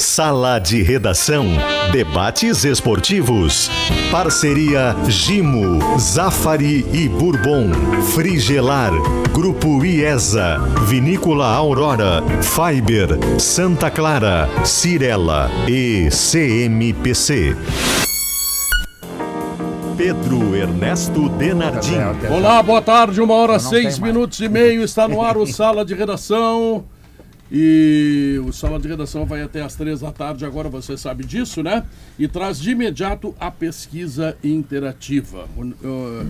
Sala 0.00 0.58
de 0.58 0.82
Redação. 0.82 1.46
Debates 1.92 2.64
esportivos. 2.64 3.70
Parceria 4.10 4.96
Gimo, 5.06 5.98
Zafari 5.98 6.86
e 6.90 7.06
Bourbon. 7.06 7.70
Frigelar. 8.14 8.92
Grupo 9.30 9.84
IESA. 9.84 10.56
Vinícola 10.86 11.46
Aurora. 11.48 12.22
Fiber. 12.40 13.10
Santa 13.38 13.90
Clara. 13.90 14.48
Cirela. 14.64 15.50
E 15.68 16.08
CMPC. 16.10 17.54
Pedro 19.98 20.56
Ernesto 20.56 21.28
Denardim. 21.28 21.98
Olá, 22.34 22.62
boa 22.62 22.80
tarde, 22.80 23.20
uma 23.20 23.34
hora 23.34 23.58
seis 23.58 23.98
minutos 23.98 24.40
e 24.40 24.48
meio, 24.48 24.82
está 24.82 25.06
no 25.06 25.20
ar 25.20 25.36
o 25.36 25.46
Sala 25.46 25.84
de 25.84 25.94
Redação. 25.94 26.86
E 27.52 28.40
o 28.46 28.52
Sala 28.52 28.78
de 28.78 28.86
Redação 28.86 29.26
vai 29.26 29.42
até 29.42 29.60
às 29.60 29.74
três 29.74 30.00
da 30.00 30.12
tarde, 30.12 30.44
agora 30.44 30.68
você 30.68 30.96
sabe 30.96 31.24
disso, 31.24 31.62
né? 31.62 31.84
E 32.18 32.28
traz 32.28 32.60
de 32.60 32.70
imediato 32.70 33.34
a 33.40 33.50
pesquisa 33.50 34.36
interativa. 34.44 35.48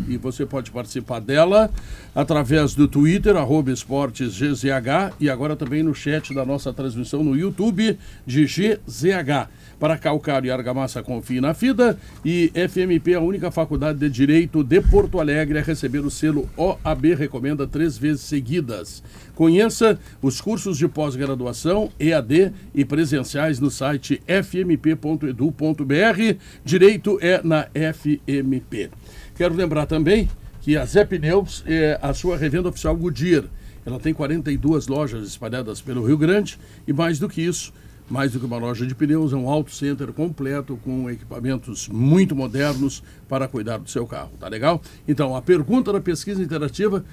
E 0.08 0.16
você 0.16 0.46
pode 0.46 0.70
participar 0.70 1.20
dela 1.20 1.70
através 2.14 2.74
do 2.74 2.88
Twitter, 2.88 3.36
arroba 3.36 3.70
esportesgzh, 3.70 4.64
e 5.20 5.28
agora 5.28 5.54
também 5.54 5.82
no 5.82 5.94
chat 5.94 6.32
da 6.32 6.44
nossa 6.44 6.72
transmissão 6.72 7.22
no 7.22 7.36
YouTube 7.36 7.98
de 8.26 8.46
GZH. 8.46 9.48
Para 9.80 9.96
Calcário 9.96 10.46
e 10.46 10.50
Argamassa, 10.50 11.02
confie 11.02 11.40
na 11.40 11.54
FIDA. 11.54 11.98
E 12.22 12.52
FMP, 12.54 13.14
a 13.14 13.20
única 13.20 13.50
faculdade 13.50 13.98
de 13.98 14.10
Direito 14.10 14.62
de 14.62 14.78
Porto 14.82 15.18
Alegre 15.18 15.58
a 15.58 15.62
receber 15.62 16.00
o 16.00 16.10
selo 16.10 16.46
OAB 16.54 17.14
Recomenda 17.16 17.66
três 17.66 17.96
vezes 17.96 18.20
seguidas. 18.20 19.02
Conheça 19.34 19.98
os 20.20 20.38
cursos 20.38 20.76
de 20.76 20.86
pós-graduação, 20.86 21.90
EAD 21.98 22.52
e 22.74 22.84
presenciais 22.84 23.58
no 23.58 23.70
site 23.70 24.20
fmp.edu.br. 24.26 25.24
Direito 26.62 27.18
é 27.22 27.40
na 27.42 27.66
FMP. 27.72 28.90
Quero 29.34 29.54
lembrar 29.54 29.86
também 29.86 30.28
que 30.60 30.76
a 30.76 30.84
Zé 30.84 31.06
Pneus 31.06 31.64
é 31.66 31.98
a 32.02 32.12
sua 32.12 32.36
revenda 32.36 32.68
oficial 32.68 32.94
Goodyear. 32.94 33.44
Ela 33.86 33.98
tem 33.98 34.12
42 34.12 34.88
lojas 34.88 35.26
espalhadas 35.26 35.80
pelo 35.80 36.06
Rio 36.06 36.18
Grande 36.18 36.58
e 36.86 36.92
mais 36.92 37.18
do 37.18 37.30
que 37.30 37.40
isso, 37.40 37.72
mais 38.10 38.32
do 38.32 38.40
que 38.40 38.44
uma 38.44 38.58
loja 38.58 38.84
de 38.84 38.94
pneus, 38.94 39.32
é 39.32 39.36
um 39.36 39.48
auto 39.48 39.70
center 39.70 40.12
completo 40.12 40.78
com 40.84 41.08
equipamentos 41.08 41.88
muito 41.88 42.34
modernos 42.34 43.02
para 43.28 43.46
cuidar 43.46 43.78
do 43.78 43.88
seu 43.88 44.06
carro. 44.06 44.32
Tá 44.38 44.48
legal? 44.48 44.82
Então, 45.06 45.36
a 45.36 45.40
pergunta 45.40 45.92
da 45.92 46.00
pesquisa 46.00 46.42
interativa, 46.42 47.04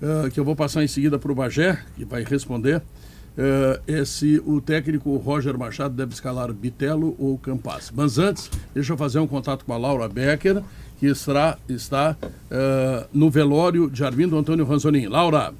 uh, 0.00 0.30
que 0.30 0.40
eu 0.40 0.44
vou 0.44 0.56
passar 0.56 0.82
em 0.82 0.88
seguida 0.88 1.18
para 1.18 1.30
o 1.30 1.34
Bagé, 1.34 1.78
que 1.94 2.04
vai 2.04 2.24
responder, 2.24 2.78
uh, 2.78 3.80
é 3.86 4.04
se 4.04 4.42
o 4.46 4.60
técnico 4.60 5.14
Roger 5.16 5.58
Machado 5.58 5.94
deve 5.94 6.14
escalar 6.14 6.52
Bitelo 6.52 7.14
ou 7.18 7.36
Campas. 7.36 7.92
Mas 7.94 8.18
antes, 8.18 8.50
deixa 8.74 8.94
eu 8.94 8.96
fazer 8.96 9.18
um 9.18 9.26
contato 9.26 9.64
com 9.64 9.74
a 9.74 9.76
Laura 9.76 10.08
Becker, 10.08 10.62
que 10.98 11.06
está, 11.06 11.58
está 11.68 12.16
uh, 12.22 13.06
no 13.12 13.30
velório 13.30 13.90
de 13.90 14.02
Armindo 14.02 14.38
Antônio 14.38 14.64
Ranzolin. 14.64 15.06
Laura. 15.08 15.52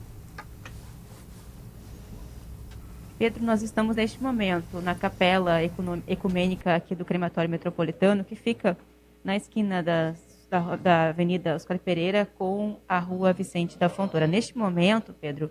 Pedro, 3.19 3.43
nós 3.43 3.63
estamos 3.63 3.97
neste 3.97 4.23
momento 4.23 4.83
na 4.83 4.95
capela 4.95 5.61
ecumênica 6.07 6.75
aqui 6.75 6.95
do 6.95 7.03
Crematório 7.03 7.49
Metropolitano, 7.49 8.23
que 8.23 8.37
fica 8.37 8.77
na 9.25 9.35
esquina 9.35 9.83
das, 9.83 10.47
da, 10.51 10.77
da 10.77 11.09
Avenida 11.09 11.55
Oscar 11.55 11.79
Pereira 11.79 12.29
com 12.37 12.77
a 12.87 12.99
Rua 12.99 13.33
Vicente 13.33 13.79
da 13.79 13.89
Fontoura. 13.89 14.27
Neste 14.27 14.57
momento, 14.59 15.15
Pedro, 15.19 15.51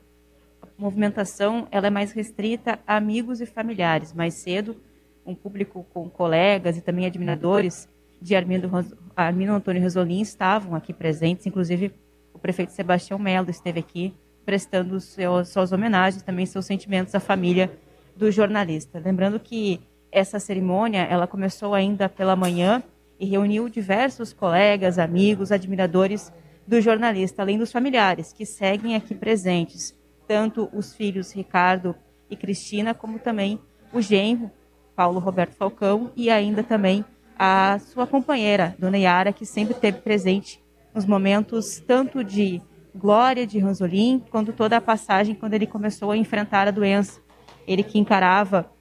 a 0.62 0.68
movimentação 0.78 1.68
ela 1.72 1.88
é 1.88 1.90
mais 1.90 2.12
restrita 2.12 2.78
a 2.86 2.98
amigos 2.98 3.42
e 3.42 3.48
familiares. 3.48 4.14
Mais 4.14 4.36
cedo, 4.36 4.76
um 5.26 5.34
público 5.34 5.84
com 5.92 6.08
colegas 6.08 6.78
e 6.78 6.82
também 6.82 7.08
admiradores 7.08 7.90
de 8.22 8.36
Armindo, 8.36 8.70
Armindo 9.16 9.54
Antônio 9.54 9.82
Resolim 9.82 10.22
estavam 10.22 10.76
aqui 10.76 10.94
presentes, 10.94 11.48
inclusive 11.48 11.92
o 12.32 12.38
prefeito 12.38 12.74
Sebastião 12.74 13.18
Melo 13.18 13.50
esteve 13.50 13.80
aqui 13.80 14.14
prestando 14.46 15.00
suas 15.00 15.72
homenagens, 15.72 16.22
também 16.22 16.46
seus 16.46 16.66
sentimentos 16.66 17.16
à 17.16 17.20
família 17.20 17.72
do 18.16 18.32
jornalista. 18.32 19.02
Lembrando 19.04 19.40
que 19.40 19.82
essa 20.12 20.40
cerimônia 20.40 21.02
ela 21.02 21.28
começou 21.28 21.74
ainda 21.74 22.08
pela 22.08 22.36
manhã 22.36 22.82
e 23.20 23.26
reuniu 23.26 23.68
diversos 23.68 24.32
colegas, 24.32 25.00
amigos, 25.00 25.52
admiradores 25.52 26.32
do 26.68 26.80
jornalista, 26.80 27.42
além 27.42 27.58
dos 27.58 27.72
familiares 27.72 28.32
que 28.32 28.46
seguem 28.46 28.96
aqui 28.96 29.14
presentes, 29.14 29.96
tanto 30.28 30.70
os 30.74 30.94
filhos 30.94 31.32
Ricardo 31.32 31.96
e 32.30 32.36
Cristina, 32.36 32.94
como 32.94 33.20
também 33.20 33.60
o 33.94 34.02
genro 34.02 34.52
Paulo 34.96 35.20
Roberto 35.20 35.56
Falcão 35.56 36.12
e 36.16 36.30
ainda 36.30 36.64
também 36.64 37.04
a 37.38 37.78
sua 37.80 38.08
companheira, 38.08 38.76
Dona 38.80 38.98
Yara, 38.98 39.34
que 39.34 39.46
sempre 39.46 39.74
esteve 39.74 40.00
presente 40.00 40.64
nos 40.94 41.06
momentos 41.06 41.80
tanto 41.86 42.24
de 42.24 42.62
glória 42.96 43.46
de 43.46 43.60
Ranzolin, 43.60 44.24
quando 44.32 44.54
toda 44.54 44.78
a 44.78 44.82
passagem, 44.82 45.36
quando 45.36 45.54
ele 45.54 45.68
começou 45.68 46.12
a 46.12 46.18
enfrentar 46.18 46.68
a 46.68 46.72
doença. 46.72 47.20
Ele 47.68 47.84
que 47.84 48.00
encarava, 48.00 48.72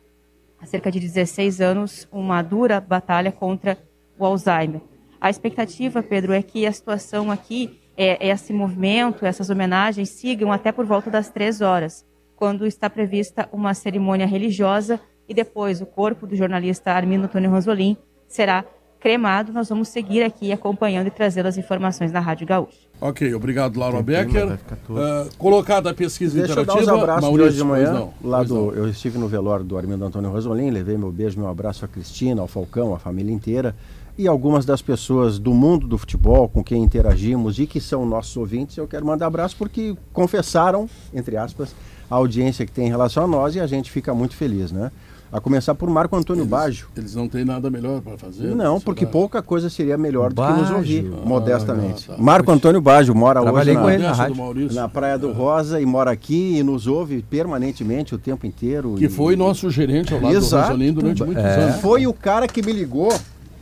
há 0.60 0.66
cerca 0.66 0.90
de 0.90 1.00
16 1.00 1.60
anos, 1.60 2.08
uma 2.12 2.40
dura 2.42 2.80
batalha 2.80 3.32
contra 3.32 3.76
o 4.18 4.24
Alzheimer. 4.24 4.80
A 5.20 5.30
expectativa, 5.30 6.02
Pedro, 6.02 6.32
é 6.32 6.42
que 6.42 6.66
a 6.66 6.72
situação 6.72 7.30
aqui, 7.30 7.80
é, 7.96 8.28
é 8.28 8.30
esse 8.30 8.52
movimento, 8.52 9.26
essas 9.26 9.50
homenagens, 9.50 10.10
sigam 10.10 10.52
até 10.52 10.70
por 10.70 10.84
volta 10.84 11.10
das 11.10 11.30
três 11.30 11.60
horas, 11.60 12.06
quando 12.36 12.66
está 12.66 12.88
prevista 12.88 13.48
uma 13.52 13.74
cerimônia 13.74 14.26
religiosa 14.26 15.00
e 15.28 15.34
depois 15.34 15.80
o 15.80 15.86
corpo 15.86 16.26
do 16.26 16.36
jornalista 16.36 16.92
Armindo 16.92 17.24
Antônio 17.24 17.50
Ranzolin 17.50 17.96
será 18.28 18.64
cremado. 19.04 19.52
Nós 19.52 19.68
vamos 19.68 19.88
seguir 19.88 20.22
aqui 20.22 20.50
acompanhando 20.50 21.08
e 21.08 21.10
trazendo 21.10 21.44
as 21.44 21.58
informações 21.58 22.10
na 22.10 22.20
Rádio 22.20 22.46
Gaúcha. 22.46 22.78
Ok, 22.98 23.34
obrigado, 23.34 23.78
Laura 23.78 24.02
Becker. 24.02 24.54
Uh, 24.88 25.36
colocada 25.36 25.90
a 25.90 25.94
pesquisa 25.94 26.38
Deixa 26.38 26.52
interativa. 26.52 26.74
Deixa 26.78 26.90
eu 26.90 26.96
dar 26.96 26.96
uns 26.96 27.02
abraços 27.02 27.22
Maurício, 27.22 27.42
de 27.42 27.48
hoje 27.48 27.56
de 27.58 27.64
manhã. 27.64 27.92
Não, 27.92 28.14
lá 28.24 28.42
do, 28.42 28.72
eu 28.72 28.88
estive 28.88 29.18
no 29.18 29.28
velório 29.28 29.62
do 29.62 29.76
Armindo 29.76 30.02
Antônio 30.06 30.30
Rosolim, 30.30 30.70
levei 30.70 30.96
meu 30.96 31.12
beijo, 31.12 31.38
meu 31.38 31.50
abraço 31.50 31.84
à 31.84 31.88
Cristina, 31.88 32.40
ao 32.40 32.48
Falcão, 32.48 32.94
à 32.94 32.98
família 32.98 33.30
inteira 33.30 33.74
e 34.16 34.26
algumas 34.26 34.64
das 34.64 34.80
pessoas 34.80 35.38
do 35.38 35.52
mundo 35.52 35.86
do 35.86 35.98
futebol 35.98 36.48
com 36.48 36.64
quem 36.64 36.82
interagimos 36.82 37.58
e 37.58 37.66
que 37.66 37.80
são 37.80 38.06
nossos 38.06 38.34
ouvintes, 38.36 38.76
eu 38.76 38.86
quero 38.86 39.04
mandar 39.04 39.26
abraço 39.26 39.56
porque 39.56 39.96
confessaram, 40.12 40.88
entre 41.12 41.36
aspas, 41.36 41.74
a 42.08 42.14
audiência 42.14 42.64
que 42.64 42.72
tem 42.72 42.86
em 42.86 42.90
relação 42.90 43.24
a 43.24 43.26
nós 43.26 43.56
e 43.56 43.60
a 43.60 43.66
gente 43.66 43.90
fica 43.90 44.14
muito 44.14 44.36
feliz, 44.36 44.70
né? 44.70 44.90
A 45.34 45.40
começar 45.40 45.74
por 45.74 45.90
Marco 45.90 46.14
Antônio 46.14 46.42
eles, 46.42 46.48
Baggio. 46.48 46.86
Eles 46.96 47.16
não 47.16 47.28
têm 47.28 47.44
nada 47.44 47.68
melhor 47.68 48.00
para 48.00 48.16
fazer? 48.16 48.54
Não, 48.54 48.80
porque 48.80 49.04
pouca 49.04 49.42
coisa 49.42 49.68
seria 49.68 49.98
melhor 49.98 50.32
do 50.32 50.40
que 50.40 50.52
nos 50.52 50.70
ouvir, 50.70 51.12
ah, 51.12 51.26
modestamente. 51.26 52.08
Ah, 52.08 52.14
tá. 52.14 52.22
Marco 52.22 52.52
Antônio 52.52 52.80
Baggio 52.80 53.12
mora 53.16 53.42
Trabalhei 53.42 53.76
hoje 53.76 53.96
com 53.96 54.02
na, 54.04 54.28
na, 54.28 54.72
na 54.82 54.88
Praia 54.88 55.18
do 55.18 55.32
Rosa 55.32 55.80
e 55.80 55.84
mora 55.84 56.12
aqui 56.12 56.58
e 56.58 56.62
nos 56.62 56.86
ouve 56.86 57.20
permanentemente 57.20 58.14
o 58.14 58.18
tempo 58.18 58.46
inteiro. 58.46 58.94
Que 58.94 59.06
e... 59.06 59.08
foi 59.08 59.34
nosso 59.34 59.68
gerente 59.70 60.14
ao 60.14 60.20
lado 60.20 60.36
Exato. 60.36 60.68
do 60.68 60.72
Rosolim 60.74 60.92
durante 60.92 61.24
muitos 61.24 61.44
é. 61.44 61.62
anos. 61.62 61.80
Foi 61.80 62.06
o 62.06 62.12
cara 62.12 62.46
que 62.46 62.64
me 62.64 62.70
ligou 62.72 63.12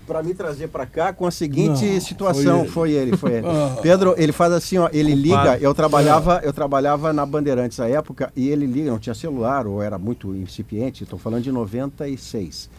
para 0.06 0.22
me 0.22 0.34
trazer 0.34 0.68
para 0.68 0.86
cá 0.86 1.12
com 1.12 1.26
a 1.26 1.30
seguinte 1.30 1.84
não, 1.84 2.00
situação. 2.00 2.66
Foi 2.66 2.92
ele, 2.92 3.16
foi 3.16 3.32
ele. 3.32 3.42
Foi 3.42 3.50
ele. 3.50 3.52
Ah. 3.52 3.76
Pedro, 3.82 4.14
ele 4.16 4.32
faz 4.32 4.52
assim, 4.52 4.78
ó, 4.78 4.88
ele 4.92 5.14
liga. 5.14 5.58
Eu 5.60 5.74
trabalhava, 5.74 6.40
eu 6.42 6.52
trabalhava 6.52 7.12
na 7.12 7.24
Bandeirantes 7.26 7.78
à 7.80 7.88
época 7.88 8.32
e 8.34 8.48
ele 8.48 8.66
liga, 8.66 8.90
não 8.90 8.98
tinha 8.98 9.14
celular 9.14 9.66
ou 9.66 9.82
era 9.82 9.98
muito 9.98 10.34
incipiente. 10.34 11.04
Estou 11.04 11.18
falando 11.18 11.42
de 11.42 11.52
96. 11.52 12.70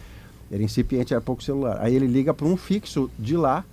Era 0.50 0.62
incipiente, 0.62 1.14
era 1.14 1.20
pouco 1.20 1.42
celular. 1.42 1.78
Aí 1.80 1.94
ele 1.94 2.06
liga 2.06 2.34
para 2.34 2.46
um 2.46 2.56
fixo 2.56 3.10
de 3.18 3.36
lá 3.36 3.64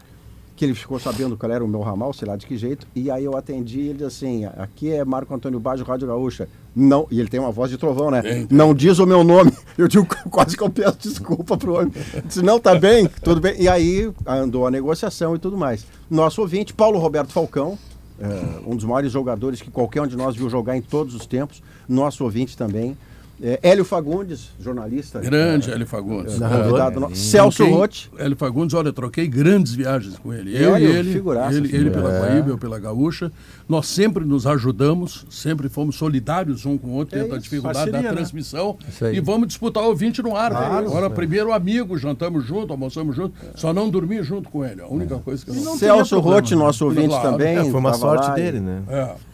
que 0.61 0.65
ele 0.65 0.75
ficou 0.75 0.99
sabendo 0.99 1.35
qual 1.35 1.51
era 1.51 1.65
o 1.65 1.67
meu 1.67 1.81
ramal, 1.81 2.13
sei 2.13 2.27
lá 2.27 2.35
de 2.35 2.45
que 2.45 2.55
jeito, 2.55 2.85
e 2.95 3.09
aí 3.09 3.25
eu 3.25 3.35
atendi 3.35 3.79
ele 3.79 3.93
disse 3.93 4.23
assim, 4.23 4.45
aqui 4.45 4.91
é 4.91 5.03
Marco 5.03 5.33
Antônio 5.33 5.59
Baggio, 5.59 5.83
Rádio 5.83 6.07
Gaúcha. 6.07 6.47
Não, 6.75 7.07
e 7.09 7.19
ele 7.19 7.27
tem 7.27 7.39
uma 7.39 7.51
voz 7.51 7.71
de 7.71 7.79
trovão, 7.79 8.11
né? 8.11 8.45
Não 8.47 8.71
diz 8.71 8.99
o 8.99 9.07
meu 9.07 9.23
nome. 9.23 9.51
Eu 9.75 9.87
digo 9.87 10.05
quase 10.29 10.55
que 10.55 10.61
eu 10.61 10.69
peço 10.69 10.99
desculpa 10.99 11.57
pro 11.57 11.73
homem. 11.73 11.91
Disse, 12.25 12.43
não, 12.43 12.59
tá 12.59 12.75
bem, 12.75 13.09
tudo 13.23 13.41
bem. 13.41 13.55
E 13.59 13.67
aí 13.67 14.13
andou 14.27 14.67
a 14.67 14.69
negociação 14.69 15.35
e 15.35 15.39
tudo 15.39 15.57
mais. 15.57 15.83
Nosso 16.07 16.41
ouvinte, 16.41 16.75
Paulo 16.75 16.99
Roberto 16.99 17.31
Falcão, 17.31 17.75
é, 18.19 18.59
um 18.67 18.75
dos 18.75 18.85
maiores 18.85 19.11
jogadores 19.11 19.63
que 19.63 19.71
qualquer 19.71 20.03
um 20.03 20.07
de 20.07 20.15
nós 20.15 20.35
viu 20.35 20.47
jogar 20.47 20.77
em 20.77 20.81
todos 20.81 21.15
os 21.15 21.25
tempos, 21.25 21.63
nosso 21.89 22.23
ouvinte 22.23 22.55
também. 22.55 22.95
É, 23.43 23.59
Hélio 23.63 23.83
Fagundes, 23.83 24.51
jornalista. 24.59 25.19
Grande 25.19 25.71
é, 25.71 25.73
Hélio 25.73 25.87
Fagundes. 25.87 26.39
É, 26.39 26.47
convidado 26.47 26.99
no... 26.99 27.15
Celso 27.15 27.65
Rotti. 27.65 28.11
Hélio 28.17 28.37
Fagundes, 28.37 28.75
olha, 28.75 28.93
troquei 28.93 29.27
grandes 29.27 29.73
viagens 29.73 30.17
com 30.19 30.31
ele. 30.31 30.55
Eu 30.55 30.77
e 30.77 30.83
ele, 30.83 31.11
figuraça, 31.11 31.57
ele, 31.57 31.75
ele 31.75 31.89
pela 31.89 32.09
Guaíba, 32.19 32.49
eu 32.49 32.57
pela 32.57 32.79
Gaúcha. 32.79 33.31
Nós 33.67 33.87
sempre 33.87 34.23
nos 34.25 34.45
ajudamos, 34.45 35.25
sempre 35.29 35.69
fomos 35.69 35.95
solidários 35.95 36.65
um 36.65 36.77
com 36.77 36.89
o 36.89 36.93
outro, 36.93 37.15
é 37.15 37.19
dentro 37.19 37.35
da 37.35 37.41
dificuldade 37.41 37.77
Parceria, 37.77 38.01
da 38.01 38.09
né? 38.09 38.15
transmissão. 38.15 38.77
Né? 39.01 39.15
E 39.15 39.19
vamos 39.19 39.47
disputar 39.47 39.83
o 39.83 39.95
20 39.95 40.21
no 40.21 40.35
ar. 40.35 40.51
Claro, 40.51 40.87
Agora, 40.87 41.09
primeiro 41.09 41.51
amigo, 41.51 41.97
jantamos 41.97 42.45
junto, 42.45 42.71
almoçamos 42.71 43.15
junto, 43.15 43.33
só 43.55 43.73
não 43.73 43.89
dormi 43.89 44.21
junto 44.21 44.49
com 44.49 44.63
ele. 44.63 44.81
A 44.81 44.87
única 44.87 45.17
coisa 45.17 45.43
que 45.43 45.49
eu 45.49 45.55
não 45.55 45.77
Celso 45.77 46.19
Rotti, 46.19 46.53
nosso 46.53 46.85
ouvinte 46.85 47.07
claro. 47.07 47.31
também. 47.31 47.57
É, 47.57 47.63
foi 47.63 47.79
uma 47.79 47.93
sorte 47.93 48.31
dele, 48.35 48.59
né? 48.59 48.83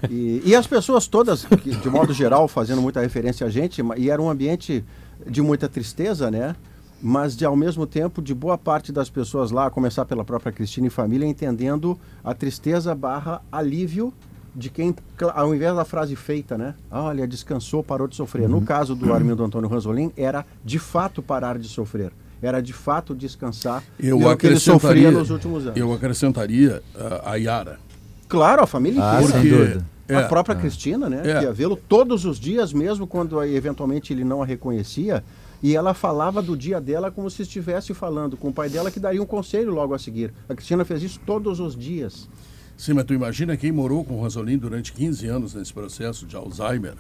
E, 0.10 0.42
e 0.46 0.56
as 0.56 0.66
pessoas 0.66 1.08
todas, 1.08 1.46
de 1.82 1.90
modo 1.90 2.14
geral, 2.14 2.48
fazendo 2.48 2.82
muita 2.82 3.02
referência 3.02 3.46
a 3.46 3.50
gente, 3.50 3.82
e 3.98 4.10
era 4.10 4.22
um 4.22 4.30
ambiente 4.30 4.84
de 5.26 5.42
muita 5.42 5.68
tristeza, 5.68 6.30
né? 6.30 6.56
Mas 7.02 7.36
de 7.36 7.46
ao 7.46 7.56
mesmo 7.56 7.86
tempo 7.86 8.22
de 8.22 8.34
boa 8.34 8.58
parte 8.58 8.92
das 8.92 9.10
pessoas 9.10 9.52
lá, 9.52 9.68
a 9.68 9.70
começar 9.70 10.06
pela 10.06 10.24
própria 10.24 10.52
Cristina 10.52 10.88
e 10.88 10.90
família, 10.90 11.28
entendendo 11.28 11.98
a 12.24 12.34
tristeza 12.34 12.96
barra 12.96 13.42
alívio 13.52 14.14
de 14.56 14.72
quem, 14.72 14.96
ao 15.36 15.54
invés 15.54 15.76
da 15.76 15.86
frase 15.86 16.16
feita, 16.16 16.58
né? 16.58 16.74
Olha, 16.90 17.28
descansou, 17.28 17.84
parou 17.84 18.08
de 18.08 18.16
sofrer. 18.16 18.46
Uhum. 18.46 18.60
No 18.60 18.62
caso 18.64 18.96
do 18.96 19.14
Armindo 19.14 19.44
Antônio 19.44 19.70
Ranzolin, 19.70 20.12
era 20.18 20.44
de 20.66 20.80
fato 20.80 21.22
parar 21.22 21.60
de 21.60 21.68
sofrer. 21.68 22.12
Era 22.42 22.60
de 22.62 22.74
fato 22.74 23.14
descansar 23.14 23.84
eu 24.00 24.20
que 24.36 24.48
ele 24.48 24.60
sofria 24.60 25.12
nos 25.12 25.30
últimos 25.30 25.66
anos. 25.66 25.78
Eu 25.78 25.94
acrescentaria 25.94 26.82
uh, 26.96 27.30
a 27.30 27.36
Yara. 27.36 27.80
Claro, 28.28 28.64
a 28.64 28.68
família 28.68 29.02
ah, 29.04 29.22
inteira. 29.22 29.42
Sem 29.42 29.50
dúvida. 29.50 29.86
É, 30.08 30.16
a 30.16 30.28
própria 30.28 30.54
é. 30.54 30.58
Cristina, 30.58 31.10
né? 31.10 31.22
É. 31.24 31.40
Que 31.40 31.46
ia 31.46 31.52
vê-lo 31.52 31.76
todos 31.76 32.26
os 32.26 32.40
dias, 32.40 32.72
mesmo 32.72 33.06
quando 33.06 33.44
eventualmente 33.44 34.14
ele 34.14 34.24
não 34.24 34.42
a 34.42 34.46
reconhecia. 34.46 35.24
E 35.62 35.76
ela 35.76 35.94
falava 35.94 36.42
do 36.42 36.56
dia 36.56 36.80
dela 36.80 37.12
como 37.12 37.30
se 37.30 37.42
estivesse 37.42 37.94
falando 37.94 38.38
com 38.38 38.50
o 38.50 38.54
pai 38.54 38.70
dela, 38.70 38.92
que 38.92 39.00
daria 39.00 39.22
um 39.22 39.26
conselho 39.26 39.74
logo 39.74 39.94
a 39.94 40.00
seguir. 40.00 40.32
A 40.48 40.54
Cristina 40.54 40.86
fez 40.86 41.02
isso 41.02 41.20
todos 41.26 41.60
os 41.60 41.76
dias. 41.76 42.30
Sim, 42.78 42.94
mas 42.94 43.06
tu 43.06 43.14
imagina 43.14 43.58
quem 43.58 43.72
morou 43.72 44.06
com 44.06 44.14
o 44.14 44.22
Rosolim 44.22 44.58
durante 44.58 44.94
15 44.94 45.28
anos 45.28 45.54
nesse 45.56 45.74
processo 45.74 46.28
de 46.28 46.36
Alzheimer, 46.36 46.94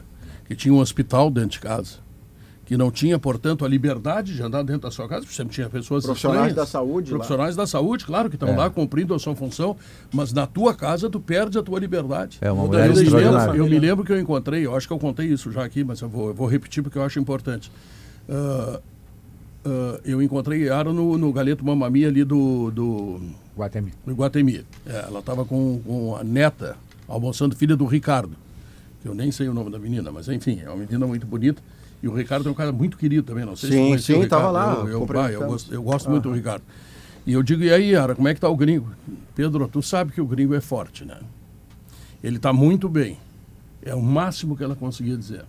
que 0.48 0.56
tinha 0.56 0.74
um 0.74 0.80
hospital 0.80 1.30
dentro 1.30 1.52
de 1.52 1.60
casa, 1.60 2.00
que 2.68 2.76
não 2.76 2.92
tinha, 2.92 3.18
portanto, 3.18 3.64
a 3.64 3.68
liberdade 3.68 4.36
de 4.36 4.44
andar 4.44 4.62
dentro 4.62 4.82
da 4.82 4.92
sua 4.92 5.08
casa, 5.08 5.22
porque 5.22 5.34
sempre 5.34 5.56
tinha 5.56 5.70
pessoas 5.70 6.04
Profissionais 6.04 6.50
estranhas, 6.50 6.56
da 6.56 6.66
saúde. 6.66 7.10
Profissionais 7.12 7.56
lá. 7.56 7.64
da 7.64 7.68
saúde, 7.68 8.06
claro, 8.06 8.30
que 8.30 8.36
estão 8.36 8.50
é. 8.50 8.58
lá 8.58 8.70
cumprindo 8.70 9.14
a 9.14 9.20
sua 9.20 9.34
função, 9.34 9.78
mas 10.12 10.34
na 10.34 10.46
tua 10.46 10.74
casa 10.74 11.10
tu 11.10 11.18
perdes 11.18 11.56
a 11.56 11.64
tua 11.64 11.80
liberdade. 11.80 12.40
É 12.42 12.52
uma 12.52 12.66
mulher 12.66 12.90
eu, 12.90 12.94
me 12.94 13.04
lembro, 13.10 13.56
eu 13.56 13.66
me 13.68 13.80
lembro 13.80 14.04
que 14.04 14.12
eu 14.12 14.20
encontrei, 14.20 14.66
eu 14.66 14.76
acho 14.76 14.86
que 14.86 14.92
eu 14.92 15.00
contei 15.00 15.28
isso 15.28 15.50
já 15.50 15.64
aqui, 15.64 15.82
mas 15.82 16.02
eu 16.02 16.10
vou, 16.10 16.28
eu 16.28 16.34
vou 16.34 16.46
repetir 16.46 16.84
porque 16.84 16.98
eu 16.98 17.04
acho 17.04 17.18
importante. 17.18 17.72
Uh, 18.28 18.82
uh, 19.66 20.00
eu 20.04 20.22
encontrei 20.22 20.64
Yara 20.64 20.92
no, 20.92 21.18
no 21.18 21.32
Galeto 21.32 21.64
Mamamia 21.64 22.10
ali 22.10 22.26
do, 22.26 22.70
do 22.70 23.22
Guatemi. 23.56 23.94
No 24.06 24.14
Guatemi. 24.14 24.66
É, 24.86 25.06
ela 25.08 25.20
estava 25.20 25.46
com, 25.46 25.80
com 25.86 26.18
a 26.18 26.24
neta 26.24 26.76
almoçando, 27.08 27.56
filha 27.56 27.78
do 27.78 27.86
Ricardo. 27.86 28.36
Que 29.02 29.08
eu 29.08 29.16
nem 29.16 29.32
sei 29.32 29.48
o 29.48 29.54
nome 29.54 29.72
da 29.72 29.80
menina, 29.80 30.12
mas 30.12 30.28
enfim, 30.28 30.60
é 30.62 30.68
uma 30.68 30.76
menina 30.76 31.08
muito 31.08 31.26
bonita. 31.26 31.62
E 32.02 32.08
o 32.08 32.14
Ricardo 32.14 32.48
é 32.48 32.52
um 32.52 32.56
cara 32.56 32.72
muito 32.72 32.98
querido 32.98 33.24
também, 33.24 33.46
não 33.46 33.56
sei 33.56 33.72
sim, 33.72 33.98
se 33.98 34.14
sim, 34.14 34.22
estava 34.22 34.52
lá. 34.52 34.74
Eu, 34.74 34.88
eu, 34.88 35.08
eu, 35.08 35.30
eu, 35.30 35.48
gosto, 35.48 35.74
eu 35.74 35.84
gosto 35.84 36.08
ah. 36.08 36.12
muito 36.12 36.30
do 36.30 36.36
Ricardo. 36.36 36.64
E 37.26 37.34
eu 37.34 37.44
digo, 37.44 37.64
e 37.64 37.74
aí, 37.74 37.90
Yara, 37.92 38.16
como 38.16 38.28
é 38.28 38.34
que 38.34 38.40
tá 38.40 38.48
o 38.48 38.56
gringo? 38.56 38.90
Pedro, 39.36 39.68
tu 39.68 39.82
sabe 39.82 40.14
que 40.14 40.22
o 40.22 40.26
gringo 40.26 40.54
é 40.54 40.62
forte, 40.62 41.04
né? 41.04 41.18
Ele 42.24 42.38
está 42.38 42.54
muito 42.54 42.88
bem. 42.88 43.18
É 43.84 43.94
o 43.94 44.02
máximo 44.02 44.56
que 44.56 44.64
ela 44.64 44.76
conseguia 44.76 45.18
dizer. 45.18 45.44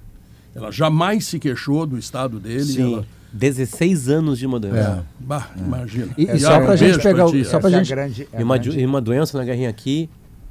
Ela 0.54 0.72
jamais 0.72 1.26
se 1.26 1.38
queixou 1.38 1.86
do 1.86 1.96
estado 1.96 2.40
dele. 2.40 2.64
Sim. 2.64 2.94
Ela, 2.94 3.06
16 3.32 4.08
anos 4.08 4.38
de 4.38 4.46
uma 4.46 4.58
doença. 4.58 5.04
É. 5.20 5.24
Bah, 5.24 5.50
é. 5.56 5.60
imagina. 5.60 6.12
E, 6.16 6.24
e 6.24 6.38
só 6.38 6.60
pra 6.60 6.76
gente 6.76 6.98
pegar. 6.98 7.28
Pra 7.28 7.44
só 7.44 7.60
pra 7.60 7.70
gente... 7.70 7.92
É 7.92 7.94
grande, 7.94 8.28
é 8.32 8.40
e, 8.40 8.42
uma, 8.42 8.58
grande... 8.58 8.84
uma 8.84 9.00
doença 9.00 9.38
na 9.38 9.44
guerrinha 9.44 9.68
aqui, 9.68 10.08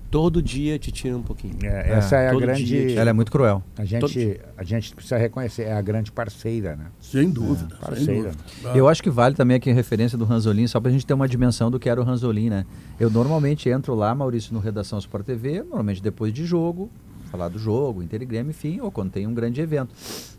todo 0.10 0.42
dia 0.42 0.78
te 0.80 0.92
tira 0.92 1.18
um 1.18 1.22
pouquinho. 1.22 1.58
É, 1.64 1.92
essa 1.92 2.18
é, 2.18 2.30
a 2.30 2.34
grande. 2.34 2.64
Dia, 2.64 3.00
ela 3.00 3.10
é 3.10 3.14
muito 3.14 3.32
cruel. 3.32 3.64
A 3.78 3.86
gente, 3.86 4.40
a 4.58 4.64
gente 4.64 4.94
precisa 4.94 5.18
reconhecer, 5.18 5.64
é 5.64 5.74
a 5.74 5.82
grande 5.82 6.12
parceira, 6.12 6.76
né? 6.76 6.86
Sem 7.00 7.30
dúvida. 7.30 7.76
É, 7.76 7.86
parceira. 7.86 8.06
Sem 8.06 8.24
dúvida. 8.24 8.78
Eu 8.78 8.88
acho 8.88 9.04
que 9.04 9.10
vale 9.10 9.36
também 9.36 9.58
aqui 9.58 9.70
a 9.70 9.74
referência 9.74 10.18
do 10.18 10.26
Ranzolin, 10.26 10.68
só 10.68 10.80
para 10.80 10.90
a 10.90 10.92
gente 10.92 11.06
ter 11.06 11.14
uma 11.14 11.28
dimensão 11.28 11.70
do 11.70 11.80
que 11.80 11.90
era 11.90 12.00
o 12.00 12.04
Ranzolin, 12.04 12.50
né? 12.50 12.66
Eu 13.00 13.10
normalmente 13.10 13.70
entro 13.70 13.94
lá, 13.96 14.14
Maurício, 14.16 14.54
no 14.54 14.60
Redação 14.60 15.00
Sport 15.00 15.26
TV, 15.26 15.64
normalmente 15.64 16.02
depois 16.02 16.34
de 16.34 16.46
jogo, 16.46 16.90
falar 17.28 17.50
do 17.50 17.60
jogo, 17.60 18.02
Inter 18.02 18.22
e 18.22 18.26
Grêmio, 18.26 18.52
enfim, 18.52 18.80
ou 18.82 18.92
quando 18.92 19.12
tem 19.12 19.28
um 19.28 19.34
grande 19.34 19.62
evento. 19.62 19.94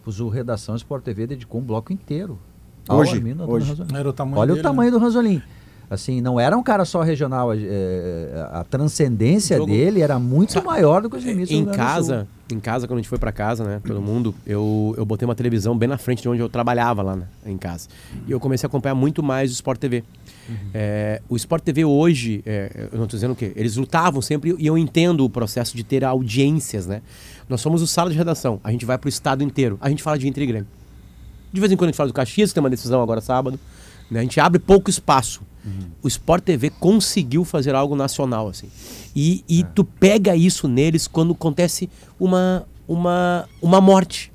O 0.06 0.28
Redação 0.28 0.74
Sport 0.76 1.04
TV 1.04 1.26
dedicou 1.26 1.60
um 1.60 1.64
bloco 1.64 1.92
inteiro. 1.92 2.38
Hoje, 2.88 3.22
hoje. 3.46 3.76
Era 3.94 4.08
o 4.08 4.12
tamanho 4.14 4.38
Olha 4.38 4.54
dele, 4.54 4.60
o 4.60 4.62
tamanho 4.62 4.90
né? 4.90 4.98
do 4.98 5.02
Ranzolin. 5.02 5.42
Assim, 5.90 6.20
não 6.20 6.38
era 6.38 6.56
um 6.56 6.62
cara 6.62 6.84
só 6.84 7.00
regional, 7.02 7.52
é, 7.54 8.46
a 8.52 8.62
transcendência 8.62 9.56
jogo... 9.56 9.72
dele 9.72 10.02
era 10.02 10.18
muito 10.18 10.62
maior 10.62 11.00
do 11.00 11.08
que 11.08 11.16
os 11.16 11.24
limites 11.24 11.50
Em 11.50 11.64
casa, 11.64 12.28
em 12.50 12.60
casa, 12.60 12.86
quando 12.86 12.98
a 12.98 13.00
gente 13.00 13.08
foi 13.08 13.18
para 13.18 13.32
casa, 13.32 13.64
né, 13.64 13.80
todo 13.82 14.00
mundo, 14.00 14.34
eu, 14.46 14.94
eu 14.98 15.06
botei 15.06 15.24
uma 15.26 15.34
televisão 15.34 15.76
bem 15.76 15.88
na 15.88 15.96
frente 15.96 16.20
de 16.20 16.28
onde 16.28 16.40
eu 16.40 16.48
trabalhava 16.48 17.00
lá 17.00 17.16
né, 17.16 17.26
em 17.46 17.56
casa. 17.56 17.88
E 18.26 18.30
eu 18.30 18.38
comecei 18.38 18.66
a 18.66 18.68
acompanhar 18.68 18.94
muito 18.94 19.22
mais 19.22 19.50
o 19.50 19.54
Sport 19.54 19.80
TV. 19.80 20.04
Uhum. 20.46 20.54
É, 20.74 21.22
o 21.26 21.36
Sport 21.36 21.62
TV 21.62 21.86
hoje, 21.86 22.42
é, 22.44 22.88
eu 22.92 22.98
não 22.98 23.04
estou 23.04 23.16
dizendo 23.16 23.32
o 23.32 23.36
quê? 23.36 23.52
Eles 23.56 23.76
lutavam 23.76 24.20
sempre 24.20 24.54
e 24.58 24.66
eu 24.66 24.76
entendo 24.76 25.24
o 25.24 25.30
processo 25.30 25.74
de 25.74 25.84
ter 25.84 26.04
audiências, 26.04 26.86
né? 26.86 27.00
Nós 27.48 27.62
somos 27.62 27.80
o 27.80 27.86
sala 27.86 28.10
de 28.10 28.16
redação, 28.16 28.60
a 28.62 28.70
gente 28.70 28.84
vai 28.84 28.98
para 28.98 29.06
o 29.06 29.10
estado 29.10 29.42
inteiro, 29.42 29.78
a 29.80 29.88
gente 29.88 30.02
fala 30.02 30.18
de 30.18 30.28
Inter 30.28 30.42
e 30.42 30.46
Grêmio. 30.46 30.68
De 31.50 31.60
vez 31.60 31.72
em 31.72 31.76
quando 31.76 31.88
a 31.88 31.90
gente 31.92 31.96
fala 31.96 32.08
do 32.08 32.14
Caxias, 32.14 32.50
que 32.50 32.54
tem 32.54 32.62
uma 32.62 32.68
decisão 32.68 33.02
agora 33.02 33.22
sábado. 33.22 33.58
Né? 34.10 34.20
A 34.20 34.22
gente 34.22 34.38
abre 34.40 34.58
pouco 34.58 34.90
espaço. 34.90 35.42
Uhum. 35.64 35.90
O 36.02 36.08
Sport 36.08 36.44
TV 36.44 36.70
conseguiu 36.70 37.44
fazer 37.44 37.74
algo 37.74 37.96
nacional, 37.96 38.48
assim. 38.48 38.68
E, 39.14 39.44
e 39.48 39.62
é. 39.62 39.66
tu 39.74 39.84
pega 39.84 40.34
isso 40.36 40.68
neles 40.68 41.06
quando 41.06 41.32
acontece 41.32 41.88
uma, 42.18 42.66
uma, 42.86 43.48
uma 43.60 43.80
morte. 43.80 44.32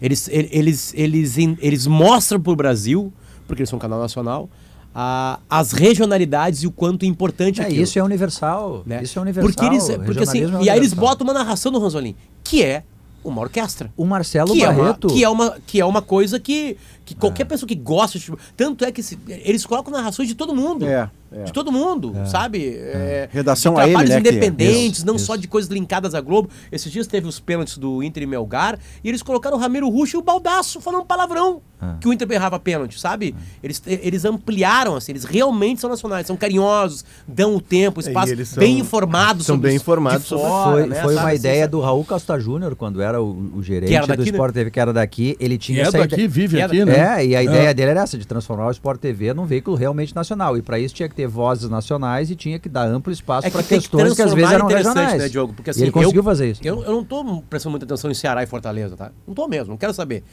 Eles, 0.00 0.28
eles, 0.28 0.92
eles, 0.94 1.38
eles, 1.38 1.86
mostram 1.86 2.40
para 2.40 2.52
o 2.52 2.56
Brasil, 2.56 3.12
porque 3.46 3.62
eles 3.62 3.70
são 3.70 3.78
um 3.78 3.80
canal 3.80 3.98
nacional, 3.98 4.50
a, 4.94 5.40
as 5.48 5.72
regionalidades 5.72 6.62
e 6.62 6.66
o 6.66 6.70
quanto 6.70 7.04
é 7.04 7.06
importante 7.06 7.60
é, 7.62 7.70
Isso 7.70 7.98
é 7.98 8.02
universal. 8.02 8.82
Né? 8.84 9.02
Isso 9.02 9.18
é 9.18 9.22
universal. 9.22 9.50
Porque 9.50 9.64
eles, 9.64 9.88
porque 10.04 10.22
assim, 10.22 10.44
é 10.44 10.62
e 10.62 10.70
aí 10.70 10.78
eles 10.78 10.92
botam 10.92 11.26
uma 11.26 11.32
narração 11.32 11.72
do 11.72 11.78
Ranzolin, 11.78 12.14
que 12.42 12.62
é 12.62 12.84
uma 13.24 13.40
orquestra. 13.40 13.90
O 13.96 14.04
Marcelo 14.04 14.52
que 14.52 14.60
Barreto. 14.60 15.08
É 15.08 15.10
uma, 15.10 15.14
que, 15.14 15.24
é 15.24 15.28
uma, 15.28 15.56
que 15.66 15.80
é 15.80 15.84
uma 15.84 16.02
coisa 16.02 16.38
que, 16.38 16.76
que 17.04 17.14
qualquer 17.14 17.42
é. 17.42 17.46
pessoa 17.46 17.68
que 17.68 17.74
gosta. 17.74 18.18
Tipo, 18.18 18.38
tanto 18.56 18.84
é 18.84 18.92
que 18.92 19.02
se, 19.02 19.18
eles 19.28 19.66
colocam 19.66 19.92
narrações 19.92 20.28
de 20.28 20.34
todo 20.34 20.54
mundo. 20.54 20.86
É. 20.86 21.10
É. 21.32 21.42
De 21.42 21.52
todo 21.52 21.72
mundo, 21.72 22.14
é. 22.16 22.24
sabe? 22.26 22.76
É. 22.76 23.28
Redação 23.32 23.76
a 23.76 23.88
ele, 23.88 24.04
né? 24.04 24.20
independentes, 24.20 24.98
isso, 24.98 25.06
não 25.06 25.16
isso. 25.16 25.26
só 25.26 25.34
de 25.34 25.48
coisas 25.48 25.68
linkadas 25.68 26.14
à 26.14 26.20
Globo. 26.20 26.48
Esses 26.70 26.92
dias 26.92 27.08
teve 27.08 27.26
os 27.26 27.40
pênaltis 27.40 27.76
do 27.76 28.04
Inter 28.04 28.22
e 28.22 28.26
Melgar 28.26 28.78
e 29.02 29.08
eles 29.08 29.20
colocaram 29.20 29.56
o 29.56 29.60
Ramiro 29.60 29.88
Russo 29.88 30.16
e 30.16 30.18
o 30.18 30.22
Baldaço 30.22 30.80
falando 30.80 31.04
palavrão. 31.04 31.60
Que 32.00 32.08
o 32.08 32.12
Inter 32.12 32.30
errava 32.32 32.58
pênalti, 32.58 32.98
sabe? 32.98 33.34
Eles, 33.62 33.82
eles 33.86 34.24
ampliaram, 34.24 34.96
assim, 34.96 35.12
eles 35.12 35.24
realmente 35.24 35.80
são 35.80 35.90
nacionais, 35.90 36.26
são 36.26 36.36
carinhosos, 36.36 37.04
dão 37.26 37.56
o 37.56 37.60
tempo, 37.60 37.98
o 37.98 38.00
espaço, 38.00 38.34
são, 38.46 38.58
bem 38.58 38.78
informados. 38.78 39.46
São 39.46 39.58
bem 39.58 39.76
informados 39.76 40.26
sobre 40.26 40.46
fora, 40.46 40.72
Foi, 40.72 40.86
né, 40.86 41.02
foi 41.02 41.16
uma 41.16 41.34
ideia 41.34 41.68
do 41.68 41.80
Raul 41.80 42.04
Costa 42.04 42.38
Júnior, 42.38 42.74
quando 42.74 43.02
era 43.02 43.20
o, 43.20 43.56
o 43.56 43.62
gerente 43.62 43.94
era 43.94 44.16
do 44.16 44.22
Sport 44.22 44.54
né? 44.54 44.60
TV, 44.60 44.70
que 44.70 44.80
era 44.80 44.92
daqui. 44.92 45.36
Ele 45.38 45.58
tinha 45.58 45.82
que 45.90 45.96
é 45.96 46.00
daqui, 46.00 46.26
vive 46.26 46.62
aqui, 46.62 46.84
né? 46.84 46.93
É, 46.94 47.26
e 47.26 47.36
a 47.36 47.42
ideia 47.42 47.68
é. 47.68 47.74
dele 47.74 47.90
era 47.90 48.02
essa, 48.02 48.16
de 48.16 48.26
transformar 48.26 48.66
o 48.66 48.70
Sport 48.70 49.00
TV 49.00 49.32
num 49.34 49.44
veículo 49.44 49.76
realmente 49.76 50.14
nacional. 50.14 50.56
E 50.56 50.62
para 50.62 50.78
isso 50.78 50.94
tinha 50.94 51.08
que 51.08 51.14
ter 51.14 51.26
vozes 51.26 51.68
nacionais 51.68 52.30
e 52.30 52.36
tinha 52.36 52.58
que 52.58 52.68
dar 52.68 52.86
amplo 52.86 53.12
espaço 53.12 53.46
é 53.46 53.50
para 53.50 53.62
que 53.62 53.68
questões 53.68 54.10
que, 54.10 54.16
que, 54.16 54.22
às 54.22 54.34
vezes 54.34 54.52
eram 54.52 54.66
regionais. 54.66 55.18
Né, 55.18 55.28
Diogo? 55.28 55.52
Porque, 55.52 55.70
assim, 55.70 55.82
ele 55.82 55.90
conseguiu 55.90 56.20
eu, 56.20 56.24
fazer 56.24 56.50
isso. 56.50 56.60
Eu, 56.64 56.82
eu 56.82 56.92
não 56.92 57.00
estou 57.02 57.42
prestando 57.48 57.72
muita 57.72 57.86
atenção 57.86 58.10
em 58.10 58.14
Ceará 58.14 58.42
e 58.42 58.46
Fortaleza, 58.46 58.96
tá? 58.96 59.10
Não 59.26 59.32
estou 59.32 59.48
mesmo, 59.48 59.70
não 59.70 59.76
quero 59.76 59.94
saber. 59.94 60.24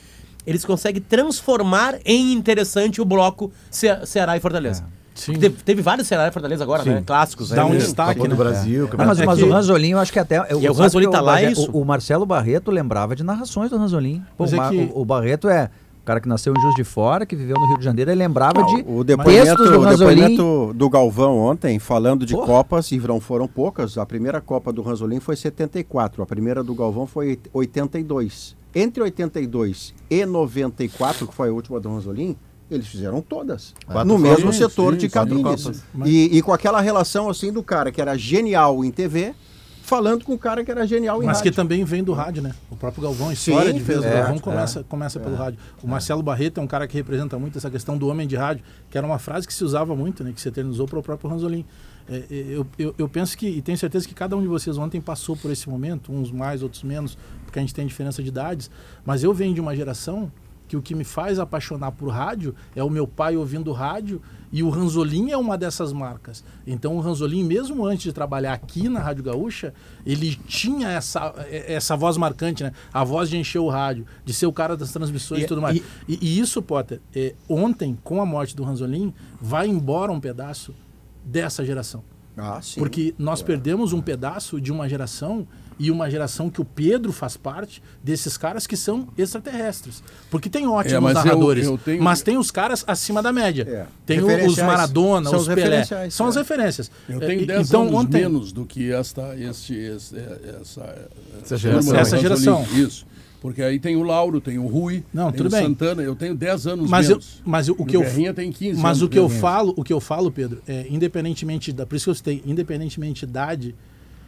Eles 0.45 0.65
conseguem 0.65 1.01
transformar 1.01 1.99
em 2.05 2.33
interessante 2.33 3.01
o 3.01 3.05
bloco 3.05 3.51
Ce 3.69 3.87
Ceará 4.05 4.35
e 4.35 4.39
Fortaleza. 4.39 4.83
É. 4.97 5.01
Teve, 5.13 5.49
teve, 5.63 5.81
vários 5.81 6.07
Ceará 6.07 6.27
e 6.29 6.31
Fortaleza 6.31 6.63
agora, 6.63 6.83
Sim. 6.83 6.91
né? 6.91 7.03
Clássicos. 7.05 7.49
Dá 7.49 7.65
um 7.65 7.77
destaque 7.77 8.27
no 8.27 8.35
Brasil. 8.35 8.89
É. 8.91 9.05
mas, 9.05 9.19
mas 9.19 9.39
é 9.39 9.43
o 9.43 9.51
Ranzolin, 9.51 9.89
eu 9.91 9.99
acho 9.99 10.11
que 10.11 10.19
até. 10.19 10.37
E 10.49 10.53
o, 10.67 10.71
o 10.71 10.73
Ranzolin 10.73 11.09
tá 11.09 11.21
lá, 11.21 11.41
é 11.41 11.51
isso? 11.51 11.69
O, 11.71 11.81
o, 11.81 11.85
Marcelo 11.85 12.25
Barreto 12.25 12.71
lembrava 12.71 13.15
de 13.15 13.23
narrações 13.23 13.69
do 13.69 13.77
Ranzolin. 13.77 14.23
Pô, 14.37 14.45
é 14.45 14.47
que... 14.47 14.91
o, 14.93 15.01
o 15.01 15.05
Barreto 15.05 15.49
é 15.49 15.69
o 16.01 16.03
cara 16.03 16.19
que 16.19 16.27
nasceu 16.27 16.53
em 16.57 16.59
Juiz 16.59 16.75
de 16.75 16.83
Fora, 16.83 17.27
que 17.27 17.35
viveu 17.35 17.55
no 17.59 17.67
Rio 17.67 17.77
de 17.77 17.85
Janeiro, 17.85 18.09
ele 18.09 18.17
lembrava 18.17 18.63
de 18.63 18.83
o 18.87 19.03
depoimento, 19.03 19.63
do 19.63 19.81
o 19.81 19.85
depoimento 19.85 20.73
do 20.73 20.89
Galvão 20.89 21.37
ontem, 21.37 21.77
falando 21.77 22.25
de 22.25 22.33
Porra. 22.33 22.47
Copas, 22.47 22.91
e 22.91 22.97
não 22.97 23.19
foram 23.19 23.47
poucas. 23.47 23.99
A 23.99 24.05
primeira 24.05 24.41
Copa 24.41 24.73
do 24.73 24.81
Ranzolin 24.81 25.19
foi 25.19 25.35
74, 25.35 26.23
a 26.23 26.25
primeira 26.25 26.63
do 26.63 26.73
Galvão 26.73 27.05
foi 27.05 27.39
82. 27.53 28.55
Entre 28.73 29.03
82 29.03 29.93
e 30.09 30.25
94, 30.25 31.27
que 31.27 31.35
foi 31.35 31.49
a 31.49 31.51
última 31.51 31.79
do 31.79 31.89
Ranzolin, 31.89 32.35
eles 32.71 32.87
fizeram 32.87 33.21
todas. 33.21 33.75
Quatro 33.85 34.07
no 34.07 34.17
mesmo 34.17 34.51
setor 34.51 34.93
sim, 34.93 34.99
de 35.01 35.09
cabines. 35.09 35.83
E, 36.03 36.35
e 36.35 36.41
com 36.41 36.51
aquela 36.51 36.81
relação 36.81 37.29
assim 37.29 37.51
do 37.51 37.61
cara 37.61 37.91
que 37.91 38.01
era 38.01 38.17
genial 38.17 38.83
em 38.83 38.89
TV, 38.89 39.35
falando 39.81 40.23
com 40.23 40.33
o 40.33 40.37
cara 40.37 40.63
que 40.63 40.71
era 40.71 40.85
genial 40.85 41.21
em 41.21 41.25
Mas 41.25 41.37
rádio. 41.37 41.51
que 41.51 41.55
também 41.55 41.83
vem 41.83 42.03
do 42.03 42.13
rádio, 42.13 42.41
né? 42.41 42.53
O 42.69 42.75
próprio 42.75 43.03
Galvão, 43.03 43.29
a 43.29 43.33
história 43.33 43.71
Sim, 43.71 43.77
de 43.77 43.83
vez 43.83 44.03
é, 44.03 44.13
Galvão 44.13 44.39
começa, 44.39 44.79
é, 44.79 44.83
começa 44.83 45.19
é, 45.19 45.21
pelo 45.21 45.35
rádio. 45.35 45.59
O 45.81 45.87
Marcelo 45.87 46.21
Barreto 46.23 46.59
é 46.59 46.63
um 46.63 46.67
cara 46.67 46.87
que 46.87 46.95
representa 46.95 47.37
muito 47.37 47.57
essa 47.57 47.69
questão 47.69 47.97
do 47.97 48.07
homem 48.07 48.27
de 48.27 48.35
rádio, 48.35 48.63
que 48.89 48.97
era 48.97 49.05
uma 49.05 49.19
frase 49.19 49.47
que 49.47 49.53
se 49.53 49.63
usava 49.63 49.95
muito, 49.95 50.23
né? 50.23 50.31
Que 50.31 50.39
se 50.39 50.47
eternizou 50.47 50.87
para 50.87 50.99
o 50.99 51.03
próprio 51.03 51.29
Ranzolin. 51.29 51.65
É, 52.09 52.15
é, 52.15 52.25
eu, 52.29 52.67
eu, 52.77 52.95
eu, 52.97 53.09
penso 53.09 53.37
que, 53.37 53.47
e 53.47 53.61
tenho 53.61 53.77
certeza 53.77 54.07
que 54.07 54.13
cada 54.13 54.35
um 54.35 54.41
de 54.41 54.47
vocês 54.47 54.77
ontem 54.77 54.99
passou 54.99 55.35
por 55.35 55.51
esse 55.51 55.69
momento, 55.69 56.11
uns 56.11 56.31
mais, 56.31 56.63
outros 56.63 56.83
menos, 56.83 57.17
porque 57.45 57.59
a 57.59 57.61
gente 57.61 57.73
tem 57.73 57.85
diferença 57.85 58.21
de 58.21 58.29
idades, 58.29 58.69
mas 59.05 59.23
eu 59.23 59.33
venho 59.33 59.53
de 59.53 59.61
uma 59.61 59.75
geração 59.75 60.31
que 60.67 60.77
o 60.77 60.81
que 60.81 60.95
me 60.95 61.03
faz 61.03 61.37
apaixonar 61.37 61.91
por 61.91 62.09
rádio 62.09 62.55
é 62.75 62.83
o 62.83 62.89
meu 62.89 63.05
pai 63.05 63.35
ouvindo 63.35 63.71
rádio 63.73 64.21
e 64.51 64.61
o 64.61 64.69
Ranzolin 64.69 65.31
é 65.31 65.37
uma 65.37 65.57
dessas 65.57 65.93
marcas. 65.93 66.43
Então 66.67 66.97
o 66.97 66.99
Ranzolin, 66.99 67.43
mesmo 67.43 67.85
antes 67.85 68.03
de 68.03 68.13
trabalhar 68.13 68.53
aqui 68.53 68.89
na 68.89 68.99
Rádio 68.99 69.23
Gaúcha, 69.23 69.73
ele 70.05 70.35
tinha 70.47 70.89
essa, 70.89 71.33
essa 71.49 71.95
voz 71.95 72.17
marcante, 72.17 72.63
né? 72.63 72.73
A 72.93 73.03
voz 73.03 73.29
de 73.29 73.37
encher 73.37 73.59
o 73.59 73.69
rádio, 73.69 74.05
de 74.25 74.33
ser 74.33 74.45
o 74.45 74.53
cara 74.53 74.75
das 74.75 74.91
transmissões 74.91 75.41
e, 75.41 75.43
e 75.45 75.47
tudo 75.47 75.61
mais. 75.61 75.77
E, 75.77 75.83
e, 76.07 76.19
e 76.21 76.39
isso, 76.39 76.61
Potter, 76.61 76.99
é, 77.15 77.33
ontem, 77.47 77.97
com 78.03 78.21
a 78.21 78.25
morte 78.25 78.55
do 78.55 78.63
Ranzolin, 78.63 79.13
vai 79.39 79.67
embora 79.67 80.11
um 80.11 80.19
pedaço 80.19 80.75
dessa 81.23 81.63
geração. 81.63 82.03
Ah, 82.35 82.59
sim. 82.61 82.79
Porque 82.79 83.13
nós 83.17 83.41
é. 83.41 83.43
perdemos 83.43 83.93
um 83.93 84.01
pedaço 84.01 84.59
de 84.59 84.71
uma 84.71 84.87
geração 84.87 85.47
e 85.81 85.89
uma 85.89 86.11
geração 86.11 86.47
que 86.47 86.61
o 86.61 86.65
Pedro 86.65 87.11
faz 87.11 87.35
parte 87.35 87.81
desses 88.03 88.37
caras 88.37 88.67
que 88.67 88.77
são 88.77 89.07
extraterrestres. 89.17 90.03
Porque 90.29 90.47
tem 90.47 90.67
ótimos 90.67 90.93
é, 90.93 90.99
mas 90.99 91.13
narradores, 91.15 91.65
eu, 91.65 91.71
eu 91.71 91.77
tenho... 91.79 92.03
mas 92.03 92.21
tem 92.21 92.37
os 92.37 92.51
caras 92.51 92.83
acima 92.85 93.19
da 93.19 93.33
média. 93.33 93.67
É. 93.67 93.87
Tem 94.05 94.21
os 94.21 94.57
Maradona, 94.57 95.27
são 95.27 95.39
os 95.39 95.47
Pelé. 95.47 95.83
São 96.11 96.27
as 96.27 96.35
é. 96.35 96.39
referências. 96.39 96.91
Eu 97.09 97.19
tenho 97.19 97.47
10 97.47 97.67
então, 97.67 97.81
anos 97.81 97.93
ontem... 97.95 98.21
menos 98.21 98.51
do 98.51 98.63
que 98.63 98.91
esta, 98.91 99.35
este, 99.35 99.73
esse, 99.73 100.15
essa, 100.61 101.09
essa 101.41 101.57
geração. 101.57 101.95
Essa 101.95 102.17
geração. 102.19 102.67
Isso. 102.75 103.07
Porque 103.41 103.63
aí 103.63 103.79
tem 103.79 103.95
o 103.95 104.03
Lauro, 104.03 104.39
tem 104.39 104.59
o 104.59 104.67
Rui, 104.67 105.03
não, 105.11 105.31
tem 105.31 105.37
tudo 105.37 105.47
o 105.47 105.49
bem. 105.49 105.63
Santana, 105.63 106.03
eu 106.03 106.15
tenho 106.15 106.35
10 106.35 106.67
anos 106.67 106.87
mas 106.87 107.09
menos. 107.09 107.37
Eu, 107.37 107.41
mas 107.43 107.69
o, 107.69 107.75
o 107.75 107.85
que 107.87 107.97
eu 107.97 108.03
tem 108.35 108.51
15 108.51 108.79
Mas 108.79 108.97
anos 108.97 109.01
o 109.01 109.09
que 109.09 109.17
eu 109.17 109.27
falo, 109.27 109.73
o 109.75 109.83
que 109.83 109.91
eu 109.91 109.99
falo, 109.99 110.31
Pedro, 110.31 110.61
é 110.67 110.85
independentemente 110.91 111.73
da, 111.73 111.87
por 111.87 111.95
isso 111.95 112.05
que 112.05 112.11
eu 112.11 112.15
citei, 112.15 112.43
independentemente 112.45 113.25
de 113.25 113.31
idade, 113.31 113.75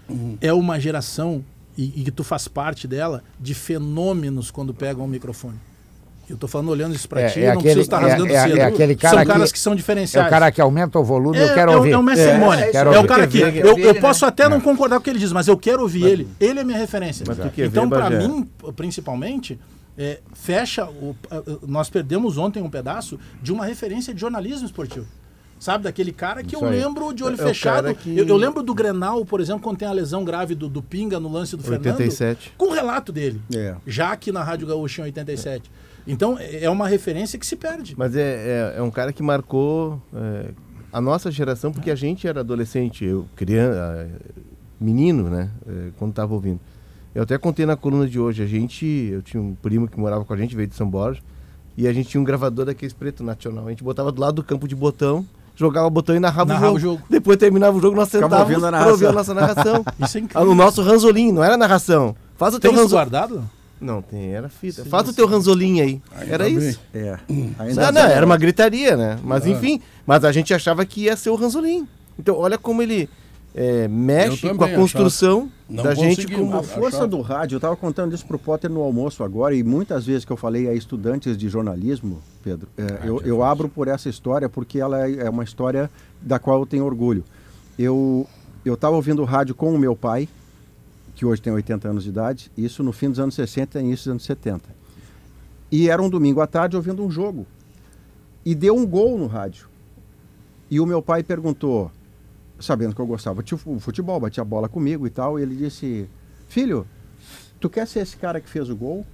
uhum. 0.09 0.37
é 0.41 0.53
uma 0.53 0.79
geração 0.79 1.43
e, 1.77 2.01
e 2.01 2.03
que 2.03 2.11
tu 2.11 2.23
faz 2.23 2.47
parte 2.47 2.87
dela 2.87 3.23
de 3.39 3.53
fenômenos 3.53 4.51
quando 4.51 4.73
pegam 4.73 5.05
o 5.05 5.07
microfone. 5.07 5.57
Eu 6.29 6.35
estou 6.35 6.47
falando 6.47 6.69
olhando 6.69 6.95
isso 6.95 7.07
para 7.07 7.21
é, 7.21 7.29
ti, 7.29 7.39
é 7.41 7.47
não 7.47 7.59
aquele, 7.59 7.63
preciso 7.63 7.81
estar 7.81 7.99
rasgando 7.99 8.31
é, 8.31 8.41
cedo. 8.41 8.57
É, 8.57 8.63
aquele 8.63 8.95
cara 8.95 9.17
são 9.17 9.25
caras 9.25 9.51
que, 9.51 9.53
que 9.57 9.59
são 9.59 9.75
diferenciais. 9.75 10.25
É 10.25 10.27
o 10.27 10.29
cara 10.29 10.51
que 10.51 10.61
aumenta 10.61 10.97
o 10.97 11.03
volume, 11.03 11.37
eu 11.37 11.47
é, 11.47 11.53
quero 11.53 11.71
é, 11.71 11.75
ouvir. 11.75 11.91
É 11.91 11.97
o 11.97 12.03
Messi 12.03 12.31
Simone. 12.31 12.61
É, 12.61 12.75
é, 12.75 12.99
o 12.99 13.05
cara 13.05 13.27
que. 13.27 13.39
Eu, 13.39 13.77
eu 13.77 13.95
posso 13.95 14.23
né? 14.23 14.29
até 14.29 14.47
não 14.47 14.61
concordar 14.61 14.95
com 14.95 15.01
o 15.01 15.03
que 15.03 15.09
ele 15.09 15.19
diz, 15.19 15.33
mas 15.33 15.49
eu 15.49 15.57
quero 15.57 15.81
ouvir 15.81 16.03
mas, 16.03 16.11
ele. 16.11 16.27
Ele 16.39 16.59
é 16.61 16.63
minha 16.63 16.77
referência. 16.77 17.25
Então, 17.57 17.89
para 17.89 18.09
mim, 18.09 18.47
principalmente, 18.75 19.59
fecha. 20.33 20.85
O, 20.85 21.13
nós 21.67 21.89
perdemos 21.89 22.37
ontem 22.37 22.63
um 22.63 22.69
pedaço 22.69 23.19
de 23.41 23.51
uma 23.51 23.65
referência 23.65 24.13
de 24.13 24.21
jornalismo 24.21 24.65
esportivo. 24.65 25.05
Sabe, 25.63 25.85
daquele 25.85 26.11
cara 26.11 26.43
que 26.43 26.57
Isso 26.57 26.65
eu 26.65 26.67
aí. 26.67 26.77
lembro 26.77 27.13
de 27.13 27.23
olho 27.23 27.35
é 27.35 27.37
fechado. 27.37 27.95
Que... 27.95 28.17
Eu, 28.17 28.27
eu, 28.27 28.35
lembro 28.35 28.61
do 28.61 28.73
Grenal, 28.73 29.23
por 29.23 29.39
exemplo, 29.39 29.61
quando 29.61 29.77
tem 29.77 29.87
a 29.87 29.93
lesão 29.93 30.25
grave 30.25 30.53
do, 30.55 30.67
do 30.67 30.83
Pinga 30.83 31.21
no 31.21 31.31
lance 31.31 31.55
do 31.55 31.65
87. 31.65 32.19
Fernando. 32.19 32.57
Com 32.57 32.65
o 32.65 32.73
relato 32.73 33.13
dele. 33.13 33.41
É. 33.55 33.73
Já 33.87 34.11
aqui 34.11 34.29
na 34.29 34.43
Rádio 34.43 34.67
Gaúcha 34.67 35.03
em 35.03 35.05
87. 35.05 35.71
É. 35.71 36.11
Então, 36.11 36.37
é 36.37 36.69
uma 36.69 36.85
referência 36.85 37.39
que 37.39 37.45
se 37.45 37.55
perde. 37.55 37.95
Mas 37.97 38.13
é, 38.13 38.73
é, 38.75 38.79
é 38.79 38.81
um 38.81 38.91
cara 38.91 39.13
que 39.13 39.23
marcou 39.23 40.01
é, 40.13 40.49
a 40.91 40.99
nossa 40.99 41.31
geração, 41.31 41.71
porque 41.71 41.89
a 41.89 41.95
gente 41.95 42.27
era 42.27 42.41
adolescente, 42.41 43.05
eu 43.05 43.25
criança, 43.33 44.09
menino, 44.77 45.29
né? 45.29 45.49
É, 45.65 45.91
quando 45.97 46.09
estava 46.11 46.33
ouvindo. 46.33 46.59
Eu 47.15 47.23
até 47.23 47.37
contei 47.37 47.65
na 47.65 47.77
coluna 47.77 48.05
de 48.05 48.19
hoje, 48.19 48.43
a 48.43 48.45
gente, 48.45 48.85
eu 48.85 49.21
tinha 49.21 49.41
um 49.41 49.55
primo 49.55 49.87
que 49.87 49.97
morava 49.97 50.25
com 50.25 50.33
a 50.33 50.35
gente, 50.35 50.57
veio 50.57 50.67
de 50.67 50.75
São 50.75 50.89
Borja, 50.89 51.21
e 51.77 51.87
a 51.87 51.93
gente 51.93 52.09
tinha 52.09 52.19
um 52.19 52.25
gravador 52.25 52.65
daqueles 52.65 52.91
preto 52.91 53.23
nacional. 53.23 53.65
A 53.67 53.69
gente 53.69 53.81
botava 53.81 54.11
do 54.11 54.19
lado 54.19 54.35
do 54.35 54.43
campo 54.43 54.67
de 54.67 54.75
botão 54.75 55.25
jogava 55.55 55.87
o 55.87 55.89
botão 55.89 56.15
e 56.15 56.19
narrava, 56.19 56.53
narrava 56.53 56.73
o, 56.73 56.79
jogo. 56.79 56.95
o, 56.95 56.97
jogo. 56.97 57.07
Depois 57.09 57.37
terminava 57.37 57.77
o 57.77 57.81
jogo, 57.81 57.95
nós 57.95 58.09
sentávamos 58.09 58.59
para 58.61 58.91
ouvir 58.91 59.07
a 59.07 59.11
nossa 59.11 59.33
narração. 59.33 59.85
Isso 59.99 60.17
é 60.17 60.21
incrível. 60.21 60.45
No 60.45 60.55
nosso 60.55 60.81
ranzolim, 60.81 61.31
não 61.31 61.43
era 61.43 61.57
narração. 61.57 62.15
Faz 62.35 62.55
o 62.55 62.59
tem 62.59 62.71
teu 62.71 62.79
ranzolim. 62.79 62.95
guardado? 62.95 63.49
Não, 63.79 64.01
tem, 64.01 64.33
era 64.33 64.47
fita. 64.47 64.83
Sim, 64.83 64.89
Faz 64.89 65.09
o 65.09 65.13
teu 65.13 65.27
ranzolim 65.27 65.81
aí. 65.81 66.01
Ainda 66.17 66.33
era 66.33 66.43
bem. 66.45 66.57
isso. 66.57 66.79
É. 66.93 67.19
Ainda 67.59 67.91
não, 67.91 68.01
não, 68.01 68.09
era 68.09 68.25
uma 68.25 68.37
gritaria, 68.37 68.95
né? 68.95 69.19
Mas 69.23 69.45
ah. 69.45 69.49
enfim, 69.49 69.81
mas 70.05 70.23
a 70.23 70.31
gente 70.31 70.53
achava 70.53 70.85
que 70.85 71.01
ia 71.01 71.17
ser 71.17 71.29
o 71.29 71.35
ranzolim. 71.35 71.87
Então, 72.17 72.37
olha 72.37 72.57
como 72.57 72.81
ele 72.81 73.09
é, 73.55 73.87
mexe 73.87 74.49
com 74.53 74.63
a 74.63 74.69
construção 74.69 75.51
da 75.69 75.93
gente. 75.93 76.27
Como... 76.27 76.55
A 76.55 76.63
força 76.63 76.97
achar. 76.97 77.07
do 77.07 77.21
rádio, 77.21 77.55
eu 77.55 77.57
estava 77.57 77.75
contando 77.75 78.13
isso 78.13 78.25
para 78.25 78.35
o 78.35 78.39
Potter 78.39 78.69
no 78.69 78.81
almoço 78.81 79.23
agora, 79.23 79.53
e 79.53 79.63
muitas 79.63 80.05
vezes 80.05 80.25
que 80.25 80.31
eu 80.31 80.37
falei 80.37 80.67
a 80.67 80.73
estudantes 80.73 81.37
de 81.37 81.47
jornalismo, 81.49 82.21
Pedro, 82.43 82.67
é, 82.77 83.07
eu, 83.07 83.21
eu 83.21 83.43
abro 83.43 83.69
por 83.69 83.87
essa 83.87 84.09
história 84.09 84.49
porque 84.49 84.79
ela 84.79 85.07
é, 85.07 85.25
é 85.25 85.29
uma 85.29 85.43
história 85.43 85.89
da 86.21 86.39
qual 86.39 86.59
eu 86.59 86.65
tenho 86.65 86.85
orgulho. 86.85 87.23
Eu 87.77 88.27
estava 88.65 88.95
ouvindo 88.95 89.23
rádio 89.23 89.53
com 89.53 89.73
o 89.73 89.77
meu 89.77 89.95
pai, 89.95 90.27
que 91.15 91.25
hoje 91.25 91.41
tem 91.41 91.53
80 91.53 91.87
anos 91.87 92.03
de 92.03 92.09
idade, 92.09 92.51
isso 92.57 92.83
no 92.83 92.91
fim 92.91 93.09
dos 93.09 93.19
anos 93.19 93.35
60 93.35 93.79
e 93.79 93.83
início 93.83 94.05
dos 94.05 94.11
anos 94.11 94.23
70. 94.23 94.83
E 95.71 95.89
era 95.89 96.01
um 96.01 96.09
domingo 96.09 96.41
à 96.41 96.47
tarde 96.47 96.75
ouvindo 96.75 97.03
um 97.03 97.09
jogo. 97.09 97.45
E 98.45 98.53
deu 98.53 98.75
um 98.75 98.85
gol 98.85 99.17
no 99.17 99.27
rádio. 99.27 99.67
E 100.69 100.79
o 100.79 100.85
meu 100.85 101.01
pai 101.01 101.23
perguntou: 101.23 101.91
sabendo 102.63 102.95
que 102.95 103.01
eu 103.01 103.05
gostava 103.05 103.43
de 103.43 103.55
futebol, 103.57 104.19
batia 104.19 104.41
a 104.41 104.45
bola 104.45 104.69
comigo 104.69 105.05
e 105.05 105.09
tal, 105.09 105.37
e 105.37 105.41
ele 105.41 105.55
disse: 105.55 106.07
Filho, 106.47 106.87
tu 107.59 107.69
quer 107.69 107.87
ser 107.87 107.99
esse 107.99 108.15
cara 108.17 108.39
que 108.39 108.49
fez 108.49 108.69
o 108.69 108.75
gol? 108.75 109.05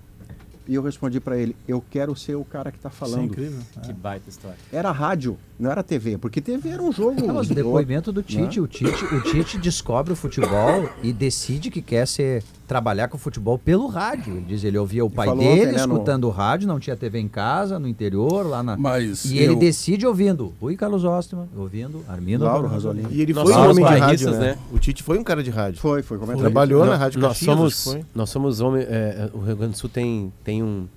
E 0.67 0.75
eu 0.75 0.83
respondi 0.83 1.19
para 1.19 1.35
ele: 1.35 1.55
Eu 1.67 1.83
quero 1.89 2.15
ser 2.15 2.35
o 2.35 2.45
cara 2.45 2.71
que 2.71 2.77
está 2.77 2.91
falando. 2.91 3.21
Isso 3.21 3.21
é 3.21 3.25
incrível. 3.25 3.59
É. 3.77 3.79
Que 3.79 3.93
baita 3.93 4.29
história. 4.29 4.57
Era 4.71 4.91
rádio, 4.91 5.35
não 5.59 5.71
era 5.71 5.81
TV, 5.81 6.17
porque 6.19 6.39
TV 6.39 6.69
era 6.69 6.81
um 6.81 6.91
jogo. 6.91 7.25
Não, 7.25 7.33
mas 7.33 7.49
o 7.49 7.55
depoimento 7.55 8.11
do 8.11 8.21
Tite, 8.21 8.59
né? 8.59 8.63
o 8.63 8.67
Tite, 8.67 9.05
o 9.05 9.21
Tite 9.23 9.57
descobre 9.57 10.13
o 10.13 10.15
futebol 10.15 10.87
e 11.01 11.11
decide 11.11 11.71
que 11.71 11.81
quer 11.81 12.07
ser 12.07 12.43
trabalhar 12.69 13.07
com 13.07 13.17
futebol 13.17 13.57
pelo 13.57 13.87
rádio. 13.87 14.37
Ele 14.37 14.45
diz, 14.47 14.63
ele 14.63 14.77
ouvia 14.77 15.03
o 15.03 15.09
pai 15.09 15.27
dele 15.35 15.43
ontem, 15.43 15.65
né, 15.71 15.75
escutando 15.75 16.25
o 16.25 16.29
rádio, 16.29 16.67
não 16.67 16.79
tinha 16.79 16.95
TV 16.95 17.17
em 17.17 17.27
casa, 17.27 17.79
no 17.79 17.87
interior, 17.87 18.45
lá 18.45 18.61
na. 18.61 18.77
Mas 18.77 19.25
e 19.25 19.39
eu... 19.39 19.45
ele 19.45 19.55
decide 19.55 20.05
ouvindo 20.05 20.53
Rui 20.61 20.77
Carlos 20.77 21.03
Ostman, 21.03 21.49
ouvindo 21.57 22.05
Armindo 22.07 22.45
Lauro 22.45 22.67
Rasolini. 22.67 23.07
E 23.09 23.21
ele 23.21 23.33
foi 23.33 23.51
um 23.51 23.69
homem 23.71 23.83
de 23.83 23.95
rádio, 23.95 24.31
né? 24.31 24.37
né? 24.37 24.57
O 24.71 24.77
Tite 24.77 25.01
foi 25.01 25.17
um 25.17 25.23
cara 25.23 25.41
de 25.41 25.49
rádio. 25.49 25.81
Foi, 25.81 26.03
foi 26.03 26.19
comentarista. 26.19 26.47
Trabalhou 26.47 26.85
na 26.85 26.95
rádio 26.95 27.19
nós 27.19 27.37
somos, 27.37 27.83
foi. 27.85 28.05
nós 28.13 28.29
somos 28.29 28.61
homem, 28.61 28.83
é, 28.87 29.31
o 29.33 29.39
Rio 29.39 29.55
Grande 29.57 29.73
do 29.73 29.77
Sul 29.79 29.89
tem 29.89 30.31
tem 30.43 30.61
um 30.61 30.87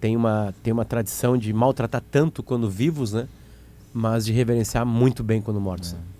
tem 0.00 0.16
uma 0.16 0.54
tem 0.62 0.72
uma 0.72 0.86
tradição 0.86 1.36
de 1.36 1.52
maltratar 1.52 2.02
tanto 2.10 2.42
quando 2.42 2.70
vivos, 2.70 3.12
né? 3.12 3.28
Mas 3.92 4.24
de 4.24 4.32
reverenciar 4.32 4.86
muito 4.86 5.22
bem 5.22 5.42
quando 5.42 5.60
mortos. 5.60 5.92
É. 5.92 6.15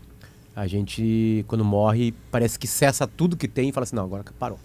A 0.56 0.66
gente, 0.66 1.44
quando 1.46 1.62
morre, 1.62 2.14
parece 2.30 2.58
que 2.58 2.66
cessa 2.66 3.06
tudo 3.06 3.36
que 3.36 3.46
tem 3.46 3.68
e 3.68 3.72
fala 3.72 3.84
assim, 3.84 3.94
não, 3.94 4.04
agora 4.04 4.24
parou. 4.38 4.58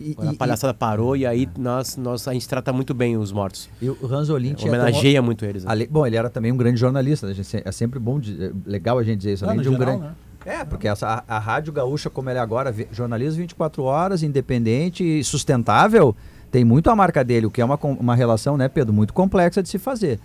E, 0.00 0.16
a 0.18 0.32
palhaçada 0.32 0.72
e, 0.72 0.76
parou 0.76 1.16
e 1.16 1.26
aí 1.26 1.48
nós, 1.56 1.96
nós, 1.96 2.26
a 2.26 2.32
gente 2.32 2.48
trata 2.48 2.72
muito 2.72 2.94
bem 2.94 3.16
os 3.18 3.30
mortos. 3.30 3.68
E 3.80 3.88
o 3.88 4.06
Ranzolin 4.06 4.56
é, 4.58 4.64
homenageia 4.66 5.20
muito 5.20 5.44
eles. 5.44 5.64
Né? 5.64 5.86
bom, 5.88 6.06
ele 6.06 6.16
era 6.16 6.30
também 6.30 6.50
um 6.50 6.56
grande 6.56 6.80
jornalista. 6.80 7.26
Né? 7.26 7.34
É 7.62 7.70
sempre 7.70 7.98
bom, 7.98 8.18
é 8.18 8.52
legal 8.66 8.98
a 8.98 9.04
gente 9.04 9.18
dizer 9.18 9.34
isso. 9.34 9.44
Além 9.44 9.60
de 9.60 9.68
um 9.68 9.72
geral, 9.72 9.98
grande... 9.98 10.04
Né? 10.04 10.14
É, 10.46 10.64
porque 10.64 10.88
essa, 10.88 11.24
a, 11.28 11.36
a, 11.36 11.38
Rádio 11.38 11.72
Gaúcha, 11.72 12.10
como 12.10 12.28
ela 12.30 12.38
é 12.38 12.42
agora, 12.42 12.74
jornalismo 12.90 13.40
24 13.40 13.82
horas, 13.82 14.22
independente 14.22 15.04
e 15.04 15.22
sustentável, 15.22 16.16
tem 16.50 16.64
muito 16.64 16.90
a 16.90 16.96
marca 16.96 17.22
dele, 17.22 17.46
o 17.46 17.50
que 17.50 17.60
é 17.60 17.64
uma, 17.64 17.78
uma 17.82 18.14
relação, 18.14 18.56
né, 18.56 18.68
Pedro, 18.68 18.92
muito 18.92 19.12
complexa 19.12 19.62
de 19.62 19.68
se 19.68 19.78
fazer. 19.78 20.18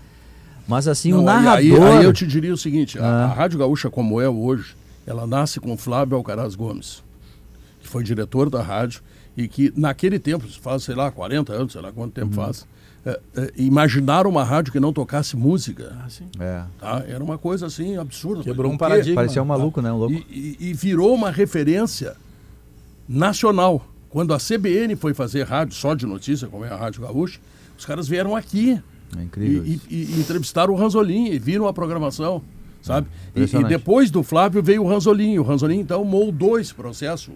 Mas 0.68 0.88
assim, 0.88 1.12
Não, 1.12 1.20
o 1.20 1.22
narrador... 1.24 1.82
Aí, 1.84 1.98
aí, 1.98 2.04
eu 2.04 2.14
te 2.14 2.28
diria 2.28 2.54
o 2.54 2.58
seguinte, 2.58 3.00
ah. 3.00 3.04
a, 3.04 3.24
a 3.26 3.28
Rádio 3.28 3.60
Gaúcha 3.60 3.90
como 3.90 4.20
é 4.20 4.28
hoje, 4.28 4.76
ela 5.10 5.26
nasce 5.26 5.60
com 5.60 5.76
Flávio 5.76 6.16
Alcaraz 6.16 6.54
Gomes, 6.54 7.04
que 7.80 7.88
foi 7.88 8.04
diretor 8.04 8.48
da 8.50 8.62
rádio, 8.62 9.02
e 9.36 9.48
que 9.48 9.74
naquele 9.76 10.20
tempo, 10.20 10.46
faz, 10.62 10.84
sei 10.84 10.94
lá, 10.94 11.10
40 11.10 11.52
anos, 11.52 11.74
sei 11.74 11.82
lá 11.82 11.92
quanto 11.92 12.14
tempo 12.14 12.28
uhum. 12.40 12.46
faz, 12.46 12.68
é, 13.04 13.20
é, 13.36 13.52
imaginaram 13.56 14.30
uma 14.30 14.44
rádio 14.44 14.72
que 14.72 14.80
não 14.80 14.94
tocasse 14.94 15.36
música. 15.36 15.98
Ah, 16.00 16.10
sim. 16.10 16.28
É. 16.40 16.64
Tá? 16.80 17.04
Era 17.08 17.24
uma 17.24 17.40
coisa 17.40 17.66
assim 17.66 17.98
absurda. 17.98 18.44
Quebrou 18.44 18.72
um 18.72 18.78
paradigma. 18.78 19.16
Parecia 19.16 19.42
um 19.42 19.46
maluco, 19.46 19.82
né? 19.82 19.92
Um 19.92 19.98
louco. 19.98 20.14
E, 20.14 20.58
e, 20.60 20.70
e, 20.70 20.74
virou 20.74 21.16
uma 21.16 21.32
referência 21.32 22.16
nacional. 23.08 23.84
Quando 24.10 24.34
a 24.34 24.38
CBN 24.38 24.96
foi 24.96 25.16
fazer 25.16 25.44
rádio 25.44 25.76
só 25.76 25.96
de 25.96 26.06
notícia, 26.06 26.48
como 26.48 26.66
é 26.66 26.70
a 26.70 26.76
Rádio 26.76 27.02
Gaúcha, 27.02 27.40
os 27.78 27.86
caras 27.86 28.08
vieram 28.08 28.36
aqui. 28.36 28.80
É 29.18 29.24
incrível. 29.24 29.66
E, 29.66 29.82
e 29.90 30.20
entrevistaram 30.20 30.74
o 30.74 30.78
Ranzolin 30.78 31.32
e 31.32 31.40
viram 31.40 31.68
a 31.68 31.74
programação 31.74 32.44
sabe? 32.82 33.08
E, 33.36 33.42
e, 33.42 33.64
depois 33.66 34.10
do 34.12 34.24
Flávio 34.24 34.62
veio 34.62 34.84
o 34.84 34.88
Ranzolin. 34.88 35.38
O 35.38 35.44
Ranzolin, 35.44 35.80
então, 35.80 36.04
moldou 36.04 36.60
esse 36.60 36.74
processo. 36.74 37.32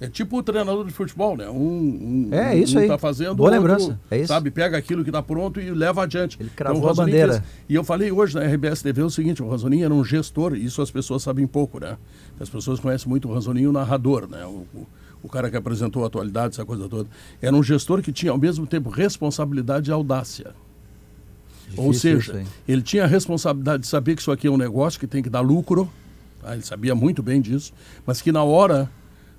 É 0.00 0.06
tipo 0.06 0.38
o 0.38 0.42
treinador 0.42 0.84
de 0.86 0.92
futebol, 0.92 1.36
né? 1.36 1.48
Um, 1.48 2.28
um 2.30 2.34
é 2.34 2.56
isso 2.56 2.78
um 2.78 2.80
aí. 2.80 2.86
Tá 2.86 2.96
fazendo, 2.96 3.34
Boa 3.34 3.50
outro, 3.50 3.60
lembrança. 3.60 4.00
É 4.08 4.18
isso. 4.18 4.28
Sabe, 4.28 4.48
pega 4.50 4.76
aquilo 4.78 5.02
que 5.02 5.10
está 5.10 5.20
pronto 5.20 5.60
e 5.60 5.70
leva 5.72 6.04
adiante. 6.04 6.36
Ele 6.38 6.50
cravou 6.54 6.78
então, 6.78 6.90
a 6.90 6.94
bandeira. 6.94 7.32
Fez, 7.32 7.44
e 7.68 7.74
eu 7.74 7.82
falei 7.82 8.12
hoje 8.12 8.36
na 8.36 8.44
RBS 8.44 8.80
TV 8.80 9.02
o 9.02 9.10
seguinte: 9.10 9.42
o 9.42 9.48
Ranzoninho 9.48 9.84
era 9.84 9.92
um 9.92 10.04
gestor, 10.04 10.54
isso 10.54 10.80
as 10.80 10.90
pessoas 10.90 11.22
sabem 11.24 11.48
pouco, 11.48 11.80
né? 11.80 11.96
As 12.38 12.48
pessoas 12.48 12.78
conhecem 12.78 13.08
muito 13.08 13.28
o 13.28 13.34
Ranzoninho, 13.34 13.70
o 13.70 13.72
narrador, 13.72 14.28
né? 14.30 14.44
O, 14.46 14.66
o, 14.72 14.86
o, 15.24 15.28
cara 15.28 15.50
que 15.50 15.56
apresentou 15.56 16.04
a 16.04 16.06
atualidade, 16.06 16.54
essa 16.54 16.64
coisa 16.64 16.88
toda. 16.88 17.08
Era 17.42 17.56
um 17.56 17.62
gestor 17.62 18.00
que 18.00 18.12
tinha 18.12 18.30
ao 18.30 18.38
mesmo 18.38 18.68
tempo 18.68 18.90
responsabilidade 18.90 19.90
e 19.90 19.92
audácia. 19.92 20.54
Difícil 21.68 21.84
Ou 21.86 21.92
seja, 21.94 22.42
ele 22.66 22.82
tinha 22.82 23.04
a 23.04 23.06
responsabilidade 23.06 23.82
de 23.82 23.88
saber 23.88 24.14
que 24.14 24.20
isso 24.20 24.32
aqui 24.32 24.46
é 24.46 24.50
um 24.50 24.56
negócio 24.56 24.98
que 24.98 25.06
tem 25.06 25.22
que 25.22 25.30
dar 25.30 25.40
lucro, 25.40 25.88
tá? 26.40 26.54
ele 26.54 26.62
sabia 26.64 26.94
muito 26.94 27.22
bem 27.22 27.40
disso, 27.40 27.72
mas 28.06 28.20
que 28.22 28.32
na 28.32 28.42
hora 28.42 28.90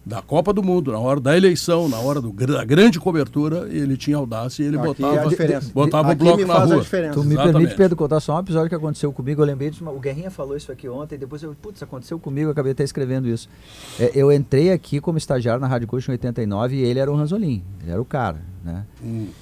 da 0.05 0.21
Copa 0.21 0.51
do 0.53 0.63
Mundo, 0.63 0.91
na 0.91 0.97
hora 0.97 1.19
da 1.19 1.35
eleição, 1.37 1.87
na 1.87 1.99
hora 1.99 2.19
do, 2.21 2.31
da 2.31 2.63
grande 2.63 2.99
cobertura, 2.99 3.67
ele 3.69 3.95
tinha 3.97 4.17
audácia 4.17 4.63
e 4.63 4.67
ele 4.67 4.77
Aqui 4.77 4.87
botava, 4.87 5.15
é 5.15 5.19
a 5.19 5.25
diferença. 5.27 5.71
botava 5.73 6.11
o 6.11 6.15
bloco 6.15 6.45
na 6.45 6.53
rua. 6.59 6.79
diferença. 6.79 7.13
Tu 7.13 7.23
me 7.23 7.33
Exatamente. 7.33 7.53
permite, 7.53 7.75
Pedro, 7.75 7.95
contar 7.95 8.19
só 8.19 8.35
um 8.35 8.39
episódio 8.39 8.69
que 8.69 8.75
aconteceu 8.75 9.11
comigo. 9.11 9.41
Eu 9.41 9.45
lembrei 9.45 9.69
disso, 9.69 9.87
o 9.87 9.99
Guerrinha 9.99 10.31
falou 10.31 10.55
isso 10.57 10.71
aqui 10.71 10.87
ontem, 10.89 11.17
depois 11.17 11.43
eu, 11.43 11.55
putz, 11.61 11.83
aconteceu 11.83 12.17
comigo, 12.17 12.47
eu 12.47 12.51
acabei 12.51 12.71
até 12.71 12.83
escrevendo 12.83 13.27
isso. 13.27 13.47
É, 13.99 14.11
eu 14.15 14.31
entrei 14.31 14.71
aqui 14.71 14.99
como 14.99 15.17
estagiário 15.17 15.61
na 15.61 15.67
Rádio 15.67 15.87
Coach 15.87 16.07
em 16.07 16.11
89 16.13 16.75
e 16.75 16.81
ele 16.81 16.99
era 16.99 17.11
o 17.11 17.15
Ranzolin, 17.15 17.61
ele 17.83 17.91
era 17.91 18.01
o 18.01 18.05
cara, 18.05 18.41
né? 18.63 18.85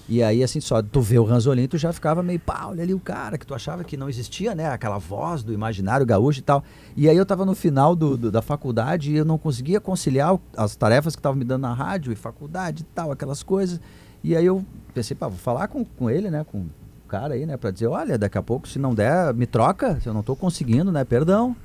E 0.08 0.22
aí, 0.24 0.44
assim, 0.44 0.60
só 0.60 0.82
tu 0.82 1.02
vê 1.02 1.18
o 1.20 1.24
Ranzolin, 1.24 1.68
tu 1.68 1.78
já 1.78 1.92
ficava 1.92 2.22
meio, 2.22 2.40
pá, 2.40 2.66
olha 2.68 2.84
ali 2.84 2.94
o 2.94 3.00
cara, 3.00 3.38
que 3.38 3.46
tu 3.46 3.54
achava 3.56 3.84
que 3.84 3.98
não 3.98 4.08
existia, 4.10 4.54
né? 4.56 4.70
Aquela 4.70 4.98
voz 4.98 5.44
do 5.44 5.52
imaginário 5.54 6.06
gaúcho 6.06 6.40
e 6.40 6.44
tal. 6.44 6.64
E 6.96 7.10
aí 7.10 7.18
eu 7.18 7.26
tava 7.26 7.46
no 7.46 7.56
final 7.56 7.96
do, 7.96 8.16
do- 8.18 8.32
da 8.32 8.42
faculdade 8.42 9.12
e 9.12 9.18
eu 9.18 9.26
não 9.26 9.38
conseguia 9.38 9.80
conciliar 9.80 10.38
as 10.56 10.76
tarefas 10.76 11.16
que 11.16 11.20
estavam 11.20 11.38
me 11.38 11.46
dando 11.46 11.62
na 11.64 11.74
rádio 11.74 12.12
e 12.12 12.16
faculdade 12.16 12.84
e 12.84 12.86
tal, 12.96 13.12
aquelas 13.12 13.42
coisas. 13.44 13.80
E 14.24 14.36
aí 14.36 14.46
eu 14.46 14.64
pensei, 14.94 15.16
pá, 15.16 15.28
vou 15.28 15.38
falar 15.38 15.68
com, 15.68 15.84
com 15.86 16.10
ele, 16.10 16.30
né? 16.30 16.46
Com 16.52 16.60
o 16.60 16.70
cara 17.08 17.34
aí, 17.36 17.46
né? 17.46 17.56
Pra 17.58 17.72
dizer, 17.72 17.88
olha, 17.88 18.18
daqui 18.18 18.38
a 18.38 18.44
pouco, 18.44 18.68
se 18.68 18.78
não 18.80 18.94
der, 18.94 19.34
me 19.34 19.46
troca, 19.46 20.00
se 20.02 20.08
eu 20.08 20.14
não 20.14 20.22
tô 20.24 20.36
conseguindo, 20.36 20.92
né? 20.92 21.04
Perdão. 21.04 21.56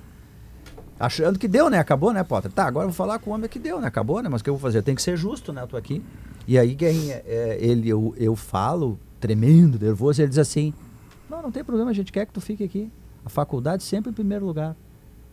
Achando 1.01 1.37
que 1.39 1.49
deu, 1.49 1.69
né? 1.69 1.79
Acabou, 1.79 2.13
né, 2.13 2.23
Potter? 2.23 2.53
Tá, 2.53 2.65
agora 2.65 2.85
eu 2.85 2.91
vou 2.91 2.95
falar 2.97 3.19
com 3.19 3.31
o 3.31 3.35
homem 3.35 3.49
que 3.49 3.59
deu, 3.59 3.81
né? 3.81 3.89
Acabou, 3.89 4.23
né? 4.23 4.29
Mas 4.29 4.41
o 4.41 4.45
que 4.45 4.51
eu 4.51 4.55
vou 4.55 4.61
fazer? 4.61 4.83
Tenho 4.83 4.95
que 4.97 5.03
ser 5.03 5.17
justo, 5.17 5.53
né? 5.53 5.63
Eu 5.63 5.67
tô 5.67 5.77
aqui. 5.77 6.01
E 6.47 6.59
aí, 6.59 6.75
Guerrinha, 6.75 7.23
é, 7.27 7.57
ele, 7.61 7.89
eu, 7.89 8.15
eu 8.19 8.35
falo, 8.37 8.99
tremendo, 9.21 9.79
nervoso, 9.79 10.21
ele 10.21 10.29
diz 10.29 10.39
assim: 10.39 10.73
Não, 11.31 11.41
não 11.43 11.51
tem 11.53 11.63
problema, 11.65 11.91
a 11.91 11.95
gente 11.95 12.11
quer 12.13 12.27
que 12.27 12.33
tu 12.33 12.41
fique 12.41 12.65
aqui. 12.65 12.91
A 13.25 13.29
faculdade 13.29 13.83
sempre 13.85 14.11
em 14.11 14.15
primeiro 14.15 14.45
lugar. 14.45 14.75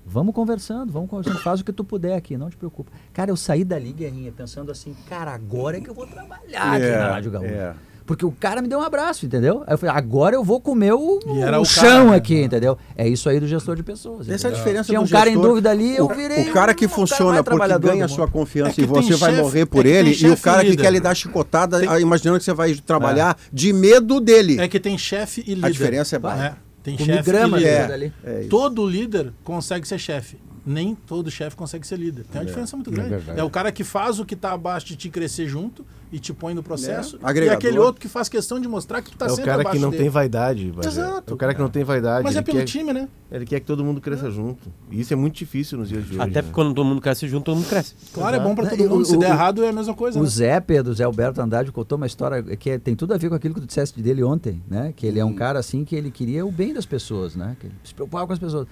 Vamos 0.05 0.33
conversando, 0.33 0.91
vamos 0.91 1.09
conversando, 1.09 1.39
faz 1.41 1.59
o 1.59 1.63
que 1.65 1.71
tu 1.73 1.83
puder 1.83 2.15
aqui, 2.15 2.35
não 2.37 2.49
te 2.49 2.57
preocupa. 2.57 2.91
Cara, 3.13 3.29
eu 3.31 3.35
saí 3.37 3.63
dali, 3.63 3.91
Guerrinha, 3.93 4.31
pensando 4.31 4.71
assim, 4.71 4.95
cara, 5.07 5.31
agora 5.33 5.77
é 5.77 5.81
que 5.81 5.89
eu 5.89 5.93
vou 5.93 6.07
trabalhar 6.07 6.73
aqui 6.73 6.85
É, 6.85 6.97
na 6.97 7.09
Rádio 7.11 7.31
Gaúcha. 7.31 7.47
é. 7.47 7.75
Porque 8.09 8.25
o 8.25 8.31
cara 8.31 8.59
me 8.59 8.67
deu 8.67 8.79
um 8.79 8.81
abraço, 8.81 9.27
entendeu? 9.27 9.61
Aí 9.67 9.73
eu 9.75 9.77
falei, 9.77 9.95
agora 9.95 10.35
eu 10.35 10.43
vou 10.43 10.59
comer 10.59 10.93
o, 10.93 11.19
E 11.27 11.41
era 11.41 11.59
o 11.59 11.61
o 11.61 11.65
chão 11.65 12.05
cara, 12.07 12.15
aqui, 12.17 12.41
entendeu? 12.41 12.75
É 12.97 13.07
isso 13.07 13.29
aí 13.29 13.39
do 13.39 13.47
gestor 13.47 13.75
de 13.75 13.83
pessoas. 13.83 14.21
Essa 14.27 14.31
é 14.31 14.33
a 14.33 14.35
entendeu? 14.49 14.57
diferença 14.57 14.85
Tinha 14.87 14.99
do 14.99 15.05
um 15.05 15.07
cara 15.07 15.29
em 15.29 15.33
gestor. 15.33 15.47
dúvida 15.49 15.69
ali, 15.69 15.95
eu 15.95 16.05
o, 16.05 16.07
virei 16.15 16.49
o 16.49 16.51
cara 16.51 16.71
um- 16.71 16.75
que 16.75 16.87
cara 16.87 16.95
funciona 16.95 17.31
mais 17.33 17.43
porque 17.45 17.87
ganha 17.87 18.07
do 18.07 18.11
sua 18.11 18.27
confiança 18.27 18.81
É 18.81 18.83
e 18.83 18.87
você 18.87 19.09
tem 19.09 19.17
vai 19.17 19.29
chefe- 19.29 19.41
morrer 19.43 19.59
é 19.61 19.65
por 19.67 19.83
tem 19.83 19.91
ele, 19.93 20.17
e 20.19 20.27
o 20.31 20.37
cara 20.37 20.65
que 20.65 20.75
quer 20.75 20.91
lhe 20.91 20.99
dar 20.99 21.13
chicotada, 21.15 21.77
ah, 21.87 21.99
imaginando 21.99 22.39
que 22.39 22.45
você 22.45 22.53
vai 22.53 22.73
trabalhar 22.73 23.37
de 23.53 23.71
medo 23.71 24.19
dele. 24.19 24.59
É 24.59 24.67
que 24.67 24.79
tem 24.79 24.97
chefe 24.97 25.43
e 25.45 25.53
líder. 25.53 25.67
A 25.67 25.69
diferença 25.69 26.15
é 26.15 26.19
básica. 26.19 26.45
É, 26.47 26.53
tem 26.81 26.97
chefe 26.97 27.11
e 27.11 27.21
grama 27.21 27.57
líder. 27.59 27.81
líder 27.81 27.91
É. 27.91 27.93
ali. 27.93 28.13
É. 28.23 28.47
Todo 28.49 28.87
líder 28.87 29.33
consegue 29.43 29.87
ser 29.87 29.99
chefe. 29.99 30.37
Nem 30.71 30.93
todo 30.93 31.31
chefe 31.31 31.55
consegue 31.55 31.87
ser 31.87 31.97
líder. 31.97 32.25
Tem 32.25 32.41
uma 32.41 32.45
diferença 32.45 32.75
muito 32.77 32.91
grande. 32.91 33.09
verdade. 33.09 33.39
É, 33.39 33.43
o 33.43 33.49
cara 33.49 33.71
que 33.71 33.83
faz 33.83 34.19
o 34.19 34.25
que 34.25 34.35
está 34.35 34.51
abaixo 34.51 34.85
de 34.85 34.95
te 34.95 35.09
crescer 35.09 35.47
junto 35.47 35.83
e 36.11 36.19
te 36.19 36.31
põe 36.33 36.53
no 36.53 36.61
processo. 36.61 37.15
É, 37.17 37.19
E 37.19 37.25
agregador. 37.25 37.57
aquele 37.57 37.79
outro 37.79 37.99
que 38.01 38.07
faz 38.07 38.29
questão 38.29 38.59
de 38.59 38.67
mostrar 38.67 39.01
que 39.01 39.09
tu 39.11 39.17
tá 39.17 39.25
é 39.27 39.31
o 39.31 39.37
cara 39.43 39.65
que 39.65 39.79
não 39.79 39.89
dele. 39.89 40.03
tem 40.03 40.09
vaidade. 40.11 40.71
Exato. 40.85 41.31
É 41.31 41.33
o 41.33 41.37
cara 41.37 41.53
que 41.55 41.59
não 41.61 41.69
tem 41.69 41.83
vaidade. 41.83 42.23
Mas 42.23 42.33
ele 42.33 42.39
é 42.39 42.43
pelo 42.43 42.57
quer, 42.59 42.65
time, 42.65 42.93
né? 42.93 43.07
Ele 43.31 43.45
quer 43.45 43.59
que 43.59 43.65
todo 43.65 43.83
mundo 43.83 43.99
cresça 44.01 44.29
junto. 44.29 44.71
E 44.91 44.99
isso 45.01 45.11
é 45.13 45.15
muito 45.15 45.35
difícil 45.35 45.77
nos 45.79 45.89
dias 45.89 46.03
de 46.03 46.11
hoje. 46.11 46.21
Até 46.21 46.29
né? 46.33 46.41
porque 46.43 46.53
quando 46.53 46.73
todo 46.73 46.85
mundo 46.85 47.01
cresce 47.01 47.27
junto, 47.27 47.45
todo 47.45 47.55
mundo 47.57 47.67
cresce. 47.67 47.95
Claro, 48.13 48.35
é 48.35 48.39
bom 48.39 48.53
pra 48.55 48.65
Né, 48.65 48.69
todo 48.71 48.79
e 48.79 48.87
mundo. 48.87 49.01
o- 49.01 49.05
Se 49.05 49.17
der 49.17 49.29
o- 49.29 49.33
errado, 49.33 49.63
é 49.63 49.69
a 49.69 49.73
mesma 49.73 49.93
coisa. 49.95 50.19
O 50.19 50.23
né? 50.23 50.29
Zé 50.29 50.59
Pedro, 50.59 50.93
Zé 50.93 51.03
Alberto 51.03 51.41
Andrade 51.41 51.71
contou 51.71 51.95
uma 51.95 52.07
história 52.07 52.41
que 52.55 52.69
é- 52.71 52.77
tem 52.79 52.95
tudo 52.95 53.13
a 53.13 53.17
ver 53.17 53.29
com 53.29 53.35
aquilo 53.35 53.53
que 53.55 53.61
tu 53.61 53.67
disseste 53.67 54.01
dele 54.01 54.23
ontem, 54.23 54.61
né? 54.67 54.93
Que 54.95 55.07
ele 55.07 55.19
é 55.19 55.25
um 55.25 55.33
cara 55.33 55.57
assim 55.59 55.83
que 55.83 55.95
ele 55.95 56.11
queria 56.11 56.45
o 56.45 56.51
bem 56.51 56.73
das 56.73 56.85
pessoas, 56.85 57.35
né? 57.35 57.55
Que 57.59 57.67
ele 57.67 57.75
se 57.83 57.93
preocupava 57.93 58.25
com 58.27 58.33
as 58.33 58.39
pessoas. 58.39 58.67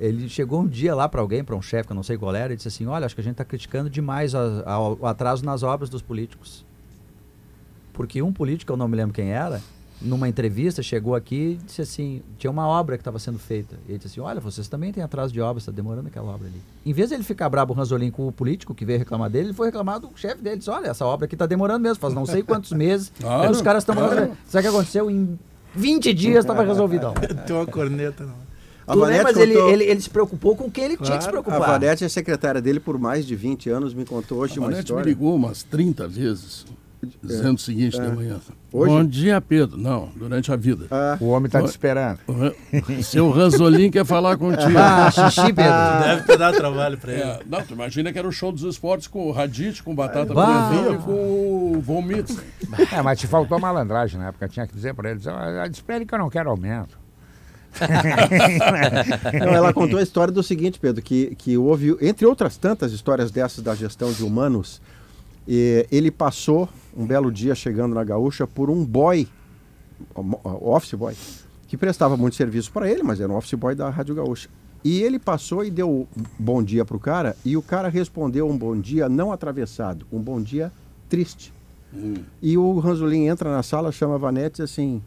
Ele 0.00 0.28
chegou 0.30 0.62
um 0.62 0.66
dia 0.66 0.94
lá 0.94 1.06
para 1.08 1.20
alguém, 1.20 1.44
para 1.44 1.54
um 1.54 1.60
chefe, 1.60 1.86
que 1.86 1.92
eu 1.92 1.96
não 1.96 2.02
sei 2.02 2.16
qual 2.16 2.34
era, 2.34 2.52
e 2.52 2.56
disse 2.56 2.68
assim: 2.68 2.86
Olha, 2.86 3.04
acho 3.04 3.14
que 3.14 3.20
a 3.20 3.24
gente 3.24 3.32
está 3.34 3.44
criticando 3.44 3.90
demais 3.90 4.34
a- 4.34 4.62
a- 4.64 4.80
o 4.80 5.06
atraso 5.06 5.44
nas 5.44 5.62
obras 5.62 5.90
dos 5.90 6.00
políticos. 6.00 6.64
Porque 7.92 8.22
um 8.22 8.32
político, 8.32 8.72
eu 8.72 8.76
não 8.76 8.88
me 8.88 8.96
lembro 8.96 9.12
quem 9.12 9.30
era, 9.30 9.60
numa 10.00 10.26
entrevista 10.26 10.82
chegou 10.82 11.14
aqui 11.14 11.58
e 11.60 11.64
disse 11.66 11.82
assim: 11.82 12.22
tinha 12.38 12.50
uma 12.50 12.66
obra 12.66 12.96
que 12.96 13.02
estava 13.02 13.18
sendo 13.18 13.38
feita. 13.38 13.76
E 13.86 13.90
ele 13.90 13.98
disse 13.98 14.08
assim: 14.08 14.20
Olha, 14.20 14.40
vocês 14.40 14.68
também 14.68 14.90
têm 14.90 15.02
atraso 15.02 15.32
de 15.34 15.40
obra, 15.42 15.58
está 15.58 15.70
demorando 15.70 16.08
aquela 16.08 16.30
obra 16.32 16.46
ali. 16.48 16.62
Em 16.86 16.94
vez 16.94 17.10
de 17.10 17.16
ele 17.16 17.22
ficar 17.24 17.50
brabo, 17.50 17.74
o 17.74 17.76
Ranzolin, 17.76 18.10
com 18.10 18.26
o 18.26 18.32
político 18.32 18.74
que 18.74 18.86
veio 18.86 18.98
reclamar 19.00 19.28
dele, 19.28 19.48
ele 19.48 19.54
foi 19.54 19.66
reclamar 19.66 20.00
do 20.00 20.08
chefe 20.16 20.40
dele. 20.40 20.56
Disse: 20.56 20.70
Olha, 20.70 20.86
essa 20.88 21.04
obra 21.04 21.26
aqui 21.26 21.34
está 21.34 21.44
demorando 21.44 21.82
mesmo, 21.82 22.00
faz 22.00 22.14
não 22.14 22.24
sei 22.24 22.42
quantos 22.42 22.72
meses. 22.72 23.12
Aí 23.22 23.50
os 23.50 23.60
caras 23.60 23.82
estão. 23.82 23.94
claro. 23.94 24.32
Sabe 24.48 24.66
o 24.66 24.70
que 24.70 24.76
aconteceu? 24.76 25.10
Em 25.10 25.38
20 25.74 26.14
dias 26.14 26.44
estava 26.44 26.62
resolvido. 26.64 27.12
Tem 27.46 27.54
uma 27.54 27.66
corneta, 27.66 28.24
não. 28.24 28.49
A 28.90 28.94
Tu 28.94 29.00
Vanete? 29.00 29.22
Mas 29.24 29.36
ele, 29.36 29.54
contou- 29.54 29.70
ele, 29.70 29.84
ele 29.84 30.00
se 30.00 30.10
preocupou 30.10 30.56
com 30.56 30.64
o 30.64 30.70
que 30.70 30.80
ele 30.80 30.96
tinha 30.96 31.16
que 31.16 31.22
se 31.24 31.28
A 31.28 31.32
preocupar. 31.32 31.60
Vanete 31.60 32.04
é 32.04 32.08
secretária 32.08 32.60
dele 32.60 32.80
por 32.80 32.98
mais 32.98 33.24
de 33.26 33.34
20 33.36 33.70
anos, 33.70 33.94
me 33.94 34.04
contou 34.04 34.38
hoje 34.38 34.54
A 34.58 34.60
uma 34.60 34.68
Manete 34.68 34.78
me 34.78 34.84
história. 34.84 35.08
ligou 35.08 35.34
umas 35.34 35.62
30 35.62 36.06
vezes, 36.08 36.66
dizendo 37.22 37.56
o 37.56 37.58
seguinte 37.60 38.00
de 38.00 38.08
manhã. 38.08 38.38
Hoje? 38.72 38.92
Bom 38.92 39.04
dia, 39.04 39.40
Pedro. 39.40 39.76
Não, 39.76 40.10
durante 40.14 40.52
a 40.52 40.56
vida. 40.56 40.86
Ah, 40.92 41.16
O 41.20 41.26
homem 41.28 41.46
está 41.46 41.60
te 41.60 41.66
esperando. 41.68 42.20
Seu 43.02 43.28
Ranzolin 43.30 43.90
quer 43.90 44.04
falar 44.04 44.36
contigo. 44.36 44.78
Ah, 44.78 45.10
xixi, 45.10 45.52
Pedro. 45.52 45.72
Deve 46.04 46.22
ter 46.22 46.38
dado 46.38 46.56
trabalho 46.56 46.96
pra 46.98 47.12
ele. 47.12 47.20
É, 47.22 47.40
não, 47.48 47.62
tu 47.62 47.72
imagina 47.72 48.12
que 48.12 48.18
era 48.18 48.28
o 48.28 48.30
show 48.32 48.52
dos 48.52 48.62
esportes 48.62 49.08
com 49.08 49.26
o 49.28 49.32
Radit, 49.32 49.82
com 49.82 49.90
o 49.90 49.94
Batata. 49.94 50.32
Previnho 50.32 50.94
e 50.94 50.98
com 50.98 51.72
o 51.76 51.80
Von 51.80 52.02
Mitz. 52.02 52.36
É, 52.92 53.02
mas 53.02 53.18
te 53.18 53.26
faltou 53.26 53.58
malandragem 53.58 54.18
na 54.20 54.28
época. 54.28 54.48
Tinha 54.48 54.66
que 54.66 54.74
dizer 54.74 54.94
para 54.94 55.10
eles: 55.10 55.26
"Ah, 55.26 55.66
espere 55.70 56.06
que 56.06 56.14
eu 56.14 56.18
não 56.18 56.30
quero 56.30 56.48
aumento. 56.50 56.96
Não, 59.40 59.54
ela 59.54 59.72
contou 59.72 59.98
a 59.98 60.02
história 60.02 60.32
do 60.32 60.42
seguinte, 60.42 60.78
Pedro, 60.78 61.02
que, 61.02 61.34
que 61.36 61.56
houve, 61.56 61.96
entre 62.00 62.26
outras 62.26 62.56
tantas 62.56 62.92
histórias 62.92 63.30
dessas 63.30 63.62
da 63.62 63.74
gestão 63.74 64.12
de 64.12 64.22
humanos, 64.22 64.80
eh, 65.48 65.86
ele 65.90 66.10
passou 66.10 66.68
um 66.96 67.06
belo 67.06 67.30
dia 67.30 67.54
chegando 67.54 67.94
na 67.94 68.04
Gaúcha 68.04 68.46
por 68.46 68.70
um 68.70 68.84
boy, 68.84 69.28
um, 70.16 70.34
office 70.44 70.94
boy, 70.94 71.14
que 71.68 71.76
prestava 71.76 72.16
muito 72.16 72.36
serviço 72.36 72.70
para 72.72 72.90
ele, 72.90 73.02
mas 73.02 73.20
era 73.20 73.32
um 73.32 73.36
office 73.36 73.54
boy 73.54 73.74
da 73.74 73.88
Rádio 73.88 74.14
Gaúcha. 74.14 74.48
E 74.82 75.02
ele 75.02 75.18
passou 75.18 75.64
e 75.64 75.70
deu 75.70 76.08
um 76.16 76.22
bom 76.38 76.62
dia 76.62 76.84
pro 76.84 76.98
cara, 76.98 77.36
e 77.44 77.56
o 77.56 77.62
cara 77.62 77.88
respondeu 77.88 78.48
um 78.48 78.56
bom 78.56 78.78
dia 78.78 79.08
não 79.08 79.30
atravessado, 79.30 80.06
um 80.10 80.20
bom 80.20 80.40
dia 80.40 80.72
triste. 81.08 81.52
E 82.40 82.56
o 82.56 82.78
Ranzolin 82.78 83.26
entra 83.26 83.50
na 83.50 83.62
sala, 83.62 83.90
chama 83.92 84.14
a 84.14 84.18
Vanete 84.18 84.62
e 84.62 84.64
diz 84.64 84.72
assim, 84.72 85.02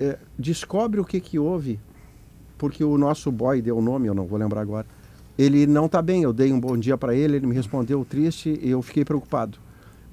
é, 0.00 0.18
descobre 0.38 1.00
o 1.00 1.04
que 1.04 1.20
que 1.20 1.38
houve, 1.38 1.78
porque 2.58 2.84
o 2.84 2.96
nosso 2.96 3.30
boy 3.30 3.60
deu 3.60 3.78
o 3.78 3.82
nome, 3.82 4.08
eu 4.08 4.14
não 4.14 4.26
vou 4.26 4.38
lembrar 4.38 4.60
agora. 4.60 4.86
Ele 5.38 5.66
não 5.66 5.86
está 5.86 6.00
bem, 6.00 6.22
eu 6.22 6.32
dei 6.32 6.52
um 6.52 6.60
bom 6.60 6.76
dia 6.76 6.96
para 6.96 7.14
ele, 7.14 7.36
ele 7.36 7.46
me 7.46 7.54
respondeu 7.54 8.04
triste 8.04 8.58
e 8.62 8.70
eu 8.70 8.80
fiquei 8.80 9.04
preocupado. 9.04 9.58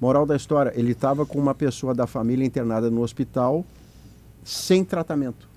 Moral 0.00 0.26
da 0.26 0.36
história, 0.36 0.72
ele 0.74 0.92
estava 0.92 1.24
com 1.24 1.38
uma 1.38 1.54
pessoa 1.54 1.94
da 1.94 2.06
família 2.06 2.44
internada 2.44 2.90
no 2.90 3.02
hospital 3.02 3.64
sem 4.44 4.84
tratamento. 4.84 5.48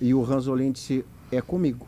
E 0.00 0.14
o 0.14 0.22
Ranzolin 0.22 0.72
disse, 0.72 1.04
é 1.30 1.40
comigo. 1.40 1.86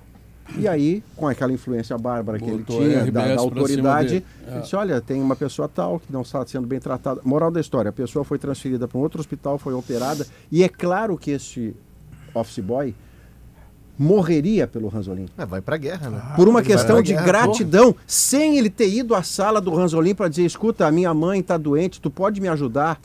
E 0.59 0.68
aí, 0.68 1.02
com 1.16 1.26
aquela 1.26 1.52
influência 1.52 1.96
bárbara 1.96 2.38
que 2.38 2.44
ele 2.44 2.59
Botou 2.59 2.78
tinha 2.78 3.00
RBS 3.00 3.12
da, 3.12 3.35
da 3.35 3.40
autoridade, 3.40 4.09
dele. 4.09 4.26
É. 4.46 4.50
ele 4.52 4.61
disse, 4.61 4.76
olha, 4.76 5.00
tem 5.00 5.20
uma 5.20 5.35
pessoa 5.35 5.68
tal 5.68 5.98
que 5.98 6.12
não 6.12 6.22
está 6.22 6.44
sendo 6.46 6.66
bem 6.66 6.78
tratada. 6.78 7.20
Moral 7.24 7.50
da 7.50 7.61
história, 7.61 7.88
a 7.88 7.92
pessoa 7.92 8.24
foi 8.24 8.38
transferida 8.38 8.87
para 8.87 8.98
um 8.98 9.00
outro 9.00 9.20
hospital, 9.20 9.59
foi 9.59 9.72
operada, 9.72 10.26
e 10.52 10.62
é 10.62 10.68
claro 10.68 11.16
que 11.16 11.30
este 11.30 11.74
office 12.35 12.59
boy 12.59 12.94
morreria 13.98 14.66
pelo 14.66 14.88
Ranzolin. 14.88 15.26
Ah, 15.38 15.44
vai 15.44 15.61
pra 15.61 15.76
guerra, 15.76 16.11
né? 16.11 16.22
Por 16.37 16.48
uma 16.48 16.61
Ele 16.61 16.68
questão 16.68 17.00
de 17.00 17.12
guerra, 17.12 17.24
gratidão, 17.24 17.94
sem 18.07 18.59
ele 18.59 18.68
ter 18.68 18.88
ido 18.88 19.14
à 19.14 19.22
sala 19.22 19.61
do 19.61 19.72
Ranzolin 19.72 20.14
para 20.14 20.28
dizer, 20.28 20.44
escuta, 20.44 20.87
a 20.87 20.92
minha 20.92 21.14
mãe 21.14 21.40
está 21.40 21.57
doente, 21.57 22.00
tu 22.00 22.11
pode 22.11 22.40
me 22.40 22.48
ajudar? 22.48 23.00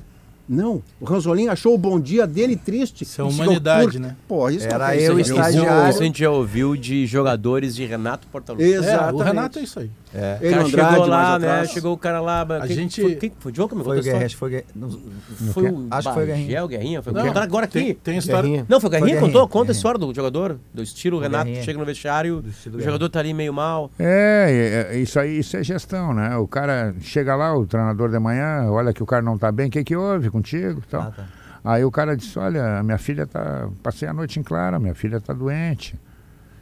Não, 0.49 0.81
o 0.99 1.05
Ranzolin 1.05 1.47
achou 1.47 1.75
o 1.75 1.77
bom 1.77 1.99
dia 1.99 2.25
dele 2.25 2.55
triste. 2.55 3.03
Isso 3.03 3.21
é 3.21 3.25
disse, 3.27 3.39
humanidade, 3.39 3.83
"Doutor, 3.83 3.99
né? 3.99 4.15
Pô, 4.27 4.49
isso 4.49 4.65
Era 4.65 4.97
eu, 4.97 5.19
isso 5.19 5.31
aqui." 5.33 5.39
estagiário. 5.47 5.89
Isso 5.91 6.01
a 6.01 6.05
gente 6.05 6.19
já 6.19 6.31
ouviu 6.31 6.75
de 6.75 7.05
jogadores 7.05 7.75
de 7.75 7.85
Renato 7.85 8.25
Portaluppi. 8.31 8.63
É, 8.65 8.77
Exatamente. 8.77 9.13
o 9.13 9.23
Renato 9.23 9.59
é 9.59 9.61
isso 9.61 9.79
aí. 9.79 9.91
O 10.11 10.17
Ele 10.43 10.49
cara 10.49 10.63
Andrade, 10.65 10.89
chegou 10.91 11.05
lá, 11.07 11.37
né? 11.39 11.65
Chegou 11.67 11.93
o 11.93 11.97
cara 11.97 12.19
lá. 12.19 12.41
A 12.41 12.65
quem, 12.65 12.75
gente- 12.75 12.99
Foi, 13.01 13.15
quem 13.15 13.31
foi 13.37 13.51
o 13.51 13.53
Diogo 13.53 13.69
que 13.69 13.75
me 13.75 13.83
Foi 13.83 13.97
contou 13.97 14.09
a 14.11 14.13
Guerrinha, 14.13 14.25
história? 14.25 14.29
que 14.29 14.35
foi 14.35 14.47
o 14.47 14.51
Guerrinha. 14.51 15.07
Não- 15.39 15.53
Foi 15.53 15.63
o 15.69 15.87
Acho 15.91 16.07
que 16.07 16.13
foi 16.15 16.23
o 16.23 16.25
Guerrinha. 16.25 16.67
Guerrinha? 16.67 17.01
Foi 17.03 17.13
Não, 17.13 17.31
cara 17.31 17.43
agora 17.45 17.65
aqui. 17.65 17.79
Tem, 17.83 17.93
tem 17.93 18.17
história. 18.17 18.41
Guerrinha. 18.41 18.65
Não, 18.67 18.79
foi 18.81 18.87
o 18.87 18.91
Guerrinha? 18.91 19.07
O 19.17 19.19
Contou? 19.19 19.27
Guerrinha, 19.27 19.47
Conta 19.47 19.57
a 19.57 19.59
Guerrinha. 19.65 19.71
história 19.77 19.99
do 19.99 20.13
jogador. 20.15 20.59
Do 20.73 20.81
estilo 20.81 21.17
o 21.17 21.19
Renato, 21.19 21.45
Guerrinha. 21.45 21.63
chega 21.63 21.77
no 21.79 21.85
vestiário, 21.85 22.43
o 22.73 22.81
jogador 22.81 23.09
tá 23.09 23.19
ali 23.19 23.33
meio 23.35 23.53
mal. 23.53 23.91
É, 23.99 24.87
é, 24.91 24.95
é, 24.95 24.99
isso 24.99 25.19
aí 25.19 25.37
isso 25.39 25.55
é 25.57 25.63
gestão, 25.63 26.11
né? 26.13 26.35
O 26.37 26.47
cara 26.47 26.95
chega 27.01 27.35
lá, 27.35 27.55
o 27.55 27.67
treinador 27.67 28.09
de 28.09 28.17
manhã, 28.17 28.65
olha 28.71 28.91
que 28.91 29.03
o 29.03 29.05
cara 29.05 29.21
não 29.21 29.37
tá 29.37 29.51
bem, 29.51 29.67
o 29.67 29.71
que 29.71 29.83
que 29.83 29.95
houve 29.95 30.31
contigo? 30.31 30.81
Tal. 30.89 31.01
Ah, 31.03 31.11
tá. 31.15 31.23
Aí 31.63 31.83
o 31.85 31.91
cara 31.91 32.17
disse, 32.17 32.39
olha, 32.39 32.81
minha 32.81 32.97
filha 32.97 33.27
tá. 33.27 33.69
Passei 33.83 34.07
a 34.07 34.13
noite 34.13 34.39
em 34.39 34.43
Clara, 34.43 34.79
minha 34.79 34.95
filha 34.95 35.21
tá 35.21 35.33
doente. 35.33 35.93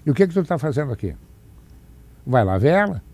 E 0.06 0.12
o 0.12 0.14
que 0.14 0.28
que 0.28 0.34
tu 0.34 0.44
tá 0.44 0.58
fazendo 0.58 0.92
aqui? 0.92 1.16
Vai 2.26 2.44
lá 2.44 2.58
ver 2.58 2.70
ela. 2.74 3.07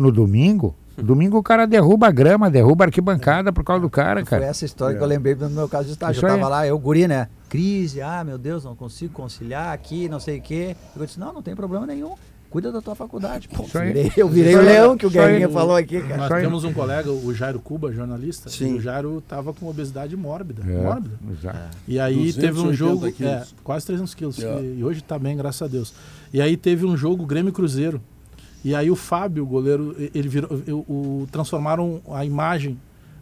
No 0.00 0.10
domingo, 0.10 0.74
domingo 0.96 1.36
o 1.36 1.42
cara 1.42 1.66
derruba 1.66 2.08
a 2.08 2.10
grama, 2.10 2.50
derruba 2.50 2.84
a 2.84 2.86
arquibancada 2.86 3.52
por 3.52 3.62
causa 3.62 3.82
do 3.82 3.90
cara, 3.90 4.20
Foi 4.20 4.38
cara. 4.38 4.46
essa 4.46 4.64
história 4.64 4.96
que 4.96 5.02
eu 5.02 5.06
lembrei 5.06 5.34
no 5.34 5.50
meu 5.50 5.68
caso 5.68 5.88
de 5.88 5.92
estágio. 5.92 6.16
Isso 6.16 6.26
eu 6.26 6.30
aí. 6.30 6.38
tava 6.38 6.48
lá, 6.48 6.66
eu 6.66 6.78
guri, 6.78 7.06
né? 7.06 7.28
Crise, 7.50 8.00
ah, 8.00 8.24
meu 8.24 8.38
Deus, 8.38 8.64
não 8.64 8.74
consigo 8.74 9.12
conciliar 9.12 9.74
aqui, 9.74 10.08
não 10.08 10.18
sei 10.18 10.38
o 10.38 10.42
quê. 10.42 10.74
Eu 10.96 11.04
disse, 11.04 11.20
não, 11.20 11.34
não 11.34 11.42
tem 11.42 11.54
problema 11.54 11.86
nenhum. 11.86 12.14
Cuida 12.48 12.72
da 12.72 12.80
tua 12.80 12.94
faculdade. 12.94 13.46
Pô. 13.48 13.62
Virei, 13.62 14.10
eu 14.16 14.28
virei 14.28 14.56
o 14.56 14.62
leão 14.62 14.96
que 14.96 15.06
o 15.06 15.10
Guerrinha 15.10 15.50
falou 15.50 15.76
aqui, 15.76 16.00
cara. 16.00 16.28
Nós 16.28 16.40
temos 16.40 16.64
um 16.64 16.72
colega, 16.72 17.12
o 17.12 17.32
Jairo 17.34 17.60
Cuba, 17.60 17.92
jornalista. 17.92 18.48
Sim. 18.48 18.74
o 18.74 18.80
Jairo 18.80 19.22
tava 19.28 19.52
com 19.52 19.68
obesidade 19.68 20.16
mórbida. 20.16 20.62
É, 20.66 20.82
mórbida. 20.82 21.14
Exato. 21.30 21.76
E 21.86 22.00
aí 22.00 22.32
teve 22.32 22.58
um 22.58 22.72
jogo. 22.72 23.06
É, 23.06 23.44
quase 23.62 23.86
300 23.86 24.14
quilos. 24.14 24.38
E, 24.38 24.78
e 24.78 24.82
hoje 24.82 25.00
tá 25.00 25.16
bem, 25.18 25.36
graças 25.36 25.62
a 25.62 25.68
Deus. 25.68 25.94
E 26.32 26.40
aí 26.40 26.56
teve 26.56 26.84
um 26.84 26.96
jogo 26.96 27.24
Grêmio 27.24 27.52
Cruzeiro. 27.52 28.00
E 28.64 28.74
aí 28.74 28.90
o 28.90 28.96
Fábio, 28.96 29.42
o 29.42 29.46
goleiro, 29.46 29.96
ele 30.14 30.28
virou, 30.28 30.50
o, 30.68 31.22
o 31.22 31.28
transformaram 31.30 32.00
a 32.10 32.24
imagem 32.24 32.78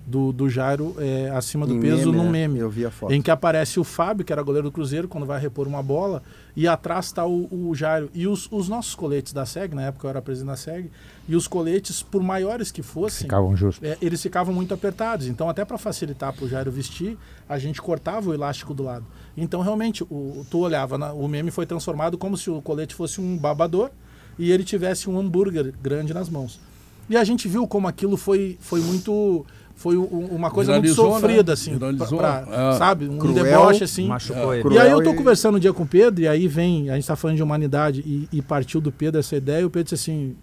do, 0.08 0.32
do 0.32 0.48
Jairo 0.48 0.96
é, 0.98 1.30
acima 1.30 1.66
do 1.66 1.74
em 1.74 1.80
peso 1.80 2.10
meme, 2.10 2.16
num 2.16 2.24
né? 2.24 2.30
meme. 2.30 2.58
Eu 2.60 2.70
vi 2.70 2.86
a 2.86 2.90
foto. 2.90 3.12
Em 3.12 3.20
que 3.20 3.30
aparece 3.30 3.78
o 3.78 3.84
Fábio, 3.84 4.24
que 4.24 4.32
era 4.32 4.42
goleiro 4.42 4.68
do 4.68 4.72
Cruzeiro, 4.72 5.06
quando 5.06 5.26
vai 5.26 5.38
repor 5.38 5.68
uma 5.68 5.82
bola, 5.82 6.22
e 6.56 6.66
atrás 6.66 7.06
está 7.06 7.26
o, 7.26 7.46
o, 7.52 7.74
Jairo. 7.74 8.10
E 8.14 8.26
os, 8.26 8.50
os, 8.50 8.68
nossos 8.68 8.94
coletes 8.94 9.34
da 9.34 9.44
SEG, 9.44 9.74
na 9.74 9.82
época 9.82 10.06
eu 10.06 10.10
era 10.10 10.22
presidente 10.22 10.48
da 10.48 10.56
SEG, 10.56 10.90
e 11.28 11.36
os 11.36 11.46
coletes, 11.46 12.02
por 12.02 12.22
maiores 12.22 12.70
que 12.70 12.82
fossem, 12.82 13.24
ficavam 13.24 13.54
justos. 13.54 13.86
É, 13.86 13.98
eles 14.00 14.22
ficavam 14.22 14.54
muito 14.54 14.72
apertados. 14.72 15.26
Então, 15.26 15.48
até 15.48 15.62
para 15.62 15.76
facilitar 15.76 16.32
para 16.32 16.44
o 16.44 16.48
Jairo 16.48 16.70
vestir, 16.70 17.18
a 17.46 17.58
gente 17.58 17.82
cortava 17.82 18.30
o 18.30 18.34
elástico 18.34 18.72
do 18.72 18.82
lado. 18.82 19.04
Então, 19.36 19.60
realmente, 19.60 20.02
o, 20.04 20.46
tu 20.50 20.60
olhava, 20.60 20.96
na, 20.96 21.12
o 21.12 21.28
meme 21.28 21.50
foi 21.50 21.66
transformado 21.66 22.16
como 22.16 22.36
se 22.36 22.50
o 22.50 22.62
colete 22.62 22.94
fosse 22.94 23.20
um 23.20 23.36
babador 23.36 23.90
e 24.38 24.52
ele 24.52 24.64
tivesse 24.64 25.08
um 25.10 25.18
hambúrguer 25.18 25.72
grande 25.82 26.14
nas 26.14 26.28
mãos. 26.28 26.60
E 27.08 27.16
a 27.16 27.24
gente 27.24 27.48
viu 27.48 27.66
como 27.66 27.88
aquilo 27.88 28.16
foi, 28.16 28.58
foi 28.60 28.80
muito 28.80 29.44
foi 29.78 29.96
uma 29.96 30.50
coisa 30.50 30.72
Viralizou, 30.72 31.10
muito 31.10 31.20
sofrida, 31.20 31.50
né? 31.50 31.52
assim, 31.52 31.78
pra, 31.78 32.42
pra, 32.42 32.72
é. 32.74 32.78
sabe? 32.78 33.08
Um 33.08 33.16
Cruel, 33.16 33.44
deboche, 33.44 33.84
assim. 33.84 34.08
Machucou 34.08 34.52
é. 34.52 34.58
ele. 34.58 34.74
E 34.74 34.78
aí 34.78 34.90
eu 34.90 35.02
tô 35.04 35.14
conversando 35.14 35.56
um 35.56 35.60
dia 35.60 35.72
com 35.72 35.84
o 35.84 35.86
Pedro, 35.86 36.20
e 36.20 36.26
aí 36.26 36.48
vem, 36.48 36.90
a 36.90 36.96
gente 36.96 37.06
tá 37.06 37.14
falando 37.14 37.36
de 37.36 37.42
humanidade, 37.44 38.00
e, 38.04 38.28
e 38.32 38.42
partiu 38.42 38.80
do 38.80 38.90
Pedro 38.90 39.20
essa 39.20 39.36
ideia, 39.36 39.60
e 39.60 39.64
o 39.64 39.70
Pedro 39.70 39.84
disse 39.84 40.10
assim, 40.10 40.34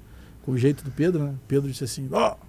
com 0.45 0.53
o 0.53 0.57
jeito 0.57 0.85
do 0.85 0.91
Pedro, 0.91 1.21
né? 1.21 1.33
Pedro 1.49 1.69
disse 1.69 1.83
assim, 1.83 2.07
ó, 2.13 2.31
oh, 2.31 2.45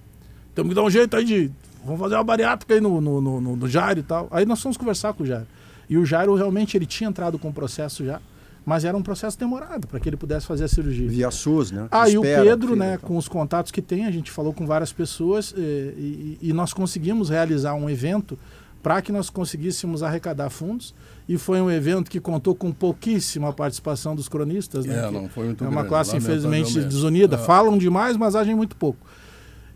temos 0.55 0.69
que 0.71 0.75
dar 0.77 0.85
um 0.85 0.91
jeito 0.91 1.17
aí 1.17 1.25
de, 1.25 1.51
vamos 1.85 2.01
fazer 2.01 2.15
uma 2.15 2.23
bariátrica 2.23 2.75
aí 2.75 2.81
no, 2.81 3.01
no, 3.01 3.21
no, 3.21 3.41
no, 3.41 3.57
no 3.57 3.69
Jairo 3.69 3.99
e 3.99 4.05
tal. 4.05 4.29
Aí 4.31 4.47
nós 4.47 4.63
fomos 4.63 4.77
conversar 4.77 5.13
com 5.13 5.25
o 5.25 5.27
Jairo. 5.27 5.47
E 5.91 5.99
o 5.99 6.07
Jairo 6.07 6.37
realmente, 6.37 6.77
ele 6.77 6.87
tinha 6.87 7.11
entrado 7.11 7.37
com 7.37 7.49
o 7.49 7.53
processo 7.53 8.05
já, 8.05 8.21
mas 8.67 8.85
era 8.85 8.97
um 8.97 9.03
processo 9.03 9.39
demorado 9.39 9.87
para 9.87 10.01
que 10.01 10.09
ele 10.09 10.17
pudesse 10.17 10.45
fazer 10.45 10.65
a 10.65 10.69
cirurgia. 10.69 11.09
Via 11.09 11.31
SUS, 11.31 11.71
né? 11.71 11.87
Aí 11.89 12.17
ah, 12.17 12.19
o 12.19 12.23
Pedro, 12.23 12.75
né, 12.75 12.95
então. 12.95 13.09
com 13.09 13.17
os 13.17 13.29
contatos 13.29 13.71
que 13.71 13.81
tem, 13.81 14.07
a 14.07 14.11
gente 14.11 14.29
falou 14.33 14.53
com 14.53 14.67
várias 14.67 14.93
pessoas 14.93 15.55
e, 15.57 15.61
eh, 15.61 15.95
e, 15.97 16.39
e 16.43 16.53
nós 16.53 16.75
conseguimos 16.75 17.31
realizar 17.31 17.75
um 17.75 17.89
evento 17.89 18.37
para 18.83 19.01
que 19.01 19.13
nós 19.13 19.31
conseguíssemos 19.31 20.03
arrecadar 20.03 20.51
fundos. 20.51 20.93
E 21.29 21.39
foi 21.39 21.61
um 21.61 21.71
evento 21.71 22.11
que 22.11 22.19
contou 22.19 22.57
com 22.57 22.73
pouquíssima 22.73 23.53
participação 23.53 24.17
dos 24.17 24.29
cronistas. 24.29 24.85
Né, 24.85 24.99
é, 24.99 25.11
não 25.13 25.29
foi 25.29 25.47
muito 25.47 25.63
É 25.63 25.69
uma 25.69 25.83
grande, 25.83 25.89
classe, 25.89 26.17
infelizmente, 26.17 26.81
desunida. 26.81 27.37
É. 27.37 27.39
Falam 27.39 27.79
demais, 27.79 28.17
mas 28.17 28.35
agem 28.35 28.55
muito 28.57 28.75
pouco. 28.75 28.99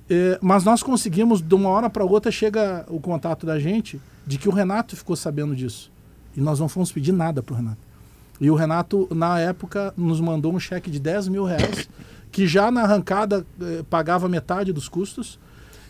É, 0.09 0.37
mas 0.43 0.65
nós 0.65 0.83
conseguimos, 0.83 1.41
de 1.41 1.55
uma 1.55 1.69
hora 1.69 1.89
para 1.89 2.05
outra, 2.05 2.33
chega 2.33 2.85
o 2.89 2.99
contato 2.99 3.47
da 3.47 3.57
gente 3.57 4.01
de 4.27 4.37
que 4.37 4.49
o 4.49 4.53
Renato 4.53 4.97
ficou 4.97 5.15
sabendo 5.15 5.55
disso. 5.55 5.93
E 6.37 6.41
nós 6.41 6.59
não 6.59 6.69
fomos 6.69 6.91
pedir 6.91 7.13
nada 7.13 7.41
para 7.41 7.53
o 7.53 7.57
Renato. 7.57 7.90
E 8.41 8.51
o 8.51 8.55
Renato, 8.55 9.07
na 9.11 9.39
época, 9.39 9.93
nos 9.97 10.21
mandou 10.21 10.53
um 10.53 10.59
cheque 10.59 10.91
de 10.91 10.99
10 10.99 11.29
mil 11.29 11.45
reais, 11.45 11.89
que 12.33 12.47
já 12.47 12.71
na 12.71 12.83
arrancada 12.83 13.45
eh, 13.61 13.85
pagava 13.91 14.29
metade 14.29 14.73
dos 14.73 14.89
custos. 14.89 15.39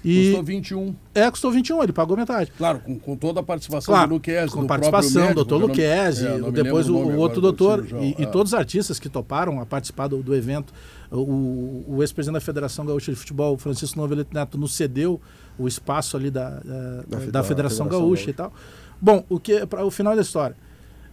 E 0.05 0.29
custou 0.29 0.43
21. 0.43 0.95
É, 1.15 1.31
custou 1.31 1.53
21, 1.53 1.83
ele 1.83 1.93
pagou 1.93 2.17
metade. 2.17 2.51
Claro, 2.57 2.81
com, 2.81 2.99
com 2.99 3.17
toda 3.17 3.41
a 3.41 3.43
participação 3.43 3.95
claro, 3.95 4.09
do 4.09 4.15
Luquezzi. 4.15 4.53
Com 4.53 4.63
do 4.63 4.67
participação 4.67 5.29
do 5.29 5.35
doutor 5.35 5.59
Luquezzi, 5.59 6.27
é, 6.27 6.51
depois 6.51 6.89
o, 6.89 6.97
o 6.97 7.17
outro 7.19 7.41
doutor, 7.41 7.87
e, 8.01 8.17
é. 8.19 8.23
e, 8.23 8.27
todos 8.27 8.53
os 8.53 8.59
artistas 8.59 8.99
que 8.99 9.09
toparam 9.09 9.61
a 9.61 9.67
participar 9.67 10.09
do, 10.09 10.23
do 10.23 10.35
evento. 10.35 10.73
O, 11.13 11.85
o 11.89 12.03
ex-presidente 12.03 12.35
da 12.35 12.41
Federação 12.41 12.87
Gaúcha 12.87 13.13
de 13.13 13.19
Futebol, 13.19 13.59
Francisco 13.59 13.99
Novelito 13.99 14.33
Neto, 14.33 14.57
nos 14.57 14.75
cedeu 14.75 15.21
o 15.59 15.69
espaço 15.69 16.17
ali 16.17 16.31
da, 16.31 16.49
da, 16.49 16.61
da, 16.61 17.03
da 17.03 17.19
Federação, 17.19 17.45
Federação 17.45 17.89
Gaúcha, 17.89 18.07
Gaúcha 18.07 18.31
e 18.31 18.33
tal. 18.33 18.53
Bom, 19.01 19.25
o 19.29 19.39
que 19.39 19.67
para 19.67 19.85
o 19.85 19.91
final 19.91 20.15
da 20.15 20.23
história. 20.23 20.57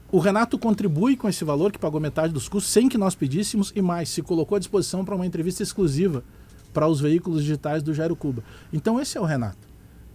O 0.09 0.19
Renato 0.19 0.57
contribui 0.57 1.17
com 1.17 1.27
esse 1.27 1.43
valor, 1.43 1.71
que 1.71 1.77
pagou 1.77 1.99
metade 1.99 2.31
dos 2.31 2.47
custos, 2.47 2.71
sem 2.71 2.87
que 2.87 2.97
nós 2.97 3.13
pedíssemos, 3.13 3.73
e 3.75 3.81
mais, 3.81 4.07
se 4.09 4.21
colocou 4.21 4.55
à 4.55 4.59
disposição 4.59 5.03
para 5.03 5.15
uma 5.15 5.25
entrevista 5.25 5.61
exclusiva 5.61 6.23
para 6.73 6.87
os 6.87 7.01
veículos 7.01 7.41
digitais 7.41 7.83
do 7.83 7.93
Jairo 7.93 8.15
Cuba. 8.15 8.43
Então, 8.71 8.99
esse 8.99 9.17
é 9.17 9.21
o 9.21 9.25
Renato. 9.25 9.67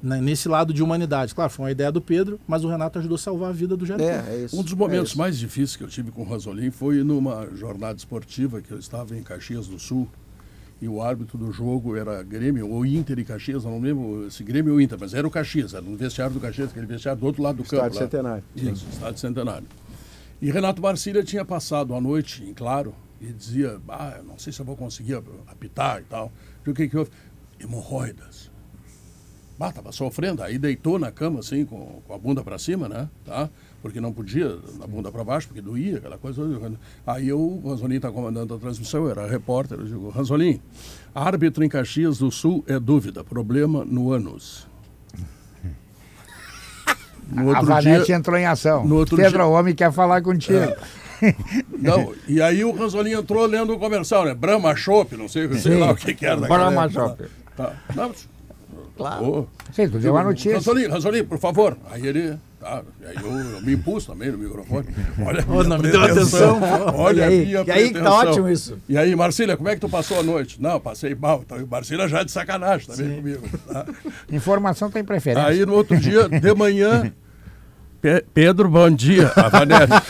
Né, 0.02 0.20
nesse 0.20 0.48
lado 0.48 0.72
de 0.74 0.83
humanidade. 0.83 1.33
Claro, 1.33 1.50
foi 1.50 1.64
uma 1.66 1.70
ideia 1.70 1.92
do 1.92 2.00
Pedro, 2.00 2.40
mas 2.44 2.64
o 2.64 2.68
Renato 2.68 2.98
ajudou 2.98 3.14
a 3.14 3.18
salvar 3.18 3.50
a 3.50 3.52
vida 3.52 3.76
do 3.76 3.87
Jairo 3.87 4.02
é, 4.02 4.18
Cuba. 4.18 4.31
É 4.33 4.44
isso, 4.44 4.59
um 4.59 4.62
dos 4.62 4.74
momentos 4.74 5.14
é 5.14 5.16
mais 5.16 5.38
difíceis 5.38 5.76
que 5.76 5.85
eu 5.85 5.88
tive 5.88 6.11
com 6.11 6.22
o 6.22 6.24
Rasolim 6.24 6.72
foi 6.72 7.05
numa 7.05 7.46
jornada 7.55 7.96
esportiva 7.96 8.61
que 8.61 8.72
eu 8.72 8.78
estava 8.81 9.16
em 9.16 9.22
Caxias 9.22 9.68
do 9.68 9.78
Sul 9.78 10.09
e 10.81 10.88
o 10.88 11.00
árbitro 11.00 11.38
do 11.38 11.52
jogo 11.52 11.96
era 11.96 12.20
Grêmio 12.24 12.68
ou 12.68 12.85
Inter 12.85 13.20
e 13.20 13.24
Caxias, 13.24 13.62
não 13.62 13.81
lembro 13.81 14.28
se 14.28 14.42
Grêmio 14.42 14.72
ou 14.72 14.81
Inter, 14.81 14.98
mas 15.00 15.14
era 15.14 15.24
o 15.24 15.31
Caxias, 15.31 15.72
era 15.72 15.83
no 15.83 15.96
vestiário 15.96 16.35
do 16.35 16.40
Caxias, 16.40 16.70
aquele 16.70 16.87
vestiário 16.87 17.20
do 17.20 17.26
outro 17.26 17.40
lado 17.40 17.59
do 17.59 17.62
Estádio 17.62 17.85
campo. 17.85 17.94
Estádio 17.94 18.11
Centenário. 18.11 18.44
Isso, 18.57 18.87
Estádio 18.90 19.20
Centenário. 19.20 19.66
E 20.42 20.50
Renato 20.50 20.83
Marcília 20.83 21.22
tinha 21.22 21.44
passado 21.44 21.94
a 21.94 22.00
noite 22.00 22.42
em 22.42 22.52
claro 22.52 22.92
e 23.20 23.26
dizia, 23.26 23.81
ah, 23.88 24.20
não 24.26 24.37
sei 24.37 24.52
se 24.52 24.61
eu 24.61 24.66
vou 24.66 24.76
conseguir 24.76 25.22
apitar 25.46 26.00
e 26.00 26.05
tal. 26.05 26.33
o 26.66 26.74
que 26.74 26.88
que 26.88 26.98
houve? 26.98 27.12
Hemorroidas. 27.61 28.50
Ah, 29.61 29.70
tava 29.70 29.92
sofrendo, 29.92 30.42
aí 30.42 30.59
deitou 30.59 30.98
na 30.98 31.12
cama 31.12 31.38
assim, 31.38 31.64
com, 31.64 32.02
com 32.05 32.12
a 32.12 32.18
bunda 32.18 32.42
para 32.42 32.59
cima, 32.59 32.88
né? 32.88 33.09
Tá? 33.24 33.48
Porque 33.81 34.00
não 34.00 34.12
podia, 34.12 34.59
na 34.76 34.88
bunda 34.88 35.12
para 35.12 35.22
baixo, 35.22 35.46
porque 35.46 35.62
doía, 35.62 35.98
aquela 35.98 36.18
coisa. 36.18 36.42
Aí 37.07 37.28
eu, 37.28 37.38
o 37.38 37.68
Ranzolin 37.68 37.94
está 37.94 38.11
comandando 38.11 38.52
a 38.52 38.59
transmissão, 38.59 39.05
eu 39.05 39.11
era 39.12 39.24
repórter, 39.28 39.78
eu 39.78 39.87
digo, 39.87 40.09
Ranzolin, 40.09 40.61
árbitro 41.14 41.62
em 41.62 41.68
Caxias 41.68 42.18
do 42.18 42.33
Sul 42.33 42.64
é 42.66 42.81
dúvida, 42.81 43.22
problema 43.22 43.85
no 43.85 44.11
ânus. 44.11 44.66
No 47.35 47.57
a 47.57 47.62
Vanete 47.62 48.07
dia, 48.07 48.16
entrou 48.16 48.37
em 48.37 48.47
ação. 48.47 48.85
No 48.85 48.97
outro 48.97 49.16
Pedro, 49.16 49.38
dia, 49.38 49.47
o 49.47 49.53
homem 49.53 49.75
quer 49.75 49.90
falar 49.92 50.21
contigo. 50.23 50.59
É. 50.59 50.77
Não, 51.79 52.12
e 52.27 52.42
aí 52.42 52.64
o 52.64 52.73
Ranzolin 52.73 53.12
entrou 53.12 53.47
lendo 53.47 53.73
o 53.73 53.79
comercial, 53.79 54.25
né? 54.25 54.35
Brahma 54.35 54.75
Chopp, 54.75 55.16
não 55.16 55.29
sei, 55.29 55.53
sei 55.55 55.79
lá 55.79 55.92
o 55.92 55.97
que, 55.97 56.14
que 56.14 56.27
era. 56.27 56.40
Brahma 56.40 56.88
Chopp. 56.90 57.25
Tá. 57.57 57.73
Não, 57.95 58.12
claro. 58.97 59.49
Oh. 59.49 59.73
Sim, 59.73 59.88
tu 59.88 59.99
deu 59.99 60.12
uma 60.12 60.25
notícia. 60.25 60.55
Ranzolin, 60.55 60.88
Ranzolin, 60.88 61.25
por 61.25 61.38
favor. 61.38 61.77
Aí 61.90 62.07
ele 62.07 62.38
Tá, 62.62 62.81
aí 63.05 63.16
eu, 63.21 63.29
eu, 63.29 63.61
me 63.61 63.73
impus 63.73 64.07
também 64.07 64.31
no 64.31 64.38
microfone. 64.38 64.87
Olha, 65.27 65.45
oh, 65.49 65.64
não 65.64 65.79
me 65.79 65.90
deu 65.90 66.01
atenção. 66.01 66.61
Olha, 66.95 67.23
e 67.23 67.25
aí, 67.25 67.47
minha 67.47 67.64
e 67.66 67.71
aí 67.73 67.92
tá 67.92 68.14
ótimo 68.14 68.49
isso. 68.49 68.79
E 68.88 68.97
aí, 68.97 69.16
Marcília, 69.16 69.57
como 69.57 69.68
é 69.68 69.75
que 69.75 69.81
tu 69.81 69.88
passou 69.88 70.21
a 70.21 70.23
noite? 70.23 70.62
Não, 70.62 70.79
passei 70.79 71.12
mal. 71.12 71.42
Então, 71.45 71.59
Marcília 71.68 72.07
já 72.07 72.21
é 72.21 72.25
de 72.25 72.31
sacanagem 72.31 72.87
também 72.87 73.09
Sim. 73.09 73.16
comigo. 73.16 73.49
Tá? 73.66 73.85
Informação 74.31 74.92
tem 74.92 75.03
preferência. 75.03 75.45
Aí 75.45 75.66
no 75.66 75.75
outro 75.75 75.97
dia, 75.97 76.29
de 76.29 76.55
manhã, 76.55 77.12
Pe 78.03 78.25
Pedro, 78.35 78.69
bom 78.69 78.91
dia. 78.91 79.31
A 79.38 79.49
Vanessa. 79.49 80.03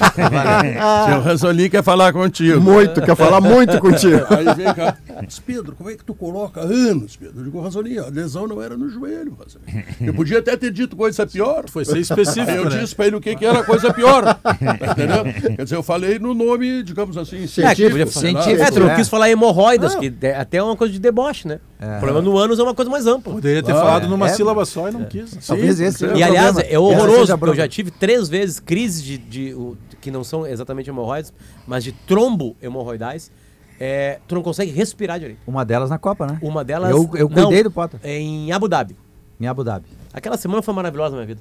Seu 1.10 1.20
Ranzolin 1.20 1.68
quer 1.68 1.82
falar 1.82 2.10
contigo. 2.10 2.58
Muito, 2.58 3.02
quer 3.02 3.14
falar 3.14 3.38
muito 3.38 3.78
contigo. 3.78 4.24
Aí 4.34 4.46
vem 4.54 4.72
cá. 4.72 4.96
Mas, 5.22 5.38
Pedro, 5.38 5.76
como 5.76 5.90
é 5.90 5.94
que 5.94 6.02
tu 6.02 6.14
coloca 6.14 6.62
anos, 6.62 7.16
Pedro? 7.16 7.40
Eu 7.40 7.44
digo, 7.44 7.60
Ranzolin, 7.60 7.98
a 7.98 8.06
lesão 8.06 8.48
não 8.48 8.62
era 8.62 8.78
no 8.78 8.88
joelho, 8.88 9.36
Ranzolin. 9.38 9.84
Eu 10.00 10.14
podia 10.14 10.38
até 10.38 10.56
ter 10.56 10.70
dito 10.70 10.96
coisa 10.96 11.26
pior. 11.26 11.68
Foi 11.68 11.84
ser 11.84 11.98
específico, 11.98 12.50
eu 12.50 12.70
né? 12.70 12.78
disse 12.78 12.96
pra 12.96 13.06
ele 13.08 13.16
o 13.16 13.20
que, 13.20 13.36
que 13.36 13.44
era 13.44 13.62
coisa 13.62 13.92
pior. 13.92 14.24
Tá 14.24 14.56
entendeu? 14.90 15.24
Quer 15.56 15.64
dizer, 15.64 15.76
eu 15.76 15.82
falei 15.82 16.18
no 16.18 16.32
nome, 16.32 16.82
digamos 16.82 17.18
assim, 17.18 17.46
científico. 17.46 17.98
É, 17.98 18.06
científico. 18.06 18.62
É, 18.62 18.70
tu 18.70 18.80
não 18.80 18.94
quis 18.96 19.08
falar 19.10 19.28
hemorroidas, 19.28 19.94
que 19.96 20.10
é 20.22 20.34
até 20.34 20.56
é 20.56 20.62
uma 20.62 20.76
coisa 20.76 20.94
de 20.94 20.98
deboche, 20.98 21.46
né? 21.46 21.60
É. 21.82 21.96
O 21.96 22.00
problema 22.00 22.22
no 22.22 22.38
ânus 22.38 22.60
é 22.60 22.62
uma 22.62 22.76
coisa 22.76 22.88
mais 22.88 23.08
ampla. 23.08 23.32
Poderia 23.32 23.60
ter 23.60 23.72
ah, 23.72 23.74
falado 23.74 24.04
é. 24.04 24.08
numa 24.08 24.28
sílaba 24.28 24.64
só 24.64 24.88
e 24.88 24.92
não 24.92 25.04
quis. 25.04 25.36
Talvez 25.44 25.80
esse 25.80 26.06
E 26.06 26.22
aliás, 26.22 26.56
é 26.56 26.78
horroroso, 26.78 27.36
porque 27.36 27.50
eu 27.50 27.56
já 27.56 27.66
tive 27.66 27.90
três 27.90 28.28
vezes 28.28 28.60
crises 28.60 29.02
de, 29.02 29.18
de, 29.18 29.52
de, 29.52 29.96
que 30.00 30.08
não 30.08 30.22
são 30.22 30.46
exatamente 30.46 30.88
hemorroides, 30.88 31.32
mas 31.66 31.82
de 31.82 31.90
trombo 31.90 32.54
hemorroidais. 32.62 33.32
É, 33.80 34.20
tu 34.28 34.36
não 34.36 34.42
consegue 34.42 34.70
respirar 34.70 35.18
direito. 35.18 35.40
Uma 35.44 35.64
delas 35.64 35.90
na 35.90 35.98
Copa, 35.98 36.24
né? 36.24 36.38
Uma 36.40 36.62
delas. 36.62 36.92
Eu, 36.92 37.10
eu 37.14 37.28
cuidei 37.28 37.64
não, 37.64 37.70
do 37.70 37.70
Potter. 37.72 37.98
Em 38.04 38.52
Abu 38.52 38.68
Dhabi. 38.68 38.96
Em 39.40 39.48
Abu 39.48 39.64
Dhabi. 39.64 39.86
Aquela 40.14 40.36
semana 40.36 40.62
foi 40.62 40.72
maravilhosa 40.72 41.16
na 41.16 41.16
minha 41.16 41.26
vida. 41.26 41.40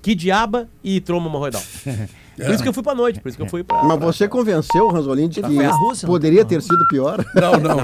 Que 0.00 0.14
diaba 0.14 0.70
e 0.82 1.02
trombo 1.02 1.28
hemorroidal. 1.28 1.62
Por 2.36 2.50
isso 2.50 2.62
que 2.62 2.68
eu 2.68 2.72
fui 2.72 2.82
pra 2.82 2.94
noite, 2.94 3.20
por 3.20 3.28
isso 3.28 3.36
que 3.36 3.42
eu 3.42 3.48
fui 3.48 3.62
pra. 3.62 3.82
Mas 3.82 4.00
você 4.00 4.26
convenceu 4.28 4.86
o 4.86 4.90
Ranzolin 4.90 5.28
de 5.28 5.42
que 5.42 5.62
Rússia, 5.62 6.06
poderia 6.06 6.44
ter 6.44 6.62
sido 6.62 6.86
pior? 6.88 7.22
Não, 7.34 7.52
não. 7.58 7.80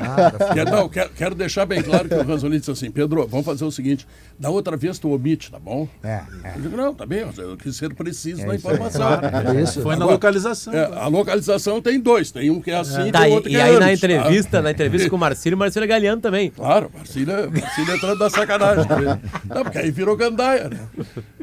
ah, 0.00 0.52
quero, 0.54 0.70
não 0.70 0.88
quero, 0.88 1.10
quero, 1.10 1.34
deixar 1.34 1.66
bem 1.66 1.82
claro 1.82 2.08
que 2.08 2.14
o 2.14 2.22
Ranzolin 2.22 2.58
disse 2.58 2.70
assim: 2.70 2.90
Pedro, 2.90 3.26
vamos 3.26 3.44
fazer 3.44 3.64
o 3.64 3.70
seguinte: 3.70 4.06
da 4.38 4.50
outra 4.50 4.76
vez 4.76 4.98
tu 4.98 5.10
omite, 5.10 5.50
tá 5.50 5.58
bom? 5.58 5.88
É. 6.02 6.22
é. 6.44 6.52
Eu 6.56 6.60
digo, 6.60 6.76
não, 6.76 6.94
tá 6.94 7.04
bem, 7.04 7.26
eu 7.36 7.56
quis 7.56 7.76
ser 7.76 7.92
preciso 7.94 8.42
é 8.42 8.46
na 8.46 8.54
informação. 8.54 9.06
É, 9.26 9.62
isso. 9.62 9.82
Foi 9.82 9.94
Agora, 9.94 9.98
na 9.98 10.12
localização. 10.12 10.72
É, 10.72 10.84
a 10.84 11.06
localização 11.08 11.80
tem 11.80 12.00
dois: 12.00 12.30
tem 12.30 12.50
um 12.50 12.60
que 12.60 12.70
é 12.70 12.76
assim 12.76 13.10
tá, 13.10 13.28
e 13.28 13.32
outro 13.32 13.48
e 13.48 13.52
que 13.54 13.58
é 13.58 13.62
aí 13.62 13.70
antes, 13.70 13.80
na 13.80 13.92
entrevista, 13.92 14.50
tá? 14.50 14.62
na 14.62 14.70
entrevista 14.70 15.10
com 15.10 15.16
o 15.16 15.18
Marcílio, 15.18 15.56
o 15.56 15.58
Marcílio 15.58 15.84
é 15.84 15.88
Galeano 15.88 16.20
também. 16.20 16.50
Claro, 16.50 16.90
Marcílio, 16.94 17.50
Marcílio 17.50 17.94
entrando 17.94 18.18
da 18.18 18.30
sacanagem. 18.30 18.86
Não, 19.44 19.62
porque 19.62 19.78
aí 19.78 19.90
virou 19.90 20.16
gandaia, 20.16 20.68
né? 20.68 20.78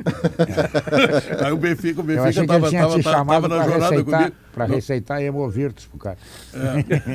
Aí 1.45 1.51
o 1.51 1.57
Benfica, 1.57 2.01
o 2.01 2.03
Eu 2.03 2.23
Benfica 2.23 2.41
que 2.41 2.47
tava, 2.47 2.71
tava, 2.71 3.03
tava, 3.03 3.47
na 3.47 3.55
para 3.57 3.69
jornada 3.69 3.89
receitar, 3.95 4.19
comigo. 4.19 4.35
Não, 4.55 4.65
receitar 4.67 5.21
hemovirtus 5.21 5.85
pro 5.87 5.97
cara. 5.97 6.17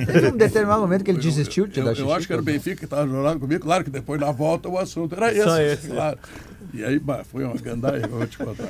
Teve 0.06 0.28
um 0.28 0.36
determinado 0.36 0.80
momento 0.80 1.04
que 1.04 1.10
ele 1.10 1.20
desistiu 1.20 1.66
de 1.66 1.74
te 1.74 1.78
eu, 1.80 1.84
dar 1.84 1.92
eu 1.92 1.96
xixi. 1.96 2.10
acho 2.12 2.26
que 2.26 2.32
era 2.32 2.42
o 2.42 2.44
Benfica 2.44 2.76
que 2.76 2.84
estava 2.84 3.06
jogando 3.06 3.40
comigo. 3.40 3.62
Claro 3.62 3.84
que 3.84 3.90
depois 3.90 4.20
na 4.20 4.30
volta 4.32 4.68
o 4.68 4.78
assunto 4.78 5.14
era 5.14 5.30
esse. 5.32 5.42
Só 5.44 5.60
esse. 5.60 5.88
Claro. 5.88 6.18
E 6.74 6.84
aí, 6.84 6.98
bah, 6.98 7.24
foi 7.24 7.44
uma 7.44 7.54
gandaia, 7.54 8.02
eu 8.02 8.08
vou 8.10 8.26
te 8.26 8.36
contar. 8.36 8.68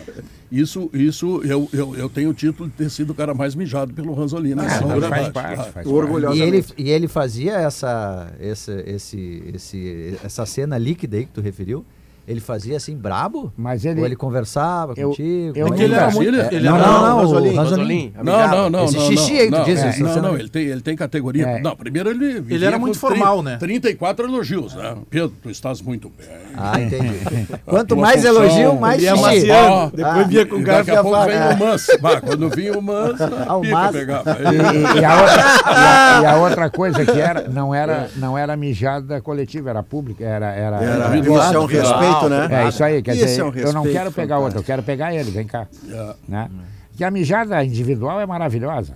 Isso, 0.52 0.88
isso 0.92 1.40
eu, 1.44 1.68
eu, 1.72 1.96
eu 1.96 2.08
tenho 2.08 2.30
o 2.30 2.34
título 2.34 2.68
de 2.68 2.74
ter 2.76 2.90
sido 2.90 3.10
o 3.10 3.14
cara 3.14 3.34
mais 3.34 3.54
mijado 3.56 3.92
pelo 3.92 4.14
Ranzolini. 4.14 4.54
na 4.54 4.64
Ah, 4.64 4.78
da 5.00 5.08
faz 5.08 5.28
parte, 5.30 5.54
claro. 5.56 5.72
faz 5.72 5.86
E 5.86 5.90
Orgulhosamente. 5.90 6.42
ele, 6.42 6.64
e 6.78 6.90
ele 6.90 7.08
fazia 7.08 7.54
essa, 7.54 8.30
essa, 8.38 8.72
esse, 8.86 9.42
esse, 9.52 10.18
essa 10.24 10.46
cena 10.46 10.78
líquida 10.78 11.16
aí 11.16 11.24
que 11.26 11.32
tu 11.32 11.40
referiu? 11.40 11.84
Ele 12.28 12.40
fazia 12.40 12.76
assim, 12.76 12.94
brabo? 12.94 13.50
Mas 13.56 13.86
ele- 13.86 14.00
Ou 14.00 14.06
ele 14.06 14.14
conversava 14.14 14.92
Eu- 14.96 15.08
contigo? 15.08 15.52
eu 15.56 15.66
é 15.72 15.82
ele 15.82 15.94
era 15.94 16.10
muito. 16.10 16.28
Ele- 16.28 16.40
Ele 16.54 16.68
Não, 16.68 16.76
era, 16.76 16.86
não, 16.86 17.00
não, 17.00 17.16
o 17.16 17.54
Ranzolin. 17.56 18.12
Não, 18.22 18.48
não, 18.48 18.70
não. 18.70 18.84
Esse 18.84 18.96
não, 18.98 19.02
xixi 19.06 19.38
aí 19.40 19.50
que 19.50 19.56
tu 19.56 19.64
diz, 19.64 19.80
é, 19.82 19.98
Não, 20.02 20.22
não, 20.22 20.34
ele 20.38 20.48
tem, 20.50 20.62
ele 20.66 20.80
tem 20.82 20.94
categoria. 20.94 21.46
É. 21.46 21.60
Não, 21.62 21.74
primeiro 21.74 22.10
ele. 22.10 22.40
vivia 22.40 22.66
era 22.68 22.78
muito 22.78 22.98
30 23.00 23.16
formal, 23.16 23.42
né? 23.42 23.56
34 23.56 24.26
elogios, 24.26 24.74
né? 24.74 24.94
Pedro, 25.08 25.32
tu 25.42 25.48
estás 25.50 25.80
muito 25.80 26.10
bem. 26.10 26.26
Ah, 26.54 26.78
entendi. 26.78 27.18
Quanto 27.64 27.96
mais 27.96 28.22
função, 28.22 28.42
elogio, 28.44 28.74
mais 28.78 29.02
ele 29.02 29.06
ia 29.06 29.16
xixi. 29.16 29.50
Ah, 29.50 29.90
depois 29.94 30.26
vinha 30.26 30.46
com 30.46 30.56
E 30.56 30.62
garfo 30.62 30.84
Daqui 30.86 30.90
e 30.90 30.96
a 30.96 31.00
a 31.00 31.02
pouco 31.02 31.24
vem 31.24 31.38
o 31.38 31.58
Manso. 31.58 31.92
Bah, 32.00 32.20
quando 32.20 32.50
vinha 32.50 32.78
o 32.78 32.82
Manso, 32.82 33.24
o 33.24 33.60
pica 33.62 33.74
Manso. 33.74 33.92
pegava. 33.92 34.36
E, 35.00 36.24
a 36.26 36.36
outra, 36.36 36.70
coisa 36.70 37.04
que 37.04 37.18
era, 37.20 37.48
não 37.48 37.74
era, 37.74 38.08
não 38.16 38.36
era 38.36 38.56
mijada 38.56 39.20
coletiva, 39.20 39.70
era 39.70 39.82
pública, 39.82 40.24
era... 40.24 40.46
era, 40.52 40.76
Era, 40.76 41.04
era- 41.06 41.16
isso 41.18 41.54
é 41.54 41.58
um 41.58 41.64
respeito, 41.66 42.17
né? 42.28 42.64
É 42.64 42.68
isso 42.68 42.82
aí, 42.82 43.02
quer 43.02 43.12
dizer, 43.14 43.38
é 43.40 43.44
um 43.44 43.48
eu 43.54 43.72
não 43.72 43.82
respeito 43.82 43.92
quero 43.92 44.12
pegar 44.12 44.38
outra, 44.38 44.58
eu 44.60 44.64
quero 44.64 44.82
pegar 44.82 45.14
ele, 45.14 45.30
vem 45.30 45.46
cá. 45.46 45.66
É. 45.90 46.14
Né? 46.26 46.50
Que 46.96 47.04
a 47.04 47.10
mijada 47.10 47.62
individual 47.64 48.20
é 48.20 48.26
maravilhosa. 48.26 48.94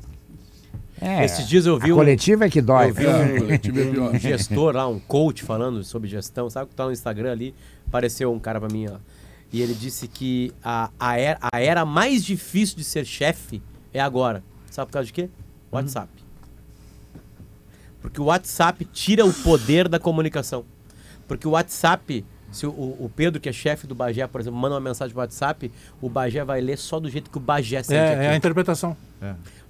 É, 1.01 1.25
Esses 1.25 1.49
dias 1.49 1.67
eu 1.67 1.79
vi 1.79 1.91
a 1.91 1.95
um- 1.95 1.97
coletiva 1.97 2.45
é 2.47 2.51
que 2.51 2.61
dói. 2.63 2.91
Eu 2.91 2.95
vi 2.95 3.07
É, 3.07 3.39
coletivo 3.41 3.81
é 3.81 3.85
um, 3.85 3.93
pior. 3.93 4.15
um 4.15 4.19
gestor 4.19 4.75
lá, 4.77 4.87
um 4.89 5.01
coach 5.01 5.43
falando 5.43 5.83
sobre 5.85 6.09
gestão, 6.09 6.49
sabe 6.49 6.71
que 6.71 6.77
tá 6.77 6.85
no 6.85 6.93
Instagram 6.93 7.33
ali, 7.33 7.55
apareceu 7.87 8.33
um 8.33 8.39
cara 8.39 8.61
pra 8.61 8.69
mim, 8.69 8.87
ó. 8.89 8.97
E 9.53 9.61
ele 9.61 9.75
disse 9.75 10.09
que 10.09 10.53
a, 10.65 10.91
a, 10.99 11.19
era, 11.19 11.39
a 11.53 11.61
era 11.61 11.85
mais 11.85 12.25
difícil 12.25 12.77
de 12.77 12.85
ser 12.85 13.05
chefe 13.05 13.61
é 13.93 14.01
agora. 14.01 14.43
Sabe 14.71 14.87
por 14.87 14.93
causa 14.95 15.07
de 15.07 15.13
quê? 15.13 15.29
WhatsApp. 15.71 16.09
Porque 18.01 18.21
o 18.21 18.25
WhatsApp 18.25 18.85
tira 18.87 19.25
o 19.25 19.33
poder 19.33 19.89
da 19.89 19.99
comunicação. 19.99 20.65
Porque 21.29 21.47
o 21.47 21.53
WhatsApp, 21.53 22.25
se 22.53 22.67
o, 22.67 22.71
o 22.71 23.11
Pedro, 23.15 23.41
que 23.41 23.49
é 23.49 23.53
chefe 23.53 23.87
do 23.87 23.95
Bagé, 23.95 24.27
por 24.27 24.41
exemplo, 24.41 24.59
manda 24.59 24.75
uma 24.75 24.81
mensagem 24.81 25.15
no 25.15 25.21
WhatsApp, 25.21 25.73
o 26.01 26.09
Bagé 26.09 26.45
vai 26.45 26.61
ler 26.61 26.77
só 26.79 27.01
do 27.01 27.09
jeito 27.11 27.31
que 27.31 27.37
o 27.39 27.41
Bagé 27.41 27.83
sente 27.83 27.99
É, 27.99 28.07
aquilo. 28.09 28.23
é 28.23 28.29
a 28.29 28.37
interpretação. 28.37 28.97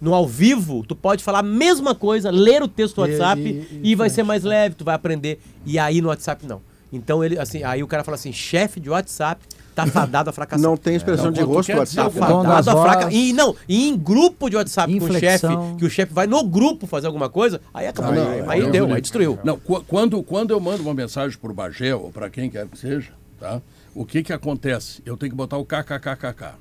No 0.01 0.15
ao 0.15 0.27
vivo, 0.27 0.85
tu 0.87 0.97
pode 0.97 1.23
falar 1.23 1.39
a 1.39 1.43
mesma 1.43 1.95
coisa, 1.95 2.31
ler 2.31 2.63
o 2.63 2.69
texto 2.69 2.97
do 2.97 3.03
WhatsApp 3.03 3.41
e- 3.41 3.81
e, 3.83 3.93
e 3.93 3.95
vai 3.95 4.11
ser 4.11 4.23
mais 4.25 4.43
leve, 4.43 4.75
tu 4.75 4.85
vai 4.85 4.95
aprender. 4.95 5.41
E 5.65 5.79
aí 5.79 6.01
no 6.01 6.09
WhatsApp 6.09 6.45
não. 6.47 6.61
Então 6.93 7.23
ele 7.25 7.39
assim, 7.39 7.63
aí 7.63 7.83
o 7.83 7.87
cara 7.87 8.03
fala 8.05 8.17
assim, 8.17 8.33
chefe 8.33 8.81
de 8.81 8.91
WhatsApp 8.91 9.43
tá 9.75 9.87
fadado 9.87 10.31
a 10.31 10.33
fracassar. 10.33 10.63
Não 10.63 10.77
tem 10.77 10.95
expressão 10.97 11.27
Não, 11.27 11.33
de 11.33 11.43
rosto 11.43 11.73
Tá 11.73 11.79
WhatsApp. 11.79 12.19
Das 12.19 12.29
fadado 12.29 12.71
a 12.71 12.83
fracassar. 12.83 13.13
E 13.15 13.33
não, 13.33 13.55
e 13.69 13.89
em 13.89 13.97
grupo 13.97 14.49
de 14.51 14.57
WhatsApp 14.57 14.99
com 14.99 15.05
o 15.05 15.13
chefe, 15.13 15.47
Inflexão. 15.47 15.77
que 15.77 15.85
o 15.85 15.91
chefe 15.91 16.13
vai 16.13 16.27
no 16.27 16.43
grupo 16.45 16.87
fazer 16.87 17.07
alguma 17.07 17.29
coisa, 17.29 17.61
aí 17.73 17.87
acabou. 17.87 18.13
Aí 18.13 18.45
aí 18.49 18.61
Deus 18.61 18.73
deu, 18.73 18.95
aí 18.95 19.01
destruiu. 19.01 19.39
Não, 19.45 19.59
qu- 19.59 19.83
quando, 19.87 20.23
quando 20.23 20.51
eu 20.53 20.61
mando 20.61 20.83
uma 20.83 20.95
mensagem 20.95 21.37
pro 21.39 21.53
Bagé 21.55 21.95
ou 21.95 22.11
para 22.11 22.29
quem 22.31 22.49
quer 22.51 22.67
que 22.67 22.79
seja, 22.79 23.11
tá? 23.41 23.61
O 23.95 24.05
que 24.05 24.23
que 24.23 24.33
acontece? 24.33 25.03
Eu 25.05 25.17
tenho 25.17 25.31
que 25.31 25.37
botar 25.37 25.57
o 25.59 25.65
kkkk. 25.65 26.55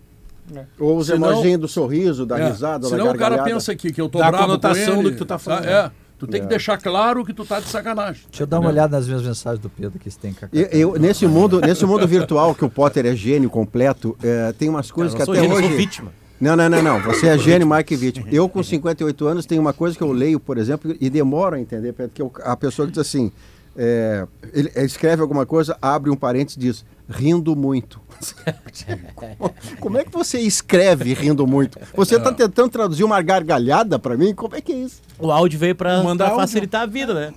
Ou 0.79 0.97
os 0.97 1.07
Senão- 1.07 1.31
emojinhos 1.31 1.61
do 1.61 1.67
sorriso, 1.67 2.25
da 2.25 2.37
É, 2.39 2.47
risada, 2.49 2.79
da 2.83 2.89
Senão 2.89 3.11
o 3.11 3.17
cara 3.17 3.41
pensa 3.43 3.71
aqui 3.71 3.91
que 3.93 4.01
eu 4.01 4.09
tô 4.09 4.19
Dá 4.19 4.27
a 4.27 4.31
bravo 4.31 4.59
com 4.59 4.67
ele, 4.75 5.03
do 5.03 5.11
que 5.11 5.17
tu 5.17 5.25
tá 5.25 5.37
falando. 5.37 5.65
É, 5.65 5.91
tu 6.21 6.27
tem 6.27 6.39
É. 6.39 6.43
que 6.43 6.49
deixar 6.49 6.77
claro 6.77 7.25
que 7.25 7.33
tu 7.33 7.43
tá 7.45 7.59
de 7.59 7.67
sacanagem. 7.67 8.21
Deixa 8.29 8.43
eu 8.43 8.47
dar 8.47 8.59
uma 8.59 8.69
olhada 8.69 8.95
nas 8.95 9.07
minhas 9.07 9.23
mensagens 9.23 9.59
do 9.59 9.69
Pedro 9.69 9.97
que 9.99 10.09
se 10.09 10.17
tem 10.19 10.33
kkk. 10.33 10.49
Eu, 10.53 10.65
eu- 10.93 10.99
nesse, 10.99 11.25
mundo, 11.25 11.59
nesse 11.59 11.85
mundo 11.85 12.07
virtual 12.07 12.53
que 12.53 12.63
o 12.63 12.69
Potter 12.69 13.05
é 13.07 13.15
gênio 13.15 13.49
completo, 13.49 14.15
é, 14.23 14.51
tem 14.53 14.69
umas 14.69 14.91
coisas 14.91 15.13
Eu 15.13 15.19
que 15.19 15.25
não 15.25 15.33
até 15.33 15.41
gênio, 15.41 15.53
eu 15.55 15.57
hoje... 15.59 15.67
sou 15.69 15.77
vítima. 15.77 16.11
Não, 16.39 16.55
não, 16.55 16.67
não, 16.69 16.81
não. 16.81 16.99
Você 17.01 17.27
é 17.27 17.37
gênio, 17.37 17.67
Mike 17.67 17.95
vítima. 17.95 18.27
Eu, 18.31 18.47
com 18.49 18.63
58 18.63 19.27
anos, 19.27 19.45
tem 19.45 19.59
uma 19.59 19.73
coisa 19.73 19.95
que 19.97 20.01
eu 20.03 20.11
leio, 20.11 20.39
por 20.39 20.57
exemplo, 20.57 20.95
e 20.99 21.09
demoro 21.09 21.55
a 21.55 21.59
entender, 21.59 21.93
porque 21.93 22.21
eu- 22.21 22.31
a 22.43 22.55
pessoa 22.57 22.87
diz 22.87 22.97
assim, 22.97 23.31
é, 23.75 24.27
ele, 24.53 24.71
ele 24.75 24.85
escreve 24.85 25.21
alguma 25.21 25.45
coisa, 25.45 25.77
abre 25.81 26.09
um 26.09 26.15
parênteses 26.15 26.57
e 26.57 26.59
diz, 26.59 26.85
rindo 27.09 27.55
muito. 27.55 28.01
como, 29.79 29.97
é 29.97 30.03
que 30.03 30.11
você 30.11 30.39
escreve 30.39 31.13
rindo 31.13 31.47
muito? 31.47 31.79
Você 31.95 32.17
está 32.17 32.31
tentando 32.31 32.69
traduzir 32.69 33.03
uma 33.03 33.21
gargalhada 33.21 33.97
para 33.97 34.15
mim? 34.15 34.33
Como 34.33 34.55
é 34.55 34.61
que 34.61 34.71
é 34.71 34.75
isso? 34.75 35.01
O 35.17 35.31
áudio 35.31 35.59
veio 35.59 35.75
áudio. 36.25 36.41
facilitar 36.41 36.81
a 36.81 36.85
vida, 36.85 37.13
né? 37.13 37.33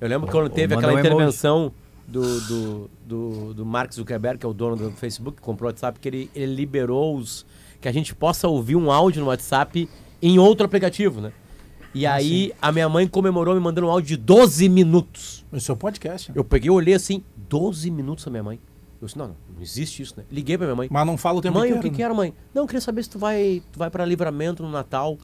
Eu 0.00 0.08
lembro 0.08 0.30
quando 0.30 0.48
teve 0.48 0.74
aquela 0.74 0.94
um 0.94 0.98
intervenção 0.98 1.72
do, 2.06 2.40
do, 2.40 2.90
do, 3.04 3.54
do 3.54 3.66
Mark 3.66 3.92
Zuckerberg, 3.92 4.38
que 4.38 4.46
é 4.46 4.48
o 4.48 4.52
dono 4.52 4.76
do 4.76 4.90
Facebook, 4.92 5.38
que 5.38 5.42
comprou 5.42 5.68
o 5.68 5.72
WhatsApp, 5.72 5.98
que 5.98 6.08
ele, 6.08 6.30
ele 6.34 6.54
liberou 6.54 7.16
os. 7.16 7.46
que 7.80 7.88
a 7.88 7.92
gente 7.92 8.14
possa 8.14 8.48
ouvir 8.48 8.76
um 8.76 8.90
áudio 8.90 9.20
no 9.20 9.28
WhatsApp 9.28 9.88
em 10.22 10.38
outro 10.38 10.66
aplicativo, 10.66 11.20
né? 11.20 11.32
E 11.94 12.06
aí 12.06 12.52
a 12.62 12.70
minha 12.70 12.88
mãe 12.88 13.06
comemorou 13.06 13.54
me 13.54 13.60
mandando 13.60 13.86
um 13.88 13.90
áudio 13.90 14.16
de 14.16 14.22
12 14.22 14.68
minutos. 14.68 15.44
Esse 15.52 15.70
é 15.70 15.74
o 15.74 15.76
podcast. 15.76 16.30
né? 16.30 16.34
Eu 16.38 16.44
peguei 16.44 16.68
e 16.68 16.70
olhei 16.70 16.94
assim, 16.94 17.22
12 17.48 17.90
minutos 17.90 18.26
a 18.26 18.30
minha 18.30 18.42
mãe. 18.42 18.60
Eu 19.00 19.06
disse, 19.06 19.18
não, 19.18 19.28
não, 19.28 19.36
não 19.56 19.62
existe 19.62 20.02
isso, 20.02 20.14
né? 20.16 20.24
Liguei 20.30 20.56
pra 20.58 20.66
minha 20.66 20.76
mãe. 20.76 20.88
Mas 20.90 21.06
não 21.06 21.16
fala 21.16 21.38
o 21.38 21.40
tempo 21.40 21.54
Mãe, 21.58 21.70
inteiro. 21.70 21.78
o 21.80 21.82
que, 21.82 21.90
né? 21.90 21.96
que 21.96 22.02
era, 22.02 22.12
mãe? 22.14 22.34
Não, 22.54 22.62
eu 22.62 22.66
queria 22.66 22.80
saber 22.82 23.02
se 23.02 23.10
tu 23.10 23.18
vai, 23.18 23.62
tu 23.72 23.78
vai 23.78 23.88
pra 23.90 24.04
livramento 24.04 24.62
no 24.62 24.70
Natal. 24.70 25.16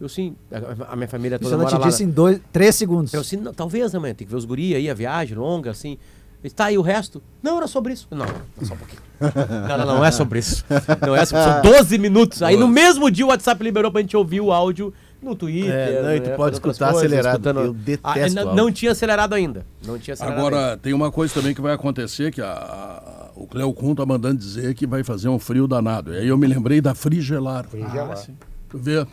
Eu 0.00 0.08
sim, 0.08 0.34
a, 0.50 0.92
a 0.92 0.96
minha 0.96 1.06
família 1.08 1.38
toda 1.38 1.46
Isso 1.46 1.54
ela 1.54 1.62
mora 1.62 1.76
te 1.76 1.80
lá. 1.80 1.86
disse 1.86 2.04
né? 2.04 2.10
em 2.10 2.12
dois, 2.12 2.40
três 2.52 2.74
segundos. 2.74 3.14
Eu 3.14 3.20
assim, 3.20 3.36
não, 3.36 3.54
talvez, 3.54 3.92
né, 3.92 3.98
mãe? 4.00 4.12
Tem 4.14 4.26
que 4.26 4.30
ver 4.30 4.36
os 4.36 4.44
guri 4.44 4.74
aí, 4.74 4.90
a 4.90 4.94
viagem 4.94 5.36
longa, 5.38 5.70
assim. 5.70 5.96
Ele, 6.42 6.52
Tá, 6.52 6.72
e 6.72 6.76
o 6.76 6.82
resto? 6.82 7.22
Não, 7.40 7.56
era 7.58 7.68
sobre 7.68 7.92
isso. 7.92 8.08
Não, 8.10 8.18
não, 8.18 8.66
só 8.66 8.74
um 8.74 8.76
pouquinho. 8.76 9.00
Não, 9.68 9.78
não, 9.78 9.86
não 9.86 10.04
é 10.04 10.10
sobre 10.10 10.40
isso. 10.40 10.64
Não 11.06 11.14
é 11.14 11.24
sobre 11.24 11.44
São 11.44 11.62
12 11.62 11.96
minutos. 11.98 12.42
Aí 12.42 12.56
no 12.56 12.66
mesmo 12.66 13.08
dia 13.08 13.24
o 13.24 13.28
WhatsApp 13.28 13.62
liberou 13.62 13.92
pra 13.92 14.00
gente 14.00 14.16
ouvir 14.16 14.40
o 14.40 14.50
áudio 14.50 14.92
no 15.22 15.36
Twitter. 15.36 15.70
É, 15.72 16.02
não, 16.02 16.14
e 16.16 16.20
tu 16.20 16.30
né, 16.30 16.36
pode 16.36 16.56
escutar 16.56 16.90
acelerado, 16.90 17.48
eu 17.60 17.72
detesto 17.72 18.38
Ah, 18.40 18.44
não, 18.44 18.54
não 18.54 18.72
tinha 18.72 18.92
acelerado 18.92 19.34
ainda. 19.34 19.64
Não 19.86 19.98
tinha 19.98 20.14
acelerado 20.14 20.38
ainda. 20.44 20.56
Agora, 20.56 20.76
tem 20.76 20.92
uma 20.92 21.10
coisa 21.12 21.32
também 21.34 21.54
que 21.54 21.60
vai 21.60 21.72
acontecer, 21.72 22.32
que 22.32 22.40
a, 22.40 22.50
a- 22.52 23.30
o 23.34 23.46
Cleo 23.46 23.72
Kuhn 23.72 23.94
tá 23.94 24.04
mandando 24.04 24.36
dizer 24.38 24.74
que 24.74 24.86
vai 24.86 25.02
fazer 25.04 25.28
um 25.28 25.38
frio 25.38 25.66
danado. 25.66 26.12
E 26.12 26.18
aí 26.18 26.28
eu 26.28 26.36
me 26.36 26.46
lembrei 26.46 26.80
da 26.80 26.94
Frigelar. 26.94 27.66
Ah, 28.10 28.16
sim. 28.16 28.36
Tu 28.68 28.78
vê? 28.78 29.06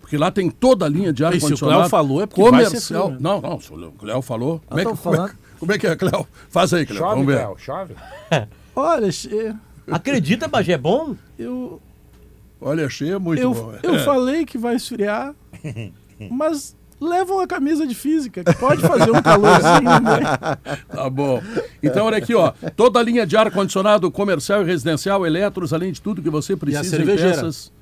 Porque 0.00 0.16
lá 0.18 0.30
tem 0.30 0.50
toda 0.50 0.84
a 0.84 0.88
linha 0.88 1.12
de 1.12 1.22
E 1.22 1.26
se 1.26 1.30
o 1.32 1.34
ar-condicionado. 1.34 1.78
Cléo 1.80 1.88
falou, 1.90 2.22
é 2.22 2.26
porque 2.26 2.42
vai 2.42 2.60
ser 2.64 2.66
comercial. 2.66 3.02
frio, 3.06 3.14
né? 3.14 3.18
Não, 3.22 3.40
não, 3.40 3.60
se 3.60 3.72
o 3.72 3.92
Cléo 3.92 4.20
falou. 4.22 4.60
Como 4.66 4.80
é, 4.80 4.84
tô 4.84 4.90
que, 4.92 5.02
como, 5.02 5.16
é, 5.16 5.30
como 5.58 5.72
é 5.72 5.78
que 5.78 5.86
é, 5.86 5.96
Cléo? 5.96 6.26
Faz 6.50 6.74
aí, 6.74 6.84
Cléo. 6.84 6.98
Chove, 7.00 7.10
Vamos 7.14 7.26
ver. 7.26 7.36
Cléo, 7.38 7.56
chove. 7.58 7.94
Olha, 8.76 9.10
che- 9.10 9.54
Acredita, 9.90 10.46
Bagé, 10.46 10.72
é 10.74 10.78
bom? 10.78 11.14
eu, 11.38 11.80
Olha, 12.60 12.88
cheia, 12.88 13.18
muito 13.18 13.40
eu, 13.42 13.52
bom. 13.54 13.74
eu 13.82 13.94
É. 13.96 13.98
falei 14.00 14.44
que 14.46 14.56
vai 14.56 14.76
esfriar, 14.76 15.34
mas 16.30 16.76
leva 17.00 17.32
uma 17.34 17.46
camisa 17.46 17.86
de 17.86 17.94
física, 17.94 18.42
que 18.44 18.54
pode 18.54 18.80
fazer 18.82 19.10
um 19.10 19.20
calorzinho, 19.20 20.00
né? 20.00 20.20
Tá 20.88 21.10
bom. 21.10 21.42
Então, 21.82 22.06
olha 22.06 22.18
aqui, 22.18 22.34
ó. 22.34 22.52
Toda 22.76 22.98
a 22.98 23.02
linha 23.02 23.26
de 23.26 23.36
ar-condicionado 23.36 24.10
comercial 24.10 24.62
e 24.62 24.64
residencial, 24.64 25.26
eletros, 25.26 25.72
além 25.72 25.92
de 25.92 26.00
tudo 26.00 26.22
que 26.22 26.30
você 26.30 26.56
precisa 26.56 26.86
em 26.86 26.90
cervejeira? 26.90 27.34
peças. 27.34 27.72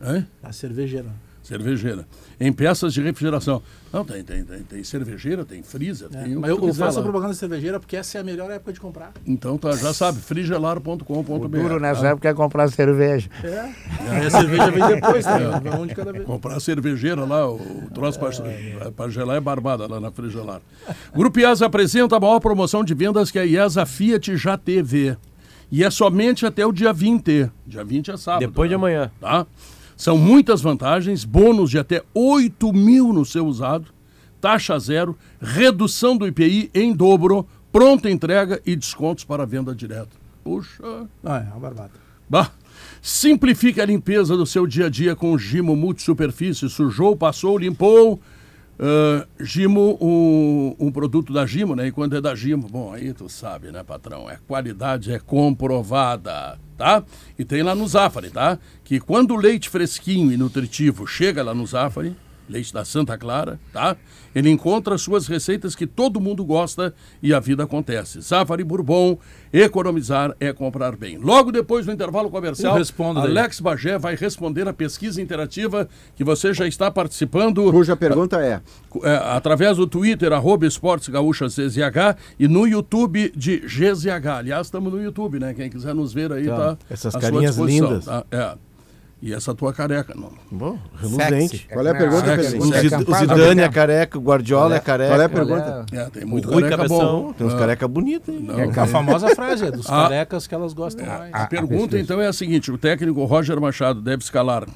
Hã? 0.00 0.26
A 0.42 0.52
cervejeira. 0.52 1.08
Cervejeira. 1.42 2.06
Em 2.42 2.52
peças 2.52 2.92
de 2.92 3.00
refrigeração. 3.00 3.62
Não, 3.92 4.04
tem, 4.04 4.24
tem, 4.24 4.42
tem, 4.42 4.62
tem 4.62 4.82
cervejeira, 4.82 5.44
tem 5.44 5.62
freezer, 5.62 6.08
É, 6.12 6.24
tem 6.24 6.36
o 6.36 6.40
mas 6.40 6.50
que 6.50 6.56
eu, 6.56 6.60
tu 6.60 6.68
eu 6.68 6.74
faço 6.74 6.98
a 6.98 7.02
propaganda 7.02 7.32
de 7.32 7.38
cervejeira 7.38 7.78
porque 7.78 7.96
essa 7.96 8.18
é 8.18 8.20
a 8.20 8.24
melhor 8.24 8.50
época 8.50 8.72
de 8.72 8.80
comprar. 8.80 9.12
Então 9.24 9.56
tá, 9.56 9.70
já 9.76 9.94
sabe, 9.94 10.20
frigelar.com.br. 10.20 11.30
O 11.30 11.48
duro 11.48 11.78
nessa 11.78 12.08
época 12.08 12.28
é 12.28 12.34
comprar 12.34 12.68
cerveja. 12.68 13.30
É. 13.44 13.70
Aí 14.10 14.26
a 14.26 14.30
cerveja 14.30 14.70
vem 14.72 14.86
depois, 14.88 15.24
né? 15.24 15.78
Um 15.78 15.86
de 15.86 15.94
cada 15.94 16.10
vez. 16.10 16.24
Comprar 16.24 16.58
cervejeira 16.58 17.24
lá, 17.24 17.48
o 17.48 17.88
troço 17.94 18.18
para 18.96 19.08
gelar 19.08 19.36
é 19.36 19.40
barbada 19.40 19.86
lá 19.86 20.00
na 20.00 20.10
Frigelar. 20.10 20.60
Grupo 21.14 21.38
IESA 21.38 21.66
apresenta 21.66 22.16
a 22.16 22.20
maior 22.20 22.40
promoção 22.40 22.82
de 22.82 22.94
vendas 22.94 23.30
que 23.30 23.38
a 23.38 23.44
IESA 23.44 23.86
Fiat 23.86 24.36
já 24.36 24.58
teve. 24.58 25.16
E 25.70 25.82
é 25.82 25.90
somente 25.90 26.44
até 26.44 26.66
o 26.66 26.72
dia 26.72 26.92
20. 26.92 27.50
Dia 27.66 27.82
20 27.82 28.10
é 28.10 28.16
sábado. 28.18 28.40
Depois 28.40 28.68
de 28.68 28.74
né? 28.74 28.76
amanhã. 28.76 29.10
Tá? 29.18 29.46
São 29.96 30.16
muitas 30.16 30.60
vantagens, 30.60 31.24
bônus 31.24 31.70
de 31.70 31.78
até 31.78 32.02
8 32.14 32.72
mil 32.72 33.12
no 33.12 33.24
seu 33.24 33.46
usado, 33.46 33.86
taxa 34.40 34.78
zero, 34.78 35.16
redução 35.40 36.16
do 36.16 36.26
IPI 36.26 36.70
em 36.74 36.92
dobro, 36.92 37.46
pronta 37.70 38.10
entrega 38.10 38.60
e 38.66 38.74
descontos 38.74 39.24
para 39.24 39.46
venda 39.46 39.74
direta. 39.74 40.10
Puxa, 40.42 41.06
Não, 41.22 41.36
é 41.36 41.42
uma 41.42 41.60
barbada. 41.60 41.92
Bah. 42.28 42.50
Simplifique 43.00 43.80
a 43.80 43.84
limpeza 43.84 44.36
do 44.36 44.46
seu 44.46 44.66
dia 44.66 44.86
a 44.86 44.88
dia 44.88 45.14
com 45.14 45.32
o 45.32 45.38
Gimo 45.38 45.76
Multisuperfície. 45.76 46.68
Sujou, 46.68 47.16
passou, 47.16 47.58
limpou. 47.58 48.20
Ah, 48.78 49.26
Gimo, 49.38 49.96
um, 50.00 50.74
um 50.86 50.90
produto 50.90 51.32
da 51.32 51.46
Gimo, 51.46 51.76
né? 51.76 51.86
E 51.86 51.92
quando 51.92 52.16
é 52.16 52.20
da 52.20 52.34
Gimo, 52.34 52.68
bom, 52.68 52.92
aí 52.92 53.12
tu 53.12 53.28
sabe, 53.28 53.70
né, 53.70 53.84
patrão? 53.84 54.28
É 54.28 54.38
qualidade, 54.48 55.12
é 55.12 55.20
comprovada, 55.20 56.58
tá? 56.82 57.04
E 57.38 57.44
tem 57.44 57.62
lá 57.62 57.76
no 57.76 57.86
Zafari, 57.86 58.28
tá? 58.28 58.58
Que 58.82 58.98
quando 58.98 59.34
o 59.34 59.36
leite 59.36 59.68
fresquinho 59.68 60.32
e 60.32 60.36
nutritivo 60.36 61.06
chega 61.06 61.40
lá 61.40 61.54
no 61.54 61.64
Zafari, 61.64 62.16
leite 62.52 62.72
da 62.72 62.84
Santa 62.84 63.16
Clara, 63.16 63.58
tá? 63.72 63.96
Ele 64.34 64.50
encontra 64.50 64.96
suas 64.96 65.26
receitas 65.26 65.74
que 65.74 65.86
todo 65.86 66.20
mundo 66.20 66.44
gosta 66.44 66.94
e 67.22 67.34
a 67.34 67.40
vida 67.40 67.64
acontece. 67.64 68.22
Safari 68.22 68.64
Bourbon, 68.64 69.18
economizar 69.52 70.34
é 70.40 70.52
comprar 70.52 70.96
bem. 70.96 71.18
Logo 71.18 71.52
depois 71.52 71.86
do 71.86 71.92
intervalo 71.92 72.30
comercial, 72.30 72.74
Alex 72.74 73.60
daí. 73.60 73.64
Bagé 73.64 73.98
vai 73.98 74.14
responder 74.14 74.66
a 74.66 74.72
pesquisa 74.72 75.20
interativa 75.20 75.88
que 76.16 76.24
você 76.24 76.54
já 76.54 76.66
está 76.66 76.90
participando. 76.90 77.70
Cuja 77.70 77.96
pergunta 77.96 78.40
é? 78.40 78.60
é 79.02 79.16
através 79.16 79.76
do 79.76 79.86
Twitter, 79.86 80.32
arroba 80.32 80.66
Esportes 80.66 81.08
Gaúcha 81.08 81.48
ZZH 81.48 82.16
e 82.38 82.48
no 82.48 82.66
YouTube 82.66 83.32
de 83.36 83.58
GZH. 83.58 84.26
Aliás, 84.38 84.66
estamos 84.66 84.92
no 84.92 85.02
YouTube, 85.02 85.38
né? 85.38 85.52
Quem 85.54 85.68
quiser 85.68 85.94
nos 85.94 86.12
ver 86.12 86.32
aí, 86.32 86.46
tá? 86.46 86.76
tá 86.76 86.78
Essas 86.90 87.14
carinhas 87.14 87.56
lindas. 87.56 88.06
Tá? 88.06 88.24
É. 88.30 88.71
E 89.22 89.32
essa 89.32 89.54
tua 89.54 89.72
careca, 89.72 90.14
não. 90.16 90.32
Bom, 90.50 90.76
reluzente. 91.00 91.68
Qual 91.72 91.86
é 91.86 91.90
a 91.90 91.94
pergunta, 91.94 92.42
Sexy. 92.42 92.56
O, 92.58 92.62
o 92.62 93.14
Zidane 93.14 93.60
é 93.60 93.68
careca, 93.68 94.18
o 94.18 94.20
Guardiola 94.20 94.74
é, 94.74 94.80
careca. 94.80 95.10
Qual 95.10 95.20
é 95.20 95.24
a 95.24 95.28
pergunta? 95.28 95.86
É, 95.92 96.10
tem 96.10 96.24
muito 96.24 96.50
Rui 96.50 96.60
careca 96.60 96.76
cabeção. 96.76 97.22
bom. 97.22 97.32
Tem 97.32 97.46
uns 97.46 97.54
ah. 97.54 97.58
careca 97.58 97.86
bonitos. 97.86 98.34
É 98.58 98.80
a 98.80 98.86
famosa 98.88 99.28
frase, 99.28 99.66
é 99.66 99.70
dos 99.70 99.86
ah. 99.88 100.08
carecas 100.08 100.48
que 100.48 100.54
elas 100.56 100.72
gostam 100.72 101.06
é, 101.06 101.18
mais. 101.18 101.34
A, 101.34 101.42
a 101.44 101.46
pergunta, 101.46 101.96
então, 101.96 102.20
é 102.20 102.26
a 102.26 102.32
seguinte. 102.32 102.72
O 102.72 102.76
técnico 102.76 103.24
Roger 103.24 103.60
Machado 103.60 104.02
deve 104.02 104.24
escalar 104.24 104.66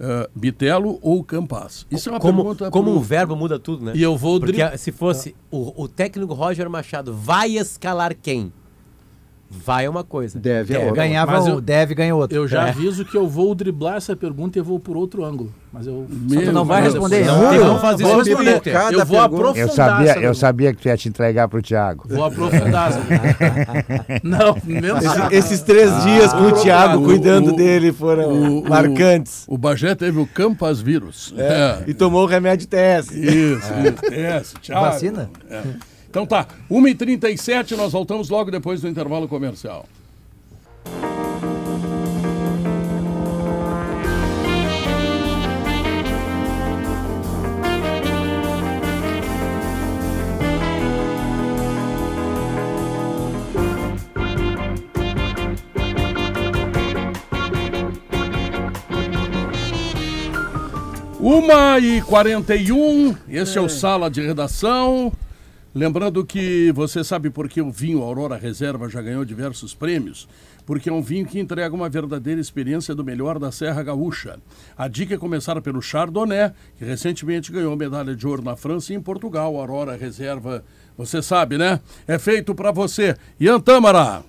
Uh, 0.00 0.26
Bitelo 0.34 0.98
ou 1.02 1.22
Campas? 1.22 1.86
Isso 1.90 2.08
é 2.08 2.12
uma 2.12 2.20
como, 2.20 2.38
pergunta. 2.38 2.70
Como 2.70 2.90
pro... 2.90 2.98
um 2.98 3.02
verbo 3.02 3.36
muda 3.36 3.58
tudo, 3.58 3.84
né? 3.84 3.92
E 3.94 4.02
eu 4.02 4.16
vou. 4.16 4.40
Porque 4.40 4.78
se 4.78 4.90
fosse 4.90 5.36
o, 5.50 5.82
o 5.82 5.86
técnico 5.86 6.32
Roger 6.32 6.70
Machado 6.70 7.12
vai 7.12 7.50
escalar 7.50 8.14
quem? 8.14 8.50
Vai 9.52 9.84
é 9.84 9.90
uma 9.90 10.04
coisa. 10.04 10.38
Deve 10.38 10.74
é 10.74 10.78
outra. 10.78 10.94
Ganhava 10.94 11.32
Mas 11.32 11.46
um, 11.46 11.50
eu, 11.50 11.60
deve 11.60 11.92
ganha 11.92 12.14
outro. 12.14 12.36
Eu 12.36 12.46
já 12.46 12.68
é. 12.68 12.70
aviso 12.70 13.04
que 13.04 13.16
eu 13.16 13.26
vou 13.26 13.52
driblar 13.52 13.96
essa 13.96 14.14
pergunta 14.14 14.56
e 14.56 14.62
vou 14.62 14.78
por 14.78 14.96
outro 14.96 15.24
ângulo. 15.24 15.52
Mas 15.72 15.88
eu. 15.88 16.06
Meu 16.08 16.52
não 16.52 16.64
vai 16.64 16.82
responder. 16.82 17.24
Não, 17.24 17.52
não, 17.52 17.66
não 17.66 17.80
fazer 17.80 18.04
isso 18.04 18.16
responder. 18.16 18.62
Eu 18.92 19.04
vou 19.04 19.20
aprofundar. 19.20 19.58
Eu 19.58 19.68
sabia, 19.68 20.18
eu 20.20 20.34
sabia 20.34 20.72
que 20.72 20.80
tu 20.80 20.86
ia 20.86 20.96
te 20.96 21.08
entregar 21.08 21.48
pro 21.48 21.60
Thiago. 21.60 22.04
Vou 22.08 22.24
aprofundar. 22.24 22.92
não, 24.22 24.56
mesmo 24.64 24.98
Esse, 24.98 25.34
Esses 25.34 25.60
três 25.62 25.90
ah, 25.90 25.98
dias 25.98 26.32
com 26.32 26.42
o 26.42 26.52
Thiago 26.52 27.02
o, 27.02 27.04
cuidando 27.04 27.52
o, 27.52 27.56
dele 27.56 27.92
foram 27.92 28.60
o, 28.60 28.68
marcantes. 28.68 29.44
O, 29.48 29.58
Bagé 29.58 29.96
teve 29.96 30.20
o 30.20 30.26
Campas 30.26 30.80
vírus. 30.80 31.34
É, 31.36 31.42
é. 31.42 31.84
E 31.88 31.94
tomou 31.94 32.22
o 32.22 32.26
remédio 32.26 32.68
TS. 32.68 33.10
Isso, 33.10 33.72
isso. 33.82 34.54
TS. 34.54 34.54
Vacina? 34.68 35.28
É. 35.50 35.89
Então 36.10 36.26
tá, 36.26 36.48
1h37, 36.68 37.76
nós 37.76 37.92
voltamos 37.92 38.28
logo 38.28 38.50
depois 38.50 38.80
do 38.80 38.88
intervalo 38.88 39.28
comercial. 39.28 39.86
Uma 61.20 61.78
e 61.78 62.02
41, 62.02 63.14
esse 63.28 63.56
é 63.56 63.60
o 63.60 63.68
Sala 63.68 64.10
de 64.10 64.20
Redação. 64.20 65.12
Lembrando 65.72 66.26
que 66.26 66.72
você 66.72 67.04
sabe 67.04 67.30
por 67.30 67.48
que 67.48 67.62
o 67.62 67.70
vinho 67.70 68.02
Aurora 68.02 68.36
Reserva 68.36 68.88
já 68.88 69.00
ganhou 69.00 69.24
diversos 69.24 69.72
prêmios? 69.72 70.28
Porque 70.66 70.90
é 70.90 70.92
um 70.92 71.00
vinho 71.00 71.24
que 71.24 71.38
entrega 71.38 71.72
uma 71.72 71.88
verdadeira 71.88 72.40
experiência 72.40 72.92
do 72.92 73.04
melhor 73.04 73.38
da 73.38 73.52
Serra 73.52 73.80
Gaúcha. 73.84 74.40
A 74.76 74.88
dica 74.88 75.14
é 75.14 75.18
começar 75.18 75.60
pelo 75.62 75.80
Chardonnay, 75.80 76.50
que 76.76 76.84
recentemente 76.84 77.52
ganhou 77.52 77.76
medalha 77.76 78.16
de 78.16 78.26
ouro 78.26 78.42
na 78.42 78.56
França 78.56 78.92
e 78.92 78.96
em 78.96 79.00
Portugal. 79.00 79.56
Aurora 79.56 79.96
Reserva, 79.96 80.64
você 80.98 81.22
sabe, 81.22 81.56
né? 81.56 81.78
É 82.04 82.18
feito 82.18 82.52
para 82.52 82.72
você. 82.72 83.16
Ian 83.38 83.60
Tâmara. 83.60 84.24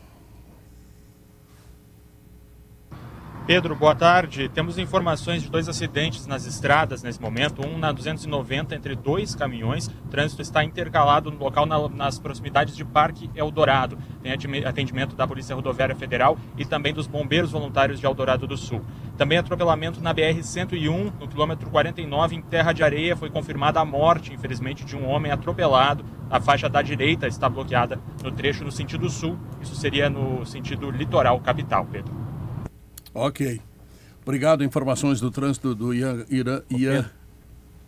Pedro, 3.47 3.75
boa 3.75 3.95
tarde. 3.95 4.47
Temos 4.49 4.77
informações 4.77 5.41
de 5.41 5.49
dois 5.49 5.67
acidentes 5.67 6.27
nas 6.27 6.45
estradas 6.45 7.01
nesse 7.01 7.19
momento. 7.19 7.67
Um 7.67 7.75
na 7.75 7.91
290 7.91 8.75
entre 8.75 8.95
dois 8.95 9.33
caminhões. 9.33 9.87
O 9.87 10.09
trânsito 10.09 10.43
está 10.43 10.63
intercalado 10.63 11.31
no 11.31 11.39
local 11.39 11.65
na, 11.65 11.89
nas 11.89 12.19
proximidades 12.19 12.77
de 12.77 12.85
Parque 12.85 13.31
Eldorado. 13.35 13.97
Tem 14.21 14.31
atendimento 14.63 15.15
da 15.15 15.25
Polícia 15.25 15.55
Rodoviária 15.55 15.95
Federal 15.95 16.37
e 16.55 16.65
também 16.65 16.93
dos 16.93 17.07
Bombeiros 17.07 17.51
Voluntários 17.51 17.99
de 17.99 18.05
Eldorado 18.05 18.45
do 18.45 18.55
Sul. 18.55 18.81
Também 19.17 19.39
atropelamento 19.39 19.99
na 20.01 20.13
BR-101, 20.13 21.11
no 21.19 21.27
quilômetro 21.27 21.67
49, 21.71 22.35
em 22.35 22.41
Terra 22.43 22.71
de 22.73 22.83
Areia. 22.83 23.17
Foi 23.17 23.31
confirmada 23.31 23.79
a 23.79 23.85
morte, 23.85 24.31
infelizmente, 24.31 24.85
de 24.85 24.95
um 24.95 25.09
homem 25.09 25.31
atropelado. 25.31 26.05
A 26.29 26.39
faixa 26.39 26.69
da 26.69 26.83
direita 26.83 27.27
está 27.27 27.49
bloqueada 27.49 27.99
no 28.23 28.31
trecho 28.31 28.63
no 28.63 28.71
sentido 28.71 29.09
sul. 29.09 29.35
Isso 29.59 29.75
seria 29.75 30.11
no 30.11 30.45
sentido 30.45 30.91
litoral 30.91 31.39
capital, 31.39 31.87
Pedro. 31.91 32.20
Ok. 33.13 33.61
Obrigado. 34.23 34.63
Informações 34.63 35.19
do 35.19 35.31
trânsito 35.31 35.73
do 35.73 35.93
Ian. 35.93 36.25
Ian, 36.29 36.63
Ian 36.69 37.11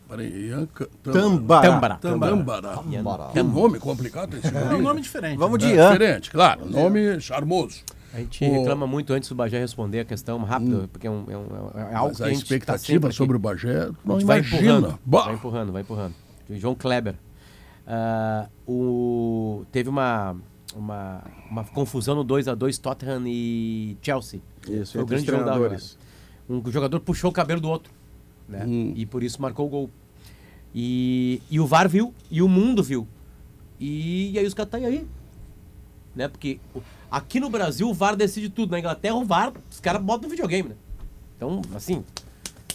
Peraí, 0.07 0.49
Ian 0.49 0.67
Tambará. 1.01 1.95
Tambará. 1.95 2.77
Tambará. 2.83 3.27
Que 3.31 3.41
nome 3.41 3.79
complicado 3.79 4.37
esse 4.37 4.47
É 4.47 4.75
um 4.75 4.81
nome 4.81 5.01
diferente. 5.01 5.37
Vamos 5.37 5.57
de 5.57 5.67
Ian. 5.67 5.91
Diferente, 5.91 6.29
claro. 6.29 6.69
Nome 6.69 7.19
charmoso. 7.19 7.81
A 8.13 8.19
gente 8.19 8.45
o... 8.45 8.51
reclama 8.51 8.85
muito 8.85 9.11
antes 9.11 9.27
do 9.27 9.33
Bagé 9.33 9.59
responder 9.59 10.01
a 10.01 10.05
questão 10.05 10.37
rápido, 10.43 10.83
hum. 10.83 10.87
porque 10.87 11.07
é, 11.07 11.09
um, 11.09 11.25
é, 11.27 11.35
um, 11.35 11.89
é 11.91 11.95
algo 11.95 12.09
Mas 12.09 12.17
que 12.17 12.23
a, 12.23 12.27
a 12.27 12.31
expectativa 12.31 13.07
tá 13.07 13.13
sobre 13.13 13.37
o 13.37 13.39
Bagé 13.39 13.89
não 14.05 14.19
vai 14.19 14.39
empurrando. 14.39 14.99
Vai 15.03 15.33
empurrando, 15.33 15.71
vai 15.71 15.81
empurrando. 15.81 16.13
João 16.51 16.75
Kleber. 16.75 17.15
Uh, 17.87 18.71
o... 18.71 19.65
Teve 19.71 19.89
uma 19.89 20.35
uma, 20.75 21.23
uma 21.49 21.63
confusão 21.63 22.15
no 22.15 22.23
2 22.23 22.47
a 22.47 22.55
2 22.55 22.77
Tottenham 22.77 23.23
e 23.27 23.97
Chelsea. 24.01 24.41
Isso, 24.67 24.93
Foi 24.93 25.01
o 25.01 25.05
grande 25.05 25.25
treinadores. 25.25 25.97
Um 26.49 26.61
jogador 26.69 26.99
puxou 26.99 27.29
o 27.29 27.33
cabelo 27.33 27.61
do 27.61 27.69
outro, 27.69 27.91
né? 28.47 28.65
Hum. 28.65 28.93
E 28.95 29.05
por 29.05 29.23
isso 29.23 29.41
marcou 29.41 29.67
o 29.67 29.69
gol. 29.69 29.89
E, 30.75 31.41
e 31.49 31.59
o 31.59 31.67
VAR 31.67 31.87
viu, 31.87 32.13
e 32.29 32.41
o 32.41 32.47
mundo 32.47 32.83
viu. 32.83 33.07
E, 33.79 34.31
e 34.31 34.39
aí 34.39 34.45
os 34.45 34.53
caras 34.53 34.71
tá 34.71 34.77
aí. 34.77 35.07
Né? 36.15 36.27
Porque 36.27 36.59
aqui 37.09 37.39
no 37.39 37.49
Brasil 37.49 37.89
o 37.89 37.93
VAR 37.93 38.15
decide 38.15 38.49
tudo. 38.49 38.71
Na 38.71 38.79
Inglaterra 38.79 39.15
o 39.15 39.25
VAR, 39.25 39.53
os 39.69 39.79
caras 39.79 40.01
botam 40.01 40.23
no 40.23 40.29
videogame, 40.29 40.69
né? 40.69 40.75
Então, 41.37 41.61
assim, 41.75 42.03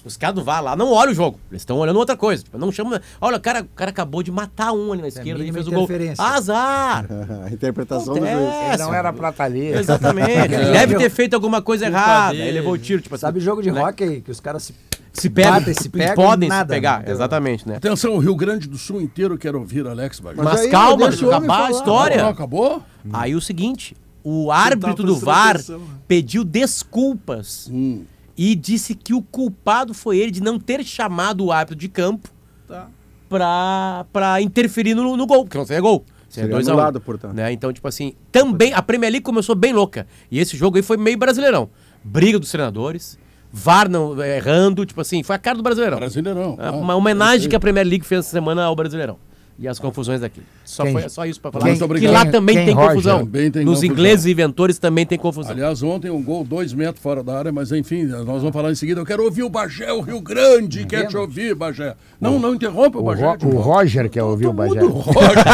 os 0.04 0.16
caras 0.16 0.34
do 0.34 0.42
VAR 0.42 0.62
lá 0.62 0.76
não 0.76 0.92
olham 0.92 1.12
o 1.12 1.14
jogo. 1.14 1.38
Eles 1.50 1.62
estão 1.62 1.78
olhando 1.78 1.98
outra 1.98 2.16
coisa. 2.16 2.42
Tipo, 2.42 2.58
não 2.58 2.70
chama. 2.72 3.00
Olha, 3.20 3.36
o 3.36 3.40
cara, 3.40 3.62
o 3.62 3.76
cara 3.76 3.90
acabou 3.90 4.22
de 4.22 4.30
matar 4.30 4.72
um 4.72 4.92
ali 4.92 5.00
na 5.00 5.06
é 5.06 5.08
esquerda 5.08 5.44
é 5.44 5.46
e 5.46 5.52
fez 5.52 5.68
o 5.68 5.70
gol. 5.70 5.88
Azar! 6.18 7.06
a 7.44 7.50
interpretação 7.50 8.14
Acontece. 8.14 8.36
do 8.36 8.42
juiz. 8.42 8.74
Ele 8.74 8.82
não 8.82 8.94
era 8.94 9.12
pra 9.12 9.30
estar 9.30 9.44
ali. 9.44 9.66
Exatamente. 9.66 10.54
Ele 10.54 10.72
deve 10.72 10.96
ter 10.96 11.10
feito 11.10 11.34
alguma 11.34 11.62
coisa 11.62 11.86
errada. 11.86 12.34
Ele 12.34 12.52
levou 12.52 12.72
o 12.72 12.78
tiro. 12.78 13.00
Tipo, 13.00 13.14
assim, 13.14 13.22
Sabe 13.22 13.40
jogo 13.40 13.62
de 13.62 13.70
né? 13.70 13.82
hockey 13.82 14.20
que 14.20 14.30
os 14.30 14.40
caras 14.40 14.62
se 14.62 14.74
se 15.12 15.28
pegam, 15.28 15.74
se 15.74 15.88
pegam 15.88 16.14
podem 16.14 16.48
nada, 16.48 16.72
se 16.72 16.76
pegar, 16.76 17.08
exatamente, 17.08 17.66
né? 17.66 17.76
Atenção, 17.76 18.14
o 18.14 18.18
Rio 18.18 18.36
Grande 18.36 18.68
do 18.68 18.78
Sul 18.78 19.00
inteiro 19.00 19.36
quer 19.36 19.56
ouvir 19.56 19.84
Alex 19.84 20.20
Mas, 20.20 20.36
Mas 20.36 20.60
aí, 20.60 20.70
calma, 20.70 21.08
deixa 21.08 21.24
eu 21.24 21.34
acabar 21.34 21.66
a 21.66 21.70
história. 21.72 22.22
Não, 22.22 22.28
acabou? 22.28 22.82
Aí 23.12 23.34
o 23.34 23.40
seguinte, 23.40 23.96
o 24.22 24.52
árbitro 24.52 25.02
do 25.02 25.16
VAR 25.16 25.56
atenção, 25.56 25.78
né? 25.78 25.86
pediu 26.06 26.44
desculpas. 26.44 27.68
Hum 27.72 28.04
e 28.38 28.54
disse 28.54 28.94
que 28.94 29.12
o 29.12 29.20
culpado 29.20 29.92
foi 29.92 30.18
ele 30.18 30.30
de 30.30 30.40
não 30.40 30.60
ter 30.60 30.84
chamado 30.84 31.44
o 31.44 31.50
árbitro 31.50 31.74
de 31.74 31.88
campo 31.88 32.28
tá. 32.68 32.88
pra, 33.28 34.06
pra 34.12 34.40
interferir 34.40 34.94
no, 34.94 35.16
no 35.16 35.26
gol, 35.26 35.44
porque 35.44 35.58
não 35.58 35.66
seria 35.66 35.82
gol. 35.82 36.04
Seria 36.28 36.48
dois 36.48 36.68
anulado, 36.68 36.98
um, 36.98 37.00
portanto. 37.00 37.34
Né? 37.34 37.52
Então, 37.52 37.72
tipo 37.72 37.88
assim, 37.88 38.14
também 38.30 38.72
a 38.72 38.80
Premier 38.80 39.10
League 39.10 39.24
começou 39.24 39.56
bem 39.56 39.72
louca. 39.72 40.06
E 40.30 40.38
esse 40.38 40.56
jogo 40.56 40.76
aí 40.76 40.82
foi 40.82 40.96
meio 40.96 41.18
brasileirão. 41.18 41.68
Briga 42.04 42.38
dos 42.38 42.50
treinadores, 42.50 43.18
VAR 43.50 43.88
não, 43.88 44.22
errando, 44.22 44.86
tipo 44.86 45.00
assim, 45.00 45.22
foi 45.24 45.34
a 45.34 45.38
cara 45.38 45.56
do 45.56 45.62
Brasileirão. 45.62 45.98
Brasileirão. 45.98 46.56
É, 46.60 46.70
uma 46.70 46.94
homenagem 46.94 47.48
que 47.48 47.56
a 47.56 47.60
Premier 47.60 47.86
League 47.86 48.06
fez 48.06 48.20
essa 48.20 48.30
semana 48.30 48.62
ao 48.62 48.76
Brasileirão 48.76 49.18
e 49.58 49.66
as 49.66 49.78
confusões 49.78 50.20
daqui. 50.20 50.40
Só 50.64 50.84
quem, 50.84 50.92
foi 50.92 51.08
só 51.08 51.26
isso 51.26 51.40
para 51.40 51.50
falar. 51.50 51.64
Quem, 51.64 51.88
que 51.98 52.06
lá 52.06 52.24
também 52.24 52.56
quem, 52.56 52.66
tem 52.66 52.74
confusão. 52.76 53.18
Também 53.18 53.50
tem 53.50 53.64
Nos 53.64 53.80
confusão. 53.80 53.92
ingleses 53.92 54.26
inventores 54.26 54.78
também 54.78 55.04
tem 55.04 55.18
confusão. 55.18 55.50
Aliás, 55.50 55.82
ontem 55.82 56.10
um 56.10 56.22
gol 56.22 56.44
dois 56.44 56.72
metros 56.72 57.02
fora 57.02 57.24
da 57.24 57.36
área, 57.36 57.50
mas 57.50 57.72
enfim, 57.72 58.04
nós 58.04 58.24
vamos 58.24 58.52
falar 58.52 58.70
em 58.70 58.76
seguida. 58.76 59.00
Eu 59.00 59.06
quero 59.06 59.24
ouvir 59.24 59.42
o 59.42 59.48
Bagé, 59.48 59.92
o 59.92 60.00
Rio 60.00 60.20
Grande, 60.20 60.86
quer 60.86 61.08
te 61.08 61.16
ouvir, 61.16 61.56
Bagé. 61.56 61.96
Não, 62.20 62.36
o, 62.36 62.38
não 62.38 62.54
interrompa 62.54 62.98
o, 62.98 63.00
o 63.00 63.04
Bagé. 63.04 63.24
Ro, 63.24 63.36
o 63.48 63.58
Roger 63.58 64.08
quer 64.08 64.22
ouvir 64.22 64.46
o 64.46 64.52
Bagé. 64.52 64.78
Roger. 64.86 65.44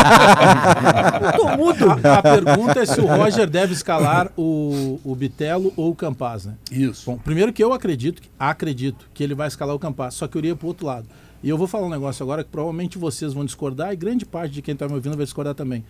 A, 2.05 2.19
a 2.19 2.23
pergunta 2.23 2.81
é 2.81 2.87
se 2.87 3.01
o 3.01 3.07
Roger 3.07 3.49
deve 3.49 3.73
escalar 3.73 4.31
o, 4.37 5.01
o 5.03 5.15
Bitelo 5.15 5.73
ou 5.77 5.91
o 5.91 5.95
Campaz, 5.95 6.45
né? 6.45 6.55
Isso. 6.71 7.07
Bom, 7.07 7.17
primeiro 7.17 7.55
que 7.55 7.65
eu 7.65 7.73
acredito, 7.73 8.21
acredito 8.39 9.07
que 9.15 9.25
ele 9.25 9.35
vai 9.35 9.49
escalar 9.49 9.75
o 9.75 9.79
Campaz, 9.79 10.13
só 10.15 10.29
que 10.29 10.37
eu 10.37 10.41
iria 10.41 10.57
para 10.57 10.67
o 10.67 10.69
outro 10.69 10.87
lado. 10.87 11.07
E 11.45 11.49
eu 11.51 11.59
vou 11.59 11.67
falar 11.67 11.87
um 11.87 11.91
negócio 11.91 12.23
agora 12.23 12.43
que 12.43 12.49
provavelmente 12.49 12.97
vocês 12.97 13.35
vão 13.35 13.45
discordar 13.45 13.93
e 13.93 13.97
grande 13.97 14.25
parte 14.25 14.51
de 14.51 14.63
quem 14.63 14.73
está 14.73 14.89
me 14.89 14.95
ouvindo 14.95 15.15
vai 15.15 15.27
discordar 15.27 15.55
também. 15.55 15.85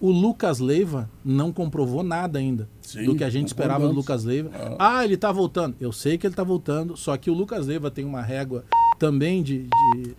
O 0.00 0.08
Lucas 0.08 0.60
Leiva 0.60 1.10
não 1.24 1.52
comprovou 1.52 2.04
nada 2.04 2.38
ainda 2.38 2.68
Sim, 2.80 3.04
do 3.04 3.16
que 3.16 3.24
a 3.24 3.28
gente 3.28 3.48
esperava 3.48 3.88
do. 3.88 3.92
Lucas 3.92 4.22
Leiva. 4.22 4.52
Ah. 4.78 4.98
Ah, 4.98 5.04
ele 5.04 5.16
tá 5.16 5.32
voltando. 5.32 5.74
Eu 5.80 5.90
sei 5.90 6.16
que 6.16 6.28
ele 6.28 6.34
tá 6.36 6.44
voltando, 6.44 6.96
só 6.96 7.16
que 7.16 7.28
o 7.28 7.34
Lucas 7.34 7.66
Leiva 7.66 7.90
tem 7.90 8.04
uma 8.04 8.22
régua 8.22 8.64
também 9.00 9.42
de, 9.42 9.64
de, 9.64 10.14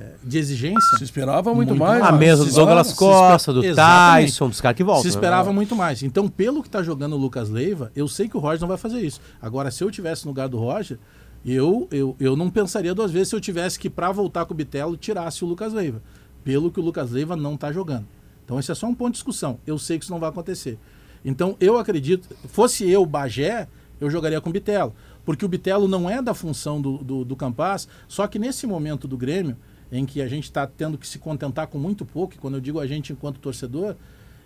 é, 0.00 0.12
de 0.22 0.38
exigência. 0.38 0.98
Se 0.98 1.02
esperava 1.02 1.52
muito 1.52 1.74
mais, 1.74 2.04
A 2.04 2.12
mas 2.12 2.20
mesa 2.20 2.44
do 2.44 2.52
Douglas 2.52 2.92
Costa, 2.92 3.52
do 3.52 3.64
Exatamente. 3.64 4.26
Tyson, 4.28 4.48
dos 4.48 4.60
caras 4.60 4.76
que 4.76 4.84
voltam. 4.84 5.02
Se 5.02 5.08
né? 5.08 5.14
esperava 5.14 5.52
muito 5.52 5.74
mais. 5.74 6.04
Então, 6.04 6.28
pelo 6.28 6.62
que 6.62 6.70
tá 6.70 6.84
jogando 6.84 7.14
o 7.14 7.18
Lucas 7.18 7.50
Leiva, 7.50 7.90
eu 7.96 8.06
sei 8.06 8.28
que 8.28 8.36
o 8.36 8.40
Roger 8.40 8.60
não 8.60 8.68
vai 8.68 8.78
fazer 8.78 9.00
isso. 9.00 9.20
Agora, 9.40 9.72
se 9.72 9.82
eu 9.82 9.90
tivesse 9.90 10.24
no 10.24 10.30
lugar 10.30 10.48
do 10.48 10.56
Roger, 10.56 11.00
eu, 11.44 11.88
eu, 11.90 12.16
eu 12.20 12.36
não 12.36 12.50
pensaria 12.50 12.94
duas 12.94 13.10
vezes 13.10 13.28
se 13.28 13.36
eu 13.36 13.40
tivesse 13.40 13.78
que, 13.78 13.90
para 13.90 14.12
voltar 14.12 14.44
com 14.44 14.54
o 14.54 14.56
Bitelo, 14.56 14.96
tirasse 14.96 15.44
o 15.44 15.48
Lucas 15.48 15.72
Leiva. 15.72 16.02
Pelo 16.44 16.70
que 16.70 16.80
o 16.80 16.82
Lucas 16.82 17.10
Leiva 17.10 17.36
não 17.36 17.56
tá 17.56 17.72
jogando. 17.72 18.06
Então, 18.44 18.58
esse 18.58 18.70
é 18.70 18.74
só 18.74 18.86
um 18.86 18.94
ponto 18.94 19.12
de 19.12 19.16
discussão. 19.16 19.58
Eu 19.66 19.78
sei 19.78 19.98
que 19.98 20.04
isso 20.04 20.12
não 20.12 20.20
vai 20.20 20.28
acontecer. 20.28 20.78
Então, 21.24 21.56
eu 21.60 21.78
acredito, 21.78 22.28
fosse 22.48 22.88
eu, 22.88 23.04
Bagé, 23.06 23.68
eu 24.00 24.10
jogaria 24.10 24.40
com 24.40 24.50
o 24.50 24.52
Bitelo. 24.52 24.94
Porque 25.24 25.44
o 25.44 25.48
Bitelo 25.48 25.86
não 25.86 26.10
é 26.10 26.20
da 26.20 26.34
função 26.34 26.80
do, 26.80 26.98
do, 26.98 27.24
do 27.24 27.36
Campas, 27.36 27.88
só 28.08 28.26
que 28.26 28.38
nesse 28.38 28.66
momento 28.66 29.06
do 29.06 29.16
Grêmio, 29.16 29.56
em 29.90 30.04
que 30.04 30.20
a 30.20 30.28
gente 30.28 30.44
está 30.44 30.66
tendo 30.66 30.98
que 30.98 31.06
se 31.06 31.18
contentar 31.18 31.66
com 31.68 31.78
muito 31.78 32.04
pouco, 32.04 32.34
e 32.34 32.38
quando 32.38 32.54
eu 32.54 32.60
digo 32.60 32.80
a 32.80 32.86
gente 32.86 33.12
enquanto 33.12 33.38
torcedor, 33.38 33.94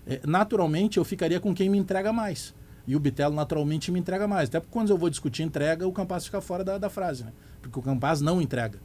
é, 0.06 0.20
naturalmente 0.26 0.98
eu 0.98 1.04
ficaria 1.04 1.40
com 1.40 1.54
quem 1.54 1.68
me 1.68 1.78
entrega 1.78 2.12
mais. 2.12 2.54
E 2.86 2.94
o 2.94 3.00
Bitelo 3.00 3.34
naturalmente 3.34 3.90
me 3.90 3.98
entrega 3.98 4.28
mais. 4.28 4.48
Até 4.48 4.60
porque 4.60 4.72
quando 4.72 4.90
eu 4.90 4.96
vou 4.98 5.10
discutir 5.10 5.42
entrega, 5.42 5.86
o 5.86 5.92
Campas 5.92 6.24
fica 6.26 6.40
fora 6.40 6.62
da, 6.62 6.78
da 6.78 6.88
frase, 6.88 7.24
né? 7.24 7.32
Porque 7.60 7.78
o 7.78 7.82
Campas 7.82 8.20
não 8.20 8.40
entrega. 8.40 8.78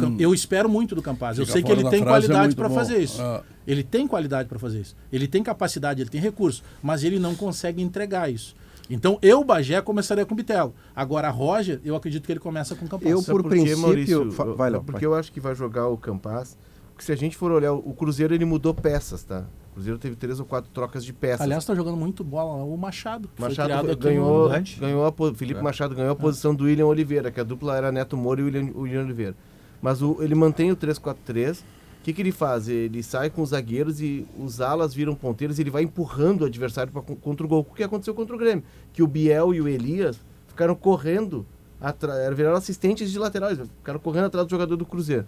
Cam- 0.00 0.16
eu 0.18 0.34
espero 0.34 0.68
muito 0.68 0.96
do 0.96 1.02
Campas. 1.02 1.38
Eu 1.38 1.44
Fica 1.46 1.52
sei 1.52 1.62
que 1.62 1.70
ele 1.70 1.88
tem 1.88 2.02
é 2.02 2.04
qualidade 2.04 2.40
muito 2.48 2.56
para 2.56 2.68
fazer 2.70 2.98
isso. 2.98 3.22
Ah. 3.22 3.42
Ele 3.66 3.84
tem 3.84 4.06
qualidade 4.08 4.48
para 4.48 4.58
fazer 4.58 4.80
isso. 4.80 4.96
Ele 5.12 5.28
tem 5.28 5.42
capacidade, 5.44 6.02
ele 6.02 6.10
tem 6.10 6.20
recurso, 6.20 6.62
mas 6.82 7.04
ele 7.04 7.20
não 7.20 7.36
consegue 7.36 7.80
entregar 7.80 8.28
isso. 8.32 8.56
Então, 8.92 9.16
eu, 9.22 9.44
Bagé, 9.44 9.80
começaria 9.80 10.26
com 10.26 10.34
o 10.34 10.36
Bitelo. 10.36 10.74
Agora, 10.96 11.30
Roger, 11.30 11.80
eu 11.84 11.94
acredito 11.94 12.26
que 12.26 12.32
ele 12.32 12.40
começa 12.40 12.74
com 12.74 12.84
o 12.86 12.88
Campas. 12.88 13.08
Eu, 13.08 13.22
por 13.22 13.42
por 13.42 13.50
princípio- 13.50 13.78
Maurício? 13.78 14.22
Eu- 14.24 14.56
vai, 14.56 14.70
Léo, 14.70 14.82
Porque 14.82 15.06
vai. 15.06 15.14
eu 15.14 15.14
acho 15.14 15.30
que 15.30 15.38
vai 15.38 15.54
jogar 15.54 15.86
o 15.86 15.96
Campas. 15.96 16.58
Porque 16.92 17.04
se 17.04 17.12
a 17.12 17.16
gente 17.16 17.36
for 17.36 17.52
olhar, 17.52 17.72
o 17.72 17.94
Cruzeiro 17.94 18.34
ele 18.34 18.44
mudou 18.44 18.74
peças, 18.74 19.22
tá? 19.22 19.44
O 19.80 19.82
Cruzeiro 19.82 19.98
teve 19.98 20.14
três 20.14 20.38
ou 20.38 20.44
quatro 20.44 20.70
trocas 20.74 21.02
de 21.04 21.12
peças. 21.12 21.40
Aliás, 21.40 21.64
tá 21.64 21.74
jogando 21.74 21.96
muito 21.96 22.22
bola 22.22 22.62
o 22.62 22.76
Machado. 22.76 23.30
Machado 23.38 23.68
ganhou, 23.96 24.48
ganhou 24.78 25.06
a, 25.06 25.12
Felipe 25.34 25.60
Machado 25.62 25.94
ganhou 25.94 26.12
a 26.12 26.16
posição 26.16 26.54
do 26.54 26.64
William 26.64 26.86
Oliveira, 26.86 27.30
que 27.30 27.40
a 27.40 27.44
dupla 27.44 27.76
era 27.76 27.90
Neto 27.90 28.14
Moura 28.16 28.40
e 28.42 28.44
William, 28.44 28.70
William 28.76 29.02
Oliveira. 29.04 29.34
Mas 29.80 30.02
o- 30.02 30.18
ele 30.20 30.34
mantém 30.34 30.70
o 30.70 30.76
3-4-3. 30.76 31.60
O 31.60 32.02
que, 32.02 32.12
que 32.12 32.20
ele 32.20 32.32
faz? 32.32 32.68
Ele 32.68 33.02
sai 33.02 33.30
com 33.30 33.40
os 33.42 33.50
zagueiros 33.50 34.00
e 34.02 34.26
os 34.38 34.60
alas 34.60 34.92
viram 34.92 35.14
ponteiros 35.14 35.58
e 35.58 35.62
ele 35.62 35.70
vai 35.70 35.82
empurrando 35.82 36.42
o 36.42 36.44
adversário 36.44 36.92
pra, 36.92 37.00
con- 37.00 37.16
contra 37.16 37.44
o 37.46 37.48
gol. 37.48 37.60
O 37.60 37.74
que 37.74 37.82
aconteceu 37.82 38.14
contra 38.14 38.34
o 38.36 38.38
Grêmio? 38.38 38.62
Que 38.92 39.02
o 39.02 39.06
Biel 39.06 39.54
e 39.54 39.60
o 39.62 39.68
Elias 39.68 40.18
ficaram 40.48 40.74
correndo, 40.74 41.46
atra- 41.80 42.30
viraram 42.34 42.56
assistentes 42.56 43.10
de 43.10 43.18
laterais, 43.18 43.58
ficaram 43.58 43.98
correndo 43.98 44.26
atrás 44.26 44.46
do 44.46 44.50
jogador 44.50 44.76
do 44.76 44.84
Cruzeiro. 44.84 45.24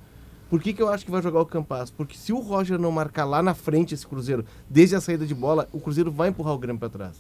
Por 0.53 0.61
que, 0.61 0.75
que 0.75 0.83
eu 0.83 0.91
acho 0.91 1.03
que 1.07 1.11
vai 1.11 1.23
jogar 1.23 1.41
o 1.41 1.47
Campas? 1.47 1.89
Porque 1.91 2.15
se 2.15 2.31
o 2.31 2.39
Roger 2.39 2.79
não 2.79 2.93
marcar 2.93 3.25
lá 3.25 3.43
na 3.43 3.55
frente 3.55 3.95
esse 3.95 4.07
Cruzeiro, 4.07 4.45
desde 4.69 4.95
a 4.95 5.01
saída 5.01 5.25
de 5.25 5.35
bola, 5.35 5.67
o 5.73 5.81
Cruzeiro 5.81 6.11
vai 6.13 6.29
empurrar 6.29 6.53
o 6.53 6.59
Grêmio 6.59 6.79
para 6.79 6.91
trás. 6.91 7.17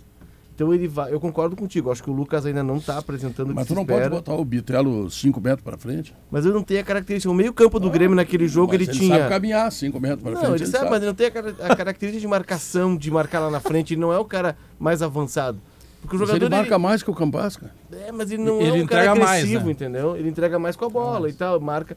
Então 0.55 0.75
ele 0.75 0.87
vai. 0.87 1.11
Eu 1.15 1.19
concordo 1.19 1.57
contigo. 1.57 1.91
Acho 1.91 2.03
que 2.03 2.11
o 2.11 2.13
Lucas 2.13 2.45
ainda 2.45 2.63
não 2.63 2.77
está 2.77 2.99
apresentando 2.99 3.51
o 3.53 3.55
Mas 3.55 3.65
que 3.65 3.69
tu 3.69 3.73
se 3.73 3.75
não 3.75 3.87
pode 3.87 4.01
espera. 4.01 4.15
botar 4.15 4.35
o 4.35 4.45
Bitelo 4.45 5.11
5 5.11 5.41
metros 5.41 5.63
para 5.65 5.79
frente? 5.79 6.15
Mas 6.31 6.45
eu 6.45 6.53
não 6.53 6.63
tenho 6.63 6.81
a 6.81 6.85
característica. 6.85 7.33
O 7.33 7.35
meio-campo 7.35 7.81
do 7.81 7.89
Grêmio 7.89 8.15
naquele 8.15 8.47
jogo 8.47 8.75
Mas 8.75 8.83
ele, 8.83 8.91
ele 8.91 8.99
tinha. 8.99 9.17
sabe 9.17 9.29
caminhar 9.31 9.73
5 9.73 9.99
metros 9.99 10.23
para 10.23 10.33
Não, 10.33 10.41
frente. 10.43 10.63
ele, 10.65 10.67
sabe, 10.71 10.91
mas 10.91 10.97
ele 10.99 11.07
não 11.07 11.15
tem 11.15 11.29
a, 11.29 11.31
cara- 11.31 11.57
a 11.59 11.75
característica 11.75 12.21
de 12.21 12.29
marcação, 12.29 12.95
de 12.99 13.11
marcar 13.11 13.41
lá 13.41 13.51
na 13.51 13.61
frente. 13.61 13.95
Ele 13.95 14.01
não 14.03 14.13
é 14.13 14.19
o 14.19 14.27
cara 14.27 14.59
mais 14.79 15.01
avançado. 15.01 15.59
Porque 16.03 16.17
o 16.17 16.19
Mas 16.19 16.29
jogador. 16.29 16.45
ele 16.45 16.55
marca 16.55 16.79
mais 16.79 17.03
que 17.03 17.11
o 17.11 17.15
Campas, 17.15 17.57
cara. 17.57 17.73
É, 17.91 18.13
mas 18.13 18.31
ele 18.31 18.43
não 18.45 18.61
Ele 18.61 18.81
é 18.81 18.83
um 18.83 18.87
cara 18.87 19.05
entrega 19.07 19.15
mais, 19.15 19.31
agressivo, 19.45 19.65
né? 19.65 19.73
entendeu? 19.73 20.17
Ele 20.19 20.29
entrega 20.29 20.59
mais 20.59 20.77
com 20.77 20.85
a 20.85 20.89
bola 20.91 21.31
e 21.31 21.33
tal, 21.33 21.59
marca. 21.61 21.97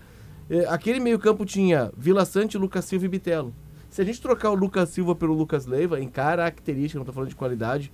É, 0.50 0.66
aquele 0.68 1.00
meio-campo 1.00 1.46
tinha 1.46 1.92
Vila 1.98 2.24
Sante, 2.26 2.58
Lucas 2.58 2.86
Silva 2.86 3.06
e 3.06 3.10
Bitelo. 3.10 3.54
Se 3.90 4.02
a 4.02 4.06
gente 4.06 4.22
trocar 4.22 4.52
o 4.52 4.56
Lucas 4.56 4.90
Silva 4.90 5.16
pelo 5.16 5.34
Lucas 5.34 5.66
Leiva, 5.66 6.00
em 6.00 6.08
característica, 6.08 7.00
não 7.00 7.06
tô 7.06 7.14
falando 7.14 7.30
de 7.30 7.36
qualidade, 7.36 7.92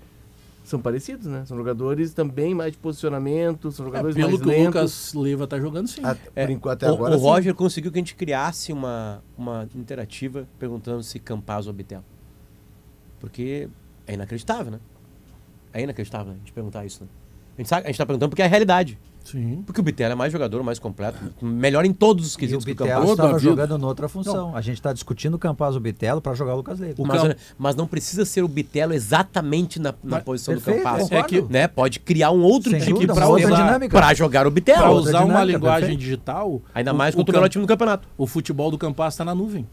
são 0.64 0.80
parecidos, 0.82 1.28
né? 1.28 1.44
São 1.46 1.56
jogadores 1.58 2.14
também 2.14 2.54
mais 2.54 2.74
de 2.74 2.78
posicionamento, 2.78 3.72
são 3.72 3.86
É, 3.86 3.90
jogadores 3.90 4.16
pelo 4.16 4.28
mais 4.30 4.42
que 4.42 4.48
o 4.48 4.50
lentos. 4.52 4.66
Lucas 4.74 5.14
Leiva 5.14 5.48
tá 5.48 5.60
jogando, 5.60 5.88
sim. 5.88 6.02
A- 6.04 6.16
É, 6.36 6.46
por 6.46 6.52
enquanto, 6.52 6.84
até 6.84 6.92
o, 6.92 6.96
agora, 6.96 7.16
o 7.16 7.20
sim. 7.20 7.24
Roger 7.26 7.54
conseguiu 7.56 7.92
que 7.92 7.98
a 7.98 8.02
gente 8.02 8.16
criasse 8.16 8.74
uma, 8.74 9.24
uma 9.38 9.68
interativa 9.76 10.48
perguntando 10.60 11.04
se 11.04 11.20
Campaz 11.20 11.68
ou 11.68 11.74
Bitelo. 11.74 12.04
Porque 13.20 13.70
é 14.08 14.14
inacreditável, 14.14 14.72
né? 14.72 14.80
É 15.74 15.82
inacreditável 15.82 16.28
né, 16.28 16.34
a 16.36 16.40
gente 16.40 16.52
perguntar 16.52 16.86
isso, 16.86 17.04
né? 17.04 17.10
A 17.58 17.62
gente, 17.62 17.68
sabe, 17.70 17.86
a 17.86 17.88
gente 17.88 17.98
tá 17.98 18.06
perguntando 18.06 18.30
porque 18.30 18.42
é 18.42 18.46
a 18.46 18.48
realidade. 18.50 18.98
Sim. 19.24 19.62
Porque 19.66 19.80
o 19.80 19.84
Bitelo 19.84 20.12
é 20.14 20.16
mais 20.16 20.32
jogador, 20.34 20.64
mais 20.64 20.80
completo, 20.80 21.18
melhor 21.42 21.86
em 21.86 21.94
todos 21.94 22.26
os 22.26 22.34
E 22.34 22.36
o 22.36 22.40
quesitos 22.40 22.66
que 22.66 22.72
o 22.72 23.12
estava 23.12 23.38
jogando 23.40 23.78
noutra 23.78 24.10
função. 24.10 24.56
A 24.56 24.62
gente 24.62 24.76
está 24.76 24.92
discutindo 24.92 25.36
o 25.36 25.40
Campaz 25.40 25.76
o 25.76 25.80
Bitelo 25.80 26.20
para 26.20 26.34
jogar 26.34 26.54
o 26.54 26.58
Lucas 26.58 26.80
Leiva. 26.80 27.02
O 27.02 27.06
Mas, 27.06 27.22
Cam- 27.22 27.36
mas 27.58 27.76
não 27.76 27.86
precisa 27.88 28.26
ser 28.26 28.44
o 28.44 28.48
Bitelo 28.48 28.94
exatamente 28.94 29.80
na, 29.80 29.92
na 30.04 30.18
Mas- 30.18 30.24
posição 30.24 30.54
perfeito, 30.56 30.78
do 30.80 30.84
Campaz. 30.84 31.04
concordo. 31.04 31.26
É 31.26 31.28
que, 31.42 31.54
né, 31.54 31.68
pode 31.68 32.00
criar 32.00 32.32
um 32.32 32.42
outro 32.42 32.72
Sem 32.72 32.80
tipo 32.82 33.00
outra 33.00 33.56
dinâmica. 33.56 33.98
para 33.98 34.14
jogar 34.14 34.48
o 34.48 34.52
Bitelo. 34.52 34.80
Para 34.80 34.90
outra 34.90 35.10
usar 35.10 35.24
uma 35.26 35.44
linguagem 35.44 35.80
perfeito. 35.82 36.00
digital. 36.00 36.62
Ainda 36.74 36.92
o- 36.92 36.96
mais 36.96 37.14
o 37.14 37.18
contra 37.18 37.32
o 37.32 37.34
Cam- 37.34 37.40
melhor 37.42 37.50
time 37.50 37.64
do 37.64 37.68
campeonato. 37.68 38.08
O 38.18 38.26
futebol 38.28 38.72
do 38.72 38.78
Campas 38.78 39.14
está 39.14 39.24
na 39.24 39.36
nuvem. 39.36 39.66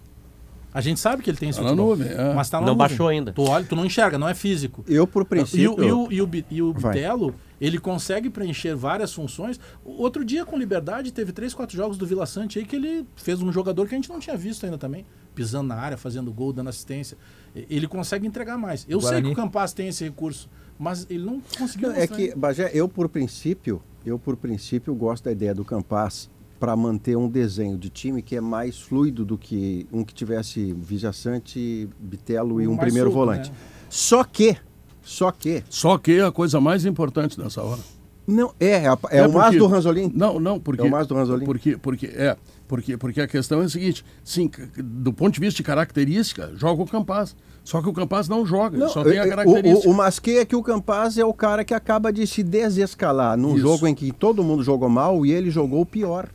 A 0.73 0.83
gente 0.83 1.01
sabe 1.01 1.23
que 1.23 1.31
ele 1.31 1.39
tem 1.39 1.49
esse 1.49 1.59
Tá 1.59 1.65
futebol. 1.65 1.89
nuvem, 1.97 2.09
é. 2.13 2.35
Mas 2.35 2.51
tá 2.51 2.59
na 2.61 2.67
Não 2.67 2.75
nuvem. 2.75 2.89
baixou 2.89 3.09
ainda. 3.09 3.33
Tu 3.33 3.43
olha, 3.43 3.65
tu 3.65 3.75
não 3.75 3.87
enxerga, 3.87 4.19
não 4.19 4.29
é 4.29 4.35
físico. 4.35 4.85
Eu, 4.87 5.07
por 5.07 5.23
E 5.23 5.25
princípio. 5.25 5.75
o, 5.75 5.83
e 5.83 5.91
o, 5.93 6.13
e 6.13 6.23
o, 6.23 6.45
e 6.51 6.63
o 6.63 6.73
Vai. 6.75 6.93
Bitelo, 6.95 7.35
ele 7.61 7.79
consegue 7.79 8.31
preencher 8.31 8.75
várias 8.75 9.13
funções. 9.13 9.59
Outro 9.85 10.25
dia, 10.25 10.45
com 10.45 10.57
liberdade, 10.59 11.13
teve 11.13 11.33
três, 11.33 11.55
quatro 11.55 11.77
jogos 11.77 11.97
do 11.99 12.07
Vila 12.07 12.27
Sante 12.27 12.59
aí 12.59 12.65
que 12.65 12.77
ele 12.77 13.07
fez 13.17 13.43
um 13.43 13.53
jogador 13.53 13.89
que 13.89 13.95
a 13.95 13.99
gente 13.99 14.09
não 14.09 14.21
tinha 14.21 14.37
visto 14.37 14.65
ainda 14.65 14.79
também. 14.79 15.05
Pisando 15.35 15.69
na 15.69 15.77
área, 15.77 15.97
fazendo 15.97 16.33
gol, 16.33 16.53
dando 16.53 16.69
assistência. 16.69 17.17
Ele 17.55 17.87
consegue 17.87 18.27
entregar 18.27 18.59
mais. 18.59 18.85
Eu 18.89 19.01
sei 19.01 19.11
Guarani. 19.11 19.27
que 19.29 19.33
o 19.33 19.37
Campas 19.37 19.73
tem 19.73 19.89
esse 19.89 20.05
recurso, 20.05 20.49
mas 20.79 21.07
ele 21.09 21.25
não 21.25 21.41
conseguiu 21.59 21.89
Não, 21.91 21.97
é 21.97 22.07
que, 22.07 22.23
ainda. 22.23 22.37
Bagé, 22.37 22.71
eu 22.75 22.89
por 22.89 23.09
princípio, 23.09 23.83
eu 24.05 24.19
por 24.19 24.37
princípio 24.37 24.95
gosto 24.95 25.25
da 25.25 25.33
ideia 25.33 25.55
do 25.55 25.65
Campas 25.65 26.29
para 26.59 26.75
manter 26.75 27.17
um 27.17 27.29
desenho 27.29 27.79
de 27.79 27.89
time 27.89 28.21
que 28.21 28.35
é 28.35 28.41
mais 28.41 28.81
fluido 28.81 29.25
do 29.25 29.39
que 29.39 29.87
um 29.93 30.03
que 30.03 30.13
tivesse 30.13 30.73
Vijaçante, 30.73 31.89
Bitelo 32.01 32.61
e 32.61 32.67
um 32.67 32.71
Mais 32.75 32.81
primeiro 32.87 33.11
solto, 33.11 33.19
volante. 33.27 33.51
né? 33.51 33.57
Só 33.89 34.25
que, 34.25 34.57
só 35.09 35.33
que, 35.33 35.65
Só 35.71 35.97
que 35.97 36.21
a 36.21 36.31
coisa 36.31 36.61
mais 36.61 36.85
importante 36.85 37.41
nessa 37.41 37.63
hora. 37.63 37.81
não 38.27 38.53
é, 38.61 38.85
é, 38.85 38.87
é 39.11 39.19
É 39.21 39.27
o 39.27 39.33
mais 39.33 39.57
do 39.57 39.67
Ranzolin. 39.67 40.13
Não, 40.15 40.39
não, 40.39 40.61
porque. 40.61 40.83
É 40.83 40.85
o 40.85 40.91
mais 40.91 41.07
do 41.07 41.15
Ranzolin? 41.15 41.47
Porque, 41.47 41.79
porque, 41.79 42.07
é, 42.09 42.37
porque, 42.69 42.95
porque 42.99 43.23
a 43.23 43.27
questão 43.27 43.63
é 43.63 43.65
a 43.65 43.69
seguinte: 43.71 44.05
sim, 44.23 44.51
do 44.77 45.11
ponto 45.11 45.33
de 45.33 45.41
vista 45.41 45.57
de 45.57 45.63
característica, 45.63 46.53
joga 46.57 46.83
o 46.83 46.87
Campaz. 46.87 47.35
Só 47.65 47.81
que 47.81 47.89
o 47.89 47.93
Campaz 47.93 48.29
não 48.29 48.45
joga, 48.45 48.77
ele 48.77 48.89
só 48.89 49.03
tem 49.03 49.19
a 49.19 49.25
é- 49.25 49.27
é, 49.27 49.31
característica. 49.31 49.89
O, 49.89 49.93
o, 49.93 49.97
o 49.97 50.39
é 50.39 50.45
que 50.45 50.57
o 50.57 50.63
Campaz 50.63 51.17
é 51.17 51.25
o 51.25 51.33
cara 51.33 51.65
que 51.65 51.73
acaba 51.73 52.13
de 52.13 52.27
se 52.27 52.43
desescalar 52.43 53.37
num 53.39 53.55
Isso. 53.55 53.61
jogo 53.61 53.87
em 53.87 53.95
que 53.95 54.13
todo 54.13 54.45
mundo 54.45 54.63
jogou 54.63 54.91
mal 54.91 55.25
e 55.25 55.33
ele 55.33 55.51
jogou 55.51 55.87
pior. 55.87 56.29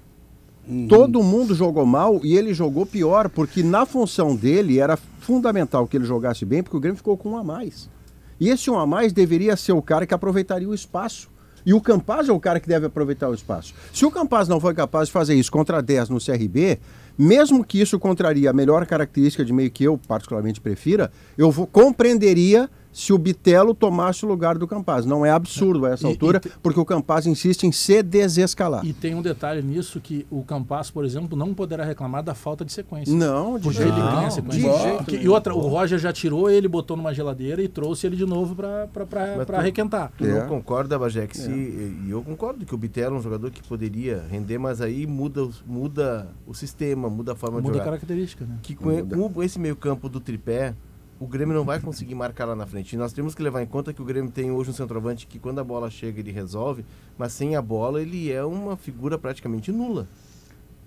Uhum. 0.67 0.88
Todo 0.88 1.21
mundo 1.21 1.53
jogou 1.53 1.86
mal 1.86 2.21
e 2.24 2.36
ele 2.36 2.55
jogou 2.55 2.88
pior, 2.88 3.30
porque 3.30 3.61
na 3.61 3.86
função 3.86 4.36
dele 4.36 4.80
era 4.80 4.97
fundamental 4.97 5.86
que 5.86 5.95
ele 5.95 6.05
jogasse 6.05 6.43
bem, 6.43 6.63
porque 6.63 6.78
o 6.78 6.80
Grêmio 6.80 6.97
ficou 6.97 7.15
com 7.15 7.32
um 7.32 7.38
a 7.38 7.43
mais. 7.43 7.89
E 8.43 8.49
esse 8.49 8.69
um 8.69 8.77
a 8.77 8.85
mais 8.85 9.13
deveria 9.13 9.55
ser 9.55 9.71
o 9.71 9.81
cara 9.81 10.05
que 10.05 10.13
aproveitaria 10.13 10.67
o 10.67 10.73
espaço. 10.73 11.29
E 11.65 11.73
o 11.73 11.79
Campaz 11.79 12.27
é 12.27 12.31
o 12.33 12.39
cara 12.41 12.59
que 12.59 12.67
deve 12.67 12.87
aproveitar 12.87 13.29
o 13.29 13.33
espaço. 13.33 13.73
Se 13.93 14.05
o 14.05 14.11
Campaz 14.11 14.49
não 14.49 14.59
foi 14.59 14.73
capaz 14.73 15.07
de 15.07 15.13
fazer 15.13 15.33
isso 15.33 15.49
contra 15.49 15.81
10 15.81 16.09
no 16.09 16.19
CRB, 16.19 16.77
mesmo 17.17 17.63
que 17.63 17.79
isso 17.79 17.97
contraria 17.97 18.49
a 18.49 18.53
melhor 18.53 18.85
característica 18.85 19.45
de 19.45 19.53
meio 19.53 19.71
que 19.71 19.85
eu 19.85 19.97
particularmente 19.97 20.59
prefira, 20.59 21.09
eu 21.37 21.49
vou- 21.49 21.65
compreenderia 21.65 22.69
se 22.93 23.11
o 23.11 23.17
Bitelo 23.17 23.73
tomasse 23.73 24.23
o 24.23 24.27
lugar 24.27 24.57
do 24.57 24.67
Campaz. 24.67 25.05
Não 25.05 25.25
é 25.25 25.31
absurdo 25.31 25.85
a 25.85 25.89
essa 25.89 26.07
E- 26.07 26.11
altura, 26.11 26.39
e 26.45 26.49
porque 26.61 26.79
o 26.79 26.85
Campaz 26.85 27.25
insiste 27.25 27.63
em 27.63 27.71
se 27.71 28.01
desescalar. 28.03 28.85
E 28.85 28.93
tem 28.93 29.15
um 29.15 29.21
detalhe 29.21 29.61
nisso 29.61 29.99
que 29.99 30.25
o 30.29 30.43
Campas, 30.43 30.91
por 30.91 31.03
exemplo, 31.03 31.37
não 31.37 31.53
poderá 31.53 31.83
reclamar 31.83 32.23
da 32.23 32.33
falta 32.35 32.63
de 32.63 32.71
sequência. 32.71 33.13
Não, 33.13 33.57
de 33.57 33.63
Porque 33.63 33.79
jeito 33.79 33.91
ele 33.93 33.99
nenhum. 34.01 34.15
tem 34.15 34.25
a 34.25 34.27
De 34.27 34.33
sequência. 34.35 34.79
jeito 34.83 35.03
Que- 35.05 35.15
e 35.17 35.27
outra, 35.27 35.53
o 35.55 35.59
Roger 35.67 35.97
já 35.99 36.13
tirou 36.13 36.49
ele, 36.49 36.67
botou 36.67 36.95
numa 36.95 37.13
geladeira 37.13 37.61
e 37.61 37.67
trouxe 37.67 38.05
ele 38.07 38.15
de 38.15 38.25
novo 38.25 38.53
tu- 39.59 39.63
requentar. 39.63 40.11
Tu 40.17 40.25
É. 40.25 40.39
não 40.39 40.47
concorda, 40.47 40.95
que 41.27 41.37
se, 41.37 41.49
e 41.49 42.07
eu 42.09 42.21
concordo 42.21 42.65
que 42.65 42.75
o 42.75 42.77
Bitelo 42.77 43.15
é 43.15 43.19
um 43.19 43.21
jogador 43.21 43.49
que 43.49 43.63
poderia 43.67 44.23
render, 44.29 44.57
mas 44.59 44.81
aí 44.81 45.07
muda, 45.07 45.43
o- 45.45 45.51
muda 45.65 46.27
o 46.45 46.53
sistema, 46.53 47.09
muda 47.09 47.31
a 47.31 47.35
forma 47.35 47.57
de 47.57 47.63
Muda 47.63 47.77
a 47.77 47.79
jogar. 47.79 47.85
característica, 47.91 48.45
né? 48.45 48.57
Que 48.61 48.75
com, 48.75 49.29
com 49.29 49.41
esse 49.43 49.57
meio 49.59 49.75
campo 49.75 50.07
do 50.07 50.19
tripé, 50.19 50.75
o 51.20 51.28
Grêmio 51.28 51.55
não 51.55 51.64
vai 51.64 51.80
conseguir 51.80 52.16
marcar 52.16 52.45
lá 52.45 52.55
na 52.55 52.66
frente. 52.66 52.93
E 52.93 52.97
nós 52.97 53.14
temos 53.14 53.34
que 53.36 53.41
levar 53.41 53.61
em 53.61 53.66
conta 53.66 53.93
que 53.93 54.01
o 54.01 54.05
Grêmio 54.05 54.32
tem 54.32 54.51
hoje 54.51 54.70
um 54.72 54.74
centroavante 54.74 55.26
que 55.28 55.39
quando 55.39 55.59
a 55.59 55.64
bola 55.64 55.89
chega 55.89 56.20
ele 56.20 56.32
resolve, 56.32 56.84
mas 57.18 57.32
sem 57.34 57.55
a 57.55 57.61
bola 57.61 58.01
ele 58.01 58.32
é 58.32 58.43
uma 58.43 58.76
figura 58.76 59.18
praticamente 59.18 59.72
nula. 59.72 60.07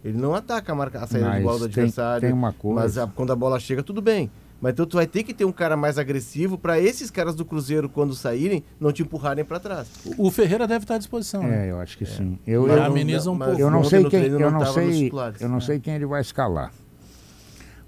Ele 0.04 0.18
não 0.18 0.34
ataca 0.34 0.70
a, 0.72 0.74
marca, 0.74 1.00
a 1.02 1.06
saída 1.06 1.26
de 1.30 1.34
Mas 1.36 1.42
bola 1.42 1.58
do 1.58 1.68
tem- 1.68 1.84
adversário. 1.84 2.20
tem 2.20 2.32
uma 2.32 2.52
coisa. 2.52 2.80
Mas 2.80 2.98
a- 2.98 3.06
quando 3.08 3.32
a 3.32 3.36
bola 3.36 3.58
chega, 3.58 3.82
tudo 3.82 4.00
bem. 4.02 4.30
Mas 4.60 4.72
então 4.72 4.86
tu 4.86 4.96
vai 4.96 5.06
ter 5.06 5.22
que 5.22 5.34
ter 5.34 5.44
um 5.44 5.52
cara 5.52 5.76
mais 5.76 5.98
agressivo 5.98 6.56
para 6.56 6.80
esses 6.80 7.10
caras 7.10 7.34
do 7.34 7.44
Cruzeiro, 7.44 7.88
quando 7.90 8.14
saírem, 8.14 8.64
não 8.80 8.90
te 8.92 9.02
empurrarem 9.02 9.44
para 9.44 9.58
trás. 9.60 9.88
O 10.16 10.30
Ferreira 10.30 10.66
deve 10.66 10.84
estar 10.84 10.94
à 10.94 10.98
disposição. 10.98 11.42
É, 11.44 11.70
eu 11.70 11.78
acho 11.80 11.98
que 11.98 12.06
sim. 12.06 12.38
Eu, 12.46 12.66
eu, 12.66 12.82
ameniza 12.82 13.30
um 13.30 13.38
pouco. 13.38 13.58
eu 13.60 13.70
não 13.70 13.84
sei 13.84 14.00
no 14.00 14.08
quem, 14.10 14.24
eu 14.24 14.50
não 14.50 14.64
sei, 14.72 15.10
eu 15.40 15.48
não 15.48 15.60
sei 15.60 15.78
quem 15.80 15.94
ele 15.94 16.06
vai 16.06 16.20
escalar. 16.22 16.72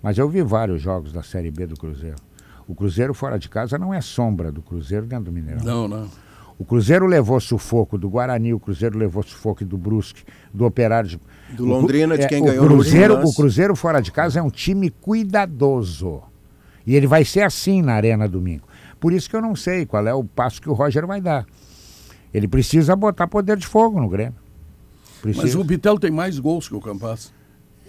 Mas 0.03 0.19
eu 0.19 0.29
vi 0.29 0.43
vários 0.43 0.81
jogos 0.83 1.13
da 1.13 1.23
Série 1.23 1.51
B 1.51 1.67
do 1.67 1.75
Cruzeiro. 1.77 2.17
O 2.69 2.75
Cruzeiro 2.75 3.15
fora 3.15 3.39
de 3.39 3.49
casa 3.49 3.79
não 3.79 3.95
é 3.95 4.01
sombra 4.03 4.53
do 4.53 4.61
Cruzeiro 4.61 5.07
dentro 5.07 5.25
do 5.25 5.33
Mineirão. 5.33 5.65
Não, 5.65 5.89
não. 5.89 6.09
O 6.59 6.65
Cruzeiro 6.65 7.07
levou 7.07 7.41
sufoco 7.41 7.97
do 7.97 8.11
Guarani, 8.11 8.53
o 8.53 8.61
Cruzeiro 8.61 8.99
levou 8.99 9.23
sufoco 9.23 9.65
do 9.65 9.79
Brusque, 9.79 10.23
do 10.53 10.67
Operário 10.67 11.09
de... 11.09 11.21
Do 11.57 11.65
Londrina, 11.65 12.19
de 12.19 12.29
quem 12.29 12.43
o 12.43 12.45
ganhou 12.45 12.65
no 12.65 12.71
Cruzeiro. 12.71 13.27
O 13.27 13.35
Cruzeiro 13.35 13.75
fora 13.75 14.01
de 14.03 14.13
casa 14.13 14.41
é 14.41 14.43
um 14.43 14.51
time 14.51 14.91
cuidadoso. 14.91 16.21
E 16.87 16.95
ele 16.95 17.07
vai 17.07 17.25
ser 17.25 17.43
assim 17.43 17.81
na 17.81 17.95
Arena 17.95 18.29
domingo. 18.29 18.69
Por 19.01 19.13
isso 19.13 19.31
que 19.31 19.37
eu 19.37 19.41
não 19.41 19.57
sei 19.57 19.87
qual 19.87 20.07
é 20.07 20.13
o 20.13 20.25
passo 20.25 20.61
que 20.61 20.69
o 20.69 20.75
Roger 20.75 21.07
vai 21.07 21.21
dar. 21.21 21.47
Ele 22.35 22.47
precisa 22.47 22.95
botar 22.95 23.29
poder 23.29 23.57
de 23.57 23.67
fogo 23.67 23.99
no 24.01 24.09
Grêmio. 24.09 24.35
Precisa. 25.23 25.47
Mas 25.47 25.55
o 25.55 25.65
Bitelo 25.65 25.99
tem 25.99 26.11
mais 26.11 26.39
gols 26.39 26.69
que 26.69 26.75
o 26.75 26.81
Campas. 26.81 27.33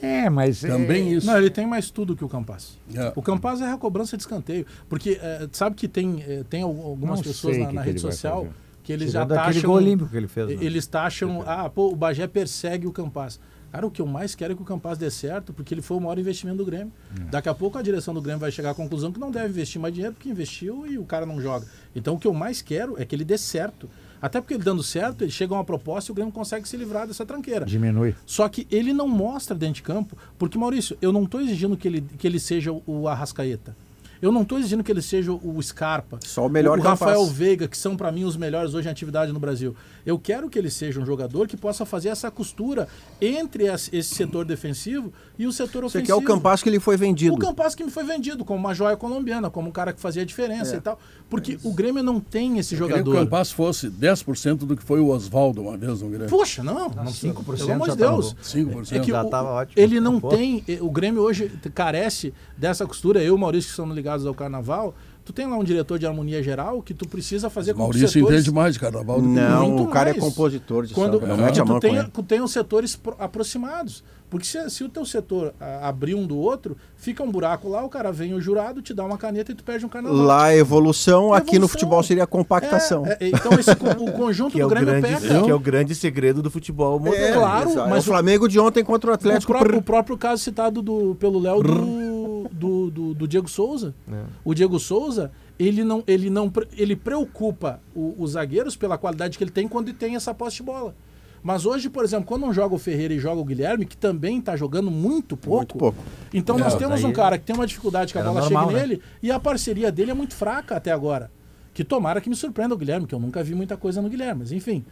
É, 0.02 0.30
mas... 0.30 0.62
Também 0.62 1.10
é... 1.10 1.14
isso. 1.14 1.28
Não, 1.28 1.38
ele 1.38 1.50
tem 1.50 1.66
mais 1.68 1.90
tudo 1.92 2.16
que 2.16 2.24
o 2.24 2.30
Campas. 2.30 2.78
É. 2.94 3.12
O 3.16 3.22
Campas 3.22 3.62
é 3.62 3.72
a 3.72 3.78
cobrança 3.78 4.16
de 4.18 4.24
escanteio. 4.24 4.66
Porque 4.88 5.20
eh, 5.22 5.48
sabe 5.52 5.76
que 5.76 5.88
tem, 5.88 6.24
eh, 6.28 6.44
tem 6.50 6.64
al- 6.64 6.70
algumas 6.70 7.20
Não 7.20 7.24
pessoas 7.24 7.58
na, 7.58 7.68
que 7.68 7.74
na 7.76 7.82
que 7.82 7.88
rede 7.88 8.02
social 8.02 8.48
que 8.84 8.94
eles 8.94 9.12
Tirando 9.12 9.36
já 9.36 9.44
taxam. 9.44 9.62
gol 9.64 9.76
olímpico 9.76 10.10
que 10.10 10.18
ele 10.18 10.28
fez, 10.28 10.48
né? 10.48 10.58
Eles 10.62 10.88
taxam. 10.88 11.44
Ah, 11.46 11.70
pô, 11.70 11.90
o 11.92 11.96
Bagé 11.96 12.26
persegue 12.28 12.88
o 12.88 12.92
Campas. 12.92 13.40
Cara, 13.72 13.86
o 13.86 13.92
que 13.92 14.02
eu 14.02 14.08
mais 14.08 14.34
quero 14.34 14.54
é 14.54 14.56
que 14.56 14.62
o 14.64 14.66
Campas 14.66 14.98
dê 14.98 15.12
certo, 15.12 15.54
porque 15.54 15.76
ele 15.76 15.82
foi 15.84 15.98
o 15.98 16.00
maior 16.00 16.18
investimento 16.18 16.58
do 16.58 16.66
Grêmio. 16.66 16.92
Daqui 17.30 17.50
a 17.50 17.54
pouco 17.54 17.78
a 17.78 17.84
direção 17.84 18.16
do 18.16 18.22
Grêmio 18.22 18.40
vai 18.40 18.52
chegar 18.52 18.72
à 18.72 18.74
conclusão 18.74 19.12
que 19.12 19.20
não 19.20 19.30
deve 19.30 19.50
investir 19.50 19.80
mais 19.80 19.94
dinheiro, 19.94 20.16
porque 20.16 20.28
investiu 20.28 20.88
e 20.88 20.98
o 20.98 21.04
cara 21.06 21.24
não 21.24 21.40
joga. 21.40 21.68
Então 21.96 22.16
o 22.16 22.20
que 22.20 22.26
eu 22.26 22.34
mais 22.34 22.64
quero 22.64 23.00
é 23.00 23.06
que 23.06 23.16
ele 23.16 23.24
dê 23.24 23.38
certo. 23.38 23.88
Até 24.22 24.42
porque 24.42 24.54
ele 24.54 24.64
dando 24.64 24.84
certo, 24.84 25.24
ele 25.24 25.32
chega 25.32 25.54
a 25.54 25.58
uma 25.58 25.64
proposta 25.64 26.10
e 26.10 26.14
o 26.14 26.16
Grêmio 26.16 26.34
consegue 26.34 26.68
se 26.68 26.76
livrar 26.76 27.08
dessa 27.08 27.26
tranqueira. 27.26 27.66
Diminui. 27.66 28.16
Só 28.26 28.48
que 28.50 28.68
ele 28.70 28.94
não 28.94 29.08
mostra 29.08 29.56
dentro 29.56 29.76
de 29.76 29.84
campo, 29.84 30.18
porque, 30.38 30.58
Maurício, 30.58 30.98
eu 31.02 31.12
não 31.12 31.24
estou 31.24 31.42
exigindo 31.42 31.78
que 31.78 31.88
ele, 31.88 32.02
que 32.02 32.28
ele 32.28 32.40
seja 32.40 32.72
o 32.86 33.08
Arrascaeta. 33.08 33.76
Eu 34.22 34.32
não 34.32 34.42
estou 34.42 34.60
exigindo 34.60 34.84
que 34.84 34.92
ele 34.92 35.02
seja 35.02 35.32
o 35.32 35.62
Scarpa. 35.62 36.20
Só 36.26 36.46
o 36.46 36.50
melhor 36.50 36.78
O, 36.78 36.82
o 36.82 36.84
Rafael 36.84 37.20
capaz. 37.20 37.32
Veiga, 37.32 37.68
que 37.68 37.78
são 37.78 37.96
para 37.96 38.12
mim 38.12 38.24
os 38.26 38.36
melhores 38.36 38.74
hoje 38.74 38.88
em 38.88 38.92
atividade 38.92 39.32
no 39.32 39.40
Brasil. 39.40 39.76
Eu 40.06 40.20
quero 40.20 40.50
que 40.50 40.58
ele 40.60 40.70
seja 40.70 41.00
um 41.00 41.06
jogador 41.06 41.48
que 41.48 41.56
possa 41.56 41.86
fazer 41.86 42.10
essa 42.10 42.30
costura 42.30 42.88
entre 43.22 43.66
esse 43.66 44.02
setor 44.04 44.46
defensivo 44.46 45.12
e 45.38 45.46
o 45.48 45.52
setor 45.52 45.84
Você 45.84 46.00
ofensivo. 46.00 46.06
quer 46.08 46.14
o 46.16 46.22
Campas 46.28 46.62
que 46.64 46.70
ele 46.70 46.80
foi 46.80 46.98
vendido. 46.98 47.36
O 47.36 47.38
Campas 47.38 47.76
que 47.76 47.84
me 47.84 47.92
foi 47.92 48.04
vendido 48.04 48.44
como 48.44 48.60
uma 48.60 48.74
joia 48.74 48.98
colombiana, 48.98 49.50
como 49.50 49.70
um 49.70 49.72
cara 49.72 49.94
que 49.94 50.02
fazia 50.02 50.26
diferença 50.26 50.76
É. 50.76 50.78
e 50.78 50.82
tal. 50.82 51.00
Porque 51.30 51.58
o 51.64 51.74
Grêmio 51.74 52.04
não 52.04 52.20
tem 52.20 52.58
esse 52.58 52.74
Eu 52.76 52.88
queria 52.88 52.96
que 53.04 53.10
o 53.10 53.14
jogador. 53.14 53.24
Campas 53.26 53.52
fosse 53.52 53.90
10% 53.90 54.66
do 54.66 54.76
que 54.76 54.84
foi 54.84 55.00
o 55.00 55.08
Oswaldo 55.10 55.62
uma 55.62 55.78
vez 55.78 56.02
no 56.02 56.10
Grêmio. 56.10 56.30
Poxa, 56.30 56.64
não. 56.64 56.90
não 56.90 57.06
5% 57.06 57.58
Pelo 57.58 57.72
amor 57.74 57.90
de 57.90 57.98
tá 57.98 58.10
Deus. 58.10 58.34
bom. 58.34 58.40
5%. 58.42 58.96
É 58.96 59.00
que 59.00 59.12
Já 59.12 59.24
o- 59.24 59.30
tava 59.30 59.50
ótimo. 59.50 59.82
ele 59.82 60.00
não 60.00 60.20
Pô. 60.20 60.30
tem. 60.30 60.64
eh, 60.68 60.80
O 60.82 60.90
Grêmio 60.90 61.22
hoje 61.22 61.50
carece 61.74 62.34
dessa 62.58 62.86
costura. 62.86 63.20
Eu 63.22 63.28
e 63.28 63.32
o 63.32 63.38
Maurício, 63.38 63.68
que 63.68 63.72
estamos 63.74 63.96
ligados 63.96 64.09
ao 64.26 64.34
carnaval, 64.34 64.94
tu 65.24 65.32
tem 65.34 65.46
lá 65.48 65.58
um 65.58 65.64
diretor 65.64 66.00
de 66.00 66.06
harmonia 66.08 66.42
geral 66.42 66.82
que 66.82 66.94
tu 66.94 67.08
precisa 67.08 67.50
fazer 67.50 67.72
com 67.74 67.78
que 67.78 67.84
Maurício 67.84 68.08
setores. 68.08 68.40
entende 68.40 68.52
mais 68.56 68.74
de 68.74 68.80
carnaval 68.80 69.22
do 69.22 69.28
que 69.28 69.34
Não, 69.34 69.70
Muito 69.70 69.84
o 69.84 69.88
cara 69.88 70.10
é 70.10 70.14
mais. 70.14 70.24
compositor 70.24 70.86
de 70.86 70.94
Quando, 70.94 71.14
samba. 71.20 71.28
Não 71.28 71.36
quando 71.36 71.46
mete 71.46 71.62
a 71.62 71.66
mão 71.66 71.80
tu 71.80 71.82
tem, 71.82 72.04
tu 72.10 72.24
tem 72.24 72.42
os 72.42 72.52
setores 72.52 72.96
pro- 72.96 73.16
aproximados. 73.20 74.04
Porque 74.30 74.46
se, 74.46 74.70
se 74.70 74.84
o 74.84 74.90
teu 74.90 75.04
setor 75.06 75.56
ah, 75.60 75.88
abrir 75.90 76.14
um 76.14 76.28
do 76.28 76.38
outro, 76.38 76.78
fica 76.96 77.24
um 77.24 77.32
buraco 77.32 77.68
lá, 77.68 77.84
o 77.84 77.90
cara 77.90 78.12
vem 78.12 78.36
o 78.36 78.40
jurado, 78.40 78.80
te 78.80 78.94
dá 78.94 79.04
uma 79.04 79.18
caneta 79.18 79.52
e 79.52 79.56
tu 79.56 79.64
perde 79.64 79.84
um 79.84 79.90
carnaval. 79.90 80.20
Lá 80.20 80.52
é 80.52 80.58
evolução, 80.60 81.34
aqui 81.34 81.54
no 81.54 81.66
Evolução. 81.66 81.68
futebol 81.70 82.04
seria 82.04 82.28
compactação. 82.28 83.08
É, 83.08 83.18
é, 83.22 83.28
então 83.30 83.52
esse, 83.60 83.72
o 83.72 84.12
conjunto 84.12 84.52
Que 84.54 84.60
é, 84.60 84.62
do 84.62 84.68
o 84.68 84.70
Grêmio 84.70 84.88
grande, 85.02 85.08
peca. 85.28 85.42
que 85.44 85.50
é 85.50 85.54
o 85.56 85.60
grande 85.60 85.96
segredo 85.96 86.44
do 86.44 86.52
futebol 86.52 87.00
moderno. 87.00 87.26
É, 87.26 87.32
claro, 87.34 87.76
mas 87.90 88.04
o 88.04 88.08
Flamengo 88.08 88.48
de 88.48 88.60
ontem 88.60 88.84
contra 88.84 89.10
o 89.10 89.14
O, 89.14 89.16
Atlético. 89.16 89.52
pró- 89.52 89.62
prr, 89.64 89.76
o 89.78 89.82
próprio 89.82 90.16
caso 90.16 90.44
citado 90.44 90.80
do, 90.84 91.16
pelo 91.16 91.40
Léo 91.40 91.64
do, 91.64 92.19
do, 92.52 92.90
do- 92.92 93.14
do 93.14 93.28
Diego 93.28 93.50
Souza. 93.50 93.94
É. 94.12 94.24
O 94.44 94.54
Diego 94.54 94.80
Souza, 94.80 95.32
ele 95.58 95.84
não, 95.84 96.04
ele 96.08 96.30
não 96.30 96.52
ele 96.78 96.96
preocupa 96.96 97.80
o- 97.96 98.16
os 98.18 98.32
zagueiros 98.32 98.76
pela 98.76 98.98
qualidade 98.98 99.38
que 99.38 99.44
ele 99.44 99.52
tem 99.52 99.68
quando 99.68 99.90
ele 99.90 99.98
tem 99.98 100.16
essa 100.16 100.34
posse 100.34 100.58
de 100.58 100.64
bola. 100.64 100.96
Mas 101.42 101.66
hoje, 101.66 101.90
por 101.90 102.04
exemplo, 102.04 102.26
quando 102.26 102.42
não 102.42 102.54
joga 102.54 102.76
o 102.76 102.78
Ferreira 102.78 103.14
e 103.14 103.20
joga 103.20 103.40
o 103.40 103.46
Guilherme, 103.46 103.86
que 103.86 103.96
também 103.96 104.40
está 104.40 104.58
jogando 104.58 104.92
muito 104.92 105.38
pouco, 105.38 105.58
Muito 105.58 105.78
pouco. 105.78 105.98
então 106.34 106.58
É, 106.58 106.60
nós 106.60 106.76
temos 106.76 107.02
um 107.04 107.14
cara 107.14 107.38
que 107.38 107.46
tem 107.46 107.56
uma 107.56 107.66
dificuldade 107.66 108.12
que 108.12 108.20
a 108.20 108.24
bola 108.24 108.42
normal, 108.42 108.66
chegue 108.70 108.74
né? 108.76 108.82
nele 108.88 109.02
e 109.24 109.32
a 109.32 109.40
parceria 109.40 109.90
dele 109.90 110.12
é 110.12 110.14
muito 110.14 110.36
fraca 110.36 110.76
até 110.76 110.92
agora. 110.92 111.32
Que 111.74 111.84
tomara 111.86 112.20
que 112.20 112.30
me 112.30 112.36
surpreenda 112.36 112.76
o 112.76 112.78
Guilherme, 112.78 113.08
que 113.08 113.16
eu 113.16 113.20
nunca 113.20 113.42
vi 113.42 113.56
muita 113.56 113.78
coisa 113.78 114.02
no 114.02 114.10
Guilherme, 114.10 114.42
mas 114.42 114.52
enfim. 114.52 114.84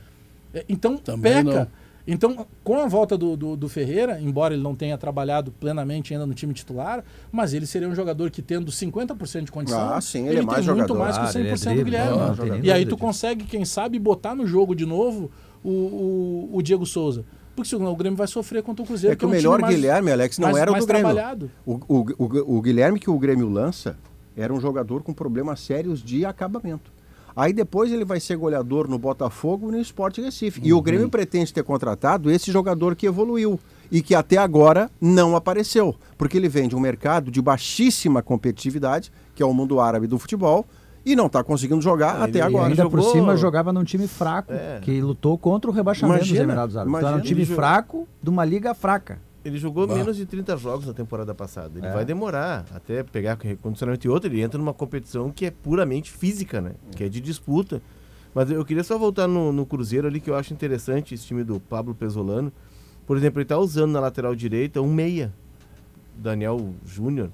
É, 0.53 0.63
Então, 0.69 0.95
Também 0.95 1.43
peca. 1.43 1.59
não. 1.59 1.67
Então, 2.07 2.47
com 2.63 2.79
a 2.79 2.87
volta 2.87 3.17
do, 3.17 3.35
do, 3.35 3.57
do 3.57 3.67
Ferreira, 3.67 4.17
embora 4.21 4.53
ele 4.53 4.63
não 4.63 4.73
tenha 4.73 4.97
trabalhado 4.97 5.51
plenamente 5.51 6.13
ainda 6.13 6.25
no 6.25 6.33
time 6.33 6.53
titular, 6.53 7.03
mas 7.31 7.53
ele 7.53 7.65
seria 7.65 7.89
um 7.89 7.93
jogador 7.93 8.31
que, 8.31 8.41
tendo 8.41 8.71
50% 8.71 9.43
de 9.43 9.51
condição, 9.51 9.93
Ah, 9.93 9.99
sim, 9.99 10.25
ele 10.27 10.39
é 10.39 10.41
mais 10.41 10.65
tem 10.65 10.73
muito 10.73 10.87
jogador. 10.87 10.97
mais 10.99 11.17
que 11.17 11.23
o 11.23 11.31
Claro, 11.31 11.39
ele 11.39 11.49
é 11.49 11.53
100% 11.53 11.57
do 11.57 11.65
drible, 11.65 11.83
Guilherme. 11.83 12.17
não, 12.17 12.27
não 12.27 12.35
tem 12.35 12.61
e 12.63 12.71
aí 12.71 12.85
tu 12.85 12.89
disso. 12.89 12.97
consegue, 12.97 13.43
quem 13.43 13.65
sabe, 13.65 13.99
botar 13.99 14.33
no 14.33 14.47
jogo 14.47 14.73
de 14.73 14.85
novo 14.85 15.29
o, 15.63 15.69
o, 15.69 16.49
o 16.53 16.61
Diego 16.61 16.85
Souza. 16.85 17.25
Porque 17.55 17.69
senão 17.69 17.91
o 17.91 17.95
Grêmio 17.95 18.15
vai 18.15 18.27
sofrer 18.27 18.61
contra 18.63 18.83
o 18.83 18.85
Cruzeiro. 18.87 19.13
É 19.13 19.15
que 19.17 19.25
o 19.25 19.27
um 19.27 19.31
melhor 19.31 19.53
time 19.57 19.61
mais- 19.63 19.75
Guilherme, 19.75 20.11
Alex, 20.11 20.37
não 20.37 20.47
mais- 20.49 20.57
era 20.61 20.71
o 20.71 20.73
mais 20.73 20.85
do 20.85 20.87
Grêmio. 20.87 21.11
trabalhado. 21.11 21.51
O, 21.65 21.73
o, 21.87 22.05
o, 22.23 22.57
o 22.57 22.61
Guilherme 22.61 22.99
que 22.99 23.09
o 23.09 23.17
Grêmio 23.19 23.49
lança 23.49 23.97
era 24.35 24.53
um 24.53 24.61
jogador 24.61 25.01
com 25.03 25.11
problemas 25.11 25.59
sérios 25.59 26.01
de 26.01 26.23
acabamento. 26.23 26.91
Aí 27.37 27.53
depois 27.53 27.91
ele 27.91 28.03
vai 28.03 28.19
ser 28.19 28.35
goleador 28.35 28.87
no 28.89 28.97
Botafogo 28.97 29.69
e 29.69 29.71
no 29.73 29.79
Sport 29.79 30.17
Recife. 30.17 30.59
E 30.63 30.73
o 30.73 30.81
Grêmio 30.81 31.07
pretende 31.07 31.53
ter 31.53 31.63
contratado 31.63 32.31
esse 32.31 32.51
jogador 32.51 32.95
que 32.95 33.05
evoluiu 33.05 33.59
e 33.91 34.01
que 34.01 34.15
até 34.15 34.37
agora 34.37 34.89
não 34.99 35.35
apareceu. 35.35 35.95
Porque 36.17 36.35
ele 36.35 36.49
vem 36.49 36.67
de 36.67 36.75
um 36.75 36.79
mercado 36.79 37.29
de 37.29 37.39
baixíssima 37.39 38.23
competitividade, 38.23 39.11
que 39.35 39.43
é 39.43 39.45
o 39.45 39.53
mundo 39.53 39.79
árabe 39.79 40.07
do 40.07 40.17
futebol, 40.17 40.65
e 41.05 41.15
não 41.15 41.27
está 41.27 41.43
conseguindo 41.43 41.79
jogar 41.79 42.15
Ah, 42.15 42.23
até 42.23 42.29
ele- 42.31 42.37
E 42.39 42.41
agora. 42.41 42.67
ainda 42.69 42.89
por 42.89 42.97
jogou- 42.99 43.13
cima 43.13 43.37
jogava 43.37 43.71
num 43.71 43.83
time 43.83 44.07
fraco, 44.07 44.51
É. 44.51 44.79
que 44.81 44.99
lutou 44.99 45.37
contra 45.37 45.69
o 45.69 45.73
rebaixamento 45.73 46.17
Imagina, 46.17 46.39
dos 46.39 46.43
Emirados 46.49 46.75
Árabes. 46.75 46.91
Então 46.97 47.07
era 47.07 47.15
um 47.17 47.19
imagina. 47.19 47.35
time 47.35 47.45
jogou- 47.45 47.55
fraco 47.63 48.07
de 48.21 48.29
uma 48.31 48.43
liga 48.43 48.73
fraca. 48.73 49.19
Ele 49.47 49.57
jogou 49.57 49.87
Bah. 49.87 49.95
menos 49.95 50.17
de 50.17 50.25
30 50.25 50.57
jogos 50.57 50.85
na 50.85 50.93
temporada 50.93 51.33
passada. 51.33 51.79
Ele 51.79 51.87
É. 51.87 51.93
vai 51.93 52.03
demorar 52.03 52.65
até 52.73 53.01
pegar 53.01 53.37
condicionamento 53.61 54.05
e 54.05 54.09
outro. 54.09 54.29
Ele 54.29 54.41
entra 54.41 54.57
numa 54.57 54.73
competição 54.73 55.31
que 55.31 55.45
é 55.45 55.51
puramente 55.51 56.11
física, 56.11 56.59
né? 56.59 56.71
Que 56.95 57.05
é 57.05 57.09
de 57.09 57.21
disputa. 57.21 57.81
Mas 58.35 58.51
eu 58.51 58.63
queria 58.65 58.83
só 58.83 58.97
voltar 58.97 59.25
no, 59.25 59.53
no 59.53 59.65
Cruzeiro 59.65 60.05
ali, 60.05 60.19
que 60.19 60.29
eu 60.29 60.35
acho 60.35 60.53
interessante 60.53 61.13
esse 61.15 61.25
time 61.25 61.45
do 61.45 61.59
Pablo 61.61 61.95
Pesolano. 61.95 62.51
Por 63.05 63.15
exemplo, 63.15 63.39
ele 63.39 63.47
tá 63.47 63.57
usando 63.57 63.93
na 63.93 64.01
lateral 64.01 64.35
direita 64.35 64.81
um 64.81 64.93
meia, 64.93 65.33
Daniel 66.15 66.73
Júnior. 66.85 67.29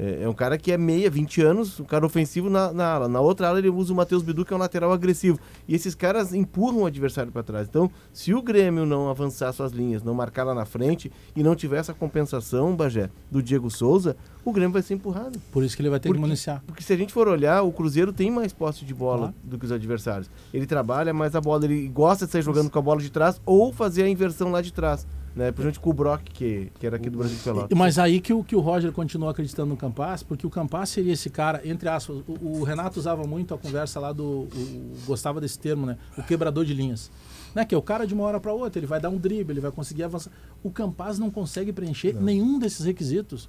É, 0.00 0.22
é 0.22 0.28
um 0.28 0.32
cara 0.32 0.56
que 0.56 0.70
é 0.70 0.78
meia, 0.78 1.10
20 1.10 1.42
anos, 1.42 1.80
um 1.80 1.84
cara 1.84 2.06
ofensivo 2.06 2.48
na, 2.48 2.72
na 2.72 2.86
ala. 2.92 3.08
Na 3.08 3.20
outra 3.20 3.48
ala 3.48 3.58
ele 3.58 3.68
usa 3.68 3.92
o 3.92 3.96
Matheus 3.96 4.22
Bidu, 4.22 4.44
que 4.44 4.52
é 4.52 4.56
um 4.56 4.60
lateral 4.60 4.92
agressivo. 4.92 5.40
E 5.66 5.74
esses 5.74 5.92
caras 5.92 6.32
empurram 6.32 6.82
o 6.82 6.86
adversário 6.86 7.32
para 7.32 7.42
trás. 7.42 7.66
Então, 7.68 7.90
se 8.12 8.32
o 8.32 8.40
Grêmio 8.40 8.86
não 8.86 9.10
avançar 9.10 9.52
suas 9.52 9.72
linhas, 9.72 10.04
não 10.04 10.14
marcar 10.14 10.44
lá 10.44 10.54
na 10.54 10.64
frente 10.64 11.10
e 11.34 11.42
não 11.42 11.56
tiver 11.56 11.78
essa 11.78 11.92
compensação, 11.92 12.76
Bagé, 12.76 13.10
do 13.28 13.42
Diego 13.42 13.68
Souza, 13.70 14.16
o 14.44 14.52
Grêmio 14.52 14.72
vai 14.72 14.82
ser 14.82 14.94
empurrado. 14.94 15.38
Por 15.50 15.64
isso 15.64 15.74
que 15.74 15.82
ele 15.82 15.90
vai 15.90 15.98
ter 15.98 16.08
Porque- 16.08 16.20
que 16.20 16.26
municiar. 16.26 16.62
Porque 16.64 16.82
se 16.82 16.92
a 16.92 16.96
gente 16.96 17.12
for 17.12 17.26
olhar, 17.26 17.62
o 17.62 17.72
Cruzeiro 17.72 18.12
tem 18.12 18.30
mais 18.30 18.52
posse 18.52 18.84
de 18.84 18.94
bola 18.94 19.18
Claro. 19.18 19.34
do 19.42 19.58
que 19.58 19.64
os 19.64 19.72
adversários. 19.72 20.30
Ele 20.54 20.64
trabalha 20.64 21.12
mais 21.12 21.34
a 21.34 21.40
bola, 21.40 21.64
ele 21.64 21.88
gosta 21.88 22.24
de 22.24 22.30
sair 22.30 22.42
jogando 22.42 22.70
com 22.70 22.78
a 22.78 22.82
bola 22.82 23.00
de 23.00 23.10
trás 23.10 23.40
ou 23.44 23.72
fazer 23.72 24.04
a 24.04 24.08
inversão 24.08 24.50
lá 24.52 24.62
de 24.62 24.72
trás. 24.72 25.06
Né? 25.38 25.46
Principalmente 25.52 25.78
com 25.78 25.90
o 25.90 25.92
Brock, 25.92 26.22
que, 26.24 26.72
que 26.80 26.84
era 26.86 26.96
aqui 26.96 27.08
do 27.08 27.16
Brasil 27.18 27.36
de 27.36 27.42
Pelotas. 27.44 27.78
Mas 27.78 27.96
aí 27.96 28.20
que 28.20 28.32
o, 28.32 28.42
que 28.42 28.56
o 28.56 28.60
Roger 28.60 28.90
continua 28.90 29.30
acreditando 29.30 29.68
no 29.70 29.76
Campas, 29.76 30.24
porque 30.24 30.44
o 30.44 30.50
Campas 30.50 30.88
seria 30.88 31.12
esse 31.12 31.30
cara, 31.30 31.60
entre 31.64 31.88
aspas, 31.88 32.16
o, 32.26 32.58
o 32.58 32.62
Renato 32.64 32.98
usava 32.98 33.22
muito 33.24 33.54
a 33.54 33.58
conversa 33.58 34.00
lá 34.00 34.12
do. 34.12 34.24
o- 34.24 34.96
gostava 35.06 35.40
desse 35.40 35.56
termo, 35.56 35.86
né? 35.86 35.96
O 36.18 36.24
quebrador 36.24 36.64
de 36.64 36.74
linhas. 36.74 37.08
Né? 37.54 37.64
Que 37.64 37.72
é 37.72 37.78
o 37.78 37.82
cara 37.82 38.04
de 38.04 38.12
uma 38.14 38.24
hora 38.24 38.40
para 38.40 38.52
outra, 38.52 38.80
ele 38.80 38.86
vai 38.86 39.00
dar 39.00 39.10
um 39.10 39.16
drible, 39.16 39.52
ele 39.52 39.60
vai 39.60 39.70
conseguir 39.70 40.02
avançar. 40.02 40.30
O 40.60 40.70
Campas 40.72 41.20
não 41.20 41.30
consegue 41.30 41.72
preencher 41.72 42.12
nenhum 42.20 42.58
desses 42.58 42.84
requisitos. 42.84 43.48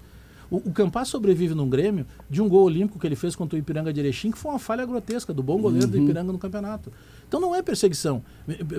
O, 0.52 0.58
o 0.58 0.72
Campas 0.72 1.08
sobrevive 1.08 1.54
num 1.54 1.70
Grêmio 1.70 2.06
de 2.30 2.42
um 2.42 2.48
gol 2.50 2.64
olímpico 2.64 2.98
que 2.98 3.06
ele 3.08 3.16
fez 3.16 3.36
contra 3.36 3.56
o 3.56 3.60
Ipiranga 3.60 3.92
de 3.92 4.00
Erechim, 4.00 4.32
que 4.32 4.38
foi 4.38 4.52
uma 4.52 4.58
falha 4.60 4.86
grotesca 4.86 5.32
do 5.34 5.44
bom 5.44 5.60
goleiro 5.60 5.88
do 5.88 5.98
Ipiranga 6.06 6.32
no 6.32 6.40
campeonato. 6.40 6.92
Então 7.30 7.40
não 7.40 7.54
é 7.56 7.62
perseguição. 7.62 8.22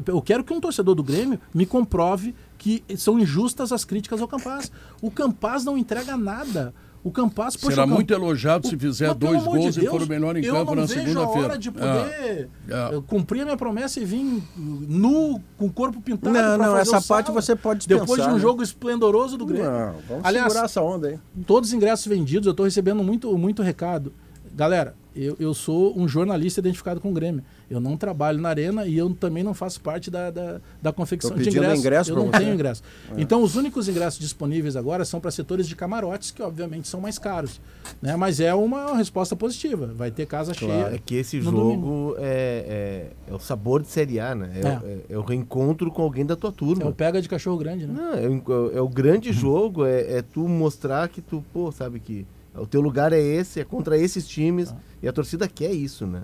Eu 0.07 0.21
quero 0.21 0.43
que 0.45 0.53
um 0.53 0.61
torcedor 0.61 0.95
do 0.97 1.03
Grêmio 1.05 1.39
me 1.55 1.65
comprove 1.65 2.35
que 2.59 2.83
são 2.99 3.17
injustas 3.19 3.71
as 3.73 3.85
críticas 3.85 4.21
ao 4.21 4.27
Campas. 4.29 4.71
O 5.01 5.09
Campas 5.11 5.65
não 5.65 5.79
entrega 5.79 6.17
nada. 6.17 6.75
O 7.03 7.11
Campas, 7.11 7.57
poxa, 7.57 7.77
Será 7.77 7.87
Camp- 7.87 7.95
muito 7.95 8.13
elogiado 8.13 8.67
se 8.69 8.77
fizer 8.77 9.09
mas, 9.09 9.17
dois 9.17 9.37
amor 9.41 9.57
de 9.57 9.63
gols 9.63 9.77
e 9.77 9.81
Deus, 9.81 9.91
for 9.93 10.03
o 10.03 10.07
melhor 10.07 10.37
em 10.37 10.45
eu 10.45 10.53
campo 10.53 10.75
não 10.75 10.83
na 10.83 10.87
vejo 10.87 11.01
a 11.01 11.05
segunda-feira. 11.05 11.49
hora 11.49 11.59
de 11.59 11.71
poder 11.71 11.87
é. 11.89 12.49
eh, 12.69 13.03
cumprir 13.07 13.41
a 13.41 13.45
minha 13.47 13.57
promessa 13.57 14.01
e 14.01 14.05
vir 14.05 14.43
nu, 14.57 15.41
com 15.57 15.67
o 15.67 15.73
corpo 15.73 16.01
pintado 16.03 16.35
Não, 16.35 16.59
não, 16.59 16.65
fazer 16.67 16.81
essa 16.81 16.99
o 16.99 17.03
parte 17.05 17.27
sala. 17.29 17.41
você 17.41 17.57
pode 17.57 17.79
dispensar, 17.79 18.01
Depois 18.05 18.23
de 18.23 18.29
um 18.29 18.35
né? 18.35 18.39
jogo 18.41 18.63
esplendoroso 18.63 19.39
do 19.39 19.47
Grêmio. 19.47 19.71
Não, 19.71 19.95
vamos 20.09 20.25
Aliás, 20.25 20.49
segurar 20.49 20.65
essa 20.67 20.83
onda 20.83 21.09
aí. 21.09 21.19
todos 21.47 21.71
os 21.71 21.75
ingressos 21.75 22.07
vendidos, 22.07 22.47
eu 22.47 22.51
estou 22.51 22.65
recebendo 22.65 23.03
muito, 23.03 23.37
muito 23.39 23.63
recado. 23.63 24.13
Galera, 24.53 24.95
eu, 25.17 25.37
eu 25.41 25.55
sou 25.55 25.99
um 25.99 26.07
jornalista 26.07 26.61
identificado 26.61 27.01
com 27.01 27.11
o 27.11 27.15
Grêmio. 27.15 27.43
Eu 27.71 27.81
não 27.81 27.97
trabalho 27.97 28.41
na 28.41 28.49
arena 28.49 28.85
e 28.85 28.99
eu 28.99 29.15
também 29.15 29.45
não 29.45 29.55
faço 29.55 29.81
parte 29.81 30.11
da, 30.11 30.29
da, 30.31 30.61
da 30.83 30.93
confecção 30.93 31.37
de 31.37 31.49
ingressos. 31.49 31.79
ingresso 31.79 32.11
eu 32.11 32.17
não 32.17 32.27
você. 32.27 32.39
tenho 32.39 32.53
ingresso. 32.55 32.83
Então, 33.17 33.43
os 33.45 33.55
únicos 33.55 33.89
ingressos 33.89 34.19
disponíveis 34.19 34.75
agora 34.75 35.05
são 35.05 35.21
para 35.21 35.31
setores 35.31 35.69
de 35.69 35.77
camarotes, 35.77 36.33
que 36.33 36.43
obviamente 36.43 36.89
são 36.89 37.01
mais 37.01 37.17
caros. 37.17 37.61
Né? 38.03 38.17
Mas 38.17 38.41
é 38.41 38.53
uma 38.53 38.97
resposta 38.97 39.37
positiva. 39.37 39.87
Vai 39.95 40.11
ter 40.11 40.27
casa 40.27 40.53
cheia. 40.53 40.91
É 40.93 40.99
que 40.99 41.15
esse 41.15 41.37
no 41.39 41.51
jogo 41.53 42.17
é, 42.19 43.07
é, 43.29 43.31
é 43.31 43.35
o 43.35 43.39
sabor 43.39 43.83
de 43.83 43.89
Série 43.89 44.19
A, 44.19 44.35
né? 44.35 44.51
É, 44.57 44.61
É. 44.67 44.71
o- 44.71 44.87
é- 44.87 44.99
é 45.11 45.19
o 45.19 45.23
reencontro 45.23 45.93
com 45.93 46.03
alguém 46.03 46.27
da 46.27 46.35
tua 46.35 46.51
turma. 46.51 46.83
É 46.83 46.87
o 46.87 46.93
pega 46.93 47.23
de 47.23 47.29
cachorro 47.29 47.57
grande, 47.57 47.87
né? 47.87 47.95
Não, 47.97 48.15
é, 48.15 48.29
o- 48.29 48.71
é 48.79 48.81
o 48.81 48.89
grande 48.89 49.33
jogo, 49.33 49.85
é, 49.87 50.15
é 50.19 50.23
tu 50.23 50.49
mostrar 50.49 51.09
que 51.09 51.21
tu, 51.21 51.45
pô, 51.53 51.71
sabe 51.71 52.01
que 52.01 52.27
o 52.53 52.67
teu 52.67 52.81
lugar 52.81 53.13
é 53.13 53.21
esse, 53.21 53.61
é 53.61 53.65
contra 53.65 53.97
esses 53.97 54.27
times, 54.27 54.75
e 55.01 55.07
a 55.07 55.13
torcida 55.13 55.47
quer 55.47 55.71
isso, 55.73 56.05
né? 56.05 56.23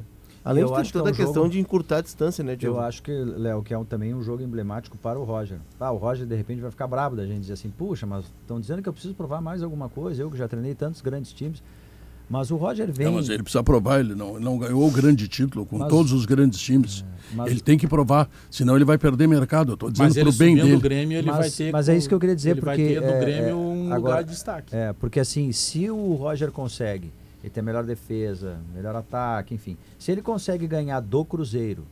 Além 0.49 0.63
Eu 0.63 0.69
de 0.69 0.75
ter 0.75 0.81
acho 0.81 0.93
que 0.93 0.97
é 0.99 1.01
toda 1.01 1.11
um 1.11 1.13
a 1.13 1.17
questão 1.17 1.35
jogo- 1.43 1.49
de 1.51 1.59
encurtar 1.59 1.97
a 1.97 2.01
distância, 2.03 2.45
né, 2.45 2.55
Diogo? 2.55 2.79
Eu 2.79 2.83
acho 2.85 3.03
que, 3.03 3.11
Léo, 3.11 3.63
que 3.65 3.75
é 3.75 3.79
um- 3.79 3.85
também 3.85 4.15
um 4.15 4.23
jogo 4.23 4.45
emblemático 4.45 4.97
para 4.97 5.19
o 5.19 5.25
Roger. 5.25 5.59
Ah, 5.81 5.91
o 5.91 5.97
Roger, 5.97 6.25
de 6.25 6.37
repente, 6.37 6.61
vai 6.61 6.71
ficar 6.71 6.87
bravo 6.87 7.17
da 7.17 7.27
gente 7.27 7.41
dizer 7.41 7.55
assim, 7.55 7.69
puxa, 7.69 8.07
mas 8.07 8.25
estão 8.43 8.61
dizendo 8.61 8.81
que 8.81 8.89
eu 8.89 8.93
preciso 8.93 9.13
provar 9.15 9.41
mais 9.41 9.61
alguma 9.61 9.89
coisa, 9.89 10.23
eu 10.23 10.31
que 10.31 10.39
já 10.39 10.47
treinei 10.47 10.73
tantos 10.75 11.01
grandes 11.01 11.33
times. 11.33 11.61
Mas 12.31 12.51
o 12.51 12.57
Roger 12.57 12.91
vem... 12.93 13.07
Não, 13.07 13.15
mas 13.15 13.29
ele 13.29 13.43
precisa 13.43 13.63
provar, 13.63 14.01
ele 14.01 14.15
não, 14.15 14.39
não 14.41 14.57
ganhou 14.59 14.87
o 14.87 14.91
grande 14.91 15.27
título 15.29 15.65
com 15.67 15.79
Mas- 15.79 15.89
todos 15.89 16.13
os 16.13 16.25
grandes 16.27 16.59
times. 16.61 17.05
mas- 17.33 17.51
Ele 17.51 17.61
tem 17.61 17.77
que 17.79 17.87
provar, 17.89 18.29
senão 18.51 18.75
ele 18.77 18.85
vai 18.85 18.99
perder 18.99 19.27
mercado. 19.29 19.71
Eu 19.73 19.75
estou 19.75 19.91
dizendo 19.91 20.17
ele 20.17 20.31
pro 20.31 20.39
bem 20.39 20.55
dele. 20.57 20.75
o 20.75 20.81
Grêmio, 20.81 21.19
ele 21.19 21.27
mas, 21.29 21.37
vai 21.39 21.51
ter. 21.51 21.73
mas 21.73 21.89
é 21.89 21.97
isso 21.97 22.09
que 22.09 22.15
eu 22.15 22.19
queria 22.21 22.35
dizer, 22.37 22.51
ele 22.51 22.61
porque... 22.61 22.83
vai 22.85 22.95
ter 22.95 23.01
no 23.01 23.07
é, 23.13 23.21
Grêmio 23.21 23.49
é, 23.51 23.55
um 23.55 23.85
agora- 23.93 23.97
lugar 23.99 24.25
de 24.25 24.31
destaque. 24.31 24.75
É, 24.75 24.93
porque 24.93 25.21
assim, 25.21 25.51
se 25.53 25.89
o 25.91 26.15
Roger 26.15 26.51
consegue, 26.51 27.13
ele 27.47 27.51
tem 27.53 27.61
a 27.61 27.65
melhor 27.65 27.85
defesa, 27.85 28.59
melhor 28.75 28.97
ataque, 28.97 29.55
enfim. 29.55 29.77
Se 29.99 30.11
ele 30.11 30.21
consegue 30.21 30.67
ganhar 30.67 30.99
do 31.01 31.25
Cruzeiro, 31.25 31.85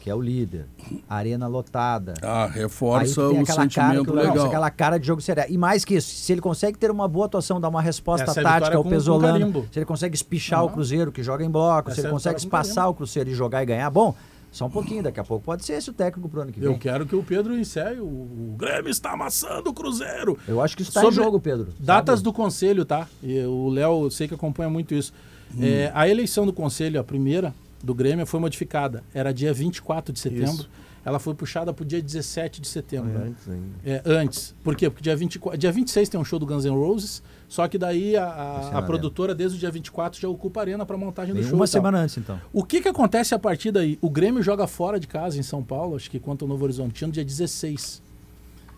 que 0.00 0.08
é 0.08 0.14
o 0.14 0.20
líder, 0.20 0.66
arena 1.08 1.46
lotada. 1.46 2.14
Ah, 2.22 2.46
reforça 2.46 3.20
o 3.20 3.30
aquela 3.30 3.44
cara, 3.46 3.62
sentimento 3.62 4.04
que 4.12 4.16
disse, 4.18 4.28
legal. 4.30 4.46
aquela 4.46 4.70
cara 4.70 4.98
de 4.98 5.06
jogo 5.06 5.20
sério. 5.20 5.44
E 5.48 5.58
mais 5.58 5.84
que 5.84 5.94
isso, 5.96 6.08
se 6.14 6.32
ele 6.32 6.40
consegue 6.40 6.76
ter 6.78 6.90
uma 6.90 7.06
boa 7.08 7.26
atuação, 7.26 7.60
dar 7.60 7.68
uma 7.68 7.82
resposta 7.82 8.30
Essa 8.30 8.40
é 8.40 8.42
tática 8.44 8.76
ao 8.76 8.82
com- 8.84 8.90
Pesolano, 8.90 9.66
se 9.72 9.78
ele 9.78 9.86
consegue 9.86 10.14
espichar 10.14 10.60
Aham. 10.60 10.68
o 10.68 10.70
Cruzeiro, 10.72 11.10
que 11.12 11.22
joga 11.22 11.44
em 11.44 11.50
bloco, 11.50 11.88
Essa 11.90 11.96
se 11.96 12.00
ele 12.02 12.08
é 12.08 12.10
consegue 12.10 12.38
espaçar 12.38 12.88
o 12.88 12.94
Cruzeiro 12.94 13.30
e 13.30 13.34
jogar 13.34 13.62
e 13.62 13.66
ganhar, 13.66 13.90
bom, 13.90 14.14
só 14.52 14.66
um 14.66 14.70
pouquinho, 14.70 15.02
daqui 15.02 15.18
a 15.18 15.24
pouco 15.24 15.42
pode 15.42 15.64
ser 15.64 15.72
esse 15.72 15.88
o 15.88 15.94
técnico 15.94 16.28
pro 16.28 16.42
ano 16.42 16.52
que 16.52 16.60
vem. 16.60 16.70
Eu 16.70 16.78
quero 16.78 17.06
que 17.06 17.16
o 17.16 17.22
Pedro 17.22 17.58
encerre. 17.58 18.00
O, 18.00 18.54
Grêmio 18.58 18.90
está 18.90 19.12
amassando 19.12 19.70
o 19.70 19.72
Cruzeiro. 19.72 20.38
Eu 20.46 20.60
acho 20.60 20.76
que 20.76 20.82
isso 20.82 20.90
está 20.90 21.04
em 21.04 21.10
jogo, 21.10 21.40
Pedro. 21.40 21.68
Datas 21.80 22.16
sabe? 22.16 22.24
do 22.24 22.32
conselho, 22.34 22.84
tá? 22.84 23.08
E 23.22 23.40
o 23.40 23.70
Léo, 23.70 24.04
eu 24.04 24.10
sei 24.10 24.28
que 24.28 24.34
acompanha 24.34 24.68
muito 24.68 24.94
isso. 24.94 25.12
É, 25.58 25.90
a 25.94 26.06
eleição 26.06 26.44
do 26.44 26.52
conselho, 26.52 27.00
a 27.00 27.04
primeira 27.04 27.54
do 27.82 27.94
Grêmio, 27.94 28.26
foi 28.26 28.40
modificada. 28.40 29.02
Era 29.14 29.32
dia 29.32 29.54
24 29.54 30.12
de 30.12 30.20
setembro. 30.20 30.52
Isso. 30.52 30.70
Ela 31.04 31.18
foi 31.18 31.34
puxada 31.34 31.72
para 31.72 31.82
o 31.82 31.86
dia 31.86 32.00
17 32.00 32.60
de 32.60 32.68
setembro. 32.68 33.10
É 33.10 33.26
antes 33.26 33.48
ainda. 33.48 33.66
É, 33.84 34.02
antes. 34.04 34.54
Por 34.62 34.76
quê? 34.76 34.88
Porque 34.88 35.02
dia, 35.02 35.16
24, 35.16 35.58
dia 35.58 35.72
26 35.72 36.08
tem 36.10 36.20
um 36.20 36.24
show 36.24 36.38
do 36.38 36.46
Guns 36.46 36.64
N' 36.64 36.70
Roses, 36.70 37.22
só 37.52 37.68
que 37.68 37.76
daí 37.76 38.16
a, 38.16 38.24
a- 38.24 38.78
a 38.78 38.82
produtora, 38.82 39.34
desde 39.34 39.58
o 39.58 39.60
dia 39.60 39.70
24, 39.70 40.18
já 40.18 40.26
ocupa 40.26 40.60
a 40.60 40.62
arena 40.62 40.86
para 40.86 40.96
montagem 40.96 41.34
do 41.34 41.42
show. 41.42 41.50
uma 41.52 41.58
tal. 41.58 41.66
semana 41.66 41.98
antes, 41.98 42.16
então. 42.16 42.40
O 42.50 42.64
que, 42.64 42.80
que 42.80 42.88
acontece 42.88 43.34
a 43.34 43.38
partir 43.38 43.70
daí? 43.70 43.98
O 44.00 44.08
Grêmio 44.08 44.42
joga 44.42 44.66
fora 44.66 44.98
de 44.98 45.06
casa 45.06 45.38
em 45.38 45.42
São 45.42 45.62
Paulo, 45.62 45.94
acho 45.96 46.10
que 46.10 46.18
contra 46.18 46.46
o 46.46 46.48
Novo 46.48 46.64
Horizontino, 46.64 47.12
dia 47.12 47.22
16. 47.22 48.00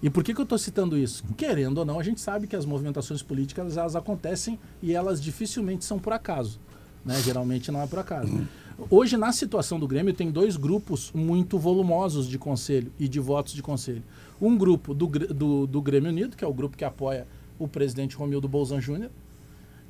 E 0.03 0.11
por 0.11 0.25
que, 0.25 0.35
que 0.35 0.41
eu 0.41 0.43
estou 0.43 0.59
citando 0.59 0.99
isso? 0.99 1.23
Querendo 1.37 1.79
ou 1.79 1.85
não, 1.85 2.01
a 2.01 2.03
gente 2.03 2.21
sabe 2.21 2.49
que 2.49 2.57
as 2.57 2.65
movimentações 2.67 3.23
políticas 3.23 3.77
elas 3.77 3.95
acontecem 3.95 4.59
e 4.83 4.93
elas 4.93 5.23
dificilmente 5.23 5.85
são 5.85 6.01
por 6.01 6.13
acaso. 6.13 6.59
Né? 7.05 7.15
Geralmente 7.23 7.71
não 7.71 7.81
é 7.81 7.87
por 7.87 8.01
acaso. 8.01 8.45
Hoje, 8.91 9.17
na 9.17 9.31
situação 9.33 9.79
do 9.79 9.87
Grêmio, 9.87 10.13
tem 10.13 10.33
dois 10.33 10.57
grupos 10.57 11.13
muito 11.15 11.61
volumosos 11.61 12.27
de 12.29 12.39
conselho 12.39 12.91
e 12.99 13.07
de 13.07 13.21
votos 13.21 13.53
de 13.55 13.63
conselho. 13.63 14.03
Um 14.43 14.59
grupo 14.59 14.93
do, 14.93 15.07
do, 15.07 15.65
do 15.69 15.81
Grêmio 15.81 16.11
Unido, 16.11 16.37
que 16.37 16.45
é 16.45 16.49
o 16.49 16.53
grupo 16.53 16.77
que 16.77 16.85
apoia 16.85 17.25
o 17.59 17.69
presidente 17.69 18.17
Romildo 18.17 18.49
Bolzan 18.49 18.81
Júnior, 18.81 19.11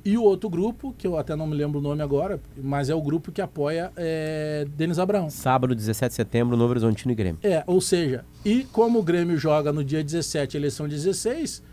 e 0.03 0.17
o 0.19 0.23
outro 0.23 0.47
grupo, 0.49 0.93
que 0.95 1.07
eu 1.07 1.17
até 1.17 1.35
não 1.35 1.47
me 1.47 1.55
lembro 1.55 1.79
o 1.79 1.81
nome 1.81 2.01
agora, 2.03 2.39
mas 2.61 2.89
é 2.91 2.95
o 2.95 3.01
grupo 3.01 3.31
que 3.31 3.41
apoia 3.41 3.91
é, 3.95 4.67
Denis 4.77 4.99
Abraão. 4.99 5.31
Sábado, 5.31 5.73
17 5.73 6.09
de 6.11 6.15
setembro, 6.15 6.55
Novo 6.55 6.69
Horizontino 6.71 7.11
e 7.11 7.15
Grêmio. 7.15 7.39
É, 7.41 7.63
ou 7.65 7.81
seja, 7.81 8.23
e 8.45 8.65
como 8.71 8.99
o 8.99 9.03
Grêmio 9.03 9.35
joga 9.35 9.73
no 9.73 9.83
dia 9.83 10.03
17, 10.03 10.55
eleição 10.57 10.87
16, 10.87 11.63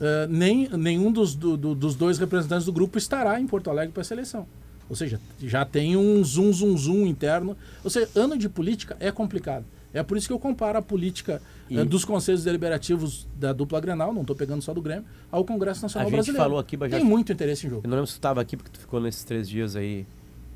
eh, 0.00 0.26
nem, 0.30 0.66
nenhum 0.70 1.12
dos, 1.12 1.34
do- 1.34 1.58
do- 1.58 1.74
dos 1.74 1.94
dois 1.94 2.18
representantes 2.18 2.64
do 2.64 2.72
grupo 2.72 2.96
estará 2.96 3.38
em 3.38 3.46
Porto 3.46 3.68
Alegre 3.68 3.92
para 3.92 4.00
essa 4.00 4.14
eleição. 4.14 4.46
Ou 4.88 4.96
seja, 4.96 5.20
já 5.38 5.66
tem 5.66 5.94
um 5.94 6.24
zoom, 6.24 6.50
zoom, 6.50 6.74
zoom 6.74 7.06
interno. 7.06 7.54
Ou 7.84 7.90
seja, 7.90 8.08
ano 8.14 8.38
de 8.38 8.48
política 8.48 8.96
é 8.98 9.12
complicado. 9.12 9.66
É 9.98 10.02
por 10.02 10.16
isso 10.16 10.26
que 10.26 10.32
eu 10.32 10.38
comparo 10.38 10.78
a 10.78 10.82
política 10.82 11.40
E- 11.68 11.76
eh, 11.78 11.84
dos 11.84 12.04
conselhos 12.04 12.44
deliberativos 12.44 13.26
da 13.36 13.52
dupla 13.52 13.80
Grenal, 13.80 14.12
não 14.12 14.22
estou 14.22 14.34
pegando 14.36 14.62
só 14.62 14.72
do 14.72 14.80
Grêmio, 14.80 15.04
ao 15.30 15.44
Congresso 15.44 15.80
A 15.80 15.82
Nacional 15.82 16.08
gente 16.08 16.14
Brasileiro. 16.16 16.44
falou 16.44 16.58
aqui, 16.58 16.76
Tem 16.76 17.04
muito 17.04 17.32
interesse 17.32 17.66
em 17.66 17.70
jogo. 17.70 17.82
Eu 17.84 17.88
não 17.90 17.96
lembro 17.96 18.06
se 18.06 18.14
tu 18.14 18.16
estava 18.18 18.40
aqui, 18.40 18.56
porque 18.56 18.70
tu 18.72 18.78
ficou 18.80 19.00
nesses 19.00 19.24
três 19.24 19.48
dias 19.48 19.76
aí 19.76 20.06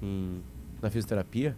em- 0.03 0.41
na 0.81 0.89
fisioterapia. 0.91 1.57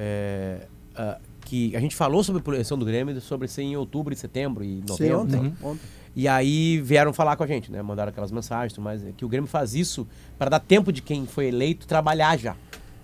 é, 0.00 0.66
ah, 0.94 1.18
que 1.44 1.74
a 1.74 1.80
gente 1.80 1.96
falou 1.96 2.22
sobre 2.22 2.40
a 2.46 2.50
eleição 2.54 2.78
do 2.78 2.84
Grêmio, 2.84 3.20
sobre 3.20 3.48
ser 3.48 3.62
em 3.62 3.76
outubro 3.76 4.12
e 4.14 4.16
setembro 4.16 4.62
e 4.62 4.76
Sim, 4.76 4.84
novembro. 4.88 5.18
ontem. 5.20 5.40
Uhum. 5.40 5.52
ontem. 5.70 5.80
E 6.14 6.28
aí 6.28 6.80
vieram 6.80 7.12
falar 7.12 7.36
com 7.36 7.42
a 7.42 7.46
gente, 7.48 7.72
né? 7.72 7.80
Mandaram 7.82 8.10
aquelas 8.10 8.30
mensagens, 8.30 8.72
tudo 8.72 8.84
mais, 8.84 9.02
que 9.16 9.24
o 9.24 9.28
Grêmio 9.28 9.48
faz 9.48 9.74
isso 9.74 10.06
para 10.38 10.50
dar 10.50 10.60
tempo 10.60 10.92
de 10.92 11.00
quem 11.02 11.26
foi 11.26 11.46
eleito 11.46 11.86
trabalhar 11.86 12.38
já. 12.38 12.54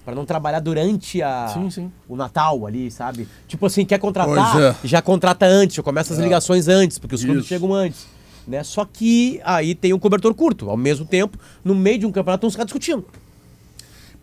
Para 0.05 0.15
não 0.15 0.25
trabalhar 0.27 0.61
durante 0.61 1.23
a, 1.23 1.49
Sim, 1.49 1.71
sim. 1.71 1.93
o 2.07 2.15
Natal 2.15 2.67
ali, 2.67 2.91
sabe? 2.91 3.27
Tipo 3.49 3.65
assim, 3.67 3.87
quer 3.87 3.99
contratar, 3.99 4.61
é. 4.61 4.77
já 4.85 5.01
contrata 5.01 5.47
antes, 5.47 5.77
já 5.77 5.83
começa 5.83 6.13
as 6.13 6.19
ligações 6.19 6.69
antes, 6.69 6.99
porque 6.99 7.15
os 7.15 7.25
clubes 7.25 7.41
Isso. 7.45 7.49
chegam 7.49 7.73
antes. 7.73 8.07
Né? 8.47 8.63
Só 8.63 8.85
que 8.85 9.41
aí 9.43 9.75
tem 9.75 9.95
um 9.95 9.99
cobertor 9.99 10.35
curto. 10.35 10.69
Ao 10.69 10.77
mesmo 10.77 11.07
tempo, 11.07 11.39
no 11.65 11.75
meio 11.75 11.99
de 11.99 12.07
um 12.07 12.13
campeonato, 12.13 12.43
vão 12.43 12.51
ficar 12.51 12.65
discutindo. 12.65 13.07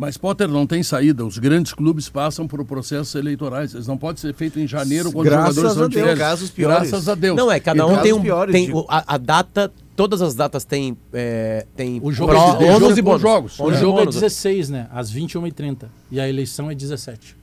Mas 0.01 0.17
Potter 0.17 0.47
não 0.47 0.65
tem 0.65 0.81
saída. 0.81 1.23
Os 1.23 1.37
grandes 1.37 1.73
clubes 1.75 2.09
passam 2.09 2.47
por 2.47 2.65
processos 2.65 3.13
eleitorais. 3.13 3.75
Eles 3.75 3.85
não 3.85 3.99
podem 3.99 4.19
ser 4.19 4.33
feitos 4.33 4.59
em 4.59 4.65
janeiro 4.67 5.11
quando 5.11 5.25
Graças 5.27 5.49
os 5.49 5.55
jogadores 5.57 5.77
são 5.77 5.87
de 5.89 5.93
Deus. 5.93 6.07
férias. 6.07 6.27
Casos 6.27 6.49
piores. 6.49 6.89
Graças 6.89 7.07
a 7.07 7.13
Deus. 7.13 7.37
Não, 7.37 7.51
é, 7.51 7.59
cada 7.59 7.85
um 7.85 8.01
tem 8.01 8.11
um. 8.11 8.19
piores, 8.19 8.51
tem 8.51 8.65
digo. 8.65 8.79
o- 8.79 8.85
a, 8.89 9.03
a 9.13 9.17
data, 9.19 9.71
todas 9.95 10.19
as 10.23 10.33
datas 10.33 10.65
têm. 10.65 10.97
É, 11.13 11.67
tem 11.75 11.99
O 12.03 12.11
jogo, 12.11 12.31
pró- 12.31 12.57
é, 12.59 12.97
e 12.97 13.01
bônus. 13.03 13.21
jogos. 13.21 13.59
o 13.59 13.71
e 13.71 13.75
jogo 13.75 13.97
é 13.99 14.01
bônus. 14.01 14.15
16, 14.15 14.69
né? 14.71 14.87
Às 14.91 15.11
21h30. 15.13 15.85
E 16.09 16.19
a 16.19 16.27
eleição 16.27 16.71
é 16.71 16.73
17. 16.73 17.35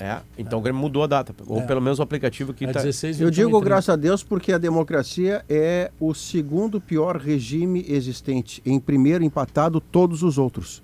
É, 0.00 0.16
então 0.36 0.58
o 0.58 0.62
Grêmio 0.62 0.80
mudou 0.82 1.04
a 1.04 1.06
data. 1.06 1.32
Ou 1.46 1.60
É. 1.60 1.62
pelo 1.62 1.80
menos 1.80 2.00
o 2.00 2.02
aplicativo 2.02 2.52
que 2.52 2.64
É 2.64 2.72
tá. 2.72 2.80
16 2.80 3.20
Eu 3.20 3.28
21 3.28 3.36
digo 3.46 3.50
30. 3.58 3.64
graças 3.66 3.88
a 3.90 3.94
Deus 3.94 4.24
porque 4.24 4.52
a 4.52 4.58
democracia 4.58 5.44
é 5.48 5.92
o 6.00 6.12
segundo 6.12 6.80
pior 6.80 7.18
regime 7.18 7.84
existente. 7.88 8.60
Em 8.66 8.80
primeiro 8.80 9.22
empatado 9.22 9.80
todos 9.80 10.24
os 10.24 10.38
outros. 10.38 10.82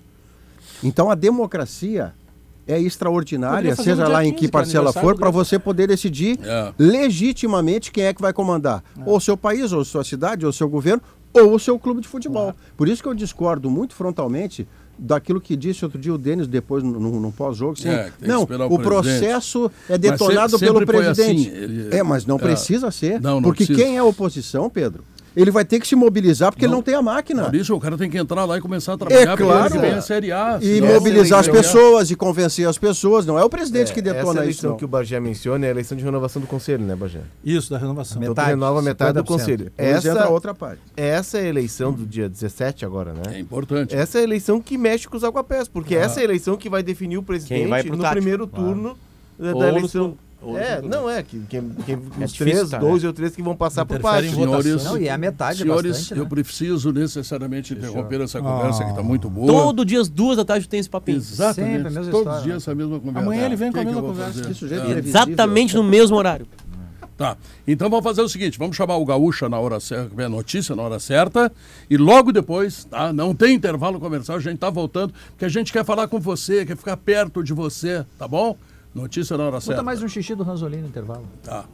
Então 0.83 1.09
a 1.09 1.15
democracia 1.15 2.13
é 2.67 2.79
extraordinária, 2.79 3.73
seja 3.75 4.07
lá 4.07 4.23
em 4.25 4.27
15, 4.31 4.33
que 4.35 4.39
que 4.41 4.45
é 4.47 4.49
parcela 4.51 4.91
for, 4.91 5.15
para 5.17 5.29
você 5.29 5.57
poder 5.57 5.87
decidir 5.87 6.37
É. 6.43 6.73
legitimamente 6.77 7.91
quem 7.91 8.03
é 8.05 8.13
que 8.13 8.21
vai 8.21 8.33
comandar. 8.33 8.83
Ou 9.05 9.17
o 9.17 9.21
seu 9.21 9.37
país, 9.37 9.71
ou 9.71 9.83
sua 9.85 10.03
cidade, 10.03 10.45
ou 10.45 10.49
o 10.49 10.53
seu 10.53 10.67
governo, 10.69 11.01
ou 11.33 11.55
o 11.55 11.59
seu 11.59 11.77
clube 11.79 12.01
de 12.01 12.07
futebol. 12.07 12.53
Por 12.75 12.87
isso 12.87 13.01
que 13.01 13.07
eu 13.09 13.13
discordo 13.13 13.69
muito 13.69 13.93
frontalmente 13.95 14.67
daquilo 14.99 15.39
que 15.39 15.55
disse 15.55 15.85
outro 15.85 15.99
dia 15.99 16.11
o 16.13 16.17
Denis 16.17 16.47
depois 16.47 16.83
no, 16.83 16.99
no- 16.99 17.19
no 17.19 17.31
pós-jogo. 17.31 17.73
assim, 17.77 17.87
É, 17.89 18.11
não, 18.19 18.41
o 18.69 18.73
o, 18.75 18.79
processo 18.79 19.71
é 19.87 19.95
detonado 19.97 20.57
se- 20.57 20.65
pelo 20.65 20.79
sempre 20.79 20.93
foi 20.95 21.03
presidente. 21.05 21.47
assim, 21.49 21.55
ele- 21.57 21.95
É, 21.95 22.01
mas 22.03 22.25
não 22.25 22.35
é. 22.37 22.39
precisa 22.39 22.89
ser. 22.89 23.21
Não, 23.21 23.35
não 23.35 23.43
porque 23.43 23.65
precisa. 23.65 23.79
quem 23.87 23.95
é 23.97 24.01
oposição, 24.01 24.69
Pedro, 24.71 25.03
ele 25.41 25.51
vai 25.51 25.63
ter 25.63 25.79
que 25.79 25.87
se 25.87 25.95
mobilizar 25.95 26.51
porque 26.51 26.65
ele 26.65 26.71
Não. 26.71 26.77
não 26.79 26.83
tem 26.83 26.95
a 26.95 27.01
máquina. 27.01 27.43
Por 27.45 27.55
isso 27.55 27.75
o 27.75 27.79
cara 27.79 27.97
tem 27.97 28.09
que 28.09 28.17
entrar 28.17 28.43
lá 28.45 28.57
e 28.57 28.61
começar 28.61 28.93
a 28.93 28.97
trabalhar. 28.97 29.33
É 29.33 29.37
claro. 29.37 29.73
ele 29.75 29.81
vem 29.81 29.91
a 29.93 30.01
Série 30.01 30.31
A. 30.31 30.57
E 30.61 30.81
mobilizar 30.81 31.39
as 31.39 31.47
eleição- 31.47 31.53
pessoas 31.81 32.11
e 32.11 32.15
convencer 32.15 32.67
as 32.67 32.77
pessoas. 32.77 33.25
Não 33.25 33.37
é 33.37 33.43
o 33.43 33.49
presidente 33.49 33.93
que 33.93 33.99
Essa 33.99 34.13
detona 34.13 34.31
isso. 34.33 34.43
eleição 34.43 34.69
não. 34.71 34.77
que 34.77 34.85
o 34.85 34.87
Bagé 34.87 35.19
menciona 35.19 35.65
é 35.65 35.69
a 35.69 35.71
eleição 35.71 35.97
de 35.97 36.03
renovação 36.03 36.41
do 36.41 36.47
conselho, 36.47 36.83
né, 36.83 36.95
Bagé? 36.95 37.21
Isso, 37.43 37.69
da 37.69 37.77
renovação. 37.77 38.17
Então 38.17 38.29
Metade, 38.31 38.49
renova 38.49 38.81
metade 38.81 39.13
do 39.13 39.23
50%. 39.23 39.27
conselho. 39.27 39.71
Depois 39.77 40.05
entra 40.05 40.11
a 40.19 40.23
Essa, 40.23 40.29
outra 40.31 40.53
parte. 40.53 40.81
essa 40.95 41.37
é 41.37 41.41
a 41.41 41.45
eleição 41.47 41.91
do 41.93 42.05
dia 42.05 42.27
17 42.27 42.83
agora, 42.85 43.13
É 43.25 43.29
né? 43.29 43.39
importante. 43.39 43.95
Essa 43.95 44.17
é 44.17 44.21
a 44.21 44.23
eleição 44.23 44.59
que 44.59 44.77
mexe 44.77 45.07
com 45.07 45.15
os 45.17 45.23
aguapés, 45.23 45.67
porque 45.67 45.95
essa 45.95 46.19
é 46.19 46.21
a 46.21 46.23
eleição 46.23 46.57
que 46.57 46.69
vai 46.69 46.81
definir 46.81 47.17
o 47.17 47.23
presidente 47.23 47.65
no 47.89 47.97
tático. 47.97 48.11
primeiro 48.11 48.47
turno 48.47 48.97
da, 49.37 49.53
da 49.53 49.53
no 49.53 49.63
eleição. 49.77 50.17
Segundo. 50.39 50.57
É, 50.57 50.81
não 50.81 51.09
é, 51.09 51.23
que, 51.23 51.39
que, 51.41 51.61
que 51.61 51.91
É 51.91 51.95
os 51.95 52.31
difícil, 52.31 52.45
três, 52.45 52.69
tá, 52.69 52.77
dois 52.77 53.03
né? 53.03 53.07
ou 53.09 53.13
três 53.13 53.35
que 53.35 53.41
vão 53.41 53.55
passar 53.55 53.85
por 53.85 53.99
parte. 53.99 54.27
em 54.27 54.31
votação. 54.31 54.61
Senhores, 54.61 54.83
Não, 54.83 54.97
e 54.97 55.07
é 55.07 55.11
a 55.11 55.17
metade, 55.17 55.61
é 55.61 55.65
senhores 55.65 55.91
bastante, 55.91 56.13
né? 56.15 56.19
eu 56.21 56.27
preciso 56.27 56.91
necessariamente 56.91 57.73
interromper 57.73 58.21
essa 58.21 58.41
conversa 58.41 58.83
que 58.83 58.89
está 58.91 59.03
muito 59.03 59.29
boa. 59.29 59.47
Todo 59.47 59.85
dia 59.85 60.01
às 60.01 60.09
duas 60.09 60.37
da 60.37 60.45
tarde 60.45 60.67
tem 60.67 60.79
esse 60.79 60.89
papinho. 60.89 61.17
Exatamente. 61.17 61.73
Sempre 61.73 61.87
a 61.87 61.91
mesma 61.91 62.11
Todos 62.11 62.19
história, 62.19 62.37
os 62.37 62.43
dias 62.43 62.67
a 62.67 62.75
mesma 62.75 62.99
conversa. 62.99 63.19
Amanhã 63.19 63.45
ele 63.45 63.55
vem 63.55 63.71
com 63.71 63.79
a 63.79 63.81
que 63.81 63.87
que 63.89 63.95
mesma 63.95 64.07
conversa. 64.07 64.41
Que 64.41 64.73
É. 64.73 64.99
Exatamente 64.99 65.75
no 65.75 65.83
mesmo 65.83 66.15
horário. 66.15 66.47
Tá. 67.17 67.35
Então 67.67 67.89
vamos 67.89 68.03
fazer 68.03 68.21
o 68.21 68.29
seguinte: 68.29 68.59
vamos 68.59 68.75
chamar 68.75 68.97
o 68.97 69.05
Gaúcha 69.05 69.49
na 69.49 69.59
hora 69.59 69.79
certa, 69.79 70.23
a 70.23 70.29
notícia 70.29 70.75
na 70.75 70.83
hora 70.83 70.99
certa, 70.99 71.51
e 71.89 71.97
logo 71.97 72.31
depois, 72.31 72.85
tá? 72.85 73.11
Não 73.11 73.33
tem 73.33 73.55
intervalo 73.55 73.99
comercial, 73.99 74.37
a 74.37 74.41
gente 74.41 74.59
tá 74.59 74.69
voltando, 74.69 75.11
porque 75.31 75.43
a 75.43 75.49
gente 75.49 75.73
quer 75.73 75.83
falar 75.83 76.07
com 76.07 76.19
você, 76.19 76.63
quer 76.63 76.77
ficar 76.77 76.95
perto 76.95 77.43
de 77.43 77.53
você, 77.53 78.05
tá 78.19 78.27
bom? 78.27 78.55
Notícia 78.97 79.37
na 79.37 79.45
hora 79.45 79.61
certa. 79.61 79.73
Bota 79.73 79.83
mais 79.83 80.01
um 80.01 80.07
xixi 80.07 80.33
do 80.33 80.43
Ranzolini 80.43 80.81
no 80.81 80.87
intervalo. 80.87 81.27
Tá. 81.43 81.65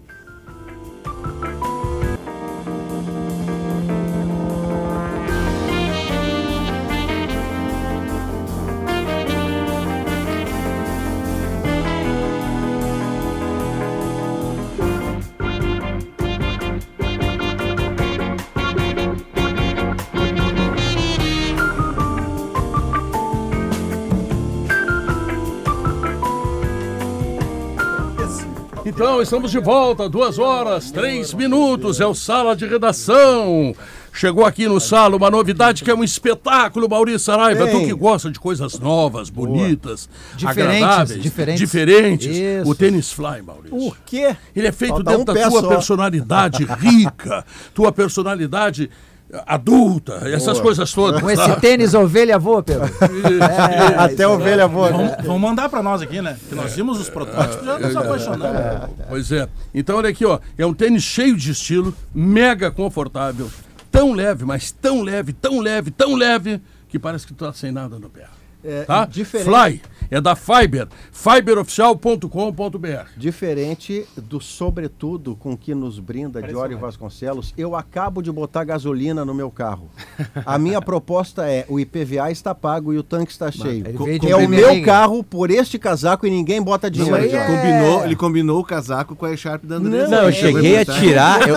Então, 28.96 29.22
estamos 29.24 29.50
de 29.50 29.58
volta, 29.60 30.08
duas 30.08 30.38
horas, 30.38 30.92
três 30.92 31.34
minutos, 31.34 32.00
é 32.00 32.06
o 32.06 32.14
Sala 32.14 32.56
de 32.56 32.68
Redação. 32.68 33.76
Chegou 34.14 34.46
aqui 34.46 34.68
no 34.68 34.80
Sala 34.80 35.18
uma 35.18 35.32
novidade 35.32 35.84
que 35.84 35.90
é 35.90 35.96
um 35.96 36.04
espetáculo, 36.04 36.88
Maurício 36.88 37.20
Saraiva. 37.20 37.68
Tu 37.68 37.80
que 37.80 37.94
gosta 37.94 38.30
de 38.30 38.40
coisas 38.40 38.78
novas, 38.78 39.32
bonitas, 39.32 40.08
Diferentes, 40.36 40.84
agradáveis, 40.84 41.24
diferentes. 41.24 41.60
diferentes. 41.60 42.38
Isso. 42.38 42.70
O 42.70 42.76
tênis 42.76 43.12
fly, 43.12 43.42
Maurício. 43.42 43.76
O 43.76 43.96
quê? 44.06 44.36
Ele 44.56 44.68
é 44.68 44.72
feito 44.72 44.94
Falta 45.04 45.10
dentro 45.10 45.22
um 45.22 45.26
da 45.26 45.50
tua 45.50 45.62
só. 45.62 45.68
personalidade 45.70 46.64
rica, 46.64 47.44
tua 47.74 47.92
personalidade 47.92 48.92
adulta, 49.46 50.22
essas 50.30 50.60
coisas 50.60 50.92
todas. 50.92 51.22
Com 51.22 51.30
esse 51.30 51.56
tênis 51.60 51.94
ovelha 51.94 52.38
voa, 52.40 52.62
Pedro. 52.64 52.90
É, 53.44 53.96
Até 54.04 54.28
ovelha 54.28 54.68
voa. 54.68 54.92
Vamos, 54.92 55.12
vamos 55.26 55.42
mandar 55.42 55.70
pra 55.70 55.82
nós 55.84 56.02
aqui, 56.02 56.22
né? 56.22 56.38
Que 56.50 56.56
nós 56.56 56.74
vimos 56.76 57.00
os 57.00 57.10
protótipos 57.10 57.66
já 57.66 57.80
nos 57.80 57.96
apaixonamos. 57.96 58.90
Pois 59.10 59.32
é. 59.32 59.48
Então 59.74 59.98
olha 59.98 60.10
aqui, 60.10 60.26
ó, 60.26 60.40
é 60.58 60.66
um 60.66 60.74
tênis 60.74 61.04
cheio 61.04 61.36
de 61.36 61.52
estilo, 61.52 61.94
mega 62.14 62.72
confortável, 62.72 63.50
tão 63.92 64.14
leve, 64.14 64.46
mas 64.46 64.72
tão 64.72 65.02
leve, 65.02 65.34
tão 65.34 65.60
leve, 65.60 65.92
tão 65.92 66.16
leve 66.16 66.62
que 66.90 67.00
parece 67.00 67.26
que 67.28 67.34
tu 67.34 67.46
tá 67.46 67.54
sem 67.54 67.72
nada 67.72 67.98
no 68.00 68.10
pé. 68.10 68.26
É, 68.66 68.84
Tá? 68.84 69.06
diferente- 69.06 69.46
Fly 69.50 69.82
é 70.14 70.22
da 70.22 70.36
Fiber, 70.36 70.88
fiberoficial.com.br. 71.12 73.10
Diferente 73.18 74.06
do 74.16 74.40
sobretudo 74.40 75.36
com 75.36 75.58
que 75.58 75.74
nos 75.74 75.98
brinda 75.98 76.40
Diório 76.40 76.78
Vasconcelos, 76.78 77.52
eu 77.58 77.76
acabo 77.76 78.22
de 78.22 78.32
botar 78.32 78.64
gasolina 78.64 79.26
no 79.26 79.34
meu 79.34 79.50
carro. 79.50 79.90
A 80.46 80.60
minha 80.60 80.80
proposta 80.80 81.50
é: 81.50 81.66
o 81.68 81.80
IPVA 81.80 82.30
está 82.30 82.54
pago 82.54 82.94
e 82.94 82.98
o 82.98 83.04
tanque 83.04 83.32
está 83.32 83.52
cheio. 83.52 83.84
É 84.30 84.36
o 84.36 84.48
meu 84.48 84.84
carro 84.84 85.24
por 85.24 85.50
este 85.50 85.80
casaco 85.80 86.28
e 86.28 86.30
ninguém 86.30 86.62
bota 86.62 86.92
dinheiro. 86.92 87.18
ele, 87.18 87.30
Diório. 87.30 87.56
combinou, 87.56 88.06
ele 88.06 88.16
combinou 88.16 88.60
o 88.60 88.64
casaco 88.64 89.16
com 89.16 89.26
a 89.26 89.36
Sharp 89.36 89.64
da 89.66 89.78
Andressa. 89.78 90.10
Não, 90.10 90.24
eu 90.24 90.30
é, 90.30 90.32
cheguei 90.32 90.78
a 90.78 90.86
tirar. 90.86 91.48
Eu, 91.48 91.56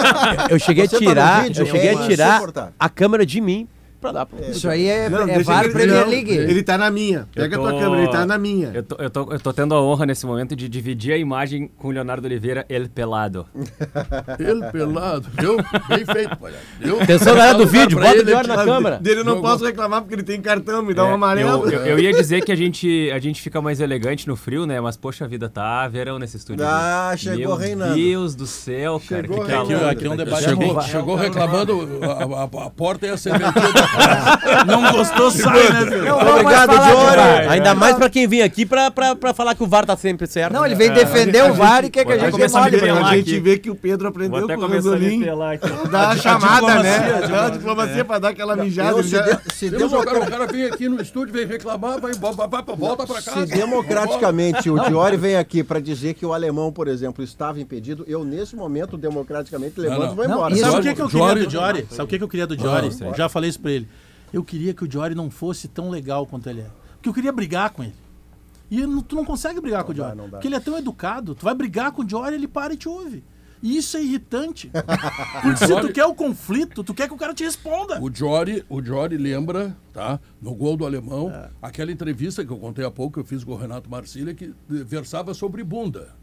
eu 0.51 0.59
cheguei 0.59 0.85
a 0.85 0.89
Você 0.89 0.97
tá 0.97 1.01
no 1.05 1.09
tirar. 1.09 1.43
vídeo, 1.45 1.63
eu 1.63 1.67
cheguei 1.67 1.91
é 1.91 1.95
a 1.95 2.07
tirar 2.07 2.73
a 2.79 2.89
câmera 2.89 3.27
de 3.27 3.39
mim 3.39 3.69
pra 4.07 4.13
dar 4.13 4.27
pro. 4.27 4.51
Isso 4.51 4.69
aí 4.69 4.87
é, 4.87 5.09
Não, 5.09 5.29
é 5.29 5.43
VAR 5.43 5.65
ele- 5.65 5.73
Premier 5.73 6.03
não, 6.05 6.11
League. 6.11 6.31
Ele 6.33 6.63
tá 6.63 6.79
na 6.79 6.91
minha. 6.91 7.29
Pega 7.35 7.57
Eu 7.57 7.61
a 7.61 7.63
tua 7.71 7.73
tô- 7.73 7.85
câmera, 7.85 8.03
ele 8.03 8.13
tá 8.13 8.27
na 8.27 8.39
minha. 8.39 8.71
Eu 8.75 8.83
tô, 8.83 8.97
eu, 9.03 9.11
tô, 9.11 9.33
eu 9.33 9.41
tô 9.41 9.53
tendo 9.53 9.75
a 9.75 9.83
honra 9.83 10.07
nesse 10.07 10.25
momento 10.27 10.55
de 10.55 10.69
dividir 10.69 11.13
a 11.13 11.17
imagem 11.17 11.71
com 11.77 11.89
o 11.89 11.91
Leonardo 11.91 12.27
Oliveira, 12.27 12.65
ele 12.69 12.89
pelado. 12.89 13.47
Ele 14.39 14.63
pelado, 14.71 15.27
viu? 15.39 15.57
Bem 15.89 16.05
feito, 16.05 16.37
palhaço. 16.37 16.63
Atenção, 17.03 17.35
galera 17.35 17.59
do 17.59 17.67
vídeo, 17.67 17.99
bota 17.99 18.11
o 18.11 18.15
ele 18.15 18.25
Diório 18.25 18.53
aqui. 18.53 18.57
na 18.59 18.65
câmera. 18.65 18.99
Dele 18.99 19.21
eu 19.21 19.25
não 19.25 19.41
posso 19.41 19.65
reclamar 19.65 20.03
porque 20.03 20.15
ele 20.15 20.23
tem 20.23 20.41
cartão, 20.41 20.83
me 20.83 20.93
dá 20.95 21.03
É, 21.03 21.05
um 21.11 21.15
amarelo. 21.15 21.69
Eu, 21.71 21.81
eu- 21.81 21.87
eu 21.87 21.99
ia 21.99 22.13
dizer 22.13 22.45
que 22.45 22.53
a 22.53 22.57
gente, 22.57 23.11
a 23.13 23.19
gente 23.19 23.41
fica 23.41 23.61
mais 23.61 23.81
elegante 23.81 24.27
no 24.29 24.37
frio, 24.37 24.67
né? 24.67 24.81
Mas, 24.81 24.97
poxa 24.97 25.27
vida, 25.27 25.49
tá 25.49 25.87
verão 25.89 26.19
nesse 26.19 26.37
estúdio. 26.37 26.65
Ah, 26.67 27.11
viu? 27.11 27.19
chegou 27.19 27.47
Meu 27.47 27.57
reinando. 27.57 27.95
Deus 27.95 28.35
do 28.35 28.47
céu, 28.47 29.01
cara. 29.09 29.23
Chegou 29.23 29.45
que. 29.45 29.53
Aqui 29.53 30.07
é 30.07 30.11
um 30.11 30.17
debate 30.17 30.45
Chegou, 30.45 30.81
chegou 30.83 31.15
reclamando, 31.17 31.89
a, 32.03 32.63
a- 32.63 32.67
a 32.67 32.71
porta 32.71 33.07
ia 33.07 33.17
ser 33.17 33.33
metida. 33.33 33.53
Não 34.67 34.93
gostou, 34.93 35.31
sai, 35.31 35.55
né, 35.73 35.81
filho? 35.87 36.05
Não 36.05 36.17
vamos 36.19 36.33
Obrigado, 36.33 36.67
mais 36.69 36.79
falar 36.79 36.85
de 36.85 36.91
Diório. 37.01 37.23
VAR. 37.23 37.51
Ainda 37.53 37.75
mais 37.75 37.97
pra 37.97 38.11
quem 38.11 38.27
vem 38.29 38.43
aqui 38.43 38.67
pra, 38.67 38.91
pra, 38.91 39.15
pra 39.17 39.35
falar 39.35 39.55
que 39.55 39.63
o 39.63 39.67
VAR 39.67 39.85
tá 39.87 39.97
sempre 39.97 40.27
certo. 40.27 40.53
Não, 40.53 40.65
ele 40.65 40.75
vem 40.75 40.91
defender 40.93 41.45
o 41.51 41.55
VAR 41.55 41.85
e 41.85 41.91
quer 41.91 42.05
que 42.05 42.13
a 42.13 42.19
gente 42.19 42.31
começar 42.33 42.61
a 42.61 42.65
me 42.65 42.71
demole. 42.73 42.93
pelar 42.93 43.13
A 43.13 43.17
gente 43.17 43.31
aqui. 43.31 43.41
vê 43.41 43.59
que 43.59 43.71
o 43.71 43.75
Pedro 43.75 44.01
Vou 44.01 44.09
aprendeu 44.11 44.45
até 44.45 44.55
com 44.57 44.61
o 44.61 44.69
começar 44.69 44.89
a 44.89 44.97
me 44.97 45.05
Ranzolin. 45.05 45.23
pelar 45.25 45.55
aqui. 45.55 45.89
Dá 45.91 46.09
a 46.11 46.17
chamada, 46.17 46.83
né? 46.83 46.99
diplomacia, 46.99 47.29
Dá 47.29 47.47
a 47.47 47.51
diplomacia 47.51 48.05
pra 48.05 48.19
dar 48.19 48.29
aquela 48.31 48.57
mijada. 48.57 48.91
Eu, 48.91 49.03
se, 49.03 49.11
já- 49.11 49.23
de- 49.23 49.55
se 49.55 49.71
Temos 49.71 49.93
o 49.93 49.97
cara, 49.99 50.11
o 50.11 50.13
democra- 50.15 50.31
cara 50.39 50.47
vem 50.53 50.65
aqui 50.65 50.89
no 50.89 51.01
estúdio, 51.01 51.33
vem 51.33 51.47
reclamar, 51.47 52.01
vai, 52.01 52.13
vai, 52.13 52.33
vai, 52.33 52.49
vai, 52.49 52.77
volta 52.77 53.07
pra 53.07 53.23
casa. 53.23 53.47
se 53.47 53.53
democraticamente 53.53 54.71
o 54.71 54.79
Diori 54.79 55.17
vem 55.17 55.37
aqui 55.37 55.63
para 55.63 55.81
dizer 55.81 56.15
que 56.15 56.25
o 56.25 56.33
alemão, 56.33 56.73
por 56.73 56.89
exemplo, 56.89 57.23
estava 57.25 57.61
impedido, 57.61 58.05
eu 58.09 58.25
nesse 58.25 58.55
momento, 58.57 58.97
democraticamente, 58.97 59.79
levanto 59.81 60.13
e 60.13 60.17
vou 60.17 60.25
Não, 60.29 60.35
embora. 60.35 60.55
isso- 60.55 60.63
Sabe 60.67 60.77
o 60.79 60.83
que, 60.83 60.95
que 60.95 61.03
eu 61.03 61.09
queria 61.09 61.35
do 61.35 61.47
Diori? 61.47 61.87
Sabe 61.91 62.03
o 62.03 62.07
que, 62.07 62.19
que 62.19 62.25
eu 62.25 62.29
queria 62.29 62.47
do 62.47 62.57
Diori? 62.57 62.91
Já 63.17 63.29
falei 63.29 63.51
isso 63.51 63.61
pra 63.61 63.71
ele. 63.71 63.86
Eu 64.37 64.45
queria 64.45 64.75
que 64.75 64.85
o 64.85 64.89
Diori 64.89 65.15
não 65.15 65.31
fosse 65.31 65.67
tão 65.67 65.89
legal 65.89 66.27
quanto 66.27 66.47
ele 66.51 66.61
é. 66.61 66.67
Porque 66.97 67.09
eu 67.09 67.15
queria 67.15 67.33
brigar 67.33 67.71
com 67.71 67.83
ele. 67.83 67.95
E 68.71 68.85
não- 68.87 69.01
tu 69.01 69.17
não 69.17 69.25
consegue 69.25 69.61
brigar 69.63 69.83
com 69.83 69.93
o 69.93 69.95
Diori. 69.95 70.15
não 70.15 70.25
dá. 70.25 70.33
Porque 70.33 70.47
ele 70.49 70.57
é 70.57 70.61
tão 70.61 70.77
educado. 70.77 71.35
Tu 71.35 71.43
vai 71.43 71.55
brigar 71.55 71.91
com 71.93 72.03
o 72.03 72.05
Diori, 72.05 72.35
ele 72.35 72.47
para 72.47 72.75
e 72.75 72.77
te 72.77 72.87
ouve. 72.87 73.25
E 73.63 73.79
isso 73.79 73.97
é 73.97 74.03
irritante. 74.03 74.71
Porque 75.43 75.67
se 75.67 75.81
tu 75.81 75.91
quer 75.91 76.05
o 76.05 76.15
conflito, 76.15 76.85
tu 76.85 76.93
quer 76.93 77.09
que 77.09 77.15
o 77.15 77.17
cara 77.17 77.33
te 77.33 77.45
responda. 77.45 77.99
O 78.03 78.15
Jory, 78.15 78.63
o 78.69 78.83
Jory 78.83 79.17
lembra, 79.17 79.75
tá? 79.95 80.21
No 80.43 80.55
gol 80.55 80.77
do 80.77 80.85
alemão, 80.85 81.31
É. 81.31 81.49
aquela 81.63 81.91
entrevista 81.91 82.45
que 82.45 82.53
eu 82.53 82.59
contei 82.59 82.85
há 82.85 82.91
pouco, 82.91 83.15
que 83.15 83.21
eu 83.21 83.25
fiz 83.25 83.43
com 83.43 83.53
o 83.53 83.57
Renato 83.57 83.89
Marcília, 83.89 84.35
que 84.35 84.53
versava 84.69 85.33
sobre 85.33 85.65
bunda. 85.65 86.15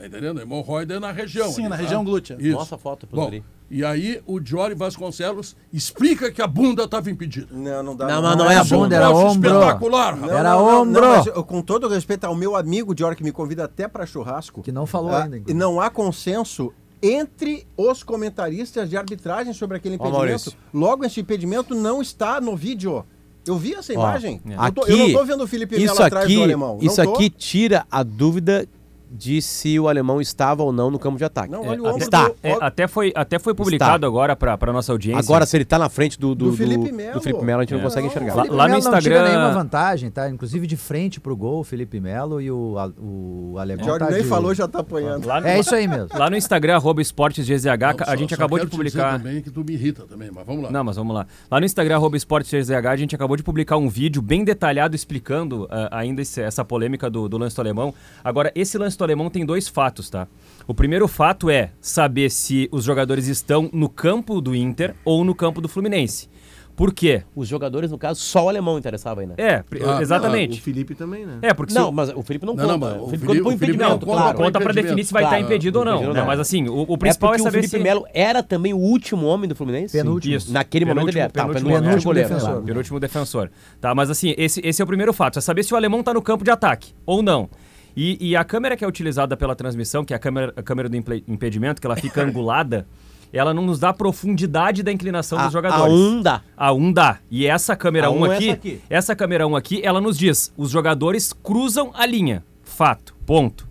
Tá 0.00 0.06
entendendo? 0.06 0.40
Hemorroida 0.40 0.98
na 0.98 1.12
região. 1.12 1.50
Sim, 1.50 1.62
ali, 1.62 1.70
na 1.70 1.76
tá? 1.76 1.82
região 1.82 2.02
glútea. 2.04 2.36
Isso. 2.40 2.56
Nossa 2.56 2.78
foto, 2.78 3.06
Bom, 3.12 3.30
e 3.70 3.84
aí 3.84 4.20
o 4.26 4.40
Jory 4.42 4.74
Vasconcelos 4.74 5.54
explica 5.72 6.32
que 6.32 6.40
a 6.40 6.46
bunda 6.46 6.84
estava 6.84 7.10
impedida. 7.10 7.46
Não, 7.50 7.82
não 7.82 7.94
dá. 7.94 8.06
Não, 8.06 8.22
mas 8.22 8.36
não 8.36 8.50
é 8.50 8.56
a 8.56 8.64
bunda, 8.64 8.96
era 8.96 9.08
troço 9.08 9.26
ombro. 9.26 9.50
espetacular, 9.50 10.14
rapaz. 10.14 10.32
Era 10.32 10.56
ombro. 10.56 11.02
mas 11.08 11.26
eu, 11.26 11.44
com 11.44 11.60
todo 11.62 11.86
respeito 11.86 12.24
ao 12.24 12.34
meu 12.34 12.56
amigo 12.56 12.94
Diori, 12.94 13.14
que 13.14 13.22
me 13.22 13.30
convida 13.30 13.64
até 13.64 13.86
para 13.86 14.06
churrasco, 14.06 14.62
Que 14.62 14.72
não 14.72 14.86
falou 14.86 15.10
ah, 15.12 15.24
ainda. 15.24 15.36
e 15.36 15.40
inclusive. 15.40 15.58
não 15.58 15.80
há 15.80 15.90
consenso 15.90 16.72
entre 17.02 17.66
os 17.76 18.02
comentaristas 18.02 18.88
de 18.90 18.96
arbitragem 18.96 19.52
sobre 19.52 19.76
aquele 19.76 19.94
impedimento. 19.96 20.18
Maurício. 20.18 20.52
Logo, 20.72 21.04
esse 21.04 21.20
impedimento 21.20 21.74
não 21.74 22.02
está 22.02 22.40
no 22.40 22.56
vídeo. 22.56 23.04
Eu 23.46 23.56
vi 23.56 23.74
essa 23.74 23.92
imagem. 23.92 24.40
Ó, 24.56 24.66
eu, 24.66 24.72
tô- 24.72 24.86
eu 24.86 24.96
não 24.96 25.12
tô 25.12 25.24
vendo 25.24 25.44
o 25.44 25.46
Felipe 25.46 25.78
Melo 25.78 26.02
atrás 26.02 26.24
aqui, 26.26 26.36
do 26.36 26.42
alemão. 26.42 26.76
Não 26.76 26.84
Isso 26.86 27.02
tô. 27.02 27.14
aqui 27.14 27.30
tira 27.30 27.86
a 27.90 28.02
dúvida 28.02 28.66
de 29.12 29.42
se 29.42 29.78
o 29.80 29.88
alemão 29.88 30.20
estava 30.20 30.62
ou 30.62 30.72
não 30.72 30.90
no 30.90 30.98
campo 30.98 31.18
de 31.18 31.24
ataque. 31.24 31.50
Não, 31.50 31.64
É, 31.64 31.68
olha 31.70 31.82
o 31.82 31.86
ombro 31.86 31.98
está. 31.98 32.28
do- 32.28 32.34
É, 32.42 32.56
até, 32.60 32.86
foi, 32.86 33.12
até 33.14 33.38
foi 33.40 33.52
publicado 33.54 34.06
agora 34.06 34.36
pra, 34.36 34.56
pra 34.56 34.72
nossa 34.72 34.92
audiência. 34.92 35.20
Agora, 35.20 35.44
se 35.44 35.56
ele 35.56 35.64
tá 35.64 35.78
na 35.78 35.88
frente 35.88 36.18
do, 36.18 36.34
do, 36.34 36.50
Do 36.50 36.56
Felipe 36.56 36.92
Melo. 36.92 37.18
A 37.60 37.62
gente 37.64 37.72
não 37.72 37.80
É. 37.80 37.82
consegue 37.82 38.06
Não, 38.06 38.12
enxergar. 38.12 38.34
Lá- 38.34 38.42
lá 38.44 38.48
no 38.48 38.54
Melo 38.54 38.68
não 38.70 38.78
tira 38.78 38.98
Instagram- 38.98 39.28
nenhuma 39.28 39.50
vantagem, 39.50 40.10
tá? 40.10 40.30
Inclusive 40.30 40.66
de 40.66 40.76
frente 40.76 41.18
pro 41.20 41.36
gol, 41.36 41.60
o 41.60 41.64
Felipe 41.64 41.98
Melo 41.98 42.40
e 42.40 42.50
o, 42.52 42.78
a- 42.78 42.90
o 42.98 43.56
alemão. 43.58 43.84
Diori 43.84 43.98
tá 44.04 44.10
nem 44.10 44.22
de- 44.22 44.28
falou, 44.28 44.54
já 44.54 44.68
tá 44.68 44.78
apanhando. 44.78 45.26
Lá 45.26 45.40
no, 45.40 45.46
É 45.48 45.58
isso 45.58 45.74
aí 45.74 45.88
mesmo. 45.88 46.08
lá 46.16 46.30
no 46.30 46.36
Instagram, 46.36 46.76
arroba 46.76 47.02
esportesgzh, 47.02 47.64
Não, 47.66 47.72
a 47.72 48.04
só- 48.06 48.16
gente 48.16 48.30
só 48.30 48.34
acabou 48.36 48.58
de 48.58 48.66
te 48.66 48.68
dizer 48.70 48.76
publicar... 48.76 49.18
também 49.18 49.42
que 49.42 49.50
tu 49.50 49.64
me 49.64 49.72
irrita 49.72 50.04
também, 50.06 50.30
mas 50.32 50.46
vamos 50.46 50.62
lá. 50.64 50.70
Não, 50.70 50.84
mas 50.84 50.96
vamos 50.96 51.14
lá. 51.14 51.26
Lá 51.50 51.58
no 51.58 51.66
Instagram, 51.66 51.96
arroba 51.96 52.16
esportesgzh, 52.16 52.70
a 52.86 52.96
gente 52.96 53.14
acabou 53.14 53.36
de 53.36 53.42
publicar 53.42 53.76
um 53.76 53.88
vídeo 53.88 54.22
bem 54.22 54.44
detalhado 54.44 54.94
explicando 54.94 55.66
ah, 55.68 55.88
ainda 55.98 56.22
esse- 56.22 56.40
essa 56.40 56.64
polêmica 56.64 57.10
do, 57.10 57.28
do 57.28 57.36
lance 57.38 57.56
do 57.56 57.60
alemão. 57.60 57.92
Agora, 58.22 58.52
esse 58.54 58.78
lance 58.78 58.96
do 59.00 59.04
alemão 59.04 59.28
tem 59.30 59.44
dois 59.44 59.66
fatos, 59.68 60.08
tá? 60.08 60.26
O 60.66 60.74
primeiro 60.74 61.08
fato 61.08 61.50
é 61.50 61.70
saber 61.80 62.30
se 62.30 62.68
os 62.70 62.84
jogadores 62.84 63.26
estão 63.26 63.68
no 63.72 63.88
campo 63.88 64.40
do 64.40 64.54
Inter 64.54 64.94
ou 65.04 65.24
no 65.24 65.34
campo 65.34 65.60
do 65.60 65.68
Fluminense. 65.68 66.28
Por 66.76 66.94
quê? 66.94 67.24
Os 67.36 67.46
jogadores, 67.46 67.90
no 67.90 67.98
caso, 67.98 68.20
só 68.20 68.46
o 68.46 68.48
alemão 68.48 68.78
interessava 68.78 69.20
né? 69.26 69.34
É, 69.36 69.62
Ah, 69.84 69.98
O 69.98 70.00
exatamente. 70.00 70.58
Felipe 70.62 70.94
também, 70.94 71.26
né? 71.26 71.38
É, 71.42 71.52
porque 71.52 71.72
se 71.74 71.78
Não, 71.78 71.90
o- 71.90 71.92
mas 71.92 72.08
o 72.08 72.22
Felipe 72.22 72.46
não, 72.46 72.54
Não, 72.54 72.66
não, 72.66 72.74
conta. 72.80 72.86
mas 72.86 73.02
o 73.02 73.04
o 73.04 73.08
Felipe 73.08 73.26
Felipe- 73.26 73.26
conta 73.26 73.42
pro 73.42 73.48
o 73.54 73.58
Felipe 73.58 73.76
impedimento, 73.76 74.06
não, 74.06 74.14
claro. 74.14 74.38
conta 74.38 74.50
pra 74.52 74.60
impedimento. 74.62 74.82
definir 74.86 75.04
se 75.04 75.12
vai 75.12 75.22
Claro, 75.24 75.36
estar 75.36 75.46
impedido 75.46 75.78
ou 75.80 75.84
não. 75.84 76.00
né? 76.00 76.12
não. 76.20 76.24
Mas 76.26 76.40
assim, 76.40 76.68
o, 76.68 76.86
o 76.88 76.94
É 76.94 76.96
principal 76.96 77.34
é, 77.34 77.36
o 77.36 77.38
saber 77.40 77.50
Felipe 77.58 77.68
se... 77.76 77.78
Melo 77.82 78.06
era 78.14 78.42
também 78.42 78.72
o 78.72 78.78
último 78.78 79.26
homem 79.26 79.46
do 79.46 79.54
Fluminense? 79.54 79.94
Penúltimo. 79.98 80.34
Isso. 80.36 80.52
Naquele 80.52 80.86
momento 80.86 81.08
ele 81.08 81.18
era. 81.18 81.28
Tá, 81.30 81.42
penúltimo, 81.42 81.66
penúltimo, 81.68 81.84
penúltimo 81.88 82.08
goleiro. 82.10 82.28
defensor. 82.30 82.50
Claro, 82.50 82.64
penúltimo 82.64 83.00
defensor. 83.00 83.50
Tá, 83.78 83.94
mas 83.94 84.08
assim, 84.08 84.34
esse, 84.38 84.60
esse 84.64 84.80
é 84.80 84.84
o 84.84 84.86
primeiro 84.86 85.12
fato, 85.12 85.38
é 85.38 85.42
saber 85.42 85.64
se 85.64 85.74
o 85.74 85.76
alemão 85.76 86.02
tá 86.02 86.14
no 86.14 86.22
campo 86.22 86.44
de 86.44 86.50
ataque 86.50 86.94
ou 87.04 87.22
não. 87.22 87.50
E, 87.96 88.30
e, 88.30 88.36
a 88.36 88.44
câmera 88.44 88.76
que 88.76 88.84
é 88.84 88.88
utilizada 88.88 89.36
pela 89.36 89.54
transmissão, 89.54 90.04
que 90.04 90.12
é 90.12 90.16
a 90.16 90.18
câmera, 90.18 90.52
a 90.56 90.62
câmera 90.62 90.88
do 90.88 90.96
impedimento, 90.96 91.80
que 91.80 91.86
ela 91.86 91.96
fica 91.96 92.22
angulada, 92.24 92.86
ela 93.32 93.54
não 93.54 93.64
nos 93.64 93.78
dá 93.78 93.90
a 93.90 93.92
profundidade 93.92 94.82
da 94.82 94.92
inclinação 94.92 95.38
a, 95.38 95.44
dos 95.44 95.52
jogadores. 95.52 95.92
A 95.92 95.96
1 95.96 96.22
dá. 96.22 96.42
A 96.56 96.72
1 96.72 96.92
dá. 96.92 97.18
E 97.30 97.46
essa 97.46 97.76
câmera 97.76 98.08
a 98.08 98.10
1 98.10 98.18
um 98.18 98.24
aqui, 98.24 98.48
essa 98.48 98.52
aqui, 98.52 98.80
essa 98.88 99.16
câmera 99.16 99.46
1 99.46 99.56
aqui, 99.56 99.80
ela 99.84 100.00
nos 100.00 100.18
diz, 100.18 100.52
os 100.56 100.70
jogadores 100.70 101.32
cruzam 101.32 101.90
a 101.94 102.06
linha. 102.06 102.44
Fato. 102.62 103.14
Ponto. 103.26 103.68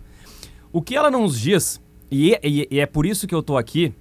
O 0.72 0.80
que 0.80 0.96
ela 0.96 1.10
não 1.10 1.22
nos 1.22 1.38
diz, 1.38 1.80
e, 2.10 2.38
e, 2.42 2.68
e 2.70 2.80
é 2.80 2.86
por 2.86 3.04
isso 3.04 3.26
que 3.26 3.34
eu 3.34 3.42
tô 3.42 3.56
aqui, 3.56 3.92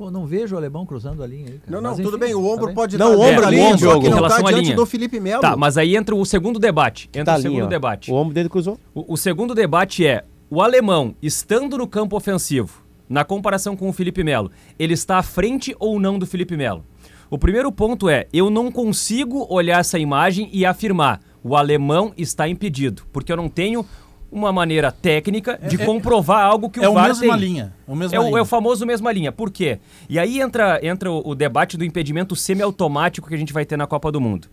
Pô, 0.00 0.10
não 0.10 0.24
vejo 0.24 0.54
o 0.54 0.58
alemão 0.58 0.86
cruzando 0.86 1.22
a 1.22 1.26
linha 1.26 1.44
aí, 1.48 1.58
cara. 1.58 1.70
Não, 1.70 1.78
não, 1.78 1.90
Mas, 1.90 1.98
tudo 1.98 2.16
enfim, 2.16 2.24
bem, 2.24 2.34
o 2.34 2.42
ombro 2.42 2.68
tá 2.68 2.72
pode 2.72 2.96
Não, 2.96 3.12
estar 3.12 3.18
o 3.18 3.20
ombro 3.20 3.50
dentro 3.50 3.90
ali, 3.90 4.00
que 4.00 4.06
em 4.06 4.08
não 4.08 4.16
relação 4.16 4.42
tá 4.42 4.48
à 4.48 4.52
diante 4.52 4.64
linha. 4.64 4.76
do 4.76 4.86
Felipe 4.86 5.20
Melo. 5.20 5.42
Tá, 5.42 5.56
mas 5.58 5.76
aí 5.76 5.94
entra 5.94 6.16
o 6.16 6.24
segundo 6.24 6.58
debate. 6.58 7.10
Entra 7.12 7.34
Tá 7.34 7.38
o 7.38 7.42
segundo 7.42 7.66
debate. 7.66 8.10
O 8.10 8.14
ombro 8.14 8.32
dele 8.32 8.48
cruzou. 8.48 8.80
O, 8.94 9.12
o 9.12 9.16
segundo 9.18 9.54
debate 9.54 10.06
é: 10.06 10.24
o 10.48 10.62
alemão, 10.62 11.14
estando 11.20 11.76
no 11.76 11.86
campo 11.86 12.16
ofensivo, 12.16 12.82
na 13.10 13.24
comparação 13.26 13.76
com 13.76 13.90
o 13.90 13.92
Felipe 13.92 14.24
Melo, 14.24 14.50
ele 14.78 14.94
está 14.94 15.18
à 15.18 15.22
frente 15.22 15.76
ou 15.78 16.00
não 16.00 16.18
do 16.18 16.26
Felipe 16.26 16.56
Melo? 16.56 16.82
O 17.28 17.36
primeiro 17.36 17.70
ponto 17.70 18.08
é: 18.08 18.26
eu 18.32 18.48
não 18.48 18.72
consigo 18.72 19.46
olhar 19.50 19.80
essa 19.80 19.98
imagem 19.98 20.48
e 20.50 20.64
afirmar 20.64 21.20
o 21.42 21.56
alemão 21.56 22.12
está 22.16 22.48
impedido, 22.48 23.02
porque 23.12 23.30
eu 23.32 23.36
não 23.36 23.48
tenho 23.50 23.84
uma 24.32 24.52
maneira 24.52 24.92
técnica 24.92 25.58
de 25.68 25.76
É- 25.78 25.82
é- 25.82 25.86
comprovar 25.86 26.44
algo 26.44 26.70
que 26.70 26.78
É 26.80 26.88
o 26.88 26.92
o 26.92 26.94
VAR 26.94 27.08
mesma 27.08 27.36
tem. 27.38 27.48
linha. 27.48 27.74
O 27.86 27.94
mesma 27.96 28.16
É 28.16 28.20
o, 28.20 28.24
linha. 28.26 28.38
é 28.38 28.42
o 28.42 28.44
famoso 28.44 28.86
mesma 28.86 29.10
linha. 29.12 29.32
Por 29.32 29.50
quê? 29.50 29.78
E 30.08 30.18
aí 30.18 30.40
entra, 30.40 30.78
entra 30.86 31.10
o, 31.10 31.30
o 31.30 31.34
debate 31.34 31.76
do 31.76 31.84
impedimento 31.84 32.36
semiautomático 32.36 33.28
que 33.28 33.34
a 33.34 33.38
gente 33.38 33.52
vai 33.52 33.64
ter 33.64 33.76
na 33.76 33.86
Copa 33.86 34.10
do 34.12 34.20
Mundo. 34.20 34.48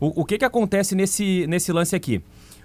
O, 0.00 0.22
o 0.22 0.24
que, 0.24 0.36
que 0.38 0.44
acontece 0.44 0.94
nesse, 0.94 1.46
nesse 1.46 1.72
lance 1.72 1.94
aqui? 1.96 2.20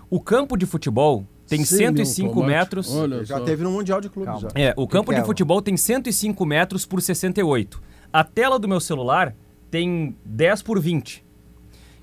O 0.10 0.20
campo 0.20 0.58
de 0.58 0.66
futebol 0.66 1.26
tem 1.48 1.64
105 1.64 2.06
Semi-automático. 2.06 2.46
metros. 2.48 2.94
Olha 2.96 3.24
Já 3.24 3.38
só. 3.38 3.44
teve 3.44 3.64
no 3.64 3.72
Mundial 3.72 4.02
de 4.02 4.10
Clubes. 4.10 4.42
Já. 4.42 4.48
É, 4.56 4.74
o 4.76 4.88
campo 4.88 5.12
que 5.12 5.16
de 5.16 5.22
é? 5.22 5.26
futebol 5.26 5.62
tem 5.62 5.78
105 5.78 6.46
metros 6.46 6.86
por 6.86 7.02
68. 7.02 7.82
A 8.12 8.24
tela 8.24 8.60
do 8.60 8.68
meu 8.68 8.80
celular 8.80 9.34
tem 9.72 10.16
10 10.26 10.62
por 10.64 10.80
20. 10.80 11.24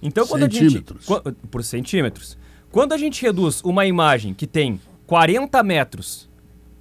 Então 0.02 0.26
quando 0.26 0.42
Centímetros. 0.42 1.10
a 1.10 1.14
gente. 1.30 1.36
Por 1.50 1.64
centímetros. 1.64 2.38
Quando 2.76 2.92
a 2.92 2.98
gente 2.98 3.22
reduz 3.22 3.62
uma 3.64 3.86
imagem 3.86 4.34
que 4.34 4.46
tem 4.46 4.78
40 5.06 5.62
metros 5.62 6.28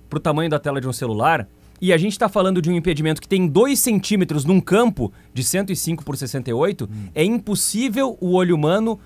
para 0.09 0.17
o 0.17 0.19
tamanho 0.19 0.49
da 0.49 0.59
tela 0.59 0.81
de 0.81 0.89
um 0.89 0.91
celular, 0.91 1.47
e 1.79 1.93
a 1.93 1.97
gente 1.97 2.11
está 2.11 2.27
falando 2.27 2.61
de 2.61 2.69
um 2.69 2.75
impedimento 2.75 3.21
que 3.21 3.27
tem 3.29 3.47
2 3.47 3.79
centímetros 3.79 4.43
num 4.43 4.59
campo 4.59 5.13
de 5.33 5.41
105 5.41 6.03
por 6.03 6.17
68, 6.17 6.89
é 7.15 7.23
impossível 7.23 8.17
o 8.19 8.33
olho 8.33 8.55
humano 8.57 8.99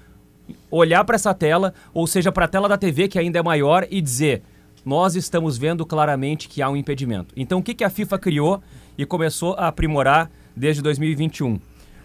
olhar 0.72 1.04
para 1.04 1.14
essa 1.14 1.32
tela, 1.32 1.76
ou 1.94 2.08
seja, 2.08 2.32
para 2.32 2.46
a 2.46 2.48
tela 2.48 2.68
da 2.68 2.76
TV, 2.76 3.08
que 3.08 3.20
ainda 3.20 3.38
é 3.38 3.44
maior, 3.44 3.86
e 3.92 4.02
dizer: 4.02 4.42
nós 4.84 5.16
estamos 5.16 5.60
vendo 5.60 5.86
claramente 5.86 6.50
que 6.50 6.60
há 6.60 6.72
um 6.72 6.76
impedimento. 6.76 7.36
Então, 7.38 7.60
o 7.60 7.64
que, 7.64 7.76
que 7.76 7.84
a 7.84 7.90
FIFA 7.92 8.18
criou 8.18 8.64
e 8.98 9.06
começou 9.06 9.54
a 9.60 9.68
aprimorar 9.68 10.32
desde 10.56 10.82
2021? 10.82 11.60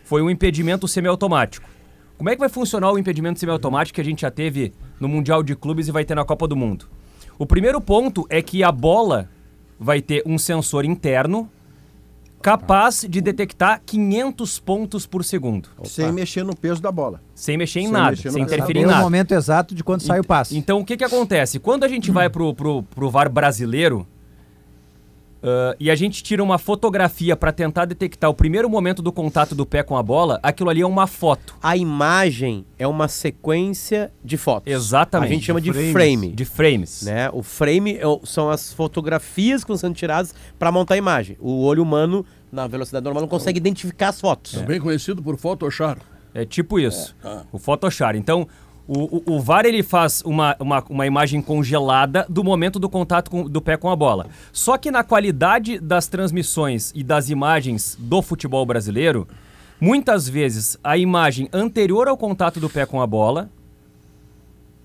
Foi 0.04 0.20
um 0.20 0.28
impedimento 0.28 0.86
semiautomático. 0.86 1.73
Como 2.24 2.30
é 2.30 2.36
que 2.36 2.40
vai 2.40 2.48
funcionar 2.48 2.90
o 2.90 2.98
impedimento 2.98 3.38
semiautomático 3.38 3.96
que 3.96 4.00
a 4.00 4.04
gente 4.04 4.22
já 4.22 4.30
teve 4.30 4.72
no 4.98 5.06
Mundial 5.06 5.42
de 5.42 5.54
Clubes 5.54 5.88
e 5.88 5.92
vai 5.92 6.06
ter 6.06 6.14
na 6.14 6.24
Copa 6.24 6.48
do 6.48 6.56
Mundo? 6.56 6.86
O 7.38 7.44
primeiro 7.44 7.82
ponto 7.82 8.26
é 8.30 8.40
que 8.40 8.64
a 8.64 8.72
bola 8.72 9.28
vai 9.78 10.00
ter 10.00 10.22
um 10.24 10.38
sensor 10.38 10.86
interno 10.86 11.50
capaz 12.40 13.04
de 13.06 13.20
detectar 13.20 13.82
500 13.84 14.58
pontos 14.58 15.04
por 15.04 15.22
segundo, 15.22 15.68
Sem 15.84 16.10
mexer 16.12 16.46
no 16.46 16.56
peso 16.56 16.80
da 16.80 16.90
bola. 16.90 17.20
sem 17.34 17.58
mexer 17.58 17.80
em 17.80 17.84
Sem 17.84 17.92
nada, 17.92 18.10
mexer 18.12 18.28
no 18.28 18.32
sem 18.32 18.42
interferir 18.42 18.80
em 18.80 18.84
o 18.86 18.88
nada. 18.88 19.02
momento 19.02 19.32
exato 19.32 19.74
de 19.74 19.84
quando 19.84 20.00
sai 20.00 20.20
o 20.20 20.24
passe. 20.24 20.56
Então, 20.56 20.80
o 20.80 20.84
que, 20.84 20.96
que 20.96 21.04
acontece? 21.04 21.58
Quando 21.58 21.84
a 21.84 21.88
gente 21.88 22.10
vai 22.10 22.30
pro, 22.30 22.54
pro, 22.54 22.82
pro 22.84 23.10
VAR 23.10 23.28
brasileiro 23.28 24.06
ah, 25.44 25.76
e 25.78 25.90
a 25.90 25.94
gente 25.94 26.22
tira 26.22 26.42
uma 26.42 26.56
fotografia 26.56 27.36
para 27.36 27.52
tentar 27.52 27.84
detectar 27.84 28.30
o 28.30 28.34
primeiro 28.34 28.68
momento 28.70 29.02
do 29.02 29.12
contato 29.12 29.54
do 29.54 29.66
pé 29.66 29.82
com 29.82 29.94
a 29.94 30.02
bola, 30.02 30.40
aquilo 30.42 30.70
ali 30.70 30.80
é 30.80 30.86
uma 30.86 31.06
foto. 31.06 31.54
A 31.62 31.76
imagem 31.76 32.64
é 32.78 32.86
uma 32.86 33.08
sequência 33.08 34.10
de 34.24 34.38
fotos. 34.38 34.72
Exatamente. 34.72 35.30
A 35.30 35.34
gente 35.34 35.44
chama 35.44 35.60
de 35.60 35.70
Frames. 35.70 35.92
frame. 35.92 36.32
De 36.32 36.44
frames. 36.46 37.02
Né? 37.02 37.28
O 37.30 37.42
frame 37.42 37.96
é 37.96 38.04
são 38.24 38.48
as 38.48 38.72
fotografias 38.72 39.62
que 39.62 39.72
estão 39.72 39.76
sendo 39.76 39.94
tiradas 39.94 40.34
para 40.58 40.72
montar 40.72 40.94
a 40.94 40.96
imagem. 40.96 41.36
O 41.38 41.64
olho 41.64 41.82
humano, 41.82 42.24
na 42.50 42.66
velocidade 42.66 43.04
normal, 43.04 43.20
não 43.20 43.28
consegue 43.28 43.58
identificar 43.58 44.08
as 44.08 44.20
fotos. 44.20 44.52
Também 44.52 44.80
conhecido 44.80 45.22
por 45.22 45.36
Photoshop. 45.36 46.00
É 46.32 46.44
tipo 46.44 46.80
isso. 46.80 47.14
O 47.52 47.58
Photoshop. 47.58 48.16
Então, 48.16 48.48
o, 48.86 49.32
o, 49.32 49.36
o 49.36 49.40
VAR 49.40 49.64
ele 49.64 49.82
faz 49.82 50.22
uma, 50.26 50.54
uma, 50.60 50.84
uma 50.90 51.06
imagem 51.06 51.40
congelada 51.40 52.26
do 52.28 52.44
momento 52.44 52.78
do 52.78 52.88
contato 52.88 53.30
com- 53.30 53.44
do 53.48 53.60
pé 53.60 53.76
com 53.76 53.88
a 53.90 53.96
bola. 53.96 54.26
Só 54.52 54.76
que 54.76 54.90
na 54.90 55.02
qualidade 55.02 55.78
das 55.78 56.06
transmissões 56.06 56.92
e 56.94 57.02
das 57.02 57.30
imagens 57.30 57.96
do 57.98 58.20
futebol 58.20 58.64
brasileiro, 58.66 59.26
muitas 59.80 60.28
vezes 60.28 60.78
a 60.84 60.98
imagem 60.98 61.48
anterior 61.52 62.08
ao 62.08 62.16
contato 62.16 62.60
do 62.60 62.68
pé 62.68 62.84
com 62.84 63.00
a 63.00 63.06
bola, 63.06 63.48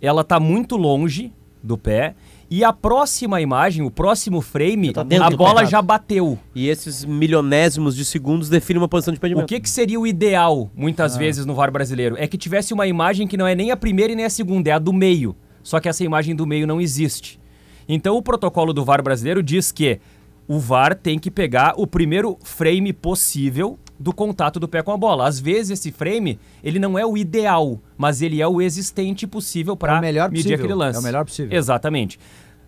ela 0.01 0.21
está 0.21 0.39
muito 0.39 0.77
longe 0.77 1.31
do 1.61 1.77
pé. 1.77 2.15
E 2.51 2.63
a 2.63 2.73
próxima 2.73 3.39
imagem, 3.39 3.83
o 3.83 3.91
próximo 3.91 4.41
frame, 4.41 4.91
tá 4.91 5.01
a 5.01 5.29
bola 5.29 5.65
já 5.65 5.81
bateu. 5.81 6.37
E 6.55 6.67
esses 6.67 7.05
milionésimos 7.05 7.95
de 7.95 8.03
segundos 8.03 8.49
definem 8.49 8.81
uma 8.81 8.87
posição 8.87 9.13
de 9.13 9.19
impedimento. 9.19 9.45
O 9.45 9.47
que, 9.47 9.59
que 9.59 9.69
seria 9.69 9.99
o 9.99 10.07
ideal, 10.07 10.71
muitas 10.75 11.15
vezes, 11.15 11.45
no 11.45 11.53
VAR 11.53 11.71
brasileiro? 11.71 12.15
É 12.17 12.27
que 12.27 12.37
tivesse 12.37 12.73
uma 12.73 12.87
imagem 12.87 13.27
que 13.27 13.37
não 13.37 13.45
é 13.45 13.53
nem 13.53 13.69
a 13.69 13.77
primeira 13.77 14.13
e 14.13 14.15
nem 14.15 14.25
a 14.25 14.29
segunda, 14.29 14.71
é 14.71 14.73
a 14.73 14.79
do 14.79 14.91
meio. 14.91 15.35
Só 15.61 15.79
que 15.79 15.87
essa 15.87 16.03
imagem 16.03 16.35
do 16.35 16.47
meio 16.47 16.65
não 16.65 16.81
existe. 16.81 17.39
Então 17.87 18.17
o 18.17 18.21
protocolo 18.21 18.73
do 18.73 18.83
VAR 18.83 19.03
brasileiro 19.03 19.43
diz 19.43 19.71
que 19.71 19.99
o 20.47 20.57
VAR 20.57 20.95
tem 20.95 21.19
que 21.19 21.29
pegar 21.29 21.75
o 21.77 21.85
primeiro 21.85 22.35
frame 22.43 22.91
possível 22.91 23.77
do 23.99 24.13
contato 24.13 24.59
do 24.59 24.67
pé 24.67 24.81
com 24.81 24.91
a 24.91 24.97
bola. 24.97 25.27
Às 25.27 25.39
vezes 25.39 25.71
esse 25.71 25.91
frame, 25.91 26.39
ele 26.63 26.79
não 26.79 26.97
é 26.97 27.05
o 27.05 27.17
ideal, 27.17 27.79
mas 27.97 28.21
ele 28.21 28.41
é 28.41 28.47
o 28.47 28.61
existente 28.61 29.27
possível 29.27 29.73
É 29.73 29.77
para 29.77 29.99
melhor 29.99 30.29
medir 30.29 30.43
possível. 30.43 30.65
aquele 30.65 30.73
lance. 30.73 30.97
É 30.97 31.01
o 31.01 31.03
melhor 31.03 31.25
possível. 31.25 31.57
Exatamente. 31.57 32.19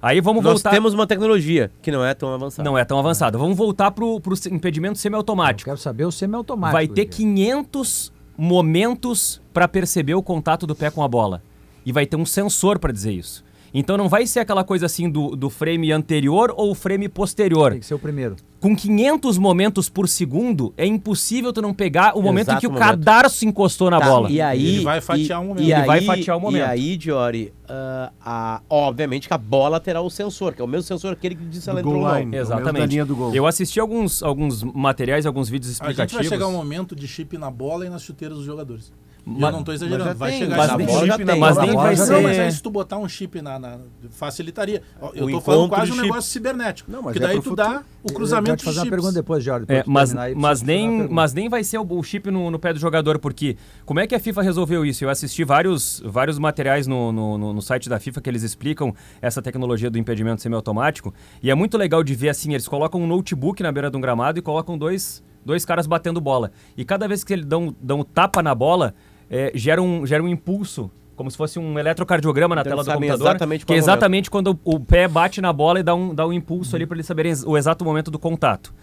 Aí 0.01 0.19
vamos 0.19 0.43
Nós 0.43 0.53
voltar... 0.53 0.71
temos 0.71 0.93
uma 0.93 1.05
tecnologia 1.05 1.71
que 1.81 1.91
não 1.91 2.03
é 2.03 2.13
tão 2.13 2.33
avançada. 2.33 2.67
Não 2.67 2.77
é 2.77 2.83
tão 2.83 2.97
avançada. 2.97 3.37
Vamos 3.37 3.55
voltar 3.55 3.91
para 3.91 4.03
o 4.03 4.19
impedimento 4.49 4.97
semiautomático. 4.97 5.69
Quero 5.69 5.77
saber 5.77 6.05
o 6.05 6.11
semiautomático. 6.11 6.73
Vai 6.73 6.87
ter 6.87 7.05
Diego. 7.05 7.11
500 7.11 8.11
momentos 8.35 9.39
para 9.53 9.67
perceber 9.67 10.15
o 10.15 10.23
contato 10.23 10.65
do 10.65 10.75
pé 10.75 10.89
com 10.89 11.03
a 11.03 11.07
bola. 11.07 11.43
E 11.85 11.91
vai 11.91 12.07
ter 12.07 12.15
um 12.15 12.25
sensor 12.25 12.79
para 12.79 12.91
dizer 12.91 13.11
isso. 13.11 13.43
Então 13.73 13.95
não 13.95 14.09
vai 14.09 14.25
ser 14.25 14.39
aquela 14.39 14.63
coisa 14.63 14.87
assim 14.87 15.09
do, 15.09 15.35
do 15.35 15.49
frame 15.49 15.91
anterior 15.91 16.51
ou 16.57 16.71
o 16.71 16.75
frame 16.75 17.07
posterior. 17.07 17.71
Tem 17.71 17.79
que 17.79 17.85
ser 17.85 17.93
o 17.93 17.99
primeiro. 17.99 18.35
Com 18.61 18.75
500 18.75 19.39
momentos 19.39 19.89
por 19.89 20.07
segundo, 20.07 20.71
é 20.77 20.85
impossível 20.85 21.51
tu 21.51 21.63
não 21.63 21.73
pegar 21.73 22.15
o 22.15 22.21
momento 22.21 22.51
em 22.51 22.57
que 22.59 22.67
o 22.67 22.69
Exato 22.69 22.73
momento. 22.73 23.05
cadarço 23.05 23.43
encostou 23.43 23.89
na 23.89 23.99
Tá, 23.99 24.05
bola. 24.05 24.29
E 24.29 24.39
aí, 24.39 24.75
Ele 24.75 24.83
vai 24.83 25.01
fatiar 25.01 25.41
e- 25.41 25.43
um 25.43 25.47
momento. 25.47 25.63
E 25.63 25.65
Ele 25.65 25.73
aí, 25.73 25.87
vai 25.87 26.01
fatiar 26.01 26.37
um 26.37 26.39
E 26.39 26.43
momento. 26.43 26.65
aí, 26.69 26.95
Diori, 26.95 27.51
ah, 27.67 28.11
a- 28.23 28.61
obviamente 28.69 29.27
que 29.27 29.33
a 29.33 29.37
bola 29.39 29.79
terá 29.79 29.99
o 29.99 30.11
sensor, 30.11 30.53
que 30.53 30.61
é 30.61 30.63
o 30.63 30.67
mesmo 30.67 30.83
sensor 30.83 31.11
aquele 31.13 31.33
que 31.33 31.43
disse 31.45 31.67
ela 31.71 31.81
Do 31.81 31.89
entrou 31.89 32.07
line. 32.13 32.21
gol. 32.25 32.31
da 32.33 32.37
Exatamente. 32.37 32.87
linha 32.87 33.03
do 33.05 33.15
gol. 33.15 33.33
Eu 33.33 33.47
assisti 33.47 33.79
alguns, 33.79 34.21
alguns 34.21 34.61
materiais, 34.63 35.25
alguns 35.25 35.49
vídeos 35.49 35.71
A 35.71 35.73
gente 35.73 35.81
explicativos. 35.81 36.27
vai 36.29 36.37
chegar 36.37 36.47
um 36.47 36.53
momento 36.55 36.95
de 36.95 37.07
chip 37.07 37.35
na 37.39 37.49
bola 37.49 37.87
e 37.87 37.89
nas 37.89 38.03
chuteiras 38.03 38.37
dos 38.37 38.45
jogadores. 38.45 38.93
Mas- 39.23 39.41
eu 39.43 39.51
não 39.51 39.63
tô 39.63 39.71
exagerando, 39.71 40.15
vai 40.15 40.31
tem, 40.31 40.39
chegar 40.39 40.57
mas 40.57 40.67
esse 40.69 40.77
nem- 40.77 41.11
chip 41.11 41.23
na 41.25 41.35
mas 41.35 41.55
bola. 41.55 41.67
nem 41.67 41.75
vai 41.75 41.95
Não, 41.95 42.05
ser- 42.05 42.21
mas 42.23 42.39
aí 42.39 42.51
se 42.51 42.63
tu 42.63 42.71
botar 42.71 42.97
um 42.97 43.07
chip 43.07 43.39
na, 43.41 43.59
na- 43.59 43.77
facilitaria. 44.09 44.81
Eu 45.13 45.25
O 45.25 45.31
tô 45.31 45.41
falando 45.41 45.69
quase 45.69 45.85
de 45.85 45.91
um 45.91 45.95
chip. 45.95 46.07
negócio 46.07 46.31
cibernético. 46.31 46.91
Não, 46.91 47.01
mas 47.01 47.13
que 47.13 47.19
é 47.19 47.27
daí 47.27 47.33
pro 47.35 47.43
tu 47.43 47.49
futuro. 47.51 47.67
dá 47.67 47.69
o 47.71 47.79
Eu 47.79 47.83
vou 48.05 48.13
cruzamento 48.15 48.57
te 48.57 48.65
fazer 48.65 48.79
de 48.81 48.85
uma 48.87 48.89
pergunta 48.89 49.13
depois, 49.13 49.43
Jorge. 49.43 49.65
É, 49.69 49.83
mas, 49.85 50.15
aí, 50.15 50.33
mas, 50.35 50.61
nem, 50.61 51.07
mas 51.07 51.33
nem 51.33 51.49
vai 51.49 51.63
ser 51.63 51.77
o, 51.77 51.85
o 51.87 52.03
chip 52.03 52.29
no, 52.31 52.49
no 52.49 52.59
pé 52.59 52.73
do 52.73 52.79
jogador, 52.79 53.19
porque 53.19 53.57
como 53.85 53.99
é 53.99 54.07
que 54.07 54.15
a 54.15 54.19
FIFA 54.19 54.41
resolveu 54.41 54.85
isso? 54.85 55.03
Eu 55.03 55.09
assisti 55.09 55.43
vários, 55.43 56.01
vários 56.05 56.39
materiais 56.39 56.87
no, 56.87 57.11
no, 57.11 57.37
no- 57.37 57.53
no 57.53 57.61
site 57.61 57.87
da 57.89 57.99
FIFA 57.99 58.21
que 58.21 58.29
eles 58.29 58.43
explicam 58.43 58.93
essa 59.21 59.41
tecnologia 59.41 59.89
do 59.91 59.97
impedimento 59.97 60.41
semiautomático, 60.41 61.13
e 61.43 61.51
é 61.51 61.55
muito 61.55 61.77
legal 61.77 62.03
de 62.03 62.15
ver 62.15 62.29
assim, 62.29 62.53
eles 62.53 62.67
colocam 62.67 63.01
um 63.01 63.07
notebook 63.07 63.61
na 63.61 63.71
beira 63.71 63.89
de 63.91 63.97
um 63.97 64.01
gramado 64.01 64.39
e 64.39 64.41
colocam 64.41 64.77
dois, 64.77 65.23
dois 65.45 65.63
caras 65.63 65.85
batendo 65.85 66.19
bola. 66.19 66.51
E 66.75 66.83
cada 66.83 67.07
vez 67.07 67.23
que 67.23 67.33
eles 67.33 67.45
dão, 67.45 67.75
dão 67.81 67.99
um 67.99 68.03
tapa 68.03 68.41
na 68.41 68.55
bola, 68.55 68.93
é, 69.31 69.51
gera, 69.55 69.81
um, 69.81 70.05
gera 70.05 70.21
um 70.21 70.27
impulso, 70.27 70.91
como 71.15 71.31
se 71.31 71.37
fosse 71.37 71.57
um 71.57 71.79
eletrocardiograma 71.79 72.53
na 72.53 72.61
Então 72.61 72.71
tela 72.71 72.83
do 72.83 72.91
computador, 72.91 73.27
exatamente 73.27 73.65
que 73.65 73.71
é 73.71 73.75
momento. 73.75 73.83
exatamente 73.85 74.29
quando 74.29 74.59
o, 74.65 74.75
o 74.75 74.79
pé 74.79 75.07
bate 75.07 75.39
na 75.41 75.53
bola 75.53 75.79
e 75.79 75.83
dá 75.83 75.95
um, 75.95 76.13
dá 76.13 76.27
um 76.27 76.33
impulso 76.33 76.75
ali 76.75 76.85
para 76.85 76.97
eles 76.97 77.05
saberem 77.05 77.33
o 77.45 77.57
exato 77.57 77.85
momento 77.85 78.11
do 78.11 78.19
contato. 78.19 78.73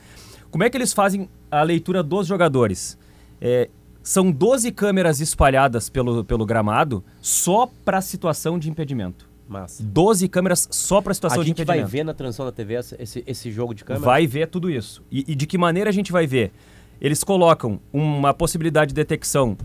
Como 0.51 0.65
é 0.65 0.71
que 0.71 0.77
eles 0.77 0.93
fazem 0.95 1.29
a 1.51 1.63
leitura 1.63 2.03
dos 2.03 2.27
jogadores? 2.27 2.97
É, 3.41 3.69
são 4.03 4.31
12 4.33 4.73
câmeras 4.73 5.21
espalhadas 5.21 5.91
pelo, 5.91 6.25
pelo 6.25 6.47
gramado 6.47 7.05
só 7.21 7.69
para 7.85 7.99
a 7.99 8.01
situação 8.01 8.59
de 8.59 8.71
impedimento. 8.71 9.29
Massa. 9.47 9.83
12 9.83 10.29
câmeras 10.29 10.67
só 10.71 11.01
para 11.03 11.11
a 11.13 11.15
situação 11.15 11.41
A 11.41 11.45
de 11.45 11.49
gente 11.49 11.65
vai 11.65 11.79
impedimento. 11.79 11.91
ver 11.93 12.05
na 12.05 12.15
transmissão 12.15 12.47
da 12.47 12.53
TV 12.53 12.75
essa- 12.75 12.97
esse, 13.03 13.23
esse 13.27 13.51
jogo 13.51 13.75
de 13.75 13.85
câmera? 13.85 14.05
Vai 14.05 14.27
ver 14.27 14.47
tudo 14.49 14.71
isso. 14.71 15.03
E, 15.11 15.25
e 15.29 15.35
de 15.35 15.47
que 15.47 15.59
maneira 15.59 15.91
a 15.91 15.93
gente 15.93 16.13
vai 16.13 16.27
ver? 16.27 16.53
Eles 17.01 17.23
colocam 17.25 17.79
uma 17.93 18.33
possibilidade 18.35 18.89
de 18.89 18.95
detecção 18.95 19.57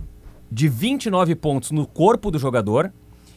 de 0.54 0.68
29 0.68 1.34
pontos 1.36 1.72
no 1.72 1.88
corpo 1.88 2.30
do 2.30 2.38
jogador 2.38 2.91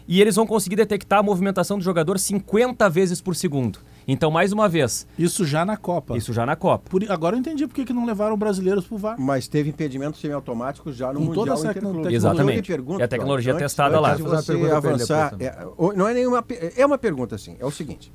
e 0.07 0.21
eles 0.21 0.37
vão 0.37 0.47
conseguir 0.47 0.77
detectar 0.77 1.21
a 1.21 1.23
movimentação 1.23 1.79
do 1.79 1.83
jogador 1.85 2.19
50 2.19 2.89
vezes 2.91 3.21
por 3.21 3.35
segundo. 3.35 3.79
Então, 4.07 4.31
mais 4.31 4.53
uma 4.53 4.69
vez. 4.69 5.05
Isso 5.19 5.45
já 5.45 5.65
na 5.65 5.77
Copa. 5.77 6.17
Isso 6.17 6.33
já 6.33 6.47
na 6.47 6.55
Copa. 6.55 6.89
Por, 6.89 7.03
agora 7.11 7.35
eu 7.35 7.41
entendi 7.41 7.67
por 7.67 7.75
que, 7.75 7.85
que 7.87 7.93
não 7.93 8.05
levaram 8.07 8.37
brasileiros 8.37 8.87
pro 8.87 8.97
VAR. 8.97 9.17
Mas 9.19 9.49
teve 9.49 9.71
impedimentos 9.71 10.21
semiautomáticos 10.21 10.95
já 10.95 11.09
no 11.13 11.15
Com 11.21 11.25
Mundial 11.27 11.45
toda 11.47 11.53
essa 11.55 11.63
Interclube. 11.71 11.87
tecnologia. 11.95 12.17
Exatamente. 12.17 12.67
Pergunto, 12.69 13.01
E 13.01 13.03
a 13.03 13.09
tecnologia 13.09 13.53
antes- 13.55 13.63
testada 13.65 13.99
lá. 13.99 14.13
antes 14.13 14.25
fazer 14.25 14.55
uma 14.55 14.69
você 14.69 14.73
avançar, 14.75 15.35
depois 15.35 15.95
é, 15.95 15.99
não 15.99 16.07
é 16.07 16.15
nenhuma 16.15 16.41
pe- 16.43 16.73
é 16.77 16.87
uma 16.87 16.99
pergunta 16.99 17.35
assim, 17.35 17.57
é 17.59 17.65
o 17.67 17.71
seguinte. 17.73 18.13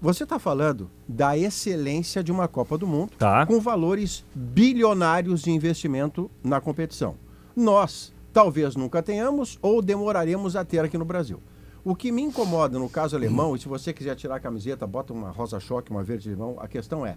Você 0.00 0.22
está 0.24 0.38
falando 0.38 0.88
da 1.08 1.36
excelência 1.36 2.22
de 2.22 2.30
uma 2.30 2.46
Copa 2.46 2.76
do 2.78 2.86
Mundo 2.86 3.10
Tá. 3.18 3.46
com 3.46 3.58
valores 3.58 4.24
bilionários 4.34 5.42
de 5.42 5.50
investimento 5.50 6.30
na 6.44 6.60
competição. 6.60 7.14
Nós 7.56 8.12
talvez 8.36 8.76
nunca 8.76 9.02
tenhamos 9.02 9.58
ou 9.62 9.80
demoraremos 9.80 10.56
a 10.56 10.62
ter 10.62 10.80
aqui 10.80 10.98
no 10.98 11.06
Brasil. 11.06 11.40
O 11.82 11.96
que 11.96 12.12
me 12.12 12.20
incomoda 12.20 12.78
no 12.78 12.86
caso 12.86 13.16
alemão, 13.16 13.56
e 13.56 13.58
se 13.58 13.66
você 13.66 13.94
quiser 13.94 14.14
tirar 14.14 14.36
a 14.36 14.40
camiseta, 14.40 14.86
bota 14.86 15.10
uma 15.10 15.30
rosa 15.30 15.58
choque, 15.58 15.90
uma 15.90 16.02
verde 16.02 16.28
limão, 16.28 16.54
a 16.60 16.68
questão 16.68 17.06
é, 17.06 17.16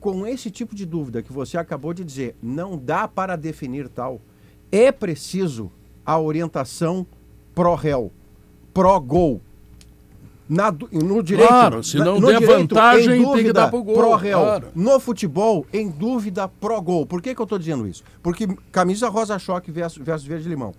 com 0.00 0.26
esse 0.26 0.50
tipo 0.50 0.74
de 0.74 0.84
dúvida 0.84 1.22
que 1.22 1.32
você 1.32 1.56
acabou 1.56 1.94
de 1.94 2.02
dizer, 2.02 2.34
não 2.42 2.76
dá 2.76 3.06
para 3.06 3.36
definir 3.36 3.88
tal, 3.88 4.20
é 4.72 4.90
preciso 4.90 5.70
a 6.04 6.18
orientação 6.18 7.06
pró-réu, 7.54 8.10
pró-gol. 8.72 9.40
Na 10.48 10.70
no 10.92 11.22
direito, 11.22 11.48
Claro, 11.48 11.82
se 11.82 11.96
não 11.96 12.20
der 12.20 12.38
direito, 12.38 12.74
vantagem, 12.74 13.04
em 13.04 13.08
tem 13.08 13.18
que 13.18 13.24
dúvida, 13.24 13.52
dar 13.54 13.70
pro 13.70 13.82
gol, 13.82 13.94
pró-réu. 13.94 14.40
claro. 14.40 14.68
No 14.74 15.00
futebol, 15.00 15.66
em 15.72 15.88
dúvida, 15.88 16.46
pró-gol. 16.46 17.06
Por 17.06 17.22
que, 17.22 17.34
que 17.34 17.40
eu 17.40 17.44
estou 17.44 17.58
dizendo 17.58 17.86
isso? 17.86 18.04
Porque 18.22 18.46
camisa 18.70 19.08
rosa-choque 19.08 19.70
versus, 19.70 20.04
versus 20.04 20.26
verde-limão. 20.26 20.74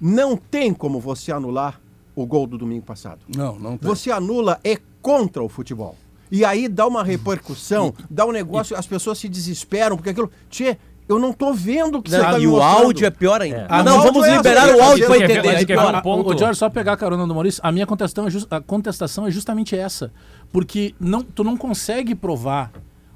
Não 0.00 0.36
tem 0.36 0.72
como 0.72 1.00
você 1.00 1.32
anular 1.32 1.80
o 2.14 2.24
gol 2.24 2.46
do 2.46 2.56
domingo 2.56 2.84
passado. 2.84 3.18
Não, 3.36 3.58
não 3.58 3.76
tem. 3.76 3.88
Você 3.88 4.12
anula 4.12 4.60
é 4.62 4.78
contra 5.02 5.42
o 5.42 5.48
futebol. 5.48 5.96
E 6.30 6.44
aí 6.44 6.68
dá 6.68 6.86
uma 6.86 7.02
repercussão, 7.02 7.92
dá 8.08 8.24
um 8.26 8.32
negócio, 8.32 8.76
as 8.76 8.86
pessoas 8.86 9.18
se 9.18 9.28
desesperam, 9.28 9.96
porque 9.96 10.10
aquilo. 10.10 10.30
Tchê, 10.50 10.76
eu 11.08 11.18
não 11.18 11.32
tô 11.32 11.52
vendo 11.54 11.98
o 11.98 12.02
que 12.02 12.10
você 12.10 12.18
Não, 12.18 12.24
tá 12.24 12.36
e 12.38 12.40
me 12.42 12.46
o 12.46 12.50
mostrando. 12.50 12.76
áudio 12.84 13.06
é 13.06 13.10
pior 13.10 13.40
ainda. 13.40 13.56
É. 13.58 13.66
Ah, 13.68 13.82
não, 13.82 14.02
vamos 14.02 14.24
é 14.26 14.36
liberar 14.36 14.68
o 14.74 14.82
áudio 14.82 15.06
dizer, 15.06 15.22
entender. 15.24 15.42
quer- 15.42 15.64
quer- 15.64 15.66
Pior. 15.78 15.94
um 15.94 16.00
ponto. 16.02 16.34
O 16.34 16.38
George, 16.38 16.58
só 16.58 16.68
pegar 16.68 16.92
a 16.92 16.96
carona 16.96 17.26
do 17.26 17.34
Maurício, 17.34 17.60
a 17.64 17.72
minha 17.72 17.86
contestação 17.86 18.26
é, 18.26 18.30
jus- 18.30 18.46
a 18.50 18.60
contestação 18.60 19.26
é 19.26 19.30
justamente 19.30 19.76
essa. 19.76 20.12
Porque 20.52 20.94
não, 21.00 21.22
tu 21.22 21.42
não 21.42 21.56
consegue 21.56 22.14
provar 22.14 22.70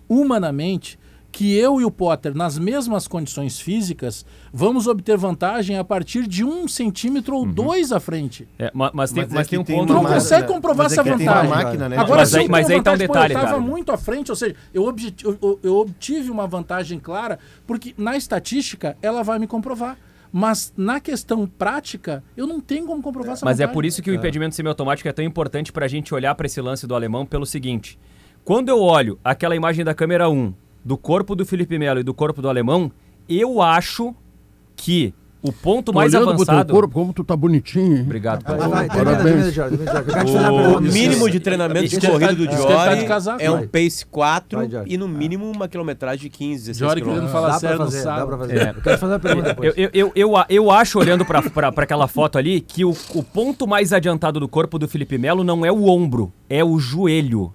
humanamente 0.09 0.99
que 1.33 1.57
eu 1.57 1.81
e 1.81 1.85
o 1.85 1.91
Potter, 1.91 2.35
nas 2.37 2.59
mesmas 2.59 3.09
condições 3.09 3.59
físicas, 3.59 4.25
vamos 4.53 4.87
obter 4.87 5.17
vantagem 5.17 5.79
a 5.79 5.83
partir 5.83 6.27
de 6.29 6.45
um 6.45 6.69
centímetro 6.69 7.35
ou 7.35 7.47
dois 7.47 7.91
à 7.91 7.99
frente. 7.99 8.47
É, 8.59 8.71
ma- 8.75 8.91
mas, 8.93 9.11
tem, 9.13 9.23
Mas 9.25 9.33
mas 9.33 9.47
é 9.47 9.51
tem 9.51 9.59
um 9.59 9.65
ponto. 9.65 9.87
Tu 9.87 9.93
não 9.95 10.05
consegue 10.05 10.47
comprovar 10.47 10.85
mas 10.85 10.93
é 10.93 11.01
essa 11.01 11.03
vantagem. 11.03 11.51
uma 11.51 11.57
máquina, 11.57 11.89
né, 11.89 11.97
Agora, 11.97 12.21
Mas 12.21 12.35
aí- 12.35 12.45
eu 12.45 12.51
mas 12.51 12.67
aí 12.71 12.83
tá 12.83 12.91
um 12.93 12.95
vantagem, 12.95 13.07
pô, 13.07 13.13
detalhe, 13.15 13.35
eu 13.35 13.41
estava 13.41 13.61
muito 13.61 13.91
à 13.91 13.97
frente, 13.97 14.31
ou 14.31 14.37
seja, 14.37 14.55
eu, 14.75 14.85
obje- 14.85 15.15
eu- 15.25 15.59
eu- 15.63 15.77
obtive 15.79 16.31
uma 16.31 16.47
vantagem 16.47 17.01
clara, 17.01 17.39
porque 17.67 17.95
na 17.97 18.15
estatística 18.17 18.97
ela 19.01 19.23
vai 19.25 19.39
me 19.39 19.47
comprovar. 19.47 19.97
Mas 20.31 20.73
na 20.77 20.99
questão 21.01 21.47
prática, 21.47 22.23
eu 22.37 22.47
não 22.47 22.59
tenho 22.61 22.87
como 22.87 23.03
comprovar 23.03 23.33
essa 23.35 23.45
Mas 23.45 23.59
é 23.59 23.65
vantagem. 23.65 23.75
por 23.75 23.85
isso 23.85 24.03
que 24.03 24.11
o 24.11 24.15
impedimento 24.15 24.55
semiautomático 24.55 25.09
é 25.09 25.13
tão 25.13 25.25
importante 25.25 25.71
para 25.73 25.85
a 25.85 25.89
gente 25.89 26.15
olhar 26.15 26.35
para 26.35 26.47
esse 26.47 26.61
lance 26.61 26.87
do 26.87 26.95
alemão 26.95 27.25
pelo 27.27 27.45
seguinte: 27.47 27.99
quando 28.45 28.69
eu 28.71 28.81
olho 28.81 29.19
aquela 29.23 29.55
imagem 29.55 29.85
da 29.85 29.95
câmera 29.95 30.29
1 30.31 30.55
do 30.85 30.97
corpo 30.97 31.35
do 31.35 31.45
Felipe 31.47 31.79
Melo 31.79 32.01
e 32.01 32.03
do 32.03 32.15
corpo 32.15 32.43
do 32.43 32.49
alemão, 32.49 32.91
eu 33.29 33.63
acho 33.63 34.15
que 34.77 35.15
o 35.43 35.53
ponto 35.53 35.87
Tô 35.87 35.99
mais 35.99 36.15
olhando 36.15 36.37
pro 36.37 36.45
teu 36.45 36.55
avançado. 36.55 36.73
corpo, 36.73 36.95
como 36.95 37.13
tu 37.13 37.25
tá 37.25 37.37
bonitinho, 37.37 37.97
hein? 37.97 38.03
Obrigado, 38.03 38.45
pai. 38.45 38.57
Vai, 38.57 38.87
Parabéns. 38.87 39.57
O 40.77 40.81
mínimo 40.81 41.29
de 41.29 41.41
treinamento 41.41 41.89
de 41.89 42.07
corrida 42.07 42.33
do 42.33 42.47
Diori 42.47 43.07
é 43.41 43.51
um 43.51 43.67
pace 43.67 44.07
4 44.07 44.59
Vai, 44.59 44.85
e 44.87 44.97
no 44.97 45.09
mínimo 45.09 45.51
uma 45.51 45.67
quilometragem 45.67 46.23
de 46.23 46.31
15, 46.31 46.71
16 46.71 46.77
Diori 46.79 47.03
querendo 47.03 47.29
falar 47.29 47.49
Dá 47.49 47.59
pra 47.59 47.61
sério 47.61 47.79
no 47.79 47.85
fazer, 47.87 48.05
dá 48.05 48.27
pra 48.27 48.39
fazer. 48.39 48.57
É. 48.57 48.71
Eu 48.71 48.83
quero 48.83 48.99
fazer 48.99 49.13
uma 49.13 49.19
pergunta 49.19 49.49
depois. 49.49 49.75
Eu, 49.77 49.85
eu, 49.85 49.91
eu, 49.93 50.13
eu, 50.15 50.45
eu 50.49 50.71
acho, 50.71 50.99
olhando 51.01 51.25
para 51.25 51.43
aquela 51.77 52.07
foto 52.07 52.39
ali, 52.39 52.61
que 52.61 52.85
o, 52.85 52.95
o 53.13 53.23
ponto 53.25 53.67
mais 53.67 53.93
adiantado 53.93 54.39
do 54.39 54.47
corpo 54.49 54.79
do 54.79 54.87
Felipe 54.87 55.19
Melo 55.19 55.43
não 55.43 55.67
é 55.67 55.73
o 55.73 55.89
ombro, 55.89 56.33
é 56.49 56.63
o 56.65 56.79
joelho. 56.79 57.53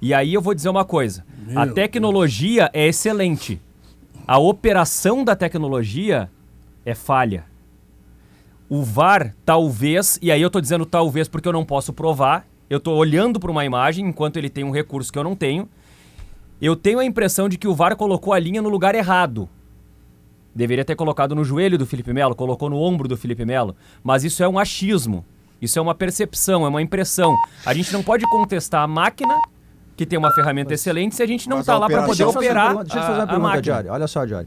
E 0.00 0.14
aí 0.14 0.34
eu 0.34 0.40
vou 0.40 0.54
dizer 0.54 0.68
uma 0.68 0.84
coisa: 0.84 1.24
a 1.54 1.66
Meu 1.66 1.74
tecnologia 1.74 2.70
é 2.72 2.86
excelente. 2.86 3.60
A 4.26 4.38
operação 4.38 5.24
da 5.24 5.34
tecnologia 5.34 6.30
é 6.84 6.94
falha. 6.94 7.44
O 8.68 8.82
VAR, 8.82 9.34
talvez, 9.46 10.18
e 10.20 10.30
aí 10.30 10.42
eu 10.42 10.50
tô 10.50 10.60
dizendo 10.60 10.84
talvez 10.84 11.26
porque 11.26 11.48
eu 11.48 11.52
não 11.52 11.64
posso 11.64 11.92
provar, 11.92 12.46
eu 12.68 12.78
tô 12.78 12.92
olhando 12.94 13.40
para 13.40 13.50
uma 13.50 13.64
imagem 13.64 14.06
enquanto 14.06 14.36
ele 14.36 14.50
tem 14.50 14.64
um 14.64 14.70
recurso 14.70 15.10
que 15.10 15.18
eu 15.18 15.24
não 15.24 15.34
tenho. 15.34 15.68
Eu 16.60 16.76
tenho 16.76 16.98
a 16.98 17.04
impressão 17.04 17.48
de 17.48 17.56
que 17.56 17.68
o 17.68 17.74
VAR 17.74 17.96
colocou 17.96 18.32
a 18.32 18.38
linha 18.38 18.60
no 18.60 18.68
lugar 18.68 18.94
errado. 18.94 19.48
Deveria 20.54 20.84
ter 20.84 20.96
colocado 20.96 21.34
no 21.34 21.44
joelho 21.44 21.78
do 21.78 21.86
Felipe 21.86 22.12
Melo, 22.12 22.34
colocou 22.34 22.68
no 22.68 22.76
ombro 22.76 23.08
do 23.08 23.16
Felipe 23.16 23.44
Melo. 23.44 23.76
Mas 24.02 24.24
isso 24.24 24.42
é 24.42 24.48
um 24.48 24.58
achismo. 24.58 25.24
Isso 25.62 25.78
é 25.78 25.82
uma 25.82 25.94
percepção, 25.94 26.66
é 26.66 26.68
uma 26.68 26.82
impressão. 26.82 27.34
A 27.64 27.72
gente 27.72 27.92
não 27.92 28.02
pode 28.02 28.24
contestar 28.28 28.82
a 28.82 28.86
máquina, 28.86 29.34
que 29.98 30.06
tem 30.06 30.16
uma 30.16 30.30
ferramenta 30.30 30.72
excelente, 30.72 31.16
se 31.16 31.22
a 31.24 31.26
gente 31.26 31.48
não 31.48 31.58
está 31.58 31.76
lá 31.76 31.88
para 31.88 32.02
poder 32.02 32.06
Deixa 32.18 32.22
eu 32.22 32.32
fazer 32.32 32.46
uma 32.46 32.50
operar 32.52 32.66
pergunta- 32.68 32.84
Deixa 32.94 32.98
eu 32.98 33.02
a, 33.02 33.08
a. 33.58 33.60
Diori. 33.60 33.88
Olha 33.88 34.06
só, 34.06 34.24
Diori. 34.24 34.46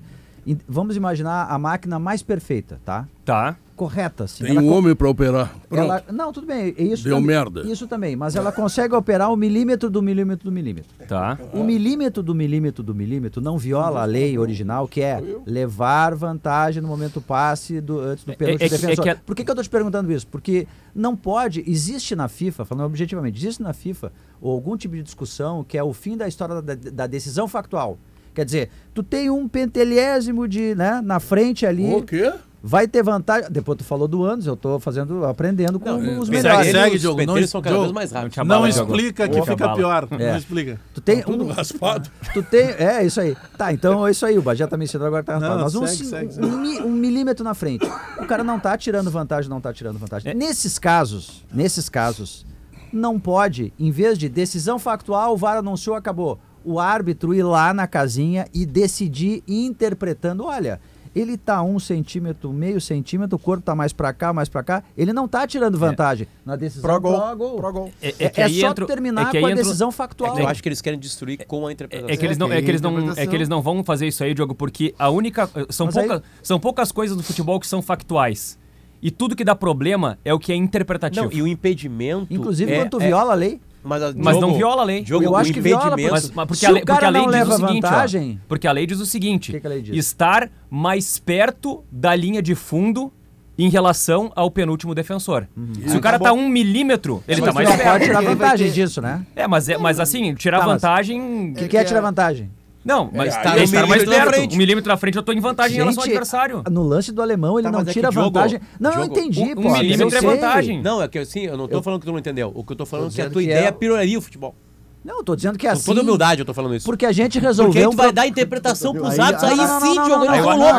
Vamos 0.68 0.96
imaginar 0.96 1.48
a 1.50 1.58
máquina 1.60 2.00
mais 2.00 2.24
perfeita, 2.24 2.80
tá? 2.84 3.08
Tá. 3.24 3.56
Correta, 3.76 4.28
sim. 4.28 4.44
Tem 4.44 4.60
um 4.60 4.72
homem 4.72 4.96
pra 4.96 5.10
operar. 5.10 5.56
Pronto. 5.68 5.84
Ela, 5.84 6.04
não, 6.12 6.32
tudo 6.32 6.46
bem. 6.46 6.76
é 6.78 6.84
Isso 6.84 7.04
Deu 7.04 7.16
também, 7.16 7.28
merda. 7.28 7.62
Isso 7.62 7.88
também, 7.88 8.16
mas 8.16 8.36
ela 8.36 8.52
consegue 8.52 8.94
operar 8.94 9.32
o 9.32 9.36
milímetro 9.36 9.90
do 9.90 10.02
milímetro 10.04 10.46
do 10.46 10.52
milímetro. 10.52 10.90
Tá. 11.08 11.40
O 11.52 11.64
milímetro 11.64 12.22
do 12.22 12.36
milímetro 12.36 12.84
do 12.84 12.94
milímetro 12.94 13.42
não 13.42 13.58
viola 13.58 14.02
a 14.02 14.06
lei 14.06 14.38
original, 14.38 14.88
que 14.88 15.02
é 15.02 15.24
levar 15.48 16.14
vantagem 16.14 16.82
no 16.82 16.88
momento 16.88 17.20
passe 17.22 17.82
do, 17.82 18.00
antes 18.00 18.24
do 18.24 18.34
pênalti 18.36 18.62
é 18.64 18.70
que- 18.70 18.78
defensor. 18.78 19.08
é 19.08 19.16
que- 19.16 19.22
Por 19.22 19.36
que, 19.36 19.44
que 19.44 19.50
eu 19.50 19.54
estou 19.54 19.64
te 19.64 19.70
perguntando 19.70 20.12
isso? 20.12 20.28
Porque 20.28 20.68
não 20.94 21.16
pode, 21.16 21.64
existe 21.68 22.16
na 22.16 22.28
FIFA, 22.28 22.66
falando 22.66 22.86
objetivamente, 22.86 23.40
existe 23.40 23.64
na 23.64 23.74
FIFA 23.74 24.12
algum 24.42 24.78
tipo 24.78 24.96
de 24.96 25.02
discussão 25.04 25.64
que 25.64 25.78
é 25.78 25.84
o 25.84 25.94
fim 25.94 26.16
da 26.18 26.28
história 26.28 26.62
da, 26.62 26.76
da 26.76 27.08
decisão 27.08 27.48
factual. 27.48 27.98
Quer 28.34 28.46
dizer, 28.46 28.70
tu 28.94 29.04
tem 29.04 29.30
um 29.30 29.48
pentelésimo 29.48 30.48
de, 30.48 30.76
né, 30.76 31.02
na 31.04 31.20
frente 31.20 31.66
ali. 31.66 31.94
O 31.94 32.02
quê? 32.04 32.32
Vai 32.64 32.88
ter 32.88 33.02
vantagem. 33.02 33.50
Depois 33.50 33.76
tu 33.80 33.84
falou 33.84 34.08
do 34.08 34.24
anos, 34.24 34.46
eu 34.46 34.56
tô 34.56 34.80
fazendo, 34.80 35.26
aprendendo 35.26 35.80
com 35.80 35.90
os 36.20 36.28
Segue, 36.28 36.30
melhores. 36.44 36.72
segue, 36.72 36.96
os 36.98 37.02
Diogo. 37.02 37.26
Não, 37.26 37.48
são 37.48 37.60
cada 37.60 37.72
Diogo, 37.74 37.82
vez 37.86 37.92
mais 37.92 38.12
rápidos. 38.12 38.38
Não 38.38 38.46
não 38.46 38.68
explica 38.68 39.28
que 39.28 39.36
Não 39.38 39.44
fica 39.46 39.64
abala. 39.64 39.76
pior. 39.78 40.08
É. 40.12 40.32
Não 40.32 40.38
explica. 40.38 40.80
Tu 40.94 41.02
tem 41.02 41.24
Tudo 41.24 41.44
um, 41.44 41.48
raspado. 41.48 42.08
tu 42.32 42.44
tem, 42.44 42.68
é 42.78 43.04
isso 43.04 43.20
aí. 43.20 43.36
Tá, 43.58 43.74
então 43.74 44.06
é 44.08 44.12
isso 44.12 44.24
aí. 44.28 44.38
O 44.38 44.44
Bagé 44.44 44.68
tá 44.68 44.78
me 44.78 44.86
ensinando 44.86 45.08
agora 45.08 45.24
tá 45.24 45.34
raspado. 45.40 45.56
Não, 45.56 45.64
Mas 45.64 45.74
um, 45.76 45.88
segue, 45.88 46.06
segue, 46.08 46.28
um 46.28 46.32
segue. 46.34 46.48
mi- 46.56 46.80
um 46.82 46.92
milímetro 46.92 47.44
na 47.44 47.56
frente. 47.56 47.84
O 48.20 48.28
cara 48.28 48.44
não 48.44 48.60
tá 48.60 48.78
tirando 48.78 49.10
vantagem, 49.10 49.50
não 49.50 49.60
tá 49.60 49.74
tirando 49.74 49.98
vantagem. 49.98 50.32
Nesses 50.36 50.78
casos, 50.78 51.44
nesses 51.52 51.90
casos, 51.90 52.46
não 52.94 53.20
pode, 53.20 53.74
em 53.80 53.90
vez 53.90 54.20
de 54.20 54.30
decisão 54.30 54.78
factual, 54.78 55.34
o 55.34 55.38
VAR 55.38 55.58
anunciou, 55.58 55.96
acabou. 55.96 56.40
O 56.64 56.80
árbitro 56.80 57.34
ir 57.34 57.44
lá 57.44 57.74
na 57.74 57.88
casinha 57.88 58.48
e 58.54 58.66
decidir 58.66 59.44
interpretando, 59.48 60.46
olha. 60.46 60.80
Ele 61.14 61.36
tá 61.36 61.62
um 61.62 61.78
centímetro, 61.78 62.54
meio 62.54 62.80
centímetro, 62.80 63.36
o 63.36 63.40
corpo 63.40 63.62
tá 63.62 63.76
mais 63.76 63.92
pra 63.92 64.14
cá, 64.14 64.32
mais 64.32 64.48
pra 64.48 64.64
cá. 64.64 64.82
Ele 64.98 65.12
não 65.12 65.28
tá 65.28 65.46
tirando 65.46 65.78
vantagem 65.78 66.26
na 66.46 66.56
decisão 66.56 66.84
Pró 66.90 67.02
gol. 67.02 67.20
pró-gol. 67.20 67.56
Pró 67.58 67.72
gol. 67.74 67.92
É, 68.02 68.16
É, 68.18 68.30
que 68.30 68.40
é 68.40 68.44
aí 68.46 68.62
só 68.62 68.68
entra- 68.70 68.86
terminar 68.86 69.24
é 69.28 69.32
que 69.32 69.36
aí 69.38 69.42
com 69.44 69.48
a 69.48 69.52
entra- 69.52 69.62
decisão 69.66 69.92
factual. 69.92 70.40
Eu 70.40 70.48
acho 70.48 70.64
que 70.64 70.70
eles 70.70 70.80
querem 70.80 70.98
destruir 70.98 71.46
com 71.46 71.68
a 71.68 71.72
interpretação. 71.74 72.10
É 72.14 72.16
que, 72.16 72.26
eles 72.26 72.38
não, 72.38 72.50
é, 72.54 72.62
que 72.62 72.72
eles 72.72 72.80
não, 72.80 73.12
é 73.12 73.28
que 73.28 73.36
eles 73.36 73.50
não 73.50 73.62
vão 73.62 73.84
fazer 73.84 74.08
isso 74.08 74.24
aí, 74.24 74.34
Diogo, 74.34 74.56
porque 74.56 74.96
a 74.98 75.10
única. 75.10 75.50
São, 75.70 75.88
Mas 75.88 75.98
aí- 75.98 76.08
pouca, 76.08 76.24
são 76.42 76.58
poucas 76.62 76.94
coisas 76.94 77.18
do 77.18 77.24
futebol 77.24 77.60
que 77.60 77.68
são 77.68 77.82
factuais. 77.82 78.58
E 79.02 79.12
tudo 79.12 79.36
que 79.36 79.44
dá 79.44 79.54
problema 79.54 80.18
é 80.24 80.34
o 80.34 80.40
que 80.40 80.54
é 80.54 80.56
interpretativo. 80.56 81.26
Não, 81.26 81.34
e 81.34 81.42
o 81.42 81.48
impedimento. 81.48 82.28
Inclusive, 82.34 82.72
é, 82.72 82.78
quando 82.80 82.90
tu 82.92 83.02
é- 83.02 83.08
viola 83.08 83.34
a 83.34 83.36
lei. 83.36 83.60
Mas, 83.84 84.04
a- 84.04 84.14
Mas 84.16 84.40
não 84.40 84.54
viola 84.54 84.82
a 84.84 84.86
lei. 84.86 85.02
Diogo, 85.04 85.24
Eu 85.26 85.36
acho 85.36 85.52
que 85.52 85.60
viola. 85.60 85.96
Mas, 85.98 86.30
mas 86.32 86.48
porque, 86.48 86.66
a 86.66 86.70
lei, 86.72 86.84
porque 86.86 87.06
a 87.06 87.10
lei 87.10 87.26
diz 87.28 87.48
o 87.48 87.52
seguinte, 87.58 87.86
ó, 87.86 87.90
vantagem- 87.90 88.40
porque 88.48 88.68
a 88.68 88.72
lei 88.72 88.86
diz 88.86 89.00
o 89.00 89.06
seguinte: 89.06 89.52
Que 89.52 89.60
que 89.60 89.68
a 89.68 89.70
lei 89.70 89.82
diz? 89.82 89.96
estar 89.98 90.50
mais 90.70 91.18
perto 91.20 91.84
da 91.92 92.16
linha 92.16 92.42
de 92.42 92.54
fundo 92.56 93.12
em 93.58 93.70
relação 93.70 94.32
ao 94.36 94.50
penúltimo 94.50 94.96
defensor. 94.96 95.48
Se 95.88 95.96
o 95.98 96.02
cara 96.02 96.18
tá 96.20 96.32
um 96.34 96.48
milímetro, 96.48 97.24
ele 97.28 97.42
Mas 97.42 97.50
tá 97.50 97.54
mais 97.54 97.70
não 97.70 97.76
pode 97.78 97.90
perto. 97.90 98.04
tirar 98.06 98.22
vantagem 98.22 98.72
disso, 98.72 99.02
né? 99.02 99.26
É, 99.36 99.48
mas, 99.48 99.70
é, 99.70 99.78
mas 99.78 100.00
assim, 100.00 100.34
tirar 100.36 100.60
Tá, 100.60 100.66
mas- 100.68 100.82
vantagem. 100.82 101.52
O 101.52 101.54
que, 101.56 101.68
que 101.68 101.78
é 101.78 101.84
tirar 101.84 102.02
vantagem? 102.02 102.50
Não, 102.84 103.12
mas 103.14 103.34
É, 103.34 103.38
tá, 103.38 103.44
tá 103.44 103.50
um 103.52 103.58
mais 103.58 103.72
milímetro 103.72 104.06
na 104.10 104.16
perto. 104.18 104.30
frente. 104.34 104.56
Um 104.56 104.58
milímetro 104.58 104.90
na 104.90 104.98
frente, 104.98 105.16
eu 105.16 105.24
tô 105.24 105.32
em 105.32 105.40
vantagem 105.40 105.76
em 105.78 105.80
relação 105.80 106.02
ao 106.02 106.06
Gente, 106.06 106.14
adversário. 106.18 106.64
No 106.72 106.82
lance 106.84 107.12
do 107.12 107.22
alemão, 107.22 107.60
ele 107.60 107.68
Tá, 107.68 107.72
não 107.72 107.82
é 107.82 107.86
tira 107.86 108.10
Diogo, 108.10 108.28
vantagem. 108.32 108.60
Não, 108.80 108.90
eu 108.92 108.96
Diogo, 109.04 109.20
entendi, 109.20 109.40
um- 109.42 109.52
um 109.52 109.56
pô. 109.56 109.70
mas 109.70 109.82
milímetro 109.82 110.16
eu 110.16 110.18
é 110.32 110.36
vantagem. 110.36 110.82
Não, 110.82 111.02
é 111.02 111.08
que 111.08 111.20
assim, 111.20 111.42
eu 111.42 111.56
não 111.58 111.68
tô 111.68 111.78
Eu- 111.78 111.84
falando 111.84 112.00
que 112.00 112.06
tu 112.08 112.12
não 112.12 112.20
entendeu. 112.20 112.52
O 112.56 112.64
que 112.64 112.72
eu 112.72 112.76
tô 112.78 112.86
falando 112.86 113.12
é 113.12 113.14
que 113.14 113.22
a 113.22 113.30
tua 113.30 113.42
que 113.42 113.48
ideia 113.50 113.68
é- 113.68 113.72
pioraria 113.72 114.18
o 114.18 114.22
futebol. 114.22 114.56
Não, 115.04 115.18
eu 115.18 115.24
tô 115.24 115.36
dizendo 115.36 115.58
que 115.58 115.66
é 115.66 115.72
Com 115.72 115.78
assim. 115.78 115.86
toda 115.86 116.02
humildade 116.02 116.42
eu 116.42 116.46
tô 116.46 116.54
falando 116.54 116.76
isso. 116.76 116.86
Porque 116.86 117.06
a 117.08 117.12
gente 117.12 117.34
Porque 117.34 117.48
resolveu. 117.48 117.82
aí 117.82 117.88
um 117.88 117.92
tu 117.92 117.98
vai 117.98 118.12
dar 118.14 118.28
interpretação 118.28 118.94
pros 118.94 119.18
árbitros, 119.18 119.50
aí 119.52 119.58
sim, 119.58 119.96
não, 119.96 120.08
louco. 120.10 120.26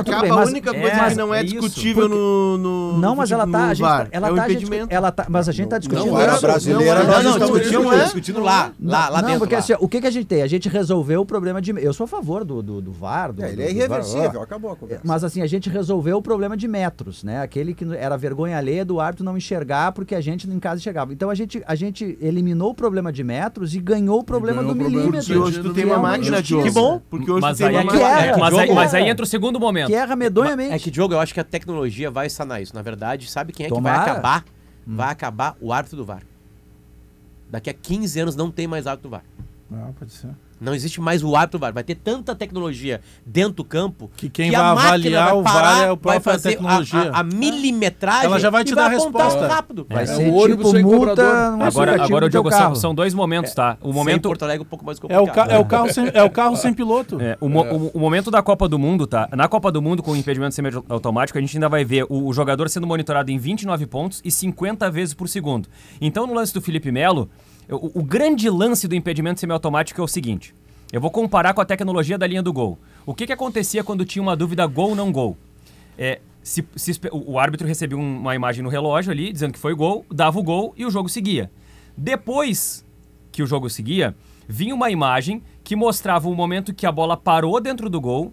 tudo 0.05 0.15
Acaba 0.15 0.43
a 0.43 0.45
única 0.47 0.71
é, 0.71 0.81
coisa 0.81 0.97
mas 0.97 1.13
que 1.13 1.19
não 1.19 1.35
é, 1.35 1.41
é 1.41 1.45
isso, 1.45 1.55
discutível 1.61 2.03
porque- 2.09 2.15
no, 2.17 2.59
no, 2.59 2.99
Não, 2.99 3.17
mas 3.17 3.33
ela 3.33 3.47
tá. 3.49 3.65
A 3.65 3.75
gente, 3.75 3.81
VAR. 3.83 4.09
ela 4.13 4.29
é 4.29 4.35
tá, 4.35 4.43
a 4.45 4.49
gente- 4.49 4.57
impedimento. 4.65 4.95
ela 4.95 5.11
tá, 5.11 5.27
mas 5.29 5.49
a 5.49 5.53
gente 5.53 5.69
tá 5.69 5.79
discutindo. 5.79 6.07
Não, 6.07 6.21
era 6.21 6.33
isso. 6.35 6.41
brasileira, 6.41 7.03
Não, 7.03 7.11
Não, 7.13 7.23
não, 7.23 7.31
estamos 7.33 7.59
discutindo, 7.61 7.83
não 7.83 7.93
é? 7.93 8.05
discutindo 8.05 8.41
lá, 8.41 8.73
lá, 8.81 9.09
lá 9.09 9.21
não, 9.23 9.27
dentro. 9.27 9.41
porque 9.41 9.55
lá. 9.55 9.59
assim, 9.61 9.75
o 9.81 9.89
que, 9.89 10.01
que 10.01 10.07
a 10.07 10.11
gente 10.11 10.27
tem? 10.27 10.43
A 10.43 10.47
gente 10.47 10.69
resolveu 10.69 11.21
o 11.23 11.27
problema 11.27 11.61
de. 11.61 11.73
Eu 11.83 11.93
sou 11.93 12.05
a 12.05 12.09
favor 12.09 12.45
do, 12.45 12.63
do, 12.63 12.81
do 12.81 12.93
VAR. 12.93 13.33
Do, 13.33 13.43
É, 13.43 13.51
ele 13.51 13.63
é 13.65 13.71
irreversível, 13.73 14.41
acabou 14.41 14.71
a 14.71 14.77
conversa. 14.77 15.03
Mas 15.05 15.25
assim, 15.25 15.43
a 15.43 15.47
gente 15.49 15.69
resolveu 15.69 16.19
o 16.19 16.23
problema 16.23 16.57
de 16.57 16.69
metros, 16.69 17.25
né? 17.25 17.43
Aquele 17.43 17.75
que 17.75 17.85
era 17.97 18.17
vergonha 18.17 18.57
alheia 18.57 18.85
do 18.85 19.01
árbitro 19.01 19.25
não 19.25 19.37
enxergar 19.37 19.91
porque 19.91 20.15
a 20.15 20.21
gente 20.21 20.49
em 20.49 20.59
casa 20.61 20.77
enxergava. 20.81 21.13
Então 21.13 21.29
a 21.29 21.35
gente, 21.35 21.61
a 21.67 21.75
gente 21.75 22.17
eliminou 22.21 22.71
o 22.71 22.75
problema 22.75 23.13
de 23.13 23.25
metros 23.25 23.75
e 23.75 23.81
ganhou 23.81 24.12
o 24.21 24.25
problema 24.25 24.63
ganhou 24.63 24.75
do 24.75 24.81
o 24.81 24.83
problema 24.83 25.05
milímetro. 25.05 25.27
Que 25.33 25.39
hoje 25.39 25.63
tu 25.63 25.73
tem 25.75 25.85
uma 25.85 25.95
é 25.95 25.99
máquina, 25.99 26.39
injustiça. 26.39 26.63
Que 26.63 26.71
bom, 26.71 27.01
porque 27.11 27.31
hoje 27.31 27.41
Mas 27.41 27.57
tu 27.57 27.59
tem 27.59 27.67
aí, 27.69 27.75
uma 27.75 27.81
é 27.81 27.85
que- 27.85 27.93
Que 27.93 28.03
máquina. 28.05 28.39
mas, 28.39 28.55
aí, 28.59 28.69
que 28.69 28.75
mas 28.75 28.95
aí 28.95 29.09
entra 29.09 29.25
o 29.25 29.27
segundo 29.29 29.59
momento. 29.61 29.87
Que 29.89 29.95
erra 29.95 30.15
medonhamente. 30.17 30.73
É 30.75 30.79
que, 30.79 30.91
Diogo, 30.91 31.15
eu 31.15 31.21
acho 31.21 31.33
que 31.35 31.41
a 31.41 31.45
tecnologia 31.45 32.11
vai 32.11 32.29
sanar 32.31 32.61
isso. 32.63 32.75
Na 32.75 32.83
verdade, 32.83 33.31
sabe 33.31 33.53
quem 33.53 33.67
é 33.67 33.69
que 33.69 33.75
Tomara. 33.75 33.99
vai 33.99 34.11
acabar? 34.11 34.45
Vai 34.87 35.11
acabar 35.11 35.57
o 35.61 35.73
árbitro 35.73 35.97
do 35.97 36.05
VAR. 36.05 36.23
Daqui 37.51 37.71
a 37.71 37.75
15 37.75 38.19
anos 38.21 38.35
não 38.37 38.51
tem 38.51 38.67
mais 38.67 38.87
árbitro 38.87 39.09
do 39.09 39.13
VAR. 39.13 39.25
Ah, 39.73 39.91
pode 39.99 40.13
ser. 40.13 40.31
Não 40.63 40.75
existe 40.75 41.01
mais 41.01 41.23
o 41.23 41.35
árbitro 41.37 41.59
do 41.59 41.61
VAR. 41.63 41.73
Vai 41.73 41.83
ter 41.85 41.95
tanta 41.97 42.35
tecnologia 42.35 43.01
dentro 43.27 43.53
do 43.55 43.65
campo 43.65 44.11
Que 44.17 44.29
quem 44.31 44.55
a 44.55 44.75
vai 44.75 44.87
avaliar 44.87 45.35
o 45.37 45.43
VAR 45.43 45.53
parar, 45.53 45.79
é 45.79 45.85
a 45.85 45.87
vai 45.89 45.97
própria 45.97 46.21
fazer 46.21 46.49
a- 46.49 46.53
tecnologia. 46.53 47.11
A, 47.13 47.21
a 47.21 47.23
milimetragem 47.23 48.27
Ela 48.27 48.39
já 48.39 48.51
vai 48.51 48.65
te 48.65 48.75
dar 48.75 48.87
a 48.87 48.89
resposta. 48.89 49.47
rápido. 49.49 49.87
Vai 49.91 50.05
É, 50.05 50.07
ser 50.07 50.29
o 50.29 50.35
ônibus 50.35 50.67
tipo 50.67 50.71
sem 50.77 50.83
multa 50.85 51.23
Agora, 51.61 52.03
agora 52.05 52.27
do 52.27 52.31
Diogo, 52.31 52.51
são, 52.51 52.59
carro. 52.59 52.77
são 52.77 52.95
dois 52.95 53.13
momentos, 53.15 53.53
tá? 53.55 53.77
O 53.81 53.87
Sem 53.87 53.93
momento, 53.95 54.29
Porto 54.29 54.43
Alegre 54.45 54.63
é 54.63 54.67
um 54.67 54.69
pouco 54.69 54.85
mais 54.85 54.99
É 54.99 55.01
o, 55.01 55.09
ca- 55.09 55.17
complicado. 55.19 55.51
é, 55.51 55.59
o 55.59 55.65
carro 55.65 55.93
sem, 55.93 56.11
é 56.15 56.23
o 56.23 56.31
carro 56.31 56.57
sem 56.57 56.73
piloto. 56.75 57.21
É, 57.21 57.37
o, 57.41 57.49
mo- 57.49 57.63
o- 57.65 57.91
o 57.95 57.99
momento 57.99 58.31
da 58.31 58.43
Copa 58.43 58.69
do 58.69 58.79
Mundo, 58.79 59.07
tá? 59.07 59.29
Na 59.33 59.49
Copa 59.49 59.71
do 59.73 59.83
Mundo, 59.83 60.03
com 60.03 60.13
o 60.13 60.17
impedimento 60.17 60.55
semiautomático, 60.55 61.39
a 61.39 61.41
gente 61.41 61.57
ainda 61.57 61.69
vai 61.69 61.85
ver 61.85 62.05
o, 62.09 62.29
o 62.29 62.33
jogador 62.33 62.69
sendo 62.69 62.87
monitorado 62.87 63.31
em 63.31 63.39
29 63.39 63.87
pontos 63.87 64.21
e 64.25 64.31
50 64.31 64.91
vezes 64.91 65.15
por 65.15 65.29
segundo. 65.29 65.69
Então, 66.01 66.27
no 66.27 66.35
lance 66.35 66.53
do 66.55 66.61
Felipe 66.61 66.91
Melo, 66.93 67.29
o, 67.69 68.01
o 68.01 68.03
grande 68.03 68.49
lance 68.51 68.87
do 68.89 68.95
impedimento 68.95 69.41
semiautomático 69.41 70.01
é 70.01 70.05
o 70.05 70.09
seguinte: 70.09 70.55
eu 70.93 71.01
vou 71.01 71.11
comparar 71.11 71.55
com 71.55 71.61
a 71.61 71.65
tecnologia 71.65 72.19
da 72.19 72.27
linha 72.27 72.43
do 72.43 72.53
gol. 72.53 72.79
O 73.07 73.15
que, 73.15 73.27
que 73.27 73.33
acontecia 73.33 73.83
quando 73.83 74.05
tinha 74.05 74.23
uma 74.23 74.37
dúvida 74.37 74.67
gol 74.67 74.91
ou 74.91 74.97
não 74.97 75.11
gol? 75.11 75.37
É, 75.99 76.21
se, 76.43 76.65
se 76.77 76.93
o, 77.13 77.39
árbitro 77.39 77.67
recebia 77.67 77.97
um- 77.97 78.19
uma 78.19 78.35
imagem 78.35 78.63
no 78.63 78.69
relógio 78.69 79.13
ali, 79.13 79.33
dizendo 79.33 79.53
que 79.53 79.59
foi 79.59 79.75
gol, 79.75 80.05
dava 80.11 80.39
o 80.39 80.43
gol 80.43 80.75
e 80.77 80.85
o 80.85 80.91
jogo 80.91 81.09
seguia. 81.09 81.51
Depois 81.97 82.85
que 83.31 83.43
o 83.43 83.47
jogo 83.47 83.71
seguia, 83.71 84.15
vinha 84.49 84.75
uma 84.75 84.91
imagem 84.91 85.43
que 85.63 85.77
mostrava 85.77 86.29
o 86.29 86.35
momento 86.35 86.75
que 86.75 86.85
a 86.87 86.93
bola 86.93 87.17
parou 87.17 87.61
dentro 87.61 87.89
do 87.89 88.01
gol, 88.01 88.33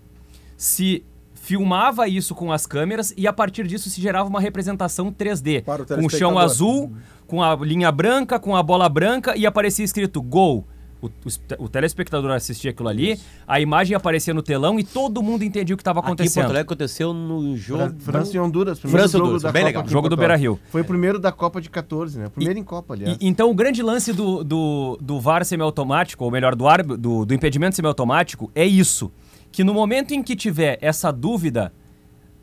se 0.58 1.04
filmava 1.36 2.08
isso 2.08 2.36
com 2.36 2.52
as 2.52 2.66
câmeras 2.66 3.14
e 3.16 3.28
a 3.28 3.32
partir 3.34 3.66
disso 3.68 3.90
se 3.90 4.02
gerava 4.02 4.28
uma 4.28 4.42
representação 4.42 5.12
3D, 5.12 5.64
Para 5.64 5.84
o 5.84 5.86
com 5.86 6.06
o 6.06 6.10
chão 6.10 6.38
azul, 6.38 6.94
com 7.30 7.44
a 7.44 7.56
linha 7.56 7.92
branca, 7.92 8.40
com 8.40 8.56
a 8.56 8.64
bola 8.64 8.90
branca 8.90 9.38
e 9.38 9.46
aparecia 9.46 9.86
escrito 9.86 10.20
gol. 10.22 10.66
O, 11.02 11.08
o, 11.08 11.64
o 11.64 11.70
telespectador 11.70 12.30
assistia 12.32 12.72
aquilo 12.72 12.90
ali, 12.90 13.18
a 13.48 13.62
imagem 13.62 13.96
aparecia 13.96 14.34
no 14.34 14.42
telão 14.42 14.78
e 14.78 14.84
todo 14.84 15.24
mundo 15.24 15.44
entendia 15.46 15.74
o 15.74 15.78
que 15.78 15.82
estava 15.82 16.00
Aqui 16.00 16.08
em 16.10 16.12
acontecendo. 16.12 16.34
Porto 16.44 16.50
Alegre 16.50 16.66
aconteceu 16.66 17.14
no 17.14 17.56
jogo. 17.56 17.96
França 18.00 18.36
e 18.36 18.40
Honduras, 18.40 18.80
primeiro 18.80 19.00
França 19.04 19.16
e 19.16 19.18
jogo 19.18 19.24
Honduras, 19.28 19.44
da 19.44 19.52
bem 19.54 19.62
Copa 19.62 19.68
legal. 19.70 19.84
de 19.84 19.92
Jogo 19.92 20.10
do. 20.10 20.18
Beira-Rio. 20.18 20.60
Foi 20.70 20.82
o 20.82 20.86
primeiro 20.86 21.18
da 21.18 21.32
Copa 21.32 21.62
de 21.62 21.70
14, 21.70 22.20
né? 22.20 22.26
O 22.28 22.30
primeiro 22.32 22.60
em 22.60 22.64
Copa, 22.66 22.96
aliás. 22.96 23.16
E- 23.22 23.26
então 23.26 23.50
o 23.50 23.54
grande 23.54 23.82
lance 23.82 24.12
do, 24.12 24.44
do, 24.44 24.98
do 25.00 25.22
VAR 25.22 25.46
semiautomático, 25.46 26.26
ou 26.26 26.32
melhor, 26.32 26.54
do, 26.54 26.68
árbitro- 26.68 26.98
do, 26.98 27.26
do 27.26 27.34
impedimento 27.34 27.78
semiautomático, 27.78 28.52
é 28.54 28.66
isso. 28.66 29.10
Que 29.54 29.64
no 29.64 29.74
momento 29.74 30.14
em 30.14 30.22
que 30.22 30.36
tiver 30.36 30.78
essa 30.82 31.12
dúvida, 31.14 31.72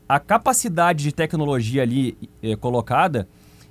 a 0.09 0.19
capacidade 0.19 1.03
de 1.03 1.11
tecnologia 1.11 1.83
ali 1.83 2.17
eh, 2.41 2.55
colocada, 2.55 3.27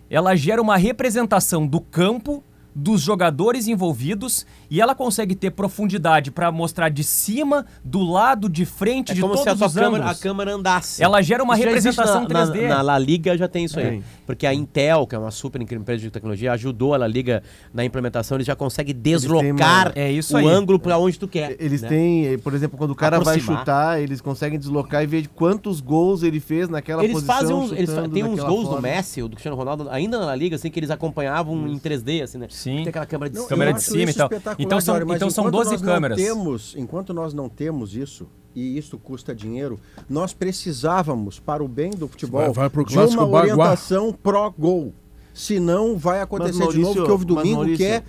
ela 0.09 0.37
gera 0.37 0.63
uma 0.63 0.77
representação 0.77 1.67
do 1.67 1.81
campo, 1.81 2.43
dos 2.79 3.01
jogadores 3.01 3.67
envolvidos, 3.67 4.45
e 4.71 4.83
ela 4.83 4.95
consegue 4.95 5.35
ter 5.35 5.51
profundidade 5.51 6.31
para 6.31 6.53
mostrar 6.53 6.91
de 6.91 7.03
cima, 7.03 7.65
do 7.83 8.01
lado, 8.05 8.51
de 8.51 8.67
frente, 8.67 9.13
É 9.13 9.15
de 9.15 9.21
como 9.23 9.33
todos 9.33 9.45
se 9.45 9.49
a 9.49 9.57
tua 9.57 9.67
os 9.67 9.73
câmera, 9.75 10.03
a 10.05 10.07
ângulos. 10.09 10.21
câmera 10.21 10.55
andasse. 10.55 11.03
Ela 11.03 11.23
gera 11.23 11.43
uma 11.43 11.55
Isso 11.55 11.65
representação 11.65 12.23
na, 12.23 12.29
3D. 12.29 12.63
Na, 12.69 12.77
na 12.77 12.83
La 12.83 12.99
Liga 12.99 13.37
já 13.39 13.49
tem 13.49 13.65
isso 13.65 13.79
aí. 13.79 13.87
Tem. 13.89 14.05
Porque 14.27 14.47
a 14.47 14.53
Intel, 14.53 15.07
que 15.07 15.15
é 15.15 15.19
uma 15.19 15.31
super 15.31 15.63
empresa 15.63 16.03
de 16.03 16.11
tecnologia, 16.11 16.53
ajudou 16.53 16.93
a 16.93 16.99
La 16.99 17.07
Liga 17.07 17.43
na 17.73 17.83
implementação. 17.83 18.37
Eles 18.37 18.47
já 18.47 18.55
conseguem 18.55 18.95
deslocar 18.95 19.93
É 19.95 20.11
isso 20.13 20.35
o 20.35 20.37
aí. 20.37 20.47
anglo 20.47 20.79
para 20.79 20.99
onde 20.99 21.19
tu 21.19 21.27
quer. 21.27 21.57
Eles 21.59 21.81
né? 21.81 21.89
têm, 21.89 22.39
por 22.41 22.53
exemplo, 22.53 22.77
quando 22.77 22.91
o 22.91 22.95
cara 22.95 23.19
vai 23.21 23.37
Aproximar. 23.37 23.59
chutar, 23.61 24.01
eles 24.03 24.21
conseguem 24.21 24.59
deslocar 24.59 25.03
e 25.03 25.07
ver 25.07 25.23
de 25.23 25.29
quantos 25.31 25.81
gols 25.81 26.23
ele 26.23 26.41
fez 26.41 26.69
naquela 26.69 27.03
Eles 27.03 27.15
posição. 27.15 27.35
fazem 27.37 27.57
uns, 27.57 27.73
eles 27.73 27.89
fa- 27.89 27.97
chutando 27.97 28.15
tem 28.15 28.25
uns 28.25 28.41
gols 28.41 28.65
do 28.65 28.73
forma. 28.73 28.81
Messi, 28.89 29.23
ou 29.23 29.29
do 29.29 29.37
Cristiano 29.37 29.57
Ronaldo, 29.57 29.89
ainda 29.91 30.19
na 30.19 30.27
La 30.27 30.37
Liga, 30.37 30.57
assim, 30.57 30.71
que 30.71 30.79
eles 30.79 30.91
acompanhavam 30.91 31.67
em 31.69 31.79
3D, 31.79 32.23
assim, 32.23 32.37
né? 32.39 32.47
Sim. 32.51 32.66
Tem 32.75 32.89
aquela 32.89 33.07
câmera 33.07 33.31
de 33.31 33.37
Não, 33.37 33.43
cima. 33.45 33.49
Câmera 33.51 33.73
de 33.73 33.83
cima 33.83 34.11
e 34.11 34.15
tal. 34.15 34.31
Então 34.59 34.81
são- 34.81 34.97
então 35.15 35.31
são 35.31 35.45
enquanto 35.45 35.53
12 35.65 35.71
nós 35.73 35.83
não 35.83 35.93
câmeras. 35.95 36.17
Temos, 36.17 36.75
enquanto 36.77 37.15
nós 37.15 37.33
não 37.35 37.49
temos 37.49 37.95
isso, 37.97 38.27
e 38.55 38.77
isso 38.79 38.99
custa 38.99 39.35
dinheiro, 39.35 39.79
nós 40.09 40.33
precisávamos, 40.33 41.39
para 41.39 41.63
o 41.63 41.69
bem 41.69 41.91
do 41.91 42.09
futebol, 42.09 42.41
Vai- 42.43 42.53
vai 42.53 42.71
pro 42.71 42.85
de 42.85 42.97
uma 42.99 43.07
Baguá. 43.27 43.41
orientação 43.43 44.13
pró-gol. 44.13 44.93
Senão 45.35 45.97
vai 45.97 46.21
acontecer 46.23 46.53
de 46.53 46.59
Maurício, 46.61 46.83
novo 46.83 47.01
o 47.01 47.05
que 47.05 47.11
houve 47.11 47.25
domingo, 47.27 47.65
que 47.77 47.85
é 47.85 48.03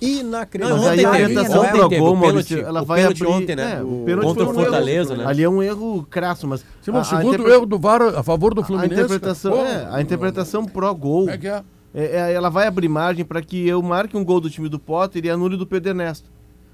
inacreditável. 0.00 0.82
Mas 0.84 0.86
aí 0.98 1.06
ontem 1.06 1.06
a 1.06 1.10
orientação 1.26 1.60
ontem 1.62 1.70
pro 1.78 1.88
gol, 1.98 2.16
Maurício, 2.16 2.58
ela 2.60 2.82
vai 2.84 3.04
abrir... 3.04 3.26
ontem, 3.26 3.54
né? 3.56 3.76
é, 3.78 3.82
O- 3.82 4.02
pênalti 4.04 4.24
contra 4.26 4.42
o 4.42 4.46
um 4.46 4.50
erro. 4.50 4.62
Fortaleza, 4.64 5.16
né? 5.16 5.24
Ali 5.26 5.42
é 5.44 5.48
um 5.48 5.62
erro 5.62 6.04
crasso, 6.10 6.46
mas... 6.48 6.64
Sim, 6.82 6.90
a- 6.90 6.94
o 6.94 6.96
a 6.98 7.04
segundo 7.04 7.34
interpre- 7.34 7.52
erro 7.52 7.66
do 7.66 7.78
VAR 7.78 8.02
a 8.02 8.22
favor 8.22 8.52
do 8.54 8.62
A 8.62 8.64
Fluminense. 8.64 8.94
interpretação, 8.94 9.52
cara. 9.56 9.68
é, 9.68 9.88
a 9.96 10.02
interpretação 10.02 10.64
pró-gol, 10.64 11.30
é 11.30 11.38
que 11.38 11.46
é? 11.46 11.62
É, 11.94 12.04
é, 12.04 12.32
ela 12.32 12.48
vai 12.48 12.66
abrir 12.66 12.88
margem 12.88 13.24
para 13.24 13.42
que 13.42 13.66
eu 13.68 13.82
marque 13.82 14.16
um 14.16 14.24
gol 14.24 14.40
do 14.40 14.48
time 14.50 14.68
do 14.68 14.78
Potter 14.78 15.24
e 15.24 15.30
anule 15.30 15.56
do 15.56 15.66
Pedro 15.66 15.90
Ernesto. 15.90 16.30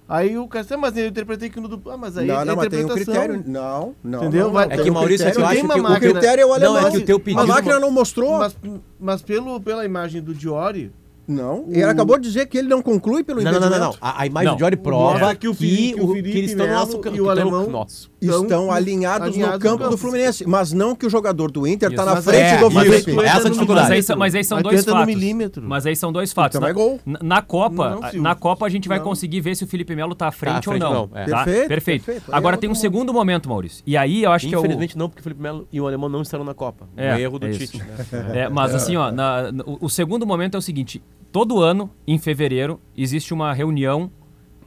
Aí 0.09 0.39
o 0.39 0.49
cara, 0.49 0.65
"Ah, 0.71 0.77
mas 0.79 0.97
eu 0.97 1.07
interpretei 1.07 1.51
que 1.51 1.61
no 1.61 1.69
do... 1.69 1.91
Ah, 1.91 1.97
mas 1.99 2.17
aí 2.17 2.27
Não, 2.27 2.41
é 2.41 2.45
não, 2.47 2.57
mas 2.57 2.69
tem 2.69 2.79
um 2.79 2.83
interpretação. 2.85 3.23
critério. 3.23 3.45
Não, 3.47 3.95
não. 4.03 4.19
Entendeu? 4.21 4.47
não, 4.47 4.55
não, 4.55 4.61
É 4.63 4.79
que, 4.79 4.91
um 4.91 4.95
Maurício, 4.95 5.27
é 5.29 5.31
que 5.31 5.39
eu 5.39 5.45
critério. 5.45 5.45
acho 5.45 5.55
tem 5.55 5.61
que 5.61 5.67
uma 5.67 5.75
o 5.75 5.79
O 5.79 5.83
máquina- 5.93 6.13
critério 6.13 6.43
é 6.43 6.45
o 6.47 6.49
Não, 6.49 6.55
alemão. 6.55 6.79
é 6.87 6.91
que 6.93 6.97
o 6.97 7.05
teu 7.05 7.21
pedido- 7.21 7.43
A 7.43 7.47
máquina 7.47 7.79
não 7.79 7.91
mostrou. 7.91 8.39
Mas, 8.39 8.57
mas 8.99 9.21
pelo, 9.21 9.61
pela 9.61 9.85
imagem 9.85 10.23
do 10.23 10.33
Diori, 10.35 10.91
Não. 11.31 11.67
Ele 11.69 11.85
acabou 11.85 12.17
de 12.19 12.27
dizer 12.27 12.47
que 12.47 12.57
ele 12.57 12.69
não 12.69 12.81
conclui 12.81 13.23
pelo 13.23 13.43
Não, 13.43 13.53
não, 13.53 13.61
não, 13.61 13.69
não, 13.69 13.79
não. 13.79 13.87
impedimento. 13.89 13.99
A, 14.01 14.23
a 14.23 14.27
imagem 14.27 14.47
Não. 14.49 14.55
do 14.55 14.59
Diori 14.61 14.77
prova 14.77 15.35
que 15.35 15.41
que, 15.43 15.49
o 15.49 15.53
Felipe- 15.53 15.93
que 15.95 16.01
o 16.01 16.05
o- 16.05 16.09
Felipe 16.09 16.33
que 16.33 16.39
eles 16.39 16.51
estão 16.53 16.67
no 16.67 16.73
nosso 16.73 16.93
e 16.97 16.97
o 16.97 17.01
que 17.25 17.29
alemão- 17.29 17.69
nosso. 17.69 18.11
Estão 18.21 18.45
Então, 18.45 18.73
alinhados 18.73 19.29
alinhados 19.29 19.55
no 19.55 19.61
campo 19.61 19.89
do 19.89 19.97
Fluminense, 19.97 20.45
mas 20.45 20.73
não 20.73 20.97
que 20.97 21.07
o 21.07 21.11
jogador 21.11 21.53
do 21.53 21.65
Inter 21.69 21.91
está 21.91 22.05
na 22.05 22.21
frente 22.21 22.41
é, 22.55 22.59
do 22.59 22.69
mas 22.69 22.89
Felipe. 22.89 23.11
isso- 23.13 23.21
essa 23.23 23.49
dificuldade. 23.49 23.89
Mas 23.89 23.97
aí, 23.97 24.03
são- 24.03 24.17
mas 24.19 24.35
aí 24.35 24.43
são 24.45 24.61
dois 24.61 24.85
fatos. 24.85 25.07
milímetro. 25.07 25.63
Mas 25.69 25.87
aí 25.87 25.95
são 25.95 26.11
dois 26.11 26.33
fatos. 26.33 26.57
Então 26.57 26.63
na, 26.67 26.71
é 26.71 26.73
gol. 26.73 26.99
na- 27.07 27.19
na 27.23 27.43
Copa, 27.43 27.91
Não, 28.13 28.23
na 28.23 28.35
Copa 28.35 28.67
a 28.67 28.69
gente 28.69 28.89
vai 28.89 28.99
não. 28.99 29.05
conseguir 29.05 29.41
ver 29.41 29.55
se 29.55 29.63
o 29.63 29.69
Felipe 29.69 29.95
Melo 29.95 30.17
tá 30.17 30.27
à 30.27 30.33
frente, 30.33 30.57
à 30.57 30.63
frente 30.63 30.83
ou 30.83 30.91
não. 30.93 31.09
não, 31.13 31.17
é. 31.17 31.27
tá? 31.27 31.45
Perfeito, 31.45 31.69
Perfeito. 31.69 32.05
perfeito. 32.07 32.35
Agora 32.35 32.57
é 32.57 32.59
tem 32.59 32.69
um 32.69 32.73
outro 32.73 32.81
segundo 32.81 33.13
momento, 33.13 33.49
Maurício. 33.49 33.85
E 33.87 33.97
aí 33.97 34.25
eu 34.25 34.33
acho 34.33 34.49
que 34.49 34.55
é 34.55 34.59
o 34.59 34.61
Infelizmente 34.61 34.99
não, 34.99 35.09
porque 35.09 35.21
o 35.21 35.23
Felipe 35.23 35.41
Melo 35.41 35.69
e 35.73 35.81
o 35.81 35.87
alemão 35.87 36.09
não 36.09 36.23
estarão 36.23 36.45
na 36.45 36.55
Copa. 36.55 36.89
É, 36.97 37.15
um 37.15 37.19
erro 37.19 37.39
do 37.39 37.47
é. 37.47 37.51
Tite. 37.53 37.79
Né? 37.79 37.87
É, 38.35 38.49
mas 38.49 38.75
assim, 38.75 38.97
ó, 38.97 39.13
na- 39.13 39.45
o 39.81 39.89
segundo 39.89 40.27
momento 40.27 40.57
é 40.57 40.59
o 40.59 40.63
seguinte: 40.63 41.01
todo 41.31 41.61
ano, 41.63 41.89
em 42.05 42.19
fevereiro, 42.19 42.81
existe 42.97 43.33
uma 43.33 43.53
reunião 43.53 44.11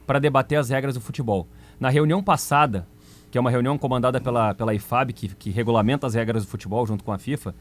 para 0.06 0.18
debater 0.18 0.58
as 0.58 0.70
regras 0.70 0.94
do 0.94 1.02
futebol. 1.02 1.46
Na 1.78 1.88
reunião 1.90 2.22
passada, 2.22 2.86
que 3.32 3.38
é 3.38 3.40
uma 3.40 3.50
reunião 3.50 3.78
comandada 3.78 4.20
pela, 4.20 4.52
pela 4.54 4.74
IFAB, 4.74 5.14
que, 5.14 5.28
que 5.34 5.50
regulamenta 5.50 6.06
as 6.06 6.12
regras 6.12 6.44
do 6.44 6.50
futebol 6.50 6.86
junto 6.86 7.02
com 7.02 7.12
a 7.12 7.18
FIFA, 7.18 7.54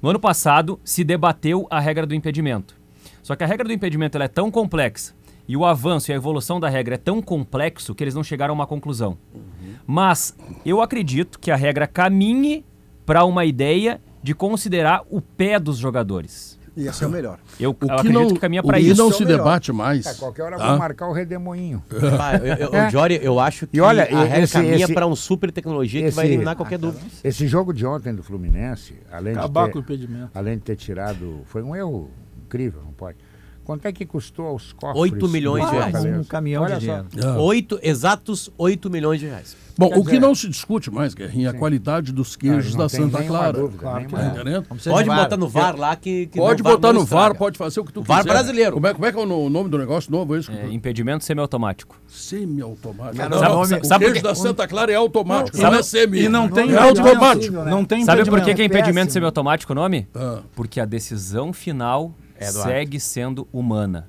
no 0.00 0.10
ano 0.10 0.20
passado 0.20 0.78
se 0.84 1.02
debateu 1.02 1.66
a 1.68 1.80
regra 1.80 2.06
do 2.06 2.14
impedimento. 2.14 2.76
Só 3.20 3.34
que 3.34 3.42
a 3.42 3.46
regra 3.46 3.66
do 3.66 3.72
impedimento 3.72 4.16
é 4.16 4.28
tão 4.28 4.48
complexa 4.48 5.12
e 5.48 5.56
o 5.56 5.64
avanço 5.64 6.10
e 6.10 6.12
a 6.12 6.16
evolução 6.16 6.60
da 6.60 6.68
regra 6.68 6.94
é 6.94 6.98
tão 6.98 7.20
complexo 7.20 7.96
que 7.96 8.04
eles 8.04 8.14
não 8.14 8.22
chegaram 8.22 8.52
a 8.52 8.54
uma 8.54 8.66
conclusão. 8.66 9.18
Mas 9.84 10.36
eu 10.64 10.80
acredito 10.80 11.40
que 11.40 11.50
a 11.50 11.56
regra 11.56 11.88
caminhe 11.88 12.64
para 13.04 13.24
uma 13.24 13.44
ideia 13.44 14.00
de 14.22 14.36
considerar 14.36 15.02
o 15.10 15.20
pé 15.20 15.58
dos 15.58 15.78
jogadores. 15.78 16.57
Ia 16.78 16.92
ser 16.92 17.06
o 17.06 17.10
melhor. 17.10 17.38
Eu, 17.58 17.70
O 17.70 17.74
que 17.74 18.08
não, 18.08 18.28
que 18.28 18.38
caminha 18.38 18.62
o 18.62 18.66
para 18.66 18.78
isso. 18.78 18.96
não 19.02 19.10
é 19.10 19.12
se 19.12 19.24
debate 19.24 19.72
mais. 19.72 20.06
A 20.06 20.14
qualquer 20.14 20.42
hora 20.44 20.56
tá? 20.56 20.68
vou 20.68 20.78
marcar 20.78 21.08
o 21.08 21.12
redemoinho. 21.12 21.82
Ah, 22.20 22.36
eu, 22.36 22.54
eu, 22.54 22.74
É. 22.74 22.86
o 22.86 22.90
Jory, 22.90 23.18
eu 23.22 23.40
acho 23.40 23.66
que 23.66 23.76
E 23.76 23.80
olha, 23.80 24.04
a 24.04 24.22
regra 24.24 24.38
esse- 24.44 24.52
caminha 24.52 24.84
esse- 24.84 24.94
para 24.94 25.06
um 25.06 25.16
super 25.16 25.50
tecnologia 25.50 26.02
que 26.08 26.10
vai 26.14 26.24
esse- 26.26 26.34
eliminar 26.34 26.54
qualquer 26.54 26.78
dúvida. 26.78 27.04
Esse 27.24 27.46
jogo 27.48 27.72
de 27.72 27.84
ontem 27.84 28.14
do 28.14 28.22
Fluminense, 28.22 28.94
além 29.10 29.32
de 29.32 29.38
Acabar 29.40 29.66
ter, 29.66 29.72
com 29.72 29.78
o 29.78 29.82
impedimento. 29.82 30.30
além 30.34 30.56
de 30.56 30.62
ter 30.62 30.76
tirado, 30.76 31.40
foi 31.46 31.62
um 31.62 31.74
erro 31.74 32.10
incrível, 32.46 32.80
não 32.84 32.92
pode. 32.92 33.16
Quanto 33.68 33.84
é 33.84 33.92
que 33.92 34.06
custou 34.06 34.46
aos 34.46 34.72
cofres? 34.72 34.98
8 34.98 35.28
milhões 35.28 35.62
de 35.68 35.72
reais. 35.76 36.02
Um 36.02 36.24
caminhão 36.24 36.62
Olha 36.62 36.78
de 36.78 36.86
só. 36.86 37.02
dinheiro. 37.02 37.28
Ah. 37.36 37.38
Oito, 37.42 37.78
exatos 37.82 38.50
8 38.56 38.88
milhões 38.88 39.20
de 39.20 39.26
reais. 39.26 39.54
Bom, 39.76 39.90
Quer 39.90 39.94
o 39.98 39.98
que 40.00 40.04
dizer- 40.12 40.20
não 40.20 40.34
se 40.34 40.48
discute 40.48 40.90
mais, 40.90 41.12
Guerrinha, 41.12 41.48
é 41.48 41.50
a 41.50 41.52
qualidade 41.54 42.10
dos 42.10 42.34
queijos 42.34 42.72
não 42.74 42.86
da 42.86 42.88
tem 42.90 43.00
Santa 43.02 43.22
Clara. 43.22 43.58
dúvida? 43.58 44.62
Vamos 44.68 44.82
ser 44.82 44.88
Pode 44.90 45.06
VAR. 45.06 45.18
botar 45.20 45.36
no 45.36 45.48
VAR 45.48 45.76
lá 45.76 45.94
que, 45.96 46.26
que 46.28 46.38
Pode 46.38 46.62
VAR 46.62 46.72
botar 46.72 46.92
não 46.94 47.00
no 47.00 47.06
VAR, 47.06 47.34
pode 47.36 47.58
fazer 47.58 47.78
o 47.80 47.84
que 47.84 47.92
tu 47.92 48.02
VAR 48.02 48.22
quiser. 48.22 48.32
brasileiro. 48.32 48.72
Como 48.72 48.86
é, 48.86 48.94
como 48.94 49.04
é 49.06 49.12
que 49.12 49.18
é 49.18 49.22
o 49.22 49.26
no- 49.26 49.50
nome 49.50 49.68
do 49.68 49.76
negócio 49.78 50.10
novo 50.10 50.34
esse? 50.34 50.50
É, 50.50 50.66
impedimento 50.72 51.22
semiautomático. 51.22 51.94
Semi-automático. 52.08 53.28
Não, 53.28 53.38
sabe- 53.38 53.54
não, 53.54 53.64
sabe- 53.66 53.80
o 53.82 53.84
sabe 53.86 54.04
queijo 54.06 54.22
da 54.22 54.34
Santa 54.34 54.66
Clara 54.66 54.90
é 54.90 54.94
automático, 54.96 55.56
E 55.56 55.60
não, 55.62 55.70
não- 55.72 55.78
é 55.78 55.82
semi. 55.82 56.22
E 56.22 56.28
não 56.28 56.48
tem 56.48 56.72
é 56.72 56.76
automático. 56.78 57.52
Não 57.64 57.84
tem 57.84 58.04
Sabe 58.04 58.24
por 58.24 58.40
que, 58.40 58.50
é 58.50 58.60
É 58.62 58.64
impedimento 58.64 59.12
semiautomático 59.12 59.72
o 59.72 59.76
nome? 59.76 60.08
Ah. 60.14 60.40
Porque 60.56 60.80
a 60.80 60.84
decisão 60.86 61.52
final 61.52 62.12
É 62.38 62.46
do 62.52 62.62
segue 62.62 63.00
sendo 63.00 63.46
humana. 63.52 64.06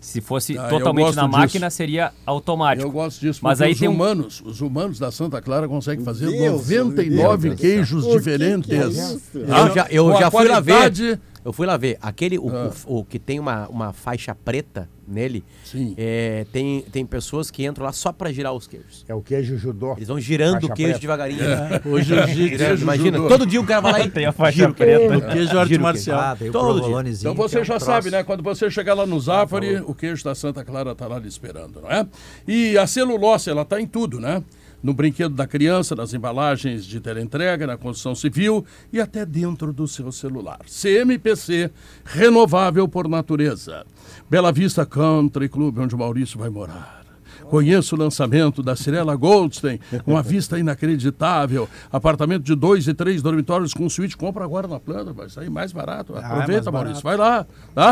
Se 0.00 0.20
fosse 0.20 0.58
Ah, 0.58 0.64
eu 0.64 0.68
totalmente 0.68 1.14
na 1.16 1.22
disso. 1.26 1.28
máquina, 1.38 1.70
seria 1.70 2.12
automático. 2.26 2.86
Eu 2.86 2.92
gosto 2.92 3.18
disso, 3.20 3.40
Mas 3.42 3.56
porque 3.58 3.64
aí 3.68 3.72
os 3.72 3.78
tem 3.80 3.88
um- 3.88 3.92
humanos, 3.92 4.42
os 4.44 4.60
humanos 4.60 4.98
da 4.98 5.10
Santa 5.10 5.40
Clara 5.40 5.66
conseguem 5.66 6.04
fazer 6.04 6.26
Deus, 6.30 6.60
99 6.68 7.48
meu 7.48 7.56
Deus. 7.56 7.60
queisos 7.60 8.04
O 8.04 8.06
que 8.06 8.10
que 8.10 8.14
é 8.14 8.18
diferentes. 8.18 8.98
isso? 8.98 9.20
Tá? 9.46 9.60
Eu 9.60 9.74
já, 9.74 9.86
eu 9.90 10.18
já 10.18 10.30
fui 10.30 10.46
lá 10.46 10.60
ver. 10.60 11.18
Eu 11.44 11.52
fui 11.52 11.66
lá 11.66 11.76
ver. 11.76 11.98
Aquele, 12.00 12.38
o, 12.38 12.48
Ah. 12.48 12.70
o- 12.86 13.00
o 13.00 13.04
que 13.04 13.18
tem 13.18 13.38
uma, 13.38 13.68
uma 13.68 13.92
faixa 13.92 14.34
preta 14.34 14.88
nele, 15.06 15.44
Sim. 15.64 15.94
é, 15.98 16.46
tem, 16.50 16.80
tem 16.90 17.04
pessoas 17.04 17.50
que 17.50 17.66
entram 17.66 17.84
lá 17.84 17.92
só 17.92 18.10
pra 18.10 18.32
girar 18.32 18.54
os 18.54 18.66
queijos. 18.66 19.04
É 19.06 19.14
o 19.14 19.20
queijo 19.20 19.58
judô. 19.58 19.92
Eles 19.96 20.08
vão 20.08 20.18
girando 20.18 20.54
Faixa 20.62 20.66
o 20.72 20.76
queijo 20.76 20.90
preta. 20.92 21.00
devagarinho. 21.00 21.40
O 21.84 22.00
jiu-jitsu, 22.00 22.82
imagina, 22.82 23.18
judô. 23.18 23.28
todo 23.28 23.44
dia 23.46 23.60
o 23.60 23.66
cara 23.66 23.80
vai 23.82 23.92
lá 23.92 24.00
e 24.00 24.10
Tem 24.14 24.24
a 24.24 24.32
faixa 24.32 24.56
gira 24.56 24.70
o 24.70 24.74
preta. 24.74 25.18
O 25.18 25.20
queijo 25.32 25.54
o 25.54 25.58
arte 25.58 25.68
queijo. 25.68 25.82
marcial. 25.82 26.18
Ah, 26.20 26.36
Todo 26.50 26.80
dia. 26.80 27.12
Então 27.20 27.34
você 27.34 27.58
é 27.58 27.64
já 27.64 27.78
sabe, 27.78 28.10
né? 28.10 28.24
Quando 28.24 28.42
você 28.42 28.70
chegar 28.70 28.94
lá 28.94 29.04
no 29.06 29.20
Zafari, 29.20 29.76
o 29.84 29.94
queijo 29.94 30.24
da 30.24 30.34
Santa 30.34 30.64
Clara 30.64 30.92
está 30.92 31.06
lá 31.06 31.18
lhe 31.18 31.28
esperando, 31.28 31.82
não 31.82 31.90
é? 31.90 32.06
E 32.48 32.78
a 32.78 32.86
celulose, 32.86 33.50
ela 33.50 33.62
está 33.62 33.78
em 33.78 33.86
tudo, 33.86 34.18
né? 34.18 34.42
No 34.84 34.92
brinquedo 34.92 35.34
da 35.34 35.46
criança, 35.46 35.96
nas 35.96 36.12
embalagens 36.12 36.84
de 36.84 37.00
teleentrega, 37.00 37.66
na 37.66 37.78
construção 37.78 38.14
civil 38.14 38.66
e 38.92 39.00
até 39.00 39.24
dentro 39.24 39.72
do 39.72 39.88
seu 39.88 40.12
celular. 40.12 40.60
CMPC, 40.66 41.70
renovável 42.04 42.86
por 42.86 43.08
natureza. 43.08 43.86
Bela 44.28 44.52
Vista 44.52 44.84
Country 44.84 45.48
Club, 45.48 45.78
onde 45.78 45.94
o 45.94 45.98
Maurício 45.98 46.38
vai 46.38 46.50
morar. 46.50 47.03
Conheça 47.48 47.94
o 47.94 47.98
lançamento 47.98 48.62
da 48.62 48.74
Cirela 48.76 49.14
Goldstein, 49.16 49.78
uma 50.06 50.22
vista 50.24 50.58
inacreditável. 50.58 51.68
Apartamento 51.92 52.42
de 52.42 52.54
dois 52.54 52.88
e 52.88 52.94
três 52.94 53.22
dormitórios 53.22 53.72
com 53.74 53.88
suíte. 53.88 54.16
Compra 54.16 54.44
agora 54.44 54.66
na 54.66 54.80
planta, 54.80 55.12
vai 55.12 55.28
sair 55.28 55.50
mais 55.50 55.72
barato. 55.72 56.14
Ah, 56.16 56.20
é 56.20 56.24
Aproveita, 56.24 56.70
mais 56.70 56.84
Maurício, 56.84 57.02
barato. 57.02 57.04
vai 57.04 57.16
lá, 57.16 57.46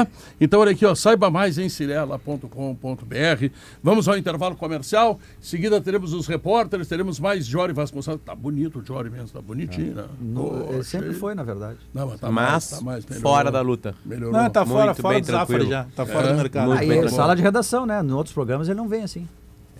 tá? 0.04 0.06
Então, 0.40 0.60
olha 0.60 0.72
aqui, 0.72 0.84
ó, 0.86 0.94
saiba 0.94 1.30
mais 1.30 1.58
em 1.58 1.68
cirela.com.br. 1.68 3.46
Vamos 3.82 4.08
ao 4.08 4.16
intervalo 4.16 4.56
comercial. 4.56 5.18
Em 5.40 5.44
seguida, 5.44 5.80
teremos 5.80 6.12
os 6.12 6.26
repórteres, 6.26 6.88
teremos 6.88 7.18
mais 7.20 7.46
Jory 7.46 7.72
Vasconcelos. 7.72 8.20
Tá 8.24 8.34
bonito 8.34 8.80
o 8.80 8.84
Jory 8.84 9.10
mesmo, 9.10 9.28
tá 9.28 9.40
bonitinho, 9.40 9.94
né? 9.94 10.04
No- 10.20 10.82
sempre 10.82 11.12
foi, 11.12 11.34
na 11.34 11.42
verdade. 11.42 11.78
Não, 11.92 12.06
mas 12.08 12.20
tá 12.20 12.30
mais, 12.30 12.52
Mas 12.52 13.04
tá 13.04 13.14
mais, 13.14 13.20
fora 13.22 13.50
da 13.50 13.60
luta. 13.60 13.94
Melhorou. 14.04 14.32
Não, 14.32 14.50
tá 14.50 14.64
fora, 14.66 14.86
Muito 14.86 15.02
fora 15.02 15.20
do 15.20 15.66
já. 15.70 15.84
Tá 15.94 16.06
fora 16.06 16.28
É, 16.28 16.32
do 16.32 16.36
mercado. 16.36 16.66
muito 16.74 17.06
é 17.06 17.08
sala 17.08 17.34
de 17.36 17.42
redação, 17.42 17.86
né? 17.86 18.00
Em 18.02 18.12
outros 18.12 18.34
programas 18.34 18.68
ele 18.68 18.76
não 18.78 18.88
vem 18.88 19.02
assim. 19.02 19.28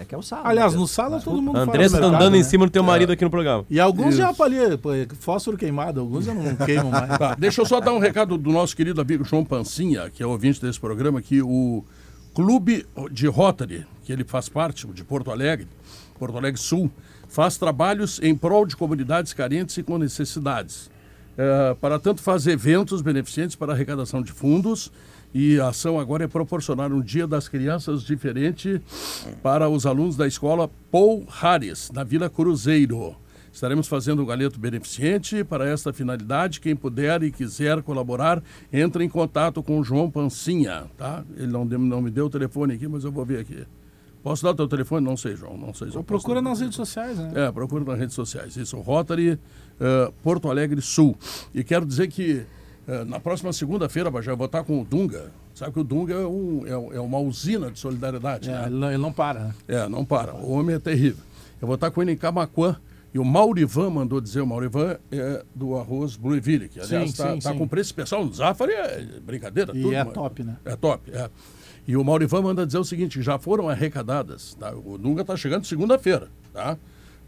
É 0.03 0.05
que 0.05 0.15
é 0.15 0.19
o 0.19 0.23
sala. 0.23 0.49
Aliás, 0.49 0.73
né? 0.73 0.81
no 0.81 0.89
sala 0.89 1.21
todo 1.21 1.41
mundo 1.41 1.53
fora 1.53 1.63
Andressa 1.63 1.97
do 1.97 2.01
tá 2.01 2.09
mercado, 2.09 2.23
andando 2.23 2.35
em 2.35 2.39
né? 2.39 2.45
cima 2.45 2.67
do 2.67 2.71
teu 2.73 2.83
marido 2.83 3.13
aqui 3.13 3.25
no 3.25 3.31
programa. 3.31 3.65
E 3.71 3.79
alguns 3.79 4.17
já 4.17 4.25
Isso. 4.25 4.33
apalhei, 4.33 4.77
pô, 4.77 4.91
fósforo 5.21 5.57
queimado, 5.57 6.01
alguns 6.01 6.25
já 6.25 6.35
não 6.35 6.57
queimam 6.67 6.91
mais. 6.91 7.17
Tá, 7.17 7.37
deixa 7.39 7.61
eu 7.61 7.67
só 7.67 7.81
dar 7.81 7.93
um 7.93 7.99
recado 7.99 8.37
do 8.37 8.51
nosso 8.51 8.77
querido 8.77 9.01
amigo 9.01 9.25
João 9.25 9.45
Pancinha, 9.45 10.11
que 10.11 10.23
é 10.23 10.27
ouvinte 10.27 10.61
desse 10.61 10.81
programa, 10.81 11.23
que 11.23 11.41
o 11.41 11.85
Clube 12.35 12.85
de 13.13 13.29
Rotary, 13.29 13.87
que 14.03 14.13
ele 14.13 14.25
faz 14.25 14.49
parte, 14.49 14.87
o 14.87 14.93
de 14.93 15.05
Porto 15.05 15.31
Alegre, 15.31 15.69
Porto 16.19 16.37
Alegre 16.37 16.61
Sul, 16.61 16.91
faz 17.29 17.57
trabalhos 17.57 18.19
em 18.23 18.35
prol 18.35 18.67
de 18.67 18.77
comunidades 18.77 19.33
carentes 19.33 19.77
e 19.77 19.83
com 19.85 19.99
necessidades. 19.99 20.91
É, 21.39 21.75
para 21.81 21.99
tanto 21.99 22.21
faz 22.21 22.47
eventos 22.47 23.01
beneficentes 23.01 23.55
para 23.57 23.73
arrecadação 23.73 24.21
de 24.21 24.33
fundos 24.33 24.91
e 25.35 25.59
a 25.61 25.69
ação 25.69 25.99
agora 25.99 26.25
é 26.25 26.29
proporcionar 26.29 26.93
um 26.93 27.01
dia 27.01 27.27
das 27.27 27.49
crianças 27.49 28.03
diferente 28.03 28.81
para 29.43 29.69
os 29.69 29.87
alunos 29.87 30.17
da 30.17 30.27
escola 30.27 30.71
Paul 30.91 31.25
Harris, 31.29 31.91
na 31.93 32.05
Vila 32.05 32.29
Cruzeiro. 32.29 33.17
Estaremos 33.53 33.87
fazendo 33.87 34.23
um 34.23 34.27
galeto 34.27 34.59
beneficente 34.59 35.45
para 35.45 35.69
esta 35.69 35.93
finalidade. 35.93 36.59
Quem 36.59 36.75
puder 36.75 37.23
e 37.23 37.31
quiser 37.31 37.83
colaborar, 37.83 38.43
entre 38.73 39.05
em 39.05 39.09
contato 39.11 39.63
com 39.63 39.79
o 39.79 39.85
João 39.85 40.11
Pancinha, 40.11 40.85
tá? 40.97 41.23
Ele 41.37 41.49
não, 41.49 41.67
deu- 41.67 41.79
não 41.79 42.01
me 42.01 42.11
deu 42.11 42.27
o 42.27 42.31
telefone 42.31 42.75
aqui, 42.75 42.89
mas 42.89 43.05
eu 43.05 43.13
vou 43.13 43.27
ver 43.27 43.41
aqui. 43.41 43.63
Posso 44.23 44.43
dar 44.43 44.53
o 44.53 44.55
teu 44.55 44.69
telefone? 44.69 45.05
Não 45.05 45.17
sei, 45.19 45.37
João. 45.37 45.59
Não 45.59 45.75
sei 45.75 45.91
se 45.91 46.03
procura 46.05 46.41
nas 46.41 46.61
redes 46.61 46.77
sociais, 46.77 47.19
né? 47.19 47.31
É, 47.35 47.53
procura 47.53 47.85
nas 47.85 47.99
redes 47.99 48.15
sociais. 48.15 48.57
Isso, 48.57 48.79
Rotary 48.79 49.39
eh, 49.81 50.13
Porto 50.23 50.49
Alegre 50.49 50.81
Sul. 50.81 51.15
E 51.53 51.63
quero 51.65 51.85
dizer 51.85 52.07
que 52.09 52.43
na 53.07 53.21
próxima 53.21 53.53
segunda-feira, 53.53 54.11
Bajé, 54.11 54.31
eu 54.33 54.37
vou 54.37 54.47
estar 54.47 54.65
com 54.65 54.81
o 54.81 54.85
Dunga. 54.85 55.31
Sabe 55.55 55.73
que 55.73 55.81
o 55.81 55.85
Dunga 55.85 56.15
é, 56.15 56.27
um, 56.27 56.67
é, 56.67 56.97
é 56.97 57.01
uma 57.01 57.19
usina 57.19 57.71
de 57.71 57.79
solidariedade, 57.79 58.49
É, 58.49 58.53
né? 58.53 58.63
ele, 58.67 58.75
não, 58.75 58.89
ele 58.89 58.99
não 58.99 59.13
para, 59.13 59.41
né? 59.41 59.55
É, 59.69 59.89
não 59.89 60.05
para. 60.05 60.35
O 60.35 60.51
homem 60.53 60.77
é 60.77 60.79
terrível. 60.79 61.23
Eu 61.61 61.67
vou 61.67 61.75
estar 61.77 61.91
com 61.91 62.03
ele 62.03 62.13
em 62.13 62.17
Camacuã. 62.17 62.77
E 63.15 63.19
o 63.19 63.25
Maurivan 63.25 63.91
mandou 63.91 64.21
dizer, 64.23 64.41
o 64.41 64.47
Maurivan 64.47 64.97
é 65.11 65.45
do 65.55 65.77
arroz 65.79 66.17
Blueville, 66.17 66.67
que 66.69 66.81
aliás 66.81 67.11
está 67.11 67.35
sim, 67.35 67.41
sim. 67.43 67.59
com 67.59 67.69
preço 67.69 67.89
especial 67.89 68.25
no 68.25 68.33
Zafari, 68.33 68.73
é 68.73 69.05
brincadeira. 69.23 69.71
E 69.77 69.83
tudo, 69.83 69.95
é 69.95 70.03
mas- 70.03 70.15
top, 70.15 70.43
né? 70.43 70.57
É 70.65 70.75
top, 70.75 71.11
é. 71.13 71.29
E 71.87 71.95
o 71.95 72.03
Maurivan 72.03 72.41
manda 72.41 72.65
dizer 72.65 72.79
o 72.79 72.85
seguinte, 72.85 73.21
já 73.21 73.39
foram 73.39 73.69
arrecadadas, 73.69 74.55
tá? 74.55 74.73
o 74.75 74.97
Dunga 74.97 75.21
está 75.21 75.37
chegando 75.37 75.67
segunda-feira, 75.67 76.29
tá? 76.55 76.79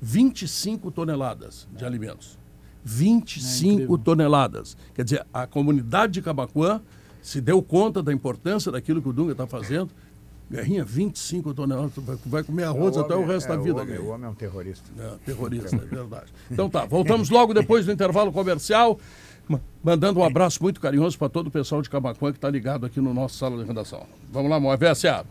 25 0.00 0.90
toneladas 0.90 1.68
de 1.76 1.84
alimentos. 1.84 2.38
25 2.84 3.72
incrível. 3.72 3.98
toneladas. 3.98 4.76
Quer 4.94 5.04
dizer, 5.04 5.26
a 5.32 5.46
comunidade 5.46 6.14
de 6.14 6.22
Cabacuã 6.22 6.80
se 7.22 7.40
deu 7.40 7.62
conta 7.62 8.02
da 8.02 8.12
importância 8.12 8.70
daquilo 8.70 9.00
que 9.00 9.08
o 9.08 9.12
Dunga 9.12 9.32
está 9.32 9.46
fazendo. 9.46 9.90
Guerrinha, 10.50 10.84
25 10.84 11.54
toneladas, 11.54 11.92
vai, 12.26 12.44
comer 12.44 12.64
arroz 12.64 12.98
até 12.98 13.14
o 13.16 13.24
resto 13.26 13.48
da 13.48 13.56
vida. 13.56 13.78
O 13.78 13.82
homem, 13.82 13.98
o 13.98 14.06
homem 14.08 14.26
é 14.26 14.28
um 14.28 14.34
terrorista. 14.34 14.84
É, 14.98 15.14
terrorista, 15.24 15.74
é 15.74 15.78
verdade. 15.78 16.26
Então 16.50 16.68
tá, 16.68 16.84
voltamos 16.84 17.30
logo 17.30 17.54
depois 17.54 17.86
do 17.86 17.92
intervalo 17.92 18.30
comercial, 18.30 19.00
ma- 19.48 19.58
mandando 19.82 20.20
um 20.20 20.24
abraço 20.24 20.62
muito 20.62 20.78
carinhoso 20.80 21.18
para 21.18 21.30
todo 21.30 21.46
o 21.46 21.50
pessoal 21.50 21.80
de 21.80 21.88
Camacuã 21.88 22.30
que 22.30 22.36
está 22.36 22.50
ligado 22.50 22.84
aqui 22.84 23.00
no 23.00 23.14
nosso 23.14 23.38
sala 23.38 23.56
de 23.56 23.66
redação. 23.66 24.06
Vamos 24.30 24.50
lá, 24.50 24.60
Moé 24.60 24.76
SA. 24.94 25.24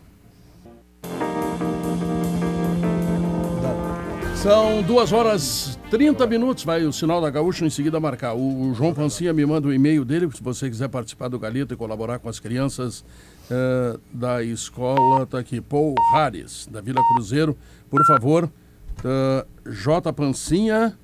São 4.44 4.82
duas 4.82 5.10
horas 5.10 5.78
30 5.90 6.26
minutos, 6.26 6.64
vai 6.64 6.84
o 6.84 6.92
sinal 6.92 7.18
da 7.18 7.30
Gaúcha 7.30 7.64
em 7.64 7.70
seguida 7.70 7.98
marcar. 7.98 8.34
O, 8.34 8.68
o 8.68 8.74
João 8.74 8.92
Pancinha 8.92 9.32
me 9.32 9.46
manda 9.46 9.68
o 9.68 9.72
e-mail 9.72 10.04
dele, 10.04 10.28
se 10.34 10.42
você 10.42 10.68
quiser 10.68 10.88
participar 10.90 11.28
do 11.28 11.38
Galito 11.38 11.72
e 11.72 11.76
colaborar 11.78 12.18
com 12.18 12.28
as 12.28 12.38
crianças 12.38 13.02
eh, 13.50 13.98
da 14.12 14.44
escola, 14.44 15.24
tá 15.24 15.38
aqui, 15.38 15.62
Paul 15.62 15.94
Harris, 16.12 16.68
da 16.70 16.82
Vila 16.82 17.00
Cruzeiro, 17.14 17.56
por 17.88 18.04
favor, 18.06 18.44
uh, 18.44 19.72
jpancinha, 19.72 20.94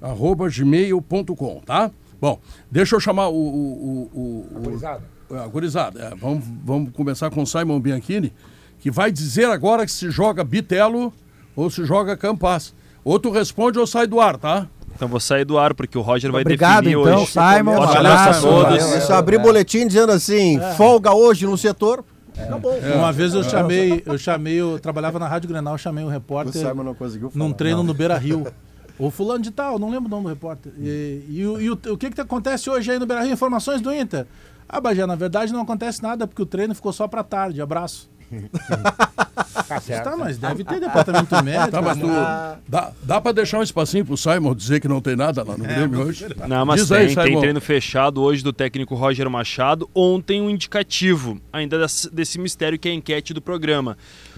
arroba 0.00 0.48
gmail.com, 0.48 1.60
tá? 1.66 1.90
Bom, 2.18 2.40
deixa 2.70 2.96
eu 2.96 3.00
chamar 3.00 3.28
o... 3.28 3.34
o, 3.34 4.10
o, 4.14 4.18
o, 4.18 4.56
o 4.56 4.60
Gurizada. 4.62 5.02
a 5.30 5.46
gurizada, 5.48 6.00
é, 6.00 6.14
vamos, 6.14 6.46
vamos 6.64 6.92
começar 6.94 7.28
com 7.28 7.42
o 7.42 7.46
Simon 7.46 7.78
Bianchini, 7.78 8.32
que 8.78 8.90
vai 8.90 9.12
dizer 9.12 9.50
agora 9.50 9.84
que 9.84 9.92
se 9.92 10.10
joga 10.10 10.42
Bitelo 10.42 11.12
ou 11.56 11.70
se 11.70 11.84
joga 11.84 12.16
Campas. 12.16 12.74
Ou 13.04 13.18
tu 13.18 13.30
responde 13.30 13.78
ou 13.78 13.86
sai 13.86 14.06
do 14.06 14.20
ar, 14.20 14.36
tá? 14.36 14.66
Então 14.94 15.08
vou 15.08 15.18
sair 15.20 15.44
do 15.46 15.56
ar, 15.58 15.72
porque 15.72 15.96
o 15.96 16.02
Roger 16.02 16.30
vai 16.30 16.42
Obrigado, 16.42 16.84
definir 16.84 17.00
então, 17.00 17.22
hoje. 17.22 17.32
Simon. 17.32 17.74
Forte 17.76 17.94
Um 17.94 17.98
abraço 18.00 18.46
a 18.46 18.50
todos. 18.50 18.78
É, 18.92 19.00
Se 19.00 19.12
abrir 19.12 19.38
boletim 19.38 19.86
dizendo 19.86 20.12
assim, 20.12 20.60
folga 20.76 21.14
hoje 21.14 21.46
no 21.46 21.56
setor, 21.56 22.04
acabou. 22.38 22.74
Uma 22.94 23.10
vez 23.10 23.32
eu 23.32 23.42
chamei, 23.42 24.02
eu 24.04 24.18
chamei, 24.18 24.54
eu 24.60 24.78
trabalhava 24.78 25.18
na 25.18 25.26
Rádio 25.26 25.48
Grenal, 25.48 25.78
chamei 25.78 26.04
um 26.04 26.08
O 26.08 26.10
repórter 26.10 26.52
Simon 26.52 26.82
não 26.84 26.94
conseguiu 26.94 27.30
falar. 27.30 27.42
num 27.44 27.52
treino 27.52 27.78
Não. 27.78 27.84
no 27.84 27.94
Beira 27.94 28.18
Rio. 28.18 28.46
O 28.98 29.10
fulano 29.10 29.42
de 29.42 29.50
tal, 29.50 29.78
não 29.78 29.88
lembro 29.88 30.08
o 30.08 30.10
nome 30.10 30.24
do 30.24 30.28
repórter. 30.28 30.72
E, 30.78 31.24
e 31.30 31.46
o- 31.46 31.58
e 31.58 31.70
o, 31.70 31.72
o 31.72 31.96
que 31.96 32.10
que 32.10 32.20
acontece 32.20 32.68
hoje 32.68 32.90
aí 32.92 32.98
no 32.98 33.06
Beira 33.06 33.22
Rio? 33.24 33.32
Informações 33.32 33.80
do 33.80 33.90
Inter. 33.94 34.26
Ah, 34.68 34.78
Bagé, 34.78 35.06
na 35.06 35.14
verdade 35.16 35.50
não 35.54 35.62
acontece 35.62 36.02
nada, 36.02 36.26
porque 36.26 36.42
o 36.42 36.46
treino 36.46 36.74
ficou 36.74 36.92
só 36.92 37.08
pra 37.08 37.24
tarde. 37.24 37.62
Abraço. 37.62 38.10
Tá 39.66 39.80
certo. 39.80 40.04
Tá, 40.04 40.16
mas 40.16 40.38
deve 40.38 40.64
ter 40.64 40.80
departamento 40.80 41.44
médico. 41.44 41.70
Tá, 41.70 41.82
mas 41.82 41.98
tu, 41.98 42.06
né? 42.06 42.56
dá, 42.68 42.92
dá 43.02 43.20
pra 43.20 43.32
deixar 43.32 43.58
um 43.58 43.62
espacinho 43.62 44.04
pro 44.04 44.16
Simon 44.16 44.54
dizer 44.54 44.80
que 44.80 44.88
não 44.88 45.00
tem 45.00 45.16
nada 45.16 45.42
lá 45.42 45.56
no 45.56 45.64
Grêmio 45.64 46.00
hoje? 46.00 46.26
Não, 46.48 46.64
mas 46.64 46.80
Diz 46.82 46.92
aí, 46.92 47.06
tem, 47.06 47.14
tem 47.14 47.26
Simon. 47.26 47.40
treino 47.40 47.60
fechado 47.60 48.22
hoje 48.22 48.42
do 48.42 48.52
técnico 48.52 48.94
Roger 48.94 49.28
Machado. 49.30 49.88
Ontem 49.94 50.40
um 50.40 50.50
indicativo 50.50 51.40
ainda 51.52 51.78
desse, 51.78 52.12
desse 52.12 52.38
mistério 52.38 52.78
que 52.78 52.88
é 52.88 52.92
a 52.92 52.94
enquete 52.94 53.32
do 53.34 53.40
programa. 53.40 53.96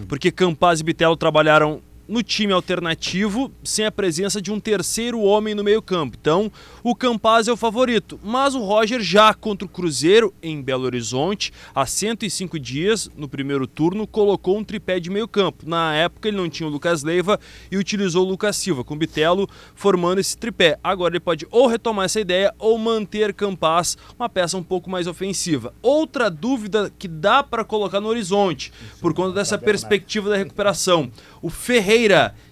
Porque 0.09 0.31
Campaz 0.31 0.81
e 0.81 0.85
Bitelo 0.85 1.17
trabalharam 1.17 1.81
no 2.13 2.23
time 2.23 2.53
alternativo, 2.53 3.51
sem 3.65 3.87
a 3.87 3.91
presença 3.91 4.43
de 4.43 4.53
um 4.53 4.61
terceiro 4.61 5.19
homem 5.23 5.55
no 5.55 5.65
meio-campo. 5.65 6.15
Então, 6.21 6.53
o 6.85 6.95
Campaz 6.95 7.49
é 7.49 7.53
o 7.53 7.57
favorito. 7.57 8.21
Mas 8.23 8.55
o 8.55 8.61
Roger 8.61 9.01
já 9.01 9.33
contra 9.33 9.65
o 9.65 9.69
Cruzeiro, 9.69 10.35
em 10.43 10.61
Belo 10.61 10.85
Horizonte, 10.85 11.51
há 11.75 11.87
105 11.87 12.59
dias, 12.59 13.11
no 13.17 13.27
primeiro 13.27 13.67
turno, 13.67 14.07
colocou 14.07 14.59
um 14.59 14.63
tripé 14.63 15.01
de 15.01 15.09
meio-campo. 15.09 15.67
Na 15.67 15.95
época, 15.95 16.29
ele 16.29 16.37
não 16.37 16.51
tinha 16.51 16.69
o 16.69 16.71
Lucas 16.71 17.03
Leiva 17.03 17.41
e 17.71 17.79
utilizou 17.79 18.27
o 18.27 18.29
Lucas 18.29 18.57
Silva, 18.57 18.85
com 18.85 18.93
o 18.93 18.99
Bitelo 18.99 19.49
formando 19.75 20.19
esse 20.19 20.37
tripé. 20.37 20.79
Agora, 20.85 21.15
ele 21.15 21.21
pode 21.21 21.47
ou 21.51 21.67
retomar 21.67 22.05
essa 22.05 22.21
ideia 22.21 22.53
ou 22.59 22.77
manter 22.77 23.33
Campaz, 23.33 23.97
uma 24.19 24.29
peça 24.29 24.59
um 24.59 24.63
pouco 24.63 24.91
mais 24.91 25.07
ofensiva. 25.07 25.73
Outra 25.81 26.29
dúvida 26.29 26.93
que 26.99 27.09
dá 27.09 27.43
para 27.43 27.65
colocar 27.65 28.03
no 28.03 28.09
horizonte, 28.09 28.71
por 29.01 29.15
conta 29.15 29.33
dessa 29.33 29.57
perspectiva 29.57 30.29
da 30.29 30.37
recuperação. 30.37 31.11
O 31.41 31.49
Ferreira, 31.49 32.02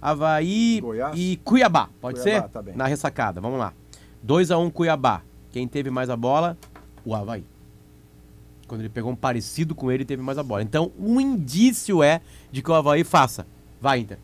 Havaí 0.00 0.80
Goiás? 0.80 1.14
e 1.18 1.36
Cuiabá, 1.44 1.88
pode 2.00 2.20
Cuiabá, 2.20 2.48
ser? 2.48 2.50
Tá 2.50 2.62
Na 2.74 2.86
ressacada, 2.86 3.40
vamos 3.40 3.58
lá. 3.58 3.72
2 4.22 4.50
a 4.50 4.58
1 4.58 4.62
um, 4.64 4.70
Cuiabá. 4.70 5.22
Quem 5.50 5.66
teve 5.66 5.90
mais 5.90 6.10
a 6.10 6.16
bola? 6.16 6.56
O 7.04 7.14
Havaí. 7.14 7.44
Quando 8.66 8.80
ele 8.80 8.88
pegou 8.88 9.10
um 9.10 9.16
parecido 9.16 9.74
com 9.74 9.90
ele, 9.90 10.04
teve 10.04 10.22
mais 10.22 10.38
a 10.38 10.42
bola. 10.42 10.62
Então, 10.62 10.90
um 10.98 11.20
indício 11.20 12.02
é 12.02 12.20
de 12.50 12.62
que 12.62 12.70
o 12.70 12.74
Havaí 12.74 13.04
faça. 13.04 13.46
Vai, 13.80 14.00
Inter. 14.00 14.18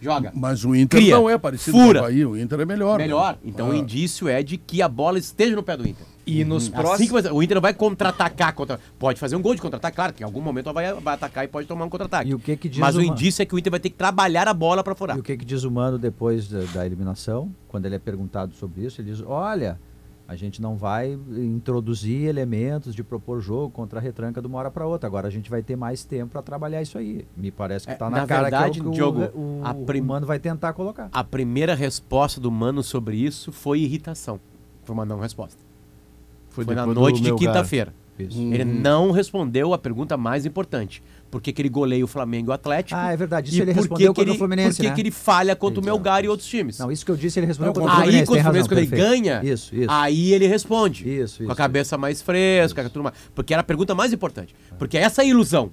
Joga. 0.00 0.32
Mas 0.34 0.64
o 0.64 0.74
Inter 0.74 1.00
Cria, 1.00 1.16
não 1.16 1.28
é 1.28 1.36
parecido 1.36 1.76
fura. 1.76 2.00
com 2.00 2.04
o 2.04 2.08
Havaí, 2.08 2.24
o 2.24 2.36
Inter 2.36 2.60
é 2.60 2.64
melhor. 2.64 2.98
Melhor. 2.98 3.32
Né? 3.34 3.38
Então 3.44 3.66
ah. 3.66 3.70
o 3.70 3.74
indício 3.74 4.28
é 4.28 4.42
de 4.42 4.56
que 4.56 4.80
a 4.80 4.88
bola 4.88 5.18
esteja 5.18 5.54
no 5.56 5.62
pé 5.62 5.76
do 5.76 5.86
Inter. 5.86 6.06
E 6.26 6.42
uhum. 6.42 6.48
nos 6.50 6.64
assim 6.64 6.72
próximos. 6.72 7.24
o 7.32 7.42
Inter 7.42 7.54
não 7.54 7.62
vai 7.62 7.74
contra-atacar. 7.74 8.52
Contra... 8.54 8.78
Pode 8.98 9.18
fazer 9.18 9.34
um 9.34 9.42
gol 9.42 9.54
de 9.54 9.60
contra-ataque, 9.60 9.96
claro, 9.96 10.12
que 10.12 10.22
em 10.22 10.26
algum 10.26 10.40
momento 10.40 10.72
vai, 10.72 10.92
vai 10.94 11.14
atacar 11.14 11.44
e 11.44 11.48
pode 11.48 11.66
tomar 11.66 11.86
um 11.86 11.88
contra-ataque. 11.88 12.30
E 12.30 12.34
o 12.34 12.38
que 12.38 12.56
que 12.56 12.68
diz 12.68 12.78
Mas 12.78 12.94
o 12.94 12.98
o 12.98 13.02
indício 13.02 13.42
é 13.42 13.46
que 13.46 13.54
o 13.54 13.58
Inter 13.58 13.70
vai 13.70 13.80
ter 13.80 13.90
que 13.90 13.96
trabalhar 13.96 14.46
a 14.46 14.54
bola 14.54 14.84
para 14.84 14.94
furar. 14.94 15.16
E 15.16 15.20
o 15.20 15.22
que, 15.22 15.36
que 15.36 15.44
diz 15.44 15.64
o 15.64 15.70
Mano 15.70 15.98
depois 15.98 16.48
da, 16.48 16.60
da 16.74 16.86
eliminação, 16.86 17.50
quando 17.66 17.86
ele 17.86 17.94
é 17.94 17.98
perguntado 17.98 18.54
sobre 18.54 18.84
isso, 18.84 19.00
ele 19.00 19.10
diz: 19.10 19.22
olha. 19.26 19.78
A 20.28 20.36
gente 20.36 20.60
não 20.60 20.76
vai 20.76 21.18
introduzir 21.30 22.28
elementos 22.28 22.94
de 22.94 23.02
propor 23.02 23.40
jogo 23.40 23.70
contra 23.70 23.98
a 23.98 24.02
retranca 24.02 24.42
de 24.42 24.46
uma 24.46 24.58
hora 24.58 24.70
para 24.70 24.86
outra. 24.86 25.06
Agora 25.06 25.26
a 25.26 25.30
gente 25.30 25.48
vai 25.48 25.62
ter 25.62 25.74
mais 25.74 26.04
tempo 26.04 26.32
para 26.32 26.42
trabalhar 26.42 26.82
isso 26.82 26.98
aí. 26.98 27.26
Me 27.34 27.50
parece 27.50 27.86
que 27.86 27.94
está 27.94 28.08
é, 28.08 28.10
na, 28.10 28.16
na 28.18 28.26
cara 28.26 28.42
verdade, 28.42 28.78
que 28.78 28.86
é 28.86 28.90
o, 28.90 28.92
Diogo, 28.92 29.22
o, 29.34 29.62
o, 29.64 29.86
prim... 29.86 30.02
o 30.02 30.04
Mano 30.04 30.26
vai 30.26 30.38
tentar 30.38 30.74
colocar. 30.74 31.08
A 31.10 31.24
primeira 31.24 31.74
resposta 31.74 32.38
do 32.38 32.50
Mano 32.50 32.82
sobre 32.82 33.16
isso 33.16 33.50
foi 33.50 33.80
irritação. 33.80 34.38
Foi 34.84 34.92
uma 34.92 35.06
não 35.06 35.18
resposta. 35.18 35.58
Foi, 36.50 36.62
foi 36.62 36.74
na 36.74 36.84
noite 36.84 37.22
de 37.22 37.34
quinta-feira. 37.34 37.94
Ele 38.18 38.64
não 38.64 39.12
respondeu 39.12 39.72
a 39.72 39.78
pergunta 39.78 40.16
mais 40.16 40.44
importante 40.44 41.02
por 41.30 41.40
que, 41.40 41.52
que 41.52 41.62
ele 41.62 41.68
goleia 41.68 42.04
o 42.04 42.08
Flamengo 42.08 42.50
e 42.50 42.50
o 42.50 42.54
Atlético. 42.54 42.98
Ah, 42.98 43.12
é 43.12 43.16
verdade. 43.16 43.50
Isso 43.50 43.62
ele 43.62 43.72
respondeu 43.72 44.14
contra 44.14 44.22
ele, 44.22 44.30
o 44.32 44.38
Fluminense, 44.38 44.76
Por 44.76 44.82
que, 44.82 44.88
né? 44.88 44.94
que 44.94 45.00
ele 45.00 45.10
falha 45.10 45.54
contra 45.54 45.80
o 45.80 45.84
Melgar 45.84 46.24
e 46.24 46.28
outros 46.28 46.48
times. 46.48 46.78
Não, 46.78 46.90
isso 46.90 47.04
que 47.04 47.10
eu 47.10 47.16
disse 47.16 47.38
ele 47.38 47.46
respondeu 47.46 47.72
não, 47.74 47.80
contra 47.80 47.92
o 47.92 47.96
Fluminense. 47.96 48.20
Aí, 48.20 48.26
contra 48.26 48.40
o 48.40 48.44
Fluminense, 48.44 48.68
quando 48.68 48.78
ele 48.78 48.86
ganha, 48.86 49.40
isso, 49.44 49.74
isso. 49.74 49.90
aí 49.90 50.32
ele 50.32 50.46
responde. 50.46 51.08
Isso, 51.08 51.42
isso. 51.42 51.44
Com 51.44 51.52
a 51.52 51.56
cabeça 51.56 51.98
mais 51.98 52.22
fresca, 52.22 52.90
porque 53.34 53.52
era 53.52 53.60
a 53.60 53.64
pergunta 53.64 53.94
mais 53.94 54.12
importante. 54.12 54.54
Porque 54.78 54.96
essa 54.96 55.22
é 55.22 55.24
a 55.24 55.28
ilusão. 55.28 55.70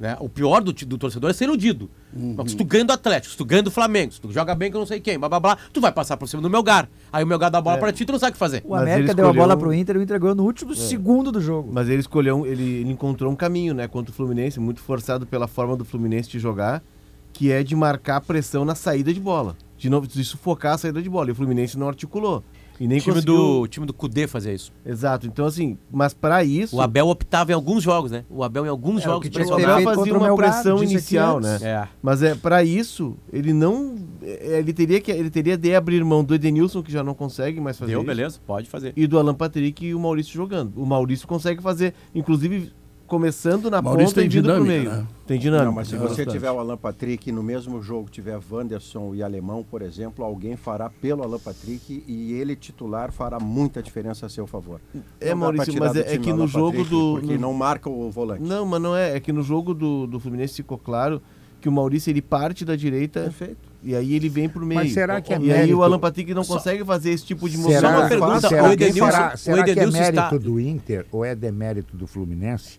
Né? 0.00 0.16
O 0.18 0.30
pior 0.30 0.62
do, 0.62 0.72
do 0.72 0.96
torcedor 0.96 1.28
é 1.28 1.34
ser 1.34 1.44
iludido. 1.44 1.90
Uhum. 2.16 2.48
Se 2.48 2.56
tu 2.56 2.64
ganha 2.64 2.86
do 2.86 2.92
Atlético, 2.92 3.32
se 3.32 3.36
tu 3.36 3.44
ganha 3.44 3.62
do 3.62 3.70
Flamengo, 3.70 4.14
se 4.14 4.18
tu 4.18 4.32
joga 4.32 4.54
bem 4.54 4.72
com 4.72 4.78
não 4.78 4.86
sei 4.86 4.98
quem, 4.98 5.18
blá 5.18 5.28
blá 5.28 5.38
blá, 5.38 5.58
tu 5.74 5.78
vai 5.78 5.92
passar 5.92 6.16
por 6.16 6.26
cima 6.26 6.40
do 6.40 6.48
Melgar. 6.48 6.88
Aí 7.12 7.22
o 7.22 7.26
Melgar 7.26 7.50
dá 7.50 7.58
a 7.58 7.60
bola 7.60 7.76
é. 7.76 7.80
pra 7.80 7.92
ti, 7.92 8.06
tu 8.06 8.12
não 8.12 8.18
sabe 8.18 8.30
o 8.30 8.32
que 8.32 8.38
fazer. 8.38 8.62
O 8.64 8.74
América 8.74 9.12
deu 9.12 9.28
a 9.28 9.32
bola 9.34 9.54
pro 9.58 9.74
Inter 9.74 9.96
e 9.96 9.98
o 9.98 10.02
Inter 10.02 10.18
ganhou 10.18 10.34
no 10.34 10.44
último 10.44 10.72
é. 10.72 10.74
segundo 10.74 11.30
do 11.30 11.38
jogo. 11.38 11.68
Mas 11.70 11.86
ele 11.90 12.00
escolheu, 12.00 12.46
ele, 12.46 12.62
ele 12.62 12.90
encontrou 12.90 13.30
um 13.30 13.36
caminho, 13.36 13.74
né, 13.74 13.86
contra 13.86 14.10
o 14.10 14.14
Fluminense, 14.14 14.58
muito 14.58 14.80
forçado 14.80 15.26
pela 15.26 15.46
forma 15.46 15.76
do 15.76 15.84
Fluminense 15.84 16.30
de 16.30 16.38
jogar, 16.38 16.82
que 17.30 17.52
é 17.52 17.62
de 17.62 17.76
marcar 17.76 18.22
pressão 18.22 18.64
na 18.64 18.74
saída 18.74 19.12
de 19.12 19.20
bola. 19.20 19.54
De 19.76 19.90
novo, 19.90 20.06
de 20.06 20.24
sufocar 20.24 20.74
a 20.74 20.78
saída 20.78 21.02
de 21.02 21.10
bola. 21.10 21.28
E 21.28 21.32
o 21.32 21.34
Fluminense 21.34 21.78
não 21.78 21.88
articulou. 21.88 22.42
E 22.80 22.88
nem 22.88 22.96
o 22.96 23.00
time 23.02 23.14
conseguiu... 23.16 23.36
do 23.36 23.68
time 23.68 23.86
do 23.86 23.92
Cudê 23.92 24.26
fazia 24.26 24.54
isso. 24.54 24.72
Exato. 24.86 25.26
Então 25.26 25.44
assim, 25.44 25.76
mas 25.92 26.14
para 26.14 26.42
isso, 26.42 26.76
o 26.76 26.80
Abel 26.80 27.08
optava 27.08 27.52
em 27.52 27.54
alguns 27.54 27.82
jogos, 27.82 28.10
né? 28.10 28.24
O 28.30 28.42
Abel 28.42 28.64
em 28.64 28.70
alguns 28.70 29.02
é, 29.02 29.04
jogos 29.04 29.28
que 29.28 29.30
tinha 29.30 29.46
o 29.46 29.52
Abel 29.52 29.82
fazia 29.82 30.16
uma 30.16 30.34
pressão 30.34 30.82
inicial, 30.82 31.40
né? 31.40 31.58
É. 31.60 31.88
Mas 32.00 32.22
é 32.22 32.34
para 32.34 32.64
isso, 32.64 33.18
ele 33.30 33.52
não 33.52 33.96
é, 34.22 34.58
ele 34.58 34.72
teria 34.72 34.98
que 34.98 35.12
ele 35.12 35.28
teria 35.28 35.58
de 35.58 35.74
abrir 35.74 36.02
mão 36.02 36.24
do 36.24 36.34
Edenilson 36.34 36.82
que 36.82 36.90
já 36.90 37.04
não 37.04 37.12
consegue 37.12 37.60
mais 37.60 37.78
fazer. 37.78 37.92
Deu, 37.92 38.00
isso, 38.00 38.06
beleza, 38.06 38.40
pode 38.46 38.66
fazer. 38.66 38.94
E 38.96 39.06
do 39.06 39.18
Alan 39.18 39.34
Patrick 39.34 39.84
e 39.84 39.94
o 39.94 40.00
Maurício 40.00 40.32
jogando. 40.32 40.72
O 40.80 40.86
Maurício 40.86 41.28
consegue 41.28 41.62
fazer, 41.62 41.92
inclusive 42.14 42.72
começando 43.10 43.68
na 43.68 43.82
Maurício 43.82 44.14
ponta 44.14 44.20
tem 44.20 44.26
e 44.26 44.28
vindo 44.28 44.42
dinâmica, 44.42 44.64
pro 44.64 44.72
meio. 44.72 44.90
né? 44.90 45.06
Tem 45.26 45.38
dinâmica. 45.38 45.64
Não, 45.66 45.72
mas 45.72 45.88
se 45.88 45.96
é 45.96 45.98
você 45.98 46.08
bastante. 46.08 46.30
tiver 46.30 46.50
o 46.52 46.60
Alan 46.60 46.76
Patrick 46.76 47.32
no 47.32 47.42
mesmo 47.42 47.82
jogo, 47.82 48.08
tiver 48.08 48.38
Wanderson 48.48 49.12
e 49.16 49.22
Alemão, 49.22 49.66
por 49.68 49.82
exemplo, 49.82 50.24
alguém 50.24 50.56
fará 50.56 50.88
pelo 50.88 51.24
Alan 51.24 51.40
Patrick 51.40 52.04
e 52.06 52.32
ele 52.34 52.54
titular 52.54 53.10
fará 53.10 53.40
muita 53.40 53.82
diferença 53.82 54.26
a 54.26 54.28
seu 54.28 54.46
favor. 54.46 54.80
É, 55.20 55.34
Maurício, 55.34 55.74
mas 55.76 55.96
é, 55.96 56.14
é 56.14 56.18
que 56.18 56.32
no 56.32 56.46
jogo 56.46 56.70
Patrick, 56.78 56.90
do. 56.90 57.18
Porque 57.18 57.34
no... 57.34 57.40
não 57.40 57.52
marca 57.52 57.90
o 57.90 58.08
volante. 58.12 58.42
Não, 58.42 58.64
mas 58.64 58.80
não 58.80 58.96
é. 58.96 59.16
É 59.16 59.20
que 59.20 59.32
no 59.32 59.42
jogo 59.42 59.74
do, 59.74 60.06
do 60.06 60.20
Fluminense 60.20 60.54
ficou 60.54 60.78
claro 60.78 61.20
que 61.60 61.68
o 61.68 61.72
Maurício 61.72 62.10
ele 62.10 62.22
parte 62.22 62.64
da 62.64 62.76
direita. 62.76 63.22
Perfeito. 63.22 63.68
E 63.82 63.94
aí 63.96 64.14
ele 64.14 64.28
vem 64.28 64.48
pro 64.48 64.64
meio. 64.64 64.80
Mas 64.80 64.92
será 64.92 65.20
que 65.20 65.32
é 65.32 65.36
e 65.36 65.40
mérito? 65.40 65.64
aí 65.64 65.74
o 65.74 65.82
Alan 65.82 65.98
Patrick 65.98 66.32
não 66.32 66.44
consegue 66.44 66.84
fazer 66.84 67.10
esse 67.10 67.24
tipo 67.24 67.48
de 67.48 67.56
movimento. 67.56 67.80
Será, 67.80 67.92
Só 67.92 68.00
uma 68.00 68.08
pergunta, 68.08 68.48
será, 68.48 68.68
o 68.68 68.72
Edenilson, 68.72 69.10
será, 69.10 69.36
será 69.36 69.62
o 69.62 69.64
que 69.64 69.70
é 69.70 69.86
mérito 69.86 70.22
está... 70.22 70.36
do 70.36 70.60
Inter 70.60 71.06
ou 71.10 71.24
é 71.24 71.34
demérito 71.34 71.96
do 71.96 72.06
Fluminense? 72.06 72.78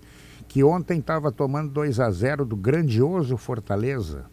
Que 0.52 0.66
ontem 0.66 1.00
estava 1.00 1.32
tomando 1.32 1.72
2 1.72 1.98
a 2.02 2.12
0 2.12 2.44
do 2.44 2.58
grandioso 2.58 3.38
Fortaleza. 3.38 4.26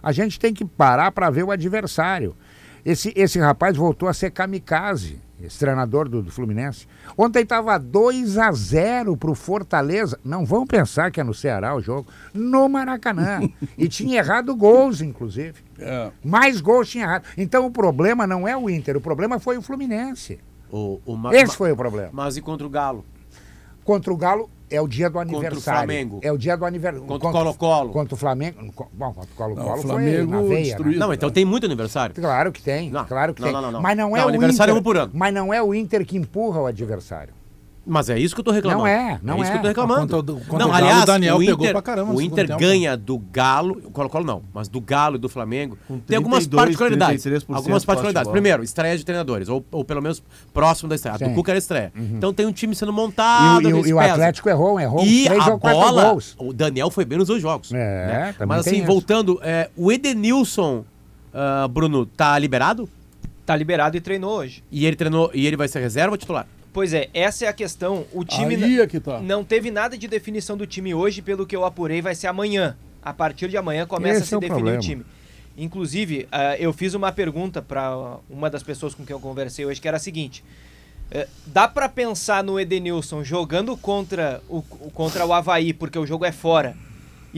A 0.00 0.12
gente 0.12 0.38
tem 0.38 0.54
que 0.54 0.64
parar 0.64 1.10
para 1.10 1.28
ver 1.30 1.42
o 1.42 1.50
adversário. 1.50 2.36
Esse, 2.84 3.12
esse 3.16 3.40
rapaz 3.40 3.76
voltou 3.76 4.08
a 4.08 4.14
ser 4.14 4.30
kamikaze, 4.30 5.20
esse 5.42 5.58
treinador 5.58 6.08
do, 6.08 6.22
do 6.22 6.30
Fluminense. 6.30 6.86
Ontem 7.18 7.42
estava 7.42 7.76
2 7.76 8.38
a 8.38 8.52
0 8.52 9.16
para 9.16 9.32
o 9.32 9.34
Fortaleza. 9.34 10.16
Não 10.24 10.46
vão 10.46 10.64
pensar 10.64 11.10
que 11.10 11.20
é 11.20 11.24
no 11.24 11.34
Ceará 11.34 11.74
o 11.74 11.82
jogo. 11.82 12.06
No 12.32 12.68
Maracanã. 12.68 13.40
e 13.76 13.88
tinha 13.88 14.18
errado 14.18 14.54
gols, 14.54 15.00
inclusive. 15.00 15.56
É. 15.76 16.12
Mais 16.22 16.60
gols 16.60 16.88
tinha 16.88 17.02
errado. 17.02 17.24
Então 17.36 17.66
o 17.66 17.70
problema 17.72 18.28
não 18.28 18.46
é 18.46 18.56
o 18.56 18.70
Inter, 18.70 18.96
o 18.96 19.00
problema 19.00 19.40
foi 19.40 19.58
o 19.58 19.62
Fluminense. 19.62 20.38
O, 20.70 21.00
o 21.04 21.32
Esse 21.32 21.56
foi 21.56 21.72
o 21.72 21.76
problema. 21.76 22.10
Mas 22.12 22.36
e 22.36 22.40
contra 22.40 22.64
o 22.64 22.70
Galo? 22.70 23.04
Contra 23.82 24.12
o 24.12 24.16
Galo 24.16 24.48
é 24.70 24.80
o 24.80 24.88
dia 24.88 25.08
do 25.08 25.14
Contra 25.14 25.34
o 25.34 25.38
aniversário. 25.38 25.78
Flamengo. 25.80 26.20
É 26.22 26.32
o 26.32 26.38
dia 26.38 26.56
do 26.56 26.64
aniversário. 26.64 27.06
Contra 27.06 27.28
o 27.28 27.32
Colo-Colo. 27.32 27.90
Contra 27.92 28.14
o 28.14 28.16
Flamengo. 28.16 28.74
Bom, 28.92 29.12
contra 29.12 29.32
o 29.32 29.36
Colo-Colo 29.36 29.54
Não, 29.54 29.74
o 29.74 29.76
foi 29.76 29.90
Flamengo 29.90 30.30
na 30.30 30.42
veia, 30.42 30.78
né? 30.78 30.96
Não, 30.96 31.12
então 31.12 31.30
tem 31.30 31.44
muito 31.44 31.66
aniversário. 31.66 32.14
Claro 32.14 32.52
que 32.52 32.62
tem, 32.62 32.90
claro 32.90 33.34
que 33.34 33.40
não, 33.40 33.48
tem. 33.48 33.54
não, 33.54 33.62
não, 33.62 33.72
não. 33.72 33.80
Mas 33.80 33.96
não 33.96 34.16
é 34.16 34.20
Não, 34.20 34.26
o 34.26 34.28
aniversário 34.28 34.72
Inter, 34.72 34.78
é 34.78 34.80
um 34.80 34.82
por 34.82 34.96
ano. 34.96 35.12
Mas 35.14 35.34
não 35.34 35.52
é 35.54 35.62
o 35.62 35.74
Inter 35.74 36.04
que 36.04 36.16
empurra 36.16 36.60
o 36.60 36.66
adversário. 36.66 37.34
Mas 37.88 38.10
é 38.10 38.18
isso 38.18 38.34
que 38.34 38.40
eu 38.40 38.44
tô 38.44 38.50
reclamando. 38.50 38.80
Não 38.82 38.86
é, 38.88 39.20
não 39.22 39.36
é. 39.36 39.40
isso 39.42 39.46
é. 39.48 39.52
que 39.52 39.58
eu 39.58 39.62
tô 39.62 39.68
reclamando. 39.68 40.16
Contra 40.16 40.32
o- 40.34 40.40
contra 40.40 40.58
não, 40.58 40.70
o 40.70 40.74
aliás, 40.74 41.02
o 41.04 41.06
Daniel 41.06 41.36
o 41.36 41.38
pegou 41.38 41.54
Inter, 41.54 41.72
pra 41.72 41.82
caramba 41.82 42.12
o 42.12 42.20
Inter 42.20 42.46
tempo. 42.48 42.58
ganha 42.58 42.96
do 42.96 43.16
Galo, 43.18 43.80
o 43.84 43.90
Colo-Colo 43.92 44.24
não, 44.24 44.42
mas 44.52 44.66
do 44.68 44.80
Galo 44.80 45.14
e 45.14 45.18
do 45.18 45.28
Flamengo. 45.28 45.78
tem 46.06 46.16
algumas 46.16 46.40
32, 46.48 46.62
particularidades. 46.64 47.22
33% 47.24 47.54
Algumas 47.56 47.82
de 47.82 47.86
particularidades. 47.86 48.30
Primeiro, 48.32 48.64
estreia 48.64 48.98
de 48.98 49.04
treinadores, 49.04 49.48
ou, 49.48 49.64
ou 49.70 49.84
pelo 49.84 50.02
menos 50.02 50.20
próximo 50.52 50.88
da 50.88 50.96
estreia. 50.96 51.14
A 51.14 51.18
do 51.28 51.34
Cuca 51.34 51.52
era 51.52 51.58
estreia. 51.58 51.92
Então 51.96 52.34
tem 52.34 52.44
um 52.44 52.52
time 52.52 52.74
sendo 52.74 52.92
montado. 52.92 53.68
e 53.68 53.72
o- 53.72 53.86
e 53.86 53.92
o. 53.94 54.00
Atlético 54.00 54.48
errou, 54.48 54.80
errou 54.80 55.04
E 55.04 55.24
três 55.26 55.46
a 55.46 55.56
bola, 55.56 56.04
gols. 56.10 56.34
o 56.38 56.52
Daniel 56.52 56.90
foi 56.90 57.04
bem 57.04 57.18
nos 57.18 57.28
dois 57.28 57.40
jogos. 57.40 57.70
É, 57.72 57.76
né? 58.06 58.34
também 58.36 58.56
Mas 58.56 58.64
tem 58.64 58.72
assim, 58.72 58.82
isso. 58.82 58.86
voltando, 58.92 59.38
é, 59.42 59.70
o 59.76 59.92
Edenilson, 59.92 60.84
ah, 61.32 61.68
Bruno, 61.70 62.04
tá 62.04 62.36
liberado? 62.38 62.88
Tá 63.44 63.54
liberado 63.54 63.96
e 63.96 64.00
treinou 64.00 64.38
hoje. 64.38 64.64
E 64.72 64.84
ele 64.86 64.96
treinou, 64.96 65.30
e 65.32 65.46
ele 65.46 65.56
vai 65.56 65.68
ser 65.68 65.78
reserva 65.80 66.10
ou 66.12 66.16
titular? 66.16 66.46
Pois 66.76 66.92
é, 66.92 67.08
essa 67.14 67.46
é 67.46 67.48
a 67.48 67.54
questão. 67.54 68.04
O 68.12 68.22
time 68.22 68.54
Aí 68.54 68.80
é 68.80 68.86
que 68.86 69.00
tá. 69.00 69.18
não 69.18 69.42
teve 69.42 69.70
nada 69.70 69.96
de 69.96 70.06
definição 70.06 70.58
do 70.58 70.66
time 70.66 70.92
hoje, 70.94 71.22
pelo 71.22 71.46
que 71.46 71.56
eu 71.56 71.64
apurei, 71.64 72.02
vai 72.02 72.14
ser 72.14 72.26
amanhã. 72.26 72.76
A 73.02 73.14
partir 73.14 73.48
de 73.48 73.56
amanhã 73.56 73.86
começa 73.86 74.16
Esse 74.18 74.24
a 74.24 74.26
se 74.26 74.34
é 74.34 74.36
o 74.36 74.40
definir 74.40 74.56
problema. 74.58 74.78
o 74.78 74.82
time. 74.82 75.06
Inclusive, 75.56 76.28
ah, 76.30 76.54
eu 76.58 76.74
fiz 76.74 76.92
uma 76.92 77.10
pergunta 77.10 77.62
para 77.62 78.18
uma 78.28 78.50
das 78.50 78.62
pessoas 78.62 78.94
com 78.94 79.06
quem 79.06 79.14
eu 79.14 79.20
conversei 79.20 79.64
hoje, 79.64 79.80
que 79.80 79.88
era 79.88 79.96
a 79.96 80.00
seguinte: 80.00 80.44
eh, 81.10 81.26
dá 81.46 81.66
para 81.66 81.88
pensar 81.88 82.44
no 82.44 82.60
Edenilson 82.60 83.24
jogando 83.24 83.74
contra 83.74 84.42
o- 84.46 84.60
contra 84.92 85.24
o 85.24 85.32
Havaí, 85.32 85.72
porque 85.72 85.98
o 85.98 86.04
jogo 86.06 86.26
é 86.26 86.32
fora, 86.32 86.76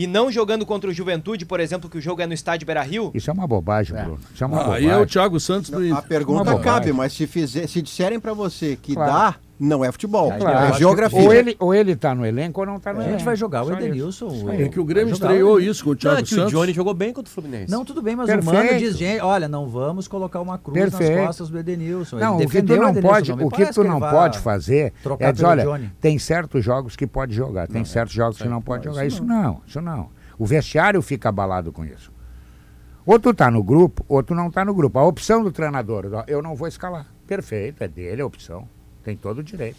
e 0.01 0.07
não 0.07 0.31
jogando 0.31 0.65
contra 0.65 0.89
o 0.89 0.93
Juventude, 0.93 1.45
por 1.45 1.59
exemplo, 1.59 1.89
que 1.89 1.97
o 1.97 2.01
jogo 2.01 2.21
é 2.21 2.25
no 2.25 2.33
estádio 2.33 2.65
Beira 2.65 2.81
Rio? 2.81 3.11
Isso 3.13 3.29
é 3.29 3.33
uma 3.33 3.45
bobagem, 3.45 3.93
Bruno. 4.01 4.17
Isso 4.33 4.41
é 4.41 4.47
uma 4.47 4.57
Ah, 4.61 4.63
bobagem. 4.63 4.89
aí 4.89 4.95
é 4.95 4.97
o 4.97 5.05
Thiago 5.05 5.39
Santos 5.41 5.69
do 5.69 5.93
A 5.93 6.01
pergunta 6.01 6.45
bobagem. 6.45 6.63
cabe, 6.63 6.93
mas 6.93 7.11
se, 7.11 7.27
fizer, 7.27 7.67
se 7.67 7.81
disserem 7.81 8.17
pra 8.17 8.33
você 8.33 8.77
que 8.81 8.93
Claro. 8.93 9.11
dá, 9.11 9.35
não 9.59 9.83
é 9.83 9.91
futebol. 9.91 10.31
Claro. 10.31 10.73
É 10.73 10.77
geografia. 10.77 11.19
Ou 11.19 11.33
ele, 11.33 11.55
ou 11.59 11.73
ele 11.73 11.95
tá 11.95 12.15
no 12.15 12.25
elenco 12.25 12.59
ou 12.61 12.65
não 12.65 12.79
tá 12.79 12.93
no 12.93 12.99
A 12.99 13.03
elenco. 13.03 13.17
gente 13.17 13.25
vai 13.25 13.35
jogar 13.35 13.63
o. 13.63 13.73
Edenilson. 13.73 14.49
É 14.51 14.69
que 14.69 14.79
o 14.79 14.85
Grêmio 14.85 15.11
estreou 15.13 15.55
o- 15.55 15.59
isso 15.59 15.83
com 15.83 15.89
o 15.89 15.93
Não, 15.93 15.97
Thiago 15.99 16.17
é 16.19 16.23
que 16.23 16.33
o 16.33 16.35
Santos. 16.37 16.51
Johnny 16.51 16.73
jogou 16.73 16.93
bem 16.93 17.11
contra 17.11 17.29
o 17.29 17.33
Fluminense. 17.33 17.69
Não, 17.71 17.83
tudo 17.83 18.01
bem, 18.01 18.15
mas 18.15 18.27
Perfeito. 18.27 18.49
o 18.49 18.53
Mano 18.65 18.79
diz, 18.79 18.97
gente, 18.97 19.21
olha, 19.21 19.47
não 19.47 19.67
vamos 19.67 20.07
colocar 20.07 20.39
uma 20.39 20.57
cruz 20.57 20.79
Perfeito. 20.79 21.15
nas 21.17 21.25
costas 21.27 21.49
do 21.49 21.59
Edenilson. 21.59 22.15
Ele 22.17 22.25
Não, 22.25 22.37
o 22.37 22.39
que 22.47 22.61
tu 22.61 22.75
não 22.75 22.89
Edenilson, 22.89 23.01
pode, 23.01 23.31
o 23.33 23.49
que 23.49 23.65
tu 23.73 23.81
ele 23.81 23.89
não 23.89 23.99
pode 23.99 24.39
fazer 24.39 24.93
é 25.19 25.31
dizer, 25.31 25.45
olha, 25.45 25.63
Johnny. 25.63 25.91
tem 25.99 26.17
certos 26.17 26.63
jogos 26.63 26.95
que 26.95 27.05
pode 27.05 27.33
jogar, 27.33 27.67
tem 27.67 27.83
certos 27.83 28.13
jogos 28.13 28.37
que 28.41 28.47
não 28.47 28.61
pode 28.61 28.85
jogar. 28.85 29.05
Isso 29.05 29.23
não, 29.23 29.61
isso 29.67 29.81
não. 29.81 30.09
O 30.37 30.45
vestiário 30.45 31.01
fica 31.01 31.27
abalado 31.29 31.71
com 31.73 31.83
isso. 31.83 32.11
Ou 33.05 33.19
tu 33.19 33.33
tá 33.33 33.49
no 33.51 33.63
grupo, 33.63 34.05
ou 34.07 34.21
tu 34.21 34.35
não 34.35 34.49
tá 34.51 34.63
no 34.63 34.73
grupo. 34.73 34.99
A 34.99 35.03
opção 35.03 35.43
do 35.43 35.51
treinador, 35.51 36.05
eu 36.27 36.41
não 36.41 36.55
vou 36.55 36.67
escalar. 36.67 37.07
Perfeito, 37.27 37.83
é 37.83 37.87
dele 37.87 38.21
a 38.21 38.25
opção. 38.25 38.67
Tem 39.09 39.17
todo 39.17 39.39
o 39.39 39.43
direito. 39.43 39.77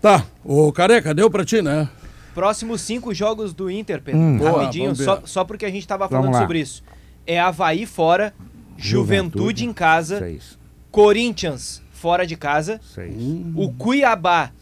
Tá, 0.00 0.24
o 0.44 0.70
Careca, 0.70 1.12
deu 1.12 1.28
pra 1.28 1.44
ti, 1.44 1.60
né? 1.60 1.88
Próximos 2.32 2.80
cinco 2.80 3.12
jogos 3.12 3.52
do 3.52 3.68
Inter, 3.68 4.00
Pedro. 4.00 4.20
Hum. 4.20 4.38
Rapidinho, 4.40 4.94
só, 4.94 5.20
só 5.24 5.44
porque 5.44 5.66
a 5.66 5.70
gente 5.70 5.84
tava 5.88 6.08
falando 6.08 6.36
sobre 6.36 6.60
isso. 6.60 6.84
É 7.26 7.40
Havaí 7.40 7.84
fora, 7.84 8.32
Juventude, 8.76 8.86
Juventude, 8.88 9.64
em 9.64 9.72
casa, 9.72 10.20
Seis. 10.20 10.56
Corinthians 10.92 11.82
fora 11.90 12.24
de 12.24 12.36
casa, 12.36 12.80
Seis. 12.94 13.16
o 13.56 13.72
Cuiabá 13.72 14.52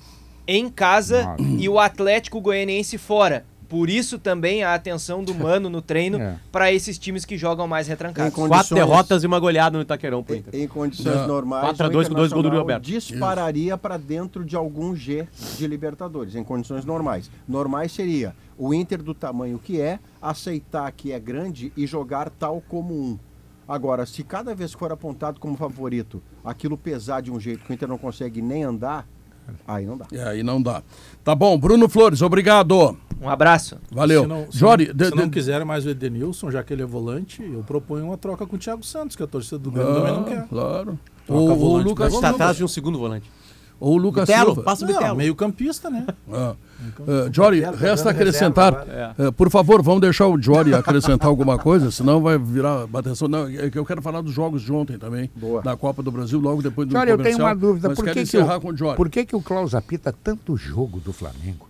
em 0.49 0.71
casa 0.71 1.25
Nove. 1.25 1.57
e 1.63 1.69
o 1.69 1.79
Atlético 1.79 2.41
Goianiense 2.41 2.97
fora. 2.97 3.45
Por 3.75 3.91
isso 3.91 4.21
também 4.21 4.63
a 4.63 4.73
atenção 4.73 5.25
do 5.25 5.35
Mano 5.35 5.69
no 5.69 5.83
treino 5.83 6.17
É. 6.23 6.37
para 6.53 6.73
esses 6.73 6.97
times 6.97 7.25
que 7.25 7.37
jogam 7.37 7.67
mais 7.67 7.89
retrancados. 7.89 8.31
Em 8.33 8.35
Quatro 8.35 8.49
condições- 8.57 8.79
derrotas 8.79 9.25
e 9.25 9.27
uma 9.27 9.41
goleada 9.41 9.77
no 9.77 9.83
Itaquerão 9.83 10.23
pro 10.23 10.37
Em, 10.37 10.39
Inter. 10.39 10.61
em 10.61 10.69
condições 10.69 11.17
Não. 11.17 11.27
normais, 11.27 11.65
4 11.65 11.85
a 11.87 11.89
o 11.89 11.93
2 11.93 12.09
com 12.09 12.15
dois 12.15 12.31
gols 12.33 12.43
do 12.45 12.49
Internacional 12.51 12.61
Alberto. 12.77 12.87
dispararia 12.87 13.77
para 13.77 13.97
dentro 13.97 14.45
de 14.45 14.55
algum 14.55 14.95
G 14.95 15.27
de 15.59 15.67
Libertadores, 15.67 16.37
em 16.37 16.45
condições 16.45 16.85
normais. 16.85 17.29
Normais 17.49 17.91
seria 17.91 18.33
o 18.57 18.73
Inter 18.73 19.03
do 19.03 19.13
tamanho 19.13 19.59
que 19.59 19.81
é, 19.81 19.99
aceitar 20.23 20.93
que 20.93 21.11
é 21.11 21.19
grande 21.19 21.73
e 21.77 21.85
jogar 21.85 22.31
tal 22.31 22.63
como 22.69 22.95
um. 22.95 23.19
Agora, 23.67 24.07
se 24.07 24.23
cada 24.23 24.55
vez 24.55 24.73
que 24.73 24.79
for 24.79 24.93
apontado 24.93 25.41
como 25.41 25.57
favorito, 25.57 26.23
aquilo 26.45 26.79
pesar 26.79 27.23
de 27.23 27.33
um 27.33 27.41
jeito 27.41 27.65
que 27.65 27.73
o 27.73 27.75
Inter 27.75 27.89
não 27.89 27.99
consegue 27.99 28.41
nem 28.41 28.63
andar, 28.63 29.05
aí 29.67 29.87
não 29.87 29.97
dá. 29.97 30.07
E 30.13 30.19
aí 30.19 30.43
não 30.43 30.61
dá. 30.63 30.83
Tá 31.23 31.35
bom, 31.35 31.57
Bruno 31.59 31.89
Flores, 31.89 32.23
obrigado. 32.23 32.97
Um 33.21 33.29
abraço. 33.29 33.79
Valeu. 33.91 34.23
Se 34.23 34.27
não, 34.29 34.53
se 34.53 34.59
Jory, 34.59 34.89
não, 34.89 34.95
de- 34.95 35.05
se 35.07 35.15
não 35.15 35.25
de- 35.25 35.31
quiser 35.31 35.65
mais 35.65 35.87
o 35.87 35.91
Edenilson, 35.91 36.51
já 36.51 36.63
que 36.63 36.73
ele 36.73 36.83
é 36.83 36.87
volante, 36.87 37.43
eu 37.43 37.63
proponho 37.63 38.07
uma 38.07 38.19
troca 38.19 38.45
com 38.47 38.57
o 38.57 38.59
Thiago 38.59 38.85
Santos, 38.85 39.17
que 39.17 39.23
a 39.23 39.27
torcida 39.27 39.59
do 39.59 39.71
Grêmio 39.71 39.95
também 39.95 40.13
não 40.13 40.21
Ah, 40.21 40.25
quer. 40.25 40.47
claro. 40.49 40.99
Troca 41.27 41.41
o 41.53 41.57
volante 41.57 41.89
Lucas 41.89 42.21
Tá 42.21 42.31
atrás 42.31 42.57
de 42.57 42.65
um 42.65 42.69
segundo 42.69 42.99
volante. 42.99 43.31
Ou 43.81 43.95
o 43.95 43.97
Lucas 43.97 44.29
Bitelo, 44.29 44.47
Silva. 44.47 44.63
passa 44.63 44.85
o 44.85 44.89
Não, 44.89 45.17
meio 45.17 45.35
campista, 45.35 45.91
né? 45.91 46.07
Ah. 46.33 46.55
Ah, 47.07 47.29
Jory, 47.33 47.61
resta 47.61 48.11
acrescentar. 48.11 48.87
Eh, 49.19 49.31
por 49.31 49.51
favor, 49.51 49.83
vamos 49.83 50.01
deixar 50.01 50.27
o 50.27 50.41
Jory 50.41 50.75
acrescentar 50.75 51.29
alguma 51.29 51.59
coisa, 51.59 51.91
senão 51.91 52.21
vai 52.21 52.39
virar 52.39 52.87
bateção. 52.87 53.29
Não, 53.29 53.47
é 53.49 53.71
que 53.71 53.79
eu 53.79 53.85
quero 53.85 54.03
falar 54.03 54.21
dos 54.21 54.33
jogos 54.33 54.63
de 54.63 54.73
ontem 54.73 54.99
também, 54.99 55.31
Boa. 55.35 55.63
da 55.63 55.77
Copa 55.77 56.03
do 56.03 56.11
Brasil, 56.11 56.39
logo 56.39 56.63
depois 56.63 56.89
do 56.89 56.97
Olha, 56.97 57.11
eu 57.11 57.19
tenho 57.19 57.39
uma 57.39 57.55
dúvida. 57.55 57.89
Mas 57.89 57.97
Por 57.97 58.05
que, 58.05 58.13
que, 58.13 58.21
encerrar 58.21 58.59
o, 58.59 58.61
com 58.61 58.69
o 58.69 58.77
Jory. 58.77 58.97
por 58.97 59.09
que, 59.09 59.25
que 59.25 59.37
o 59.37 59.41
Klaus 59.41 59.75
apita 59.75 60.13
tanto 60.13 60.57
jogo 60.57 61.01
do 61.01 61.13
Flamengo? 61.13 61.69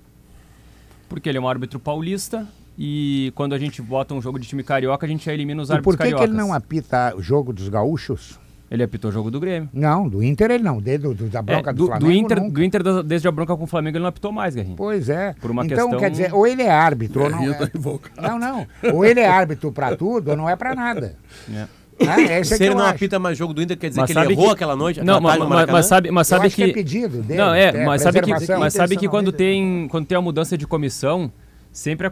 Porque 1.09 1.29
ele 1.29 1.39
é 1.39 1.41
um 1.41 1.49
árbitro 1.49 1.79
paulista 1.79 2.47
e 2.79 3.33
quando 3.37 3.55
a 3.55 3.59
gente 3.59 3.81
bota 3.81 4.15
um 4.15 4.23
jogo 4.23 4.39
de 4.39 4.49
time 4.49 4.63
carioca, 4.63 5.07
a 5.07 5.09
gente 5.09 5.25
já 5.27 5.33
elimina 5.33 5.63
os 5.63 5.69
E 5.69 5.73
árbitros 5.73 5.97
por 5.97 6.05
que, 6.05 6.13
que 6.13 6.23
ele 6.23 6.33
não 6.33 6.53
apita 6.53 7.15
o 7.17 7.23
jogo 7.23 7.53
dos 7.53 7.69
gaúchos? 7.69 8.39
Ele 8.75 8.83
apitou 8.83 9.09
o 9.09 9.13
jogo 9.15 9.31
do 9.31 9.39
Grêmio. 9.39 9.69
Não, 9.73 10.09
do 10.09 10.21
Inter 10.23 10.51
ele 10.51 10.65
não. 10.65 10.81
De, 10.81 10.99
do, 10.99 11.15
da 11.15 11.39
É, 11.39 11.43
bronca 11.43 11.73
do, 11.73 11.77
do, 11.79 11.87
Flamengo. 11.87 12.07
do 12.07 12.13
Inter, 12.13 12.41
nunca. 12.41 12.51
do 12.53 12.63
Inter 12.65 13.03
desde 13.05 13.29
a 13.29 13.31
bronca 13.31 13.57
com 13.57 13.63
o 13.65 13.67
Flamengo, 13.69 13.97
ele 13.97 14.03
não 14.03 14.09
apitou 14.09 14.33
mais, 14.33 14.55
Guerrinho. 14.57 14.75
Pois 14.77 15.09
é. 15.09 15.33
Por 15.41 15.51
uma 15.53 15.65
então, 15.65 15.77
questão- 15.89 16.01
quer 16.01 16.11
dizer, 16.11 16.35
ou 16.35 16.45
ele 16.47 16.63
é 16.63 16.71
árbitro 16.71 17.23
ou 17.23 17.31
não 17.31 17.39
Guerrinho 17.39 17.55
é. 17.63 17.67
tá. 17.69 18.21
Não, 18.29 18.39
não. 18.39 18.67
Ou 18.93 19.05
ele 19.05 19.21
é 19.21 19.29
árbitro 19.29 19.71
pra 19.71 19.95
tudo 19.97 20.33
ou 20.33 20.37
não 20.37 20.51
é 20.51 20.57
pra 20.57 20.75
nada. 20.75 21.17
É. 21.53 21.67
Ah, 22.09 22.21
esse 22.21 22.33
é 22.33 22.45
Se 22.45 22.59
que 22.59 22.65
ele 22.65 22.75
não 22.75 22.83
acho. 22.85 22.97
apita 22.97 23.21
mais 23.21 23.39
jogo 23.39 23.55
do 23.55 23.63
Inter, 23.63 23.79
quer 23.79 23.89
dizer 23.91 24.01
Mas 24.01 24.11
que 24.11 24.19
ele 24.19 24.33
errou 24.33 24.47
que- 24.49 24.53
aquela 24.55 24.75
noite? 24.75 25.01
Não, 25.01 25.19
aquela 25.19 25.39
mas, 25.47 25.49
mas- 25.49 25.71
mas 25.71 25.87
sabe, 25.87 26.11
mas 26.11 26.29
Eu 26.29 26.37
sabe 26.37 26.47
acho 26.49 26.57
que 26.57 26.63
é 26.65 26.67
que. 26.67 26.73
pedido 26.73 27.23
dele, 27.23 27.39
Não, 27.41 27.55
é, 27.55 27.67
é, 27.67 27.85
mas 27.87 28.03
sabe 28.03 28.21
que, 28.21 28.31
mas 28.59 28.73
sabe 28.73 28.97
que 28.97 29.07
quando 29.09 29.31
tem, 29.31 29.87
quando 29.89 30.05
tem 30.05 30.19
a 30.19 30.21
mudança 30.21 30.59
de 30.59 30.67
comissão, 30.67 31.31
sempre 31.71 32.05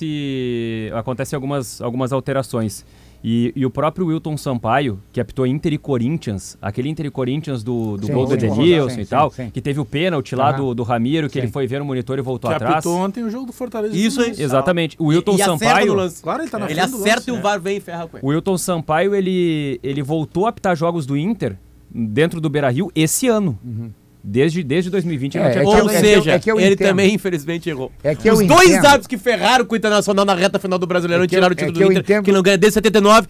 acontece, 0.00 0.90
acontece 0.94 1.34
algumas, 1.34 1.80
algumas 1.80 2.12
alterações. 2.12 2.84
E, 3.28 3.52
e 3.56 3.66
o 3.66 3.70
próprio 3.70 4.06
Wilton 4.06 4.36
Sampaio, 4.36 5.00
que 5.12 5.20
apitou 5.20 5.44
Inter 5.48 5.72
e 5.72 5.78
Corinthians, 5.78 6.56
aquele 6.62 6.88
Inter 6.88 7.06
e 7.06 7.10
Corinthians 7.10 7.64
do, 7.64 7.96
do 7.96 8.06
Sim, 8.06 8.12
gol 8.12 8.24
do 8.24 8.28
sim, 8.30 8.46
Edenilson 8.46 8.88
sim, 8.94 9.00
e 9.00 9.04
sim, 9.04 9.10
tal, 9.10 9.30
sim. 9.32 9.50
que 9.50 9.60
teve 9.60 9.80
o 9.80 9.84
pênalti 9.84 10.36
lá 10.36 10.50
Aham. 10.50 10.58
do, 10.58 10.74
do 10.76 10.82
Ramiro, 10.84 11.26
que 11.26 11.32
Sim. 11.32 11.40
ele 11.40 11.48
foi 11.48 11.66
ver 11.66 11.80
no 11.80 11.84
monitor 11.84 12.16
e 12.20 12.22
voltou 12.22 12.48
Que 12.48 12.54
atrás. 12.54 12.74
apitou 12.76 12.96
ontem 12.96 13.24
o 13.24 13.28
jogo 13.28 13.46
do 13.46 13.52
Fortaleza. 13.52 13.96
Isso 13.96 14.20
aí. 14.20 14.30
Exatamente. 14.38 14.94
O 15.00 15.06
Wilton 15.06 15.32
E- 15.32 15.40
e 15.40 15.44
Sampaio. 15.44 15.96
Claro, 16.22 16.42
ele 16.44 16.50
tá 16.50 16.58
na 16.60 16.70
Ele 16.70 16.78
acerta 16.78 16.98
lance, 17.14 17.30
e 17.30 17.32
o? 17.32 17.40
VAR 17.42 17.60
vem 17.60 17.78
e 17.78 17.80
ferra 17.80 18.06
com 18.06 18.16
ele. 18.16 18.24
O 18.24 18.28
Wilton 18.28 18.56
Sampaio, 18.56 19.12
ele, 19.12 19.80
ele 19.82 20.02
voltou 20.04 20.46
a 20.46 20.50
apitar 20.50 20.76
jogos 20.76 21.04
do 21.04 21.16
Inter 21.16 21.56
dentro 21.90 22.40
do 22.40 22.48
Beira-Rio 22.48 22.92
esse 22.94 23.26
ano. 23.26 23.58
Desde, 24.28 24.64
desde 24.64 24.90
2020 24.90 25.36
ele 25.36 25.44
É, 25.44 25.46
não 25.46 25.52
tinha 25.52 25.62
é 25.62 25.64
que 25.64 25.70
Ou 25.70 25.78
eu- 25.78 25.78
é 25.78 25.88
que 25.88 25.96
eu- 25.96 26.00
seja, 26.00 26.32
é 26.32 26.38
que 26.40 26.50
eu 26.50 26.58
ele 26.60 26.74
entendo. 26.74 26.88
também, 26.88 27.14
infelizmente, 27.14 27.70
errou. 27.70 27.92
É 28.02 28.12
que 28.12 28.28
Os 28.28 28.44
dois 28.44 28.70
entendo. 28.70 28.84
árbitros 28.86 29.06
que 29.06 29.16
ferraram 29.16 29.64
com 29.64 29.74
o 29.74 29.76
Internacional 29.76 30.24
na 30.24 30.34
reta 30.34 30.58
final 30.58 30.80
do 30.80 30.86
Brasileirão 30.86 31.22
É 31.22 31.26
e 31.26 31.28
tiraram 31.28 31.52
o 31.52 31.54
título 31.54 31.76
é 31.76 31.86
do 31.86 31.92
Inter, 31.92 32.02
entendo- 32.02 32.24
que 32.24 32.32
não 32.32 32.42
ganha 32.42 32.58
desde 32.58 32.74
79, 32.74 33.28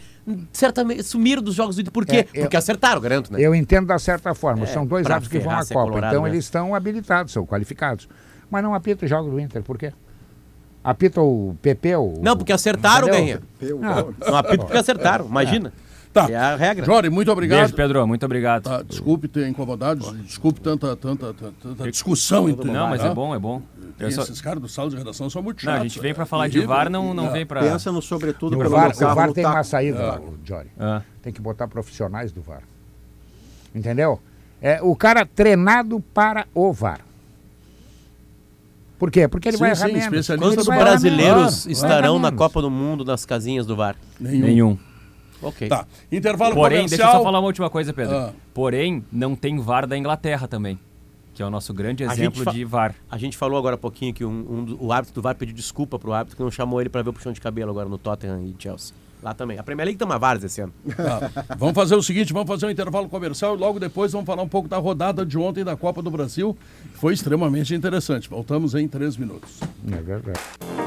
certamente 0.50 1.02
sumiram 1.02 1.42
dos 1.42 1.54
jogos 1.54 1.76
do 1.76 1.82
Inter. 1.82 1.92
Por 1.92 2.06
quê? 2.06 2.26
É, 2.32 2.38
eu- 2.38 2.42
Porque 2.44 2.56
acertaram, 2.56 2.98
garanto, 2.98 3.30
né? 3.30 3.38
Eu 3.42 3.54
entendo 3.54 3.86
da 3.88 3.98
certa 3.98 4.34
forma. 4.34 4.62
É, 4.64 4.66
São 4.66 4.86
dois 4.86 5.04
árbitros 5.06 5.30
que 5.30 5.38
vão 5.38 5.52
à 5.52 5.58
Copa. 5.58 5.74
colorado, 5.74 6.12
então 6.14 6.22
né? 6.22 6.30
eles 6.30 6.44
estão 6.46 6.74
habilitados, 6.74 7.30
são 7.30 7.44
qualificados. 7.44 8.08
Mas 8.50 8.62
não 8.62 8.72
apita 8.74 9.04
o 9.04 9.08
jogo 9.08 9.30
do 9.30 9.38
Inter, 9.38 9.62
por 9.62 9.76
quê? 9.76 9.92
Apita 10.82 11.20
o 11.20 11.54
PP, 11.60 11.94
o. 11.96 12.14
Não, 12.22 12.36
porque 12.38 12.52
acertaram? 12.54 13.08
Guerrinha. 13.08 13.40
Peu, 13.58 13.80
Ah. 13.82 14.04
Não 14.30 14.36
apito 14.36 14.64
porque 14.64 14.78
acertaram, 14.78 15.26
imagina. 15.26 15.72
Tá. 16.16 16.30
É 16.30 16.36
a 16.36 16.56
regra. 16.56 16.84
Jory, 16.86 17.10
muito 17.10 17.30
obrigado. 17.30 17.58
Beijo, 17.60 17.74
Pedro. 17.74 18.06
Muito 18.06 18.24
obrigado. 18.24 18.62
Tá, 18.64 18.82
desculpe 18.82 19.28
ter 19.28 19.46
incomodado, 19.48 20.12
desculpe 20.22 20.60
tanta, 20.60 20.96
tanta, 20.96 21.34
tanta, 21.34 21.52
tanta 21.62 21.90
discussão 21.90 22.48
entre 22.48 22.70
Não, 22.70 22.88
mas 22.88 23.04
é 23.04 23.12
bom, 23.12 23.34
é 23.34 23.38
bom. 23.38 23.60
Eu 23.98 24.10
só- 24.10 24.22
Esses 24.22 24.40
caras 24.40 24.60
do 24.60 24.68
sala 24.68 24.90
de 24.90 24.96
redação 24.96 25.28
são 25.30 25.42
muito 25.42 25.58
Não, 25.64 25.72
chatos. 25.72 25.80
a 25.80 25.88
gente 25.88 26.00
vem 26.00 26.12
pra 26.14 26.24
é 26.24 26.26
falar 26.26 26.46
de 26.48 26.54
terrível. 26.54 26.74
VAR, 26.74 26.90
não, 26.90 27.14
não 27.14 27.28
É. 27.28 27.32
vem 27.32 27.46
pra... 27.46 27.60
Pensa 27.60 27.90
no 27.90 28.02
sobretudo 28.02 28.54
O 28.54 28.58
pelo 28.58 28.70
VAR, 28.70 28.90
o 28.94 29.14
VAR 29.14 29.28
no 29.28 29.32
tem 29.34 29.44
uma 29.46 29.64
saída, 29.64 29.98
É. 29.98 30.06
lá, 30.06 30.20
o 30.20 30.38
Jory. 30.44 30.68
Ah. 30.78 31.00
Tem 31.22 31.32
que 31.32 31.40
botar 31.40 31.66
profissionais 31.68 32.30
do 32.32 32.42
VAR. 32.42 32.62
Entendeu? 33.74 34.20
É 34.60 34.80
o 34.82 34.94
cara 34.96 35.24
treinado 35.26 36.00
para 36.12 36.46
o 36.54 36.72
VAR. 36.72 37.00
Por 38.98 39.10
quê? 39.10 39.28
Porque 39.28 39.48
ele 39.48 39.56
Sim, 39.58 39.64
vai 39.64 39.74
sim, 39.76 39.82
errar 39.82 39.88
menos. 39.92 40.04
especialista 40.04 40.46
Ele 40.60 40.64
Quantos 40.64 40.66
brasileiros 40.84 41.36
menos. 41.36 41.66
estarão 41.66 42.14
na 42.18 42.30
menos. 42.30 42.38
Copa 42.38 42.62
do 42.62 42.70
Mundo 42.70 43.04
nas 43.04 43.26
casinhas 43.26 43.66
do 43.66 43.76
VAR? 43.76 43.94
Nenhum. 44.18 44.40
Nenhum. 44.46 44.78
Ok. 45.42 45.68
Tá. 45.68 45.86
Intervalo 46.10 46.54
Porém, 46.54 46.78
comercial. 46.78 46.98
deixa 46.98 47.12
eu 47.12 47.18
só 47.18 47.22
falar 47.24 47.38
uma 47.38 47.46
última 47.46 47.70
coisa, 47.70 47.92
Pedro. 47.92 48.16
Ah. 48.16 48.32
Porém, 48.54 49.04
não 49.12 49.34
tem 49.36 49.58
VAR 49.58 49.86
da 49.86 49.96
Inglaterra 49.96 50.48
também, 50.48 50.78
que 51.34 51.42
é 51.42 51.46
o 51.46 51.50
nosso 51.50 51.72
grande 51.74 52.02
exemplo 52.04 52.50
de 52.52 52.64
VAR. 52.64 52.94
A 53.10 53.18
gente 53.18 53.36
falou 53.36 53.58
agora 53.58 53.74
há 53.74 53.78
pouquinho 53.78 54.14
que 54.14 54.24
um, 54.24 54.30
um 54.30 54.76
o 54.80 54.92
árbitro 54.92 55.14
do 55.14 55.22
VAR 55.22 55.34
pediu 55.34 55.54
desculpa 55.54 55.98
pro 55.98 56.12
árbitro 56.12 56.36
que 56.36 56.42
não 56.42 56.50
chamou 56.50 56.80
ele 56.80 56.88
pra 56.88 57.02
ver 57.02 57.10
o 57.10 57.12
puxão 57.12 57.32
de 57.32 57.40
cabelo 57.40 57.70
agora 57.70 57.88
no 57.88 57.98
Tottenham 57.98 58.42
e 58.42 58.54
Chelsea. 58.58 58.94
Lá 59.22 59.32
também. 59.34 59.58
A 59.58 59.62
Premier 59.62 59.86
League 59.86 59.98
tem 59.98 60.06
uma 60.06 60.18
várzea 60.18 60.46
esse 60.46 60.60
ano. 60.60 60.72
Tá. 60.94 61.30
Vamos 61.56 61.74
fazer 61.74 61.94
o 61.94 62.02
seguinte, 62.02 62.32
vamos 62.32 62.46
fazer 62.46 62.66
um 62.66 62.70
intervalo 62.70 63.08
comercial 63.08 63.56
e 63.56 63.58
logo 63.58 63.80
depois 63.80 64.12
vamos 64.12 64.26
falar 64.26 64.42
um 64.42 64.48
pouco 64.48 64.68
da 64.68 64.76
rodada 64.76 65.24
de 65.24 65.38
ontem 65.38 65.64
da 65.64 65.76
Copa 65.76 66.02
do 66.02 66.10
Brasil. 66.10 66.56
Foi 66.94 67.14
extremamente 67.14 67.74
interessante. 67.74 68.28
Voltamos 68.28 68.74
em 68.74 68.86
três 68.86 69.16
minutos. 69.16 69.58
É 69.90 69.96
verdade. 70.02 70.85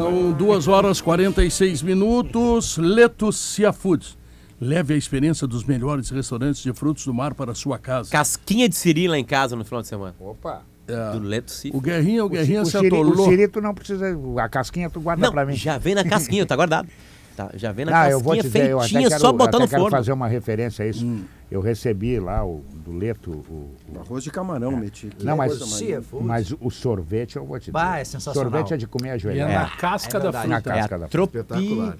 São 0.00 0.32
duas 0.32 0.66
horas 0.66 0.98
46 0.98 1.82
minutos. 1.82 2.78
Letucia 2.78 3.70
Foods. 3.70 4.16
Leve 4.58 4.94
a 4.94 4.96
experiência 4.96 5.46
dos 5.46 5.62
melhores 5.62 6.08
restaurantes 6.08 6.62
de 6.62 6.72
frutos 6.72 7.04
do 7.04 7.12
mar 7.12 7.34
para 7.34 7.52
a 7.52 7.54
sua 7.54 7.78
casa. 7.78 8.10
Casquinha 8.10 8.66
de 8.66 8.74
siri 8.76 9.06
lá 9.06 9.18
em 9.18 9.24
casa 9.24 9.54
no 9.54 9.62
final 9.62 9.82
de 9.82 9.88
semana. 9.88 10.14
Opa. 10.18 10.62
É. 10.88 11.12
Do 11.12 11.18
Leto 11.18 11.50
Cif. 11.50 11.76
O 11.76 11.82
Guerrinha, 11.82 12.24
o 12.24 12.30
Guerrinha 12.30 12.62
o, 12.62 12.64
se 12.64 12.72
siri, 12.72 12.86
atolou. 12.86 13.26
o 13.26 13.28
Siri 13.28 13.46
tu 13.46 13.60
não 13.60 13.74
precisa. 13.74 14.06
A 14.38 14.48
casquinha 14.48 14.88
tu 14.88 15.02
guarda 15.02 15.26
Não, 15.26 15.32
pra 15.34 15.44
mim. 15.44 15.54
já 15.54 15.76
vem 15.76 15.94
na 15.94 16.02
casquinha, 16.02 16.46
tá 16.46 16.56
guardado. 16.56 16.88
Tá, 17.36 17.50
já 17.54 17.70
vem 17.70 17.84
na 17.84 17.90
Não, 17.92 17.98
casquinha 17.98 18.14
eu 18.14 18.20
vou 18.20 18.36
te 18.36 18.42
dizer, 18.42 18.70
eu 18.70 18.78
até 18.78 18.88
feitinha, 18.88 19.08
quero, 19.10 19.20
só 19.20 19.32
botar 19.32 19.58
até 19.58 19.58
no 19.64 19.68
quero 19.68 19.82
forno. 19.82 19.96
fazer 19.98 20.12
uma 20.12 20.28
referência 20.28 20.82
a 20.82 20.88
isso. 20.88 21.04
Eu 21.50 21.60
recebi 21.60 22.20
lá 22.20 22.44
o 22.46 22.64
do 22.84 22.92
Leto. 22.96 23.30
O, 23.30 23.74
o- 23.92 24.00
Arroz 24.00 24.22
de 24.22 24.30
camarão, 24.30 24.76
meti. 24.76 25.08
Que 25.08 25.24
Não, 25.24 25.36
mas, 25.36 25.50
coisa 25.50 25.66
mais 25.66 25.78
Seafood. 25.78 26.24
mas 26.24 26.54
o 26.60 26.70
sorvete 26.70 27.36
eu 27.36 27.44
vou 27.44 27.58
te 27.58 27.62
dizer. 27.62 27.72
Bah, 27.72 27.98
é 27.98 28.04
sensacional. 28.04 28.50
Sorvete 28.52 28.74
é 28.74 28.76
de 28.76 28.86
comer 28.86 29.08
E 29.08 29.10
é 29.10 29.14
ajoelhado. 29.14 29.52
na 29.52 29.76
casca 29.76 30.16
é 30.16 30.20
da 30.20 30.30
verdade. 30.30 30.48
Na 30.48 30.60
fruta. 30.60 30.70
casca 30.78 30.98
da 30.98 31.08
fruta. 31.08 31.38
Espetacular. 31.40 31.96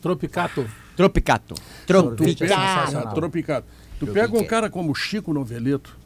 Tropicato. 0.00 0.66
Tropicato. 0.96 1.54
É 1.54 2.32
sensacional. 2.34 3.14
tropicado. 3.14 3.66
Tu 3.98 4.06
pega 4.06 4.36
um 4.38 4.44
cara 4.44 4.70
como 4.70 4.94
Chico 4.94 5.32
Noveleto, 5.34 5.97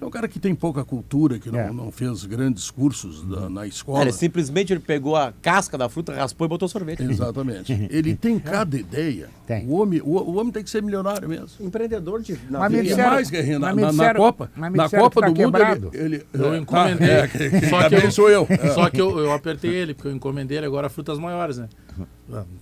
é 0.00 0.04
um 0.04 0.10
cara 0.10 0.28
que 0.28 0.38
tem 0.38 0.54
pouca 0.54 0.84
cultura, 0.84 1.38
que 1.38 1.50
não, 1.50 1.58
É. 1.58 1.70
não 1.72 1.90
fez 1.90 2.24
grandes 2.24 2.70
cursos 2.70 3.22
da- 3.24 3.48
na 3.48 3.66
escola. 3.66 3.98
Cara, 4.00 4.12
simplesmente 4.12 4.72
ele 4.72 4.80
pegou 4.80 5.16
a 5.16 5.32
casca 5.42 5.76
da 5.78 5.88
fruta, 5.88 6.14
raspou 6.14 6.46
e 6.46 6.48
botou 6.48 6.68
sorvete. 6.68 7.02
Exatamente. 7.02 7.72
Ele 7.90 8.14
tem 8.14 8.38
cada 8.38 8.76
ideia. 8.76 9.28
Tem. 9.46 9.66
O 9.66 9.80
homem, 9.80 10.00
o, 10.04 10.16
o 10.18 10.36
homem 10.36 10.52
tem 10.52 10.62
que 10.62 10.70
ser 10.70 10.82
milionário 10.82 11.28
mesmo. 11.28 11.48
Empreendedor 11.60 12.20
de 12.20 12.32
Mas 12.32 12.50
navio. 12.50 12.78
me 12.78 12.84
E 12.84 12.88
disseram- 12.88 13.10
mais, 13.10 13.30
Guerrinha, 13.30 13.58
na, 13.58 13.74
mas 13.74 13.96
na- 13.96 14.04
na 14.04 14.14
Copa, 14.14 14.50
mas 14.56 14.72
na 14.72 14.88
Copa 14.88 15.08
que 15.08 15.20
tá 15.20 15.26
do 15.26 15.28
Mundo, 15.40 15.52
quebrado. 15.52 15.90
ele... 15.94 16.16
ele 16.16 16.26
Eu 16.34 16.54
é, 16.54 16.58
encomendei. 16.58 17.08
tá, 17.08 17.14
é, 17.14 17.68
Só 17.70 17.88
que 17.88 17.94
eu- 17.94 18.10
sou 18.10 18.30
eu. 18.30 18.48
Só 18.74 18.90
que 18.90 19.00
eu, 19.00 19.18
eu 19.18 19.32
apertei 19.32 19.70
ele, 19.72 19.94
porque 19.94 20.08
eu 20.08 20.12
encomendei 20.12 20.58
ele 20.58 20.66
agora 20.66 20.88
frutas 20.88 21.18
maiores, 21.18 21.58
né? 21.58 21.68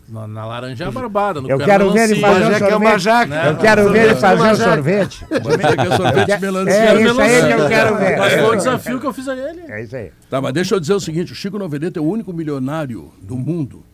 Na, 0.09 0.27
na 0.29 0.45
laranja 0.47 0.85
é 0.85 0.91
barbada. 0.91 1.41
No 1.41 1.49
Eu 1.51 1.59
quero 1.59 1.91
ver 1.91 2.11
ele 2.11 2.21
fazer 2.21 2.45
um 2.45 2.51
Jaca 2.53 2.67
é 2.67 2.77
uma 2.77 2.99
sorvete. 2.99 3.47
Eu 3.49 3.57
quero 3.57 3.91
ver 3.93 4.05
ele 4.05 4.15
fazer 4.15 4.43
um 4.43 4.55
sorvete. 4.57 5.27
Mas 5.31 5.97
sorvete 5.97 6.41
melancia? 6.41 6.75
É 6.75 6.95
aí 7.25 7.55
que 7.55 7.61
eu 7.61 7.69
quero 7.69 7.97
ver. 7.97 8.19
Mas 8.19 8.33
foi 8.35 8.43
o 8.45 8.57
desafio 8.57 9.01
que 9.01 9.07
eu 9.07 9.13
fiz 9.13 9.29
a 9.29 9.37
ele. 9.37 9.61
É 9.69 9.83
isso 9.83 9.97
aí. 9.97 10.11
Tá, 10.31 10.41
mas 10.41 10.53
deixa 10.53 10.75
eu 10.75 10.81
dizer 10.81 10.95
o 10.95 11.01
seguinte, 11.01 11.33
o 11.33 11.35
Chico 11.35 11.59
Noveleto 11.59 11.99
é 11.99 12.03
o 12.03 12.07
único 12.07 12.33
milionário 12.33 13.13
do 13.23 13.37
mundo 13.37 13.85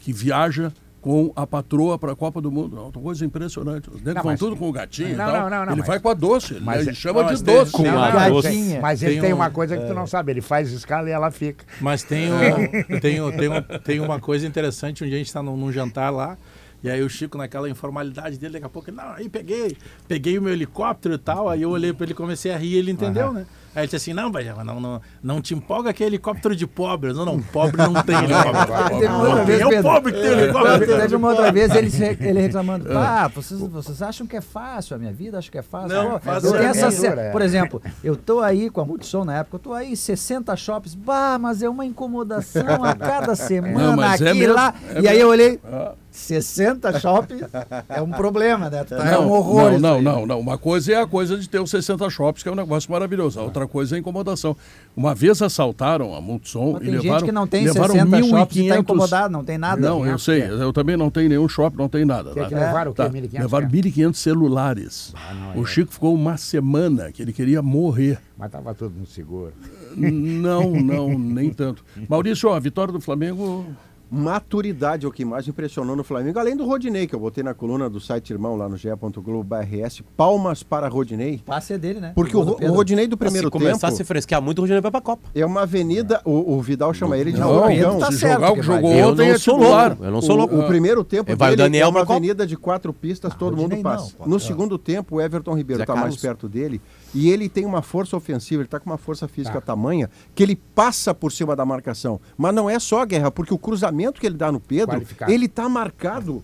que 0.00 0.12
viaja 0.12 0.72
com 1.00 1.30
a 1.36 1.46
patroa 1.46 1.98
para 1.98 2.12
a 2.12 2.16
Copa 2.16 2.40
do 2.40 2.50
Mundo. 2.50 2.76
Não, 2.76 2.84
uma 2.84 2.92
coisa 2.92 3.26
impressionante. 3.26 3.90
Os 3.90 3.96
negros 3.96 4.14
Não, 4.14 4.22
vão 4.22 4.32
mas- 4.32 4.40
tudo 4.40 4.56
com 4.56 4.68
o 4.70 4.72
gatinho 4.72 5.10
e 5.10 5.12
Não, 5.14 5.24
tal. 5.26 5.32
não, 5.34 5.50
não, 5.50 5.66
não, 5.66 5.72
ele 5.72 5.80
mas- 5.80 5.86
vai 5.86 6.00
com 6.00 6.08
a 6.08 6.14
doce, 6.14 6.54
ele, 6.54 6.64
mas 6.64 6.80
ele 6.80 6.90
é- 6.90 6.94
chama 6.94 7.20
não, 7.20 7.26
de 7.26 7.32
mas 7.34 7.42
tem- 7.42 7.54
doce. 7.56 7.72
Com 7.72 7.82
Não, 7.82 8.02
a 8.02 8.10
mas 8.10 8.32
doce. 8.32 8.78
Mas 8.80 9.02
ele 9.02 9.12
Tem 9.12 9.20
tem 9.20 9.32
um- 9.34 9.36
uma 9.36 9.50
coisa 9.50 9.76
que 9.76 9.84
tu 9.86 9.92
não 9.92 10.06
sabe, 10.06 10.32
ele 10.32 10.40
faz 10.40 10.72
escala 10.72 11.06
e 11.10 11.12
ela 11.12 11.30
fica. 11.30 11.62
Mas 11.78 12.02
tem, 12.02 12.32
um, 12.32 12.38
tem, 13.00 13.20
um- 13.20 13.30
tem, 13.30 13.50
tem 13.84 14.00
uma 14.00 14.18
coisa 14.18 14.46
interessante, 14.46 15.04
um 15.04 15.06
dia 15.06 15.16
a 15.16 15.18
gente 15.18 15.26
está 15.26 15.42
num, 15.42 15.58
num 15.58 15.70
jantar 15.70 16.08
lá, 16.10 16.38
e 16.84 16.90
aí 16.90 17.02
o 17.02 17.08
Chico, 17.08 17.38
naquela 17.38 17.66
informalidade 17.68 18.38
dele, 18.38 18.52
daqui 18.52 18.66
a 18.66 18.68
pouco, 18.68 18.90
ele, 18.90 18.98
não, 18.98 19.14
aí 19.14 19.26
peguei, 19.26 19.74
peguei 20.06 20.38
o 20.38 20.42
meu 20.42 20.52
helicóptero 20.52 21.14
e 21.14 21.18
tal, 21.18 21.48
aí 21.48 21.62
eu 21.62 21.70
olhei 21.70 21.94
para 21.94 22.04
ele 22.04 22.12
e 22.12 22.14
comecei 22.14 22.52
a 22.52 22.58
rir, 22.58 22.76
ele 22.76 22.90
entendeu, 22.90 23.32
né? 23.32 23.46
Aí 23.74 23.80
ele 23.80 23.86
disse 23.88 23.96
assim, 23.96 24.12
não, 24.12 24.30
Bajama, 24.30 24.62
não, 24.62 24.78
não, 24.78 25.02
não 25.20 25.40
te 25.40 25.52
empolga 25.52 25.92
que 25.92 26.04
é 26.04 26.06
helicóptero 26.06 26.54
de 26.54 26.64
pobre. 26.64 27.12
Não, 27.12 27.24
não, 27.24 27.42
pobre 27.42 27.78
não 27.78 27.94
tem 28.04 28.14
helicóptero. 28.22 29.52
É 29.52 29.66
o 29.80 29.82
pobre 29.82 30.12
que 30.12 30.20
tem 30.20 30.30
helicóptero. 30.30 30.96
Teve 31.00 31.16
uma 31.16 31.30
outra 31.30 31.50
vez 31.50 31.74
ele, 31.74 31.90
ele 32.20 32.40
reclamando. 32.40 32.84
Ah, 32.94 33.28
vocês, 33.28 33.58
vocês 33.60 34.00
acham 34.02 34.26
que 34.26 34.36
é 34.36 34.40
fácil 34.40 34.94
a 34.94 34.98
minha 34.98 35.12
vida? 35.12 35.38
Acho 35.38 35.50
que 35.50 35.58
é 35.58 35.62
fácil. 35.62 35.88
Não, 35.88 36.20
fácil 36.20 36.50
eu 36.50 36.56
é 36.56 36.66
essa 36.66 37.06
é. 37.06 37.30
Por 37.30 37.42
exemplo, 37.42 37.82
eu 38.02 38.14
tô 38.16 38.40
aí 38.40 38.70
com 38.70 38.80
a 38.80 38.84
Multissom 38.84 39.24
na 39.24 39.38
época, 39.38 39.56
eu 39.56 39.60
tô 39.60 39.72
aí 39.72 39.92
em 39.92 39.96
60 39.96 40.54
shoppings. 40.56 40.94
Bah, 40.94 41.38
mas 41.40 41.62
é 41.62 41.68
uma 41.68 41.84
incomodação 41.84 42.84
a 42.84 42.94
cada 42.94 43.34
semana, 43.36 44.06
é 44.06 44.08
aqui 44.10 44.24
e 44.24 44.34
mesmo, 44.34 44.54
lá. 44.54 44.74
é 44.94 45.00
e 45.00 45.08
aí 45.08 45.20
eu 45.20 45.28
olhei, 45.28 45.58
Ah. 45.64 45.92
60 46.14 47.00
shoppings 47.00 47.42
é 47.88 48.00
um 48.00 48.08
problema, 48.08 48.70
né? 48.70 48.84
Tá- 48.84 49.04
é 49.04 49.18
um 49.18 49.32
horror. 49.32 49.72
Não, 49.72 50.00
não, 50.00 50.02
não, 50.02 50.26
não. 50.26 50.40
Uma 50.40 50.56
coisa 50.56 50.92
é 50.92 51.00
a 51.00 51.06
coisa 51.06 51.36
de 51.36 51.48
ter 51.48 51.58
os 51.58 51.68
60 51.68 52.08
shops, 52.08 52.40
que 52.40 52.48
é 52.48 52.52
um 52.52 52.54
negócio 52.54 52.90
maravilhoso. 52.90 53.40
A 53.40 53.42
outra 53.42 53.66
coisa 53.66 53.94
é 53.94 53.96
a 53.96 54.00
incomodação. 54.00 54.56
Uma 54.96 55.12
vez 55.12 55.42
assaltaram 55.42 56.14
a 56.14 56.20
Multissom 56.20 56.76
e 56.76 56.84
tem 56.84 56.90
levaram 56.90 57.18
gente 57.18 57.24
que 57.24 57.32
não 57.32 57.46
tem 57.48 57.64
levaram 57.64 57.94
60 57.94 58.22
shops 58.22 58.56
e 58.56 58.68
tá 58.68 58.74
1.500 58.76 58.80
incomodado, 58.80 59.32
não 59.32 59.44
tem 59.44 59.58
nada. 59.58 59.80
Não, 59.82 60.06
eu 60.06 60.16
sei. 60.16 60.42
Eu 60.44 60.72
também 60.72 60.96
não 60.96 61.10
tenho 61.10 61.28
nenhum 61.28 61.48
shopping, 61.48 61.76
não 61.76 61.88
tem 61.88 62.04
nada. 62.04 62.30
Tem 62.30 62.44
tá? 62.44 62.48
que 62.48 62.54
levar 62.54 62.86
o 62.86 62.94
quê? 62.94 63.02
Tá, 63.02 63.10
1.500 63.10 63.40
Levaram 63.40 63.68
quê? 63.68 63.76
1.500 63.82 64.14
celulares. 64.14 65.14
o 65.56 65.66
Chico 65.66 65.92
ficou 65.92 66.14
uma 66.14 66.36
semana 66.36 67.10
que 67.10 67.22
ele 67.22 67.32
queria 67.32 67.60
morrer. 67.60 68.20
Mas 68.38 68.52
tava 68.52 68.72
tudo 68.72 68.94
no 68.96 69.06
seguro. 69.06 69.52
Não, 69.96 70.70
não, 70.70 71.08
nem 71.18 71.50
tanto. 71.50 71.84
Maurício, 72.08 72.48
ó, 72.48 72.54
a 72.54 72.60
vitória 72.60 72.92
do 72.92 73.00
Flamengo. 73.00 73.66
Maturidade 74.14 75.04
é 75.04 75.08
o 75.08 75.12
que 75.12 75.24
mais 75.24 75.48
impressionou 75.48 75.96
no 75.96 76.04
Flamengo, 76.04 76.38
além 76.38 76.56
do 76.56 76.64
Rodinei, 76.64 77.06
que 77.06 77.14
eu 77.14 77.18
botei 77.18 77.42
na 77.42 77.52
coluna 77.52 77.90
do 77.90 77.98
site 78.00 78.30
irmão 78.32 78.56
lá 78.56 78.68
no 78.68 78.76
ge.globo.rs. 78.76 80.02
Palmas 80.16 80.62
para 80.62 80.86
Rodinei. 80.88 81.36
O 81.36 81.42
passe 81.42 81.72
é 81.72 81.78
dele, 81.78 81.98
né? 82.00 82.12
Porque 82.14 82.36
o, 82.36 82.40
Ro- 82.42 82.56
o. 82.62 82.72
Rodinei 82.72 83.06
do 83.06 83.14
Se 83.14 83.18
primeiro 83.18 83.50
começar 83.50 83.72
tempo 83.88 83.94
a 83.94 83.96
se 83.96 84.04
fresquear 84.04 84.40
muito, 84.40 84.58
o 84.58 84.60
Rogério 84.62 84.80
vai 84.80 84.90
pra 84.90 85.00
Copa. 85.00 85.28
é 85.34 85.44
uma 85.44 85.62
avenida. 85.62 86.20
O, 86.24 86.54
o 86.54 86.62
Vidal 86.62 86.94
chama 86.94 87.18
ele 87.18 87.32
de 87.32 87.40
Não, 87.40 87.48
furacão. 87.62 87.98
tá 87.98 88.12
se 88.12 88.18
certo 88.18 88.34
jogar 88.34 88.52
o 88.52 88.54
que 88.54 88.62
vai. 88.62 88.76
jogou 88.76 88.92
Eu 88.94 89.08
ontem 89.08 89.26
não 89.28 89.34
é 89.34 89.38
sou 89.38 89.56
louco, 89.58 90.04
eu 90.04 90.10
não 90.10 90.22
sou 90.22 90.36
louco. 90.36 90.54
O, 90.54 90.60
o 90.60 90.66
primeiro 90.66 91.02
tempo 91.02 91.32
É, 91.32 91.34
vai 91.34 91.48
o 91.52 91.56
dele 91.56 91.62
Daniel 91.68 91.86
é 91.86 91.90
uma 91.90 92.00
avenida 92.02 92.46
de 92.46 92.56
quatro 92.56 92.92
pistas, 92.92 93.34
todo 93.34 93.52
mundo 93.56 93.62
Rodinei 93.74 93.82
passa. 93.82 94.14
não, 94.20 94.28
no 94.28 94.36
É. 94.36 94.38
segundo 94.38 94.78
tempo, 94.78 95.16
o 95.16 95.20
Everton 95.20 95.54
Ribeiro 95.54 95.82
está 95.82 95.96
mais 95.96 96.16
perto 96.16 96.48
dele 96.48 96.80
e 97.14 97.30
ele 97.30 97.48
tem 97.48 97.64
uma 97.64 97.80
força 97.82 98.16
ofensiva, 98.16 98.60
ele 98.62 98.66
está 98.66 98.80
com 98.80 98.90
uma 98.90 98.98
força 98.98 99.28
física 99.28 99.60
Tá. 99.60 99.66
tamanha 99.68 100.10
que 100.34 100.42
ele 100.42 100.56
passa 100.74 101.14
por 101.14 101.30
cima 101.30 101.54
da 101.54 101.64
marcação. 101.64 102.20
Mas 102.36 102.54
não 102.54 102.68
é 102.68 102.78
só 102.78 103.02
a 103.02 103.04
guerra, 103.04 103.30
porque 103.30 103.54
o 103.54 103.58
cruzamento 103.58 104.20
que 104.20 104.26
ele 104.26 104.36
dá 104.36 104.50
no 104.50 104.58
Pedro, 104.60 105.00
ele 105.28 105.46
tá 105.48 105.68
marcado. 105.68 106.42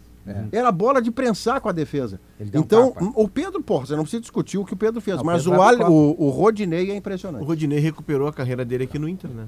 Era 0.53 0.71
bola 0.71 1.03
de 1.03 1.11
prensar 1.11 1.61
com 1.61 1.69
a 1.69 1.73
defesa. 1.73 2.21
Ele 2.39 2.51
um 2.55 2.61
Então, 2.61 2.93
tapa. 2.93 3.13
o 3.17 3.29
Pedro, 3.29 3.61
porra, 3.63 3.87
você 3.87 3.97
não 3.97 4.03
precisa 4.05 4.21
discutir 4.21 4.59
o 4.59 4.65
que 4.65 4.75
o 4.75 4.77
Pedro 4.77 5.01
fez, 5.01 5.17
Não, 5.17 5.25
o 5.25 5.27
mas 5.27 5.43
Pedro 5.43 5.59
o, 5.59 5.63
Ale- 5.63 5.83
o, 5.85 6.15
o 6.19 6.29
Rodinei 6.31 6.89
é 6.91 6.95
O 6.95 6.97
impressionante. 6.97 7.45
Rodinei 7.45 7.81
recuperou 7.81 8.29
a 8.29 8.33
carreira 8.33 8.65
dele 8.65 8.85
aqui 8.85 8.97
no 8.99 9.09
Inter, 9.09 9.29
né? 9.31 9.47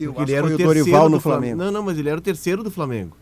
Eu 0.00 0.12
que 0.14 0.24
foi 0.26 0.54
o 0.54 0.58
Dorival 0.58 1.04
do 1.08 1.16
no 1.16 1.20
Flamengo. 1.20 1.58
Não, 1.58 1.70
não, 1.70 1.82
mas 1.82 1.98
ele 1.98 2.08
era 2.08 2.18
o 2.18 2.22
terceiro 2.22 2.64
do 2.64 2.70
Flamengo. 2.70 3.14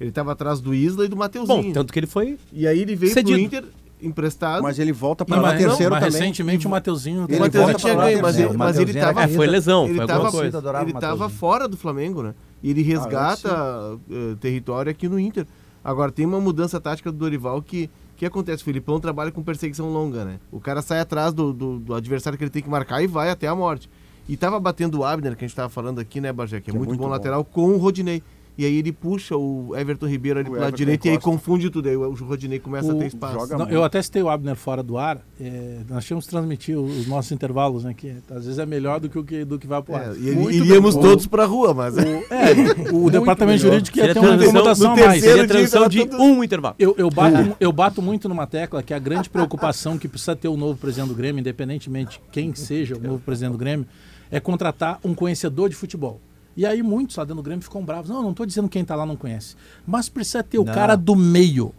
Ele 0.00 0.08
estava 0.10 0.32
atrás 0.32 0.60
do 0.60 0.72
Isla 0.72 1.04
e 1.04 1.08
do 1.08 1.16
Mateuzinho. 1.16 1.62
Bom, 1.62 1.72
tanto 1.72 1.92
que 1.92 1.98
ele 1.98 2.06
foi. 2.06 2.38
E 2.52 2.66
aí 2.66 2.80
ele 2.80 2.94
veio 2.96 3.12
Cedido. 3.12 3.36
pro 3.36 3.44
Inter 3.44 3.64
emprestado. 4.02 4.62
Mas 4.62 4.78
ele 4.78 4.92
volta 4.92 5.24
para 5.24 5.40
lá 5.40 5.48
mas, 5.48 5.62
terceiro 5.62 5.92
mas 5.92 6.04
também. 6.04 6.20
recentemente 6.20 6.66
o 6.66 6.70
Mateuzinho... 6.70 7.26
Ele 7.28 7.38
o 7.38 7.40
Mateuzinho 7.40 7.78
tinha 7.78 7.94
ganho, 7.94 8.22
mas, 8.22 8.36
terceiro. 8.36 8.50
ele, 8.50 8.58
mas 8.58 8.78
ele 8.78 8.94
tava. 8.94 9.22
É, 9.22 9.28
foi 9.28 9.46
lesão, 9.46 9.86
ele 9.86 9.96
foi 9.96 10.06
tava, 10.06 10.30
coisa. 10.30 10.46
ele 10.46 10.56
o 10.56 10.62
tava 10.62 10.92
Mateuzinho. 10.92 11.30
fora 11.30 11.68
do 11.68 11.76
Flamengo, 11.76 12.22
né? 12.22 12.34
E 12.62 12.70
ele 12.70 12.82
resgata 12.82 13.98
eh, 14.10 14.36
território 14.40 14.90
aqui 14.90 15.08
no 15.08 15.18
Inter. 15.18 15.46
Agora 15.82 16.12
tem 16.12 16.26
uma 16.26 16.40
mudança 16.40 16.78
tática 16.78 17.10
do 17.10 17.16
Dorival 17.16 17.62
que 17.62 17.88
que 18.20 18.26
acontece? 18.26 18.60
O 18.60 18.64
Filipão 18.66 19.00
trabalha 19.00 19.32
com 19.32 19.42
perseguição 19.42 19.90
longa, 19.90 20.26
né? 20.26 20.40
O 20.52 20.60
cara 20.60 20.82
sai 20.82 21.00
atrás 21.00 21.32
do, 21.32 21.54
do, 21.54 21.78
do 21.78 21.94
adversário 21.94 22.36
que 22.36 22.44
ele 22.44 22.50
tem 22.50 22.62
que 22.62 22.68
marcar 22.68 23.02
e 23.02 23.06
vai 23.06 23.30
até 23.30 23.48
a 23.48 23.54
morte. 23.54 23.88
E 24.28 24.36
tava 24.36 24.60
batendo 24.60 24.98
o 24.98 25.04
Abner, 25.04 25.34
que 25.34 25.42
a 25.42 25.48
gente 25.48 25.56
tava 25.56 25.70
falando 25.70 26.00
aqui, 26.00 26.20
né, 26.20 26.30
Bajé? 26.30 26.60
Que 26.60 26.68
é, 26.68 26.70
Que 26.70 26.70
é 26.70 26.74
muito, 26.74 26.90
muito 26.90 27.00
bom, 27.00 27.06
bom. 27.06 27.10
lateral, 27.10 27.42
com 27.42 27.70
o 27.70 27.78
Rodinei. 27.78 28.22
E 28.58 28.64
aí 28.64 28.76
ele 28.76 28.92
puxa 28.92 29.36
o 29.36 29.74
Everton 29.76 30.06
Ribeiro 30.06 30.38
ali 30.40 30.48
O 30.48 30.52
pro 30.52 30.60
lado 30.60 30.76
direito 30.76 31.06
e 31.06 31.10
aí 31.10 31.16
Costa. 31.16 31.30
confunde 31.30 31.70
tudo. 31.70 31.88
Aí 31.88 31.96
o 31.96 32.12
Rodinei 32.14 32.58
começa 32.58 32.92
a 32.92 32.94
ter 32.94 33.06
espaço. 33.06 33.56
Não, 33.56 33.68
eu 33.70 33.82
até 33.82 34.02
citei 34.02 34.22
o 34.22 34.28
Abner 34.28 34.54
fora 34.56 34.82
do 34.82 34.98
ar. 34.98 35.18
é, 35.40 35.78
nós 35.88 36.04
tínhamos 36.04 36.24
que 36.26 36.30
transmitir 36.30 36.78
os 36.78 37.06
nossos 37.06 37.32
intervalos, 37.32 37.84
né? 37.84 37.94
Que 37.94 38.16
às 38.30 38.44
vezes 38.44 38.58
é 38.58 38.66
melhor 38.66 39.00
do 39.00 39.08
que 39.08 39.18
o 39.18 39.24
que, 39.24 39.44
do 39.44 39.58
que 39.58 39.66
vai 39.66 39.82
pro 39.82 39.94
ar. 39.96 40.14
É, 40.14 40.18
e- 40.18 40.56
iríamos 40.56 40.94
bem. 40.94 41.02
todos 41.04 41.26
pra 41.26 41.44
rua, 41.46 41.72
mas- 41.72 41.94
O, 41.96 42.00
é, 42.00 42.90
o 42.92 43.10
departamento 43.10 43.58
melhor. 43.62 43.72
jurídico 43.72 43.98
ia 43.98 44.06
Seria 44.06 44.14
ter 44.14 44.20
uma 44.20 44.36
no 44.36 44.68
a 44.68 44.96
mais. 44.96 45.22
Seria 45.22 45.68
tava 45.68 45.88
de 45.88 46.02
um 46.02 46.44
intervalo. 46.44 46.74
Eu, 46.78 46.94
eu, 46.98 47.10
bato, 47.10 47.56
eu 47.58 47.72
bato 47.72 48.02
muito 48.02 48.28
numa 48.28 48.46
tecla 48.46 48.82
que 48.82 48.92
a 48.92 48.98
grande 48.98 49.30
preocupação 49.30 49.96
que 49.98 50.08
precisa 50.08 50.36
ter 50.36 50.48
o 50.48 50.56
novo 50.56 50.78
presidente 50.78 51.08
do 51.08 51.14
Grêmio, 51.14 51.40
independentemente 51.40 52.18
de 52.18 52.20
quem 52.30 52.54
seja 52.54 52.96
o 52.96 53.00
novo 53.00 53.18
presidente 53.20 53.52
do 53.52 53.58
Grêmio, 53.58 53.86
é 54.30 54.38
contratar 54.38 54.98
um 55.04 55.14
conhecedor 55.14 55.68
de 55.68 55.74
futebol. 55.74 56.20
E 56.56 56.66
aí 56.66 56.82
muitos 56.82 57.16
lá 57.16 57.24
dentro 57.24 57.36
do 57.36 57.42
Grêmio 57.42 57.62
ficam 57.62 57.84
bravos. 57.84 58.10
Não, 58.10 58.22
não 58.22 58.30
estou 58.30 58.44
dizendo 58.44 58.68
quem 58.68 58.82
está 58.82 58.94
lá 58.96 59.06
não 59.06 59.16
conhece. 59.16 59.54
Mas 59.86 60.08
precisa 60.08 60.42
ter 60.42 60.58
o 60.58 60.64
Não. 60.64 60.72
cara 60.74 60.96
do 60.96 61.14
meio. 61.16 61.72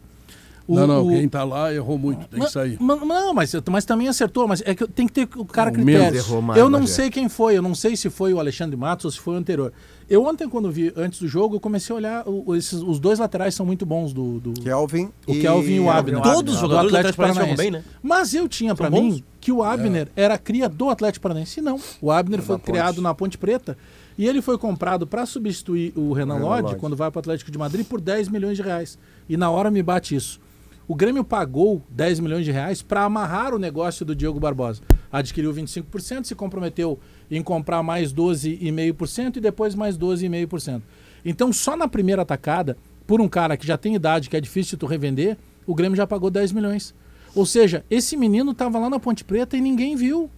O- 0.67 0.75
não, 0.75 0.87
não, 0.87 1.07
o- 1.07 1.09
quem 1.09 1.27
tá 1.27 1.43
lá 1.43 1.73
errou 1.73 1.97
muito, 1.97 2.25
tem 2.29 2.39
Ma- 2.39 2.45
que 2.45 2.51
sair. 2.51 2.77
ma- 2.79 2.95
Não, 2.95 3.33
mas, 3.33 3.51
mas 3.69 3.83
também 3.83 4.07
acertou. 4.07 4.47
Mas 4.47 4.61
é 4.65 4.73
que 4.73 4.87
tem 4.87 5.05
que 5.07 5.11
ter 5.13 5.27
o 5.35 5.43
cara 5.43 5.69
Não, 5.71 5.81
critério. 5.83 6.17
errou 6.17 6.55
eu 6.55 6.69
não 6.69 6.87
sei 6.87 7.09
quem 7.09 7.27
foi. 7.27 7.57
Eu 7.57 7.61
não 7.61 7.75
sei 7.75 7.95
se 7.97 8.09
foi 8.09 8.33
o 8.33 8.39
Alexandre 8.39 8.77
Matos 8.77 9.05
ou 9.05 9.11
se 9.11 9.19
foi 9.19 9.33
o 9.33 9.37
anterior. 9.37 9.73
Eu 10.09 10.23
ontem, 10.25 10.47
quando 10.47 10.71
vi 10.71 10.93
antes 10.95 11.19
do 11.19 11.27
jogo, 11.27 11.55
eu 11.55 11.59
comecei 11.59 11.93
a 11.93 11.97
olhar. 11.97 12.23
o- 12.27 12.55
esses, 12.55 12.73
os 12.81 12.99
dois 12.99 13.17
laterais 13.19 13.55
são 13.55 13.65
muito 13.65 13.85
bons 13.85 14.13
do. 14.13 14.39
do 14.39 14.53
Kelvin 14.61 15.09
o 15.27 15.33
e- 15.33 15.41
Kelvin 15.41 15.73
e 15.73 15.79
o 15.79 15.89
Abner. 15.89 16.21
Todos 16.21 16.53
os 16.55 16.61
do 16.61 16.67
jogadores 16.67 16.91
do 16.91 16.97
Atlético 16.97 17.21
Atlético 17.23 17.39
Paranaense 17.39 17.57
bem, 17.57 17.71
né? 17.71 17.83
Mas 18.01 18.33
eu 18.33 18.47
tinha 18.47 18.73
bons? 18.73 18.89
mim 19.15 19.23
que 19.41 19.51
o 19.51 19.63
Abner 19.63 20.07
era 20.15 20.37
cria 20.37 20.69
do 20.69 20.89
Atlético 20.89 21.23
Paranaense. 21.23 21.59
Não. 21.59 21.79
O 22.01 22.11
Abner 22.11 22.41
foi 22.41 22.55
Ponte. 22.57 22.65
criado 22.65 23.01
na 23.01 23.13
Ponte 23.13 23.37
Preta. 23.37 23.77
E 24.21 24.27
ele 24.27 24.39
foi 24.39 24.55
comprado 24.55 25.07
para 25.07 25.25
substituir 25.25 25.93
o 25.95 26.13
Renan 26.13 26.35
Renan 26.35 26.45
Lodge 26.45 26.61
Lodge. 26.61 26.79
quando 26.79 26.95
vai 26.95 27.09
para 27.09 27.17
o 27.17 27.21
Atlético 27.21 27.49
de 27.49 27.57
Madrid 27.57 27.83
por 27.83 27.99
10 27.99 28.29
milhões 28.29 28.55
de 28.55 28.61
reais. 28.61 28.95
E 29.27 29.35
na 29.35 29.49
hora 29.49 29.71
me 29.71 29.81
bate 29.81 30.13
isso. 30.13 30.39
O 30.87 30.93
Grêmio 30.93 31.23
pagou 31.23 31.81
10 31.89 32.19
milhões 32.19 32.45
de 32.45 32.51
reais 32.51 32.83
para 32.83 33.01
amarrar 33.03 33.51
o 33.51 33.57
negócio 33.57 34.05
do 34.05 34.15
Diogo 34.15 34.39
Barbosa. 34.39 34.83
Adquiriu 35.11 35.51
25%, 35.51 36.25
se 36.25 36.35
comprometeu 36.35 36.99
em 37.31 37.41
comprar 37.41 37.81
mais 37.81 38.13
12,5% 38.13 39.37
e 39.37 39.39
depois 39.39 39.73
mais 39.73 39.97
12,5%. 39.97 40.83
Então, 41.25 41.51
só 41.51 41.75
na 41.75 41.87
primeira 41.87 42.21
atacada, 42.21 42.77
por 43.07 43.21
um 43.21 43.27
cara 43.27 43.57
que 43.57 43.65
já 43.65 43.75
tem 43.75 43.95
idade, 43.95 44.29
que 44.29 44.37
é 44.37 44.39
difícil 44.39 44.77
de 44.77 44.81
tu 44.81 44.85
revender, 44.85 45.35
o 45.65 45.73
Grêmio 45.73 45.95
já 45.95 46.05
pagou 46.05 46.29
10 46.29 46.51
milhões. 46.51 46.93
Ou 47.33 47.43
seja, 47.43 47.83
esse 47.89 48.15
menino 48.15 48.51
estava 48.51 48.77
lá 48.77 48.87
na 48.87 48.99
Ponte 48.99 49.23
Preta 49.23 49.57
e 49.57 49.61
ninguém 49.61 49.95
viu. 49.95 50.29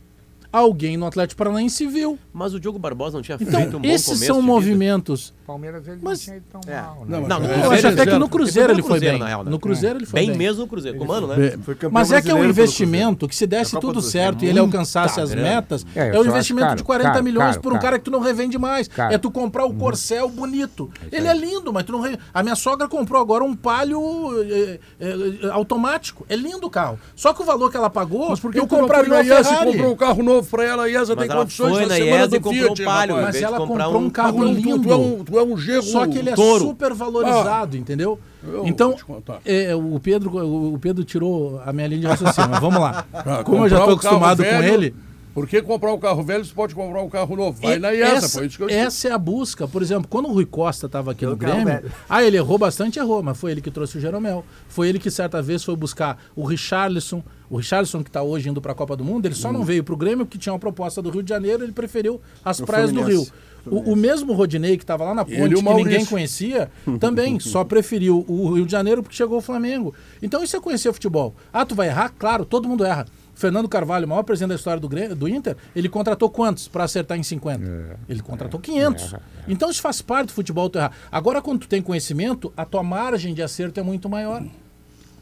Alguém 0.54 0.96
no 0.98 1.08
Atlético 1.08 1.36
Paranaense 1.40 1.88
viu. 1.88 2.18
Mas 2.32 2.54
o 2.54 2.60
Diogo 2.60 2.78
Barbosa 2.78 3.18
não 3.18 3.24
tinha 3.24 3.38
Então, 3.42 3.60
feito 3.60 3.78
um 3.78 3.82
bom 3.82 3.88
esses 3.88 4.20
são 4.20 4.36
de 4.36 4.42
vida. 4.42 4.54
movimentos. 4.54 5.34
Palmeiras 5.48 5.88
ele 5.88 6.00
Mas- 6.02 6.20
não 6.20 6.26
tinha 6.26 6.38
ido 6.38 6.46
tão 6.52 6.62
É. 6.72 6.80
mal, 6.82 7.06
né? 7.08 7.20
Não, 7.20 7.28
Não, 7.40 7.46
é, 7.50 7.66
Eu 7.66 7.72
acho 7.72 7.88
até 7.88 7.98
que 7.98 8.06
zero. 8.12 8.20
no 8.20 8.30
Cruzeiro 8.30 8.72
ele 8.72 8.82
no 8.82 8.88
foi 8.88 8.92
Cruzeiro, 9.00 9.18
bem. 9.18 9.28
real, 9.28 9.44
né? 9.44 9.50
No 9.52 9.60
Cruzeiro 9.60 9.98
ele 9.98 10.06
foi 10.06 10.20
Bem 10.20 10.30
bem. 10.30 10.38
mesmo 10.38 10.62
no 10.62 10.68
Cruzeiro, 10.68 10.98
com 11.00 11.04
o 11.06 11.08
Mano, 11.08 11.26
né? 11.28 11.54
Mas 11.92 12.12
é 12.12 12.22
que 12.22 12.30
é 12.30 12.36
um 12.36 12.46
investimento 12.46 13.28
que 13.28 13.36
se 13.36 13.48
desse 13.48 13.72
tudo 13.80 13.94
do 13.94 14.02
certo 14.02 14.46
e 14.46 14.48
ele 14.48 14.60
alcançasse 14.60 15.20
as 15.20 15.34
metas, 15.34 15.84
É, 15.96 16.10
é, 16.16 16.20
um 16.20 16.26
investimento 16.26 16.68
caro, 16.68 16.78
de 16.78 16.84
40 16.84 17.12
caro, 17.14 17.24
milhões 17.24 17.46
caro, 17.52 17.62
por 17.62 17.74
um 17.74 17.80
cara 17.80 17.98
que 17.98 18.06
tu 18.06 18.12
não 18.12 18.20
revende 18.20 18.58
mais. 18.58 18.88
É 19.10 19.18
tu 19.18 19.32
comprar 19.32 19.66
o 19.66 19.74
Corcel 19.74 20.30
bonito. 20.30 20.90
Ele 21.12 21.28
é 21.28 21.34
lindo, 21.34 21.74
mas 21.74 21.84
tu 21.84 21.92
não 21.92 22.00
re... 22.02 22.18
A 22.34 22.44
minha 22.44 22.56
sogra 22.56 22.88
comprou 22.88 23.20
agora 23.20 23.44
um 23.44 23.56
palio 23.56 24.00
é, 24.44 24.80
é, 25.00 25.48
é, 25.48 25.50
automático. 25.52 26.26
É 26.30 26.36
lindo 26.36 26.68
o 26.68 26.70
carro. 26.70 27.00
Só 27.16 27.34
que 27.34 27.42
o 27.42 27.46
valor 27.46 27.72
que 27.72 27.76
ela 27.78 27.90
pagou, 27.90 28.30
Mas 28.30 28.40
eu 28.56 28.68
compraria 28.68 29.12
uma 29.14 29.22
e 29.22 29.26
Ferrari. 29.28 29.72
comprou 29.72 29.92
um 29.92 29.96
carro 29.96 30.24
novo 30.24 30.43
pra 30.50 30.64
ela? 30.64 30.84
A 30.84 30.88
IESA 30.90 31.16
Mas 31.16 31.26
tem 31.26 31.32
ela 31.32 31.42
condições 31.42 31.72
foi 31.72 31.82
na 31.82 31.88
na 31.88 31.96
semana 31.96 32.16
IESA 32.16 32.28
do 32.28 32.36
e 32.36 32.40
comprou 32.40 32.64
um 32.72 32.76
Fiat, 32.76 32.84
Palio, 32.84 33.16
Mas 33.16 33.36
ela 33.42 33.58
comprar 33.58 33.84
comprou 33.86 34.02
um 34.02 34.06
um- 34.06 34.10
carro 34.10 34.38
Tu 34.38 34.44
é 34.44 34.46
um- 34.48 34.54
tu- 34.56 34.60
lindo. 34.60 34.84
Tu 34.84 34.92
é 34.92 34.96
um, 34.96 35.24
tu 35.24 35.40
é 35.40 35.44
um 35.44 35.58
gerro 35.58 35.84
Só 35.84 36.08
que 36.08 36.18
ele 36.18 36.30
é 36.30 36.36
touro. 36.36 36.66
super 36.66 36.94
valorizado, 36.94 37.78
entendeu? 37.78 38.20
Eu 38.44 38.68
então, 38.68 38.96
contar. 39.08 39.40
é, 39.46 39.74
o, 39.76 40.00
Pedro, 40.00 40.74
o 40.74 40.78
Pedro 40.80 41.04
tirou 41.04 41.62
a 41.66 41.72
minha 41.72 41.88
linha 41.88 42.02
de 42.02 42.08
raciocínio, 42.08 42.50
mas 42.50 42.60
vamos 42.60 42.80
lá. 42.80 43.06
Ah, 43.14 43.44
Como 43.44 43.64
eu 43.66 43.70
já 43.70 43.78
estou 43.78 43.92
um 43.92 43.96
acostumado 43.98 44.44
com 44.44 44.50
velho, 44.50 44.74
ele, 44.74 44.96
Por 45.34 45.48
que 45.48 45.64
comprar 45.64 45.92
um 45.92 45.98
carro 45.98 46.22
velho 46.22 46.46
se 46.46 46.54
pode 46.54 46.76
comprar 46.76 47.02
um 47.02 47.10
carro 47.10 47.36
novo? 47.36 47.60
Vai 47.60 47.78
E- 47.78 47.80
na 47.80 47.90
IESA, 47.92 48.16
essa, 48.18 48.30
foi 48.38 48.46
isso 48.46 48.56
que 48.58 48.64
eu 48.64 48.68
disse. 48.68 48.80
essa 48.80 49.08
é 49.08 49.12
a 49.12 49.18
busca. 49.18 49.68
Por 49.68 49.82
exemplo, 49.82 50.08
quando 50.08 50.28
o 50.28 50.32
Rui 50.32 50.46
Costa 50.46 50.86
estava 50.86 51.10
aqui 51.12 51.26
no 51.26 51.36
carro 51.36 51.64
Grêmio, 51.64 51.92
ah, 52.08 52.24
ele 52.24 52.38
errou 52.38 52.60
bastante, 52.60 53.00
errou, 53.00 53.24
mas 53.24 53.36
foi 53.36 53.50
ele 53.52 53.60
que 53.62 53.72
trouxe 53.72 53.98
o 53.98 54.00
Jeromel. 54.00 54.46
Foi 54.68 54.88
ele 54.90 55.00
que 55.00 55.10
certa 55.10 55.42
vez 55.42 55.64
foi 55.64 55.76
buscar 55.76 56.20
o 56.36 56.44
Richarlison. 56.46 57.24
O 57.54 57.58
Richarlison, 57.58 58.02
que 58.02 58.10
está 58.10 58.24
hoje 58.24 58.50
indo 58.50 58.60
para 58.60 58.72
a 58.72 58.76
Copa 58.76 58.98
do 58.98 59.06
Mundo, 59.06 59.28
ele 59.28 59.36
só 59.36 59.50
Hum. 59.50 59.54
não 59.54 59.64
veio 59.64 59.84
para 59.84 59.94
o 59.94 59.98
Grêmio 59.98 60.26
porque 60.26 60.40
tinha 60.40 60.52
uma 60.52 60.58
proposta 60.58 61.04
do 61.04 61.12
Rio 61.12 61.22
de 61.22 61.30
Janeiro, 61.30 61.64
ele 61.64 61.72
preferiu 61.72 62.20
as 62.44 62.60
O 62.60 62.66
praias 62.66 62.92
do 62.92 63.04
Rio. 63.04 63.28
O, 63.68 63.92
o 63.92 63.96
mesmo 63.96 64.34
Rodinei, 64.34 64.76
que 64.76 64.84
estava 64.84 65.04
lá 65.04 65.14
na 65.14 65.24
ponte, 65.24 65.54
o 65.54 65.62
que 65.64 65.74
ninguém 65.76 66.04
conhecia, 66.04 66.72
também 67.00 67.40
só 67.40 67.64
preferiu 67.64 68.26
o 68.28 68.56
Rio 68.56 68.66
de 68.66 68.72
Janeiro 68.72 69.04
porque 69.04 69.16
chegou 69.16 69.38
o 69.38 69.42
Flamengo. 69.42 69.94
Então 70.20 70.44
isso 70.44 70.58
é 70.58 70.60
conhecer 70.60 70.92
futebol. 70.92 71.36
Ah, 71.54 71.64
tu 71.64 71.76
vai 71.76 71.90
errar? 71.90 72.12
Claro, 72.18 72.44
todo 72.44 72.68
mundo 72.68 72.84
erra. 72.84 73.06
Fernando 73.36 73.70
Carvalho, 73.70 74.08
o 74.08 74.10
maior 74.10 74.24
presidente 74.24 74.50
da 74.50 74.56
história 74.56 74.80
do, 74.80 75.16
do 75.16 75.30
Inter, 75.30 75.56
ele 75.76 75.88
contratou 75.90 76.32
quantos 76.32 76.68
para 76.68 76.86
acertar 76.86 77.20
em 77.20 77.24
50? 77.24 78.00
Ele 78.10 78.22
contratou 78.24 78.60
500. 78.60 79.14
Então 79.48 79.70
isso 79.70 79.82
faz 79.82 80.02
parte 80.02 80.30
do 80.30 80.34
futebol 80.34 80.72
tu 80.72 80.80
errar. 80.80 80.92
Agora, 81.12 81.40
quando 81.40 81.60
tu 81.60 81.68
tem 81.68 81.84
conhecimento, 81.84 82.52
a 82.58 82.66
tua 82.66 82.82
margem 82.82 83.32
de 83.36 83.44
acerto 83.44 83.80
é 83.80 83.84
muito 83.84 84.10
maior. 84.10 84.44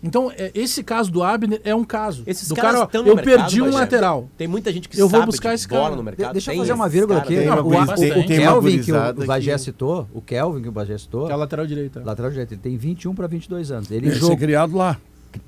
Então, 0.03 0.31
é, 0.35 0.51
esse 0.55 0.83
caso 0.83 1.11
do 1.11 1.21
Abner 1.21 1.61
é 1.63 1.75
um 1.75 1.83
caso. 1.83 2.23
Esses 2.25 2.47
do 2.47 2.55
caras 2.55 2.79
cara, 2.81 2.89
ó, 2.91 2.97
eu 3.07 3.15
mercado, 3.15 3.23
perdi 3.23 3.61
um 3.61 3.65
Bagé. 3.65 3.77
lateral. 3.77 4.29
Tem 4.37 4.47
muita 4.47 4.71
gente 4.73 4.89
que 4.89 4.99
Eu 4.99 5.07
vou 5.07 5.23
buscar 5.25 5.49
de 5.49 5.55
esse 5.55 5.67
bola 5.67 5.83
cara. 5.83 5.95
no 5.95 6.03
mercado. 6.03 6.27
De- 6.27 6.33
deixa 6.33 6.53
eu 6.53 6.57
fazer 6.57 6.73
uma 6.73 6.89
vírgula 6.89 7.19
aqui. 7.19 7.35
tem 7.35 7.49
o, 7.49 7.53
o 7.67 7.71
tem 8.25 8.25
Kelvin, 8.39 8.81
que 8.81 8.91
o, 8.91 8.95
o 8.95 9.25
Bagé 9.25 9.51
que- 9.53 9.57
citou, 9.59 10.07
o 10.13 10.21
Kelvin 10.21 10.61
que 10.63 10.69
o 10.69 10.71
Bagé 10.71 10.97
citou, 10.97 11.25
Que 11.27 11.31
é 11.31 11.35
a 11.35 11.37
lateral 11.37 11.67
direita. 11.67 12.01
lateral 12.03 12.31
direito, 12.31 12.53
ele 12.53 12.61
tem 12.61 12.77
21 12.77 13.13
para 13.13 13.27
22 13.27 13.71
anos. 13.71 13.91
Ele, 13.91 14.09
jogou, 14.11 14.33
é 14.33 14.37
criado 14.39 14.75
lá. 14.75 14.97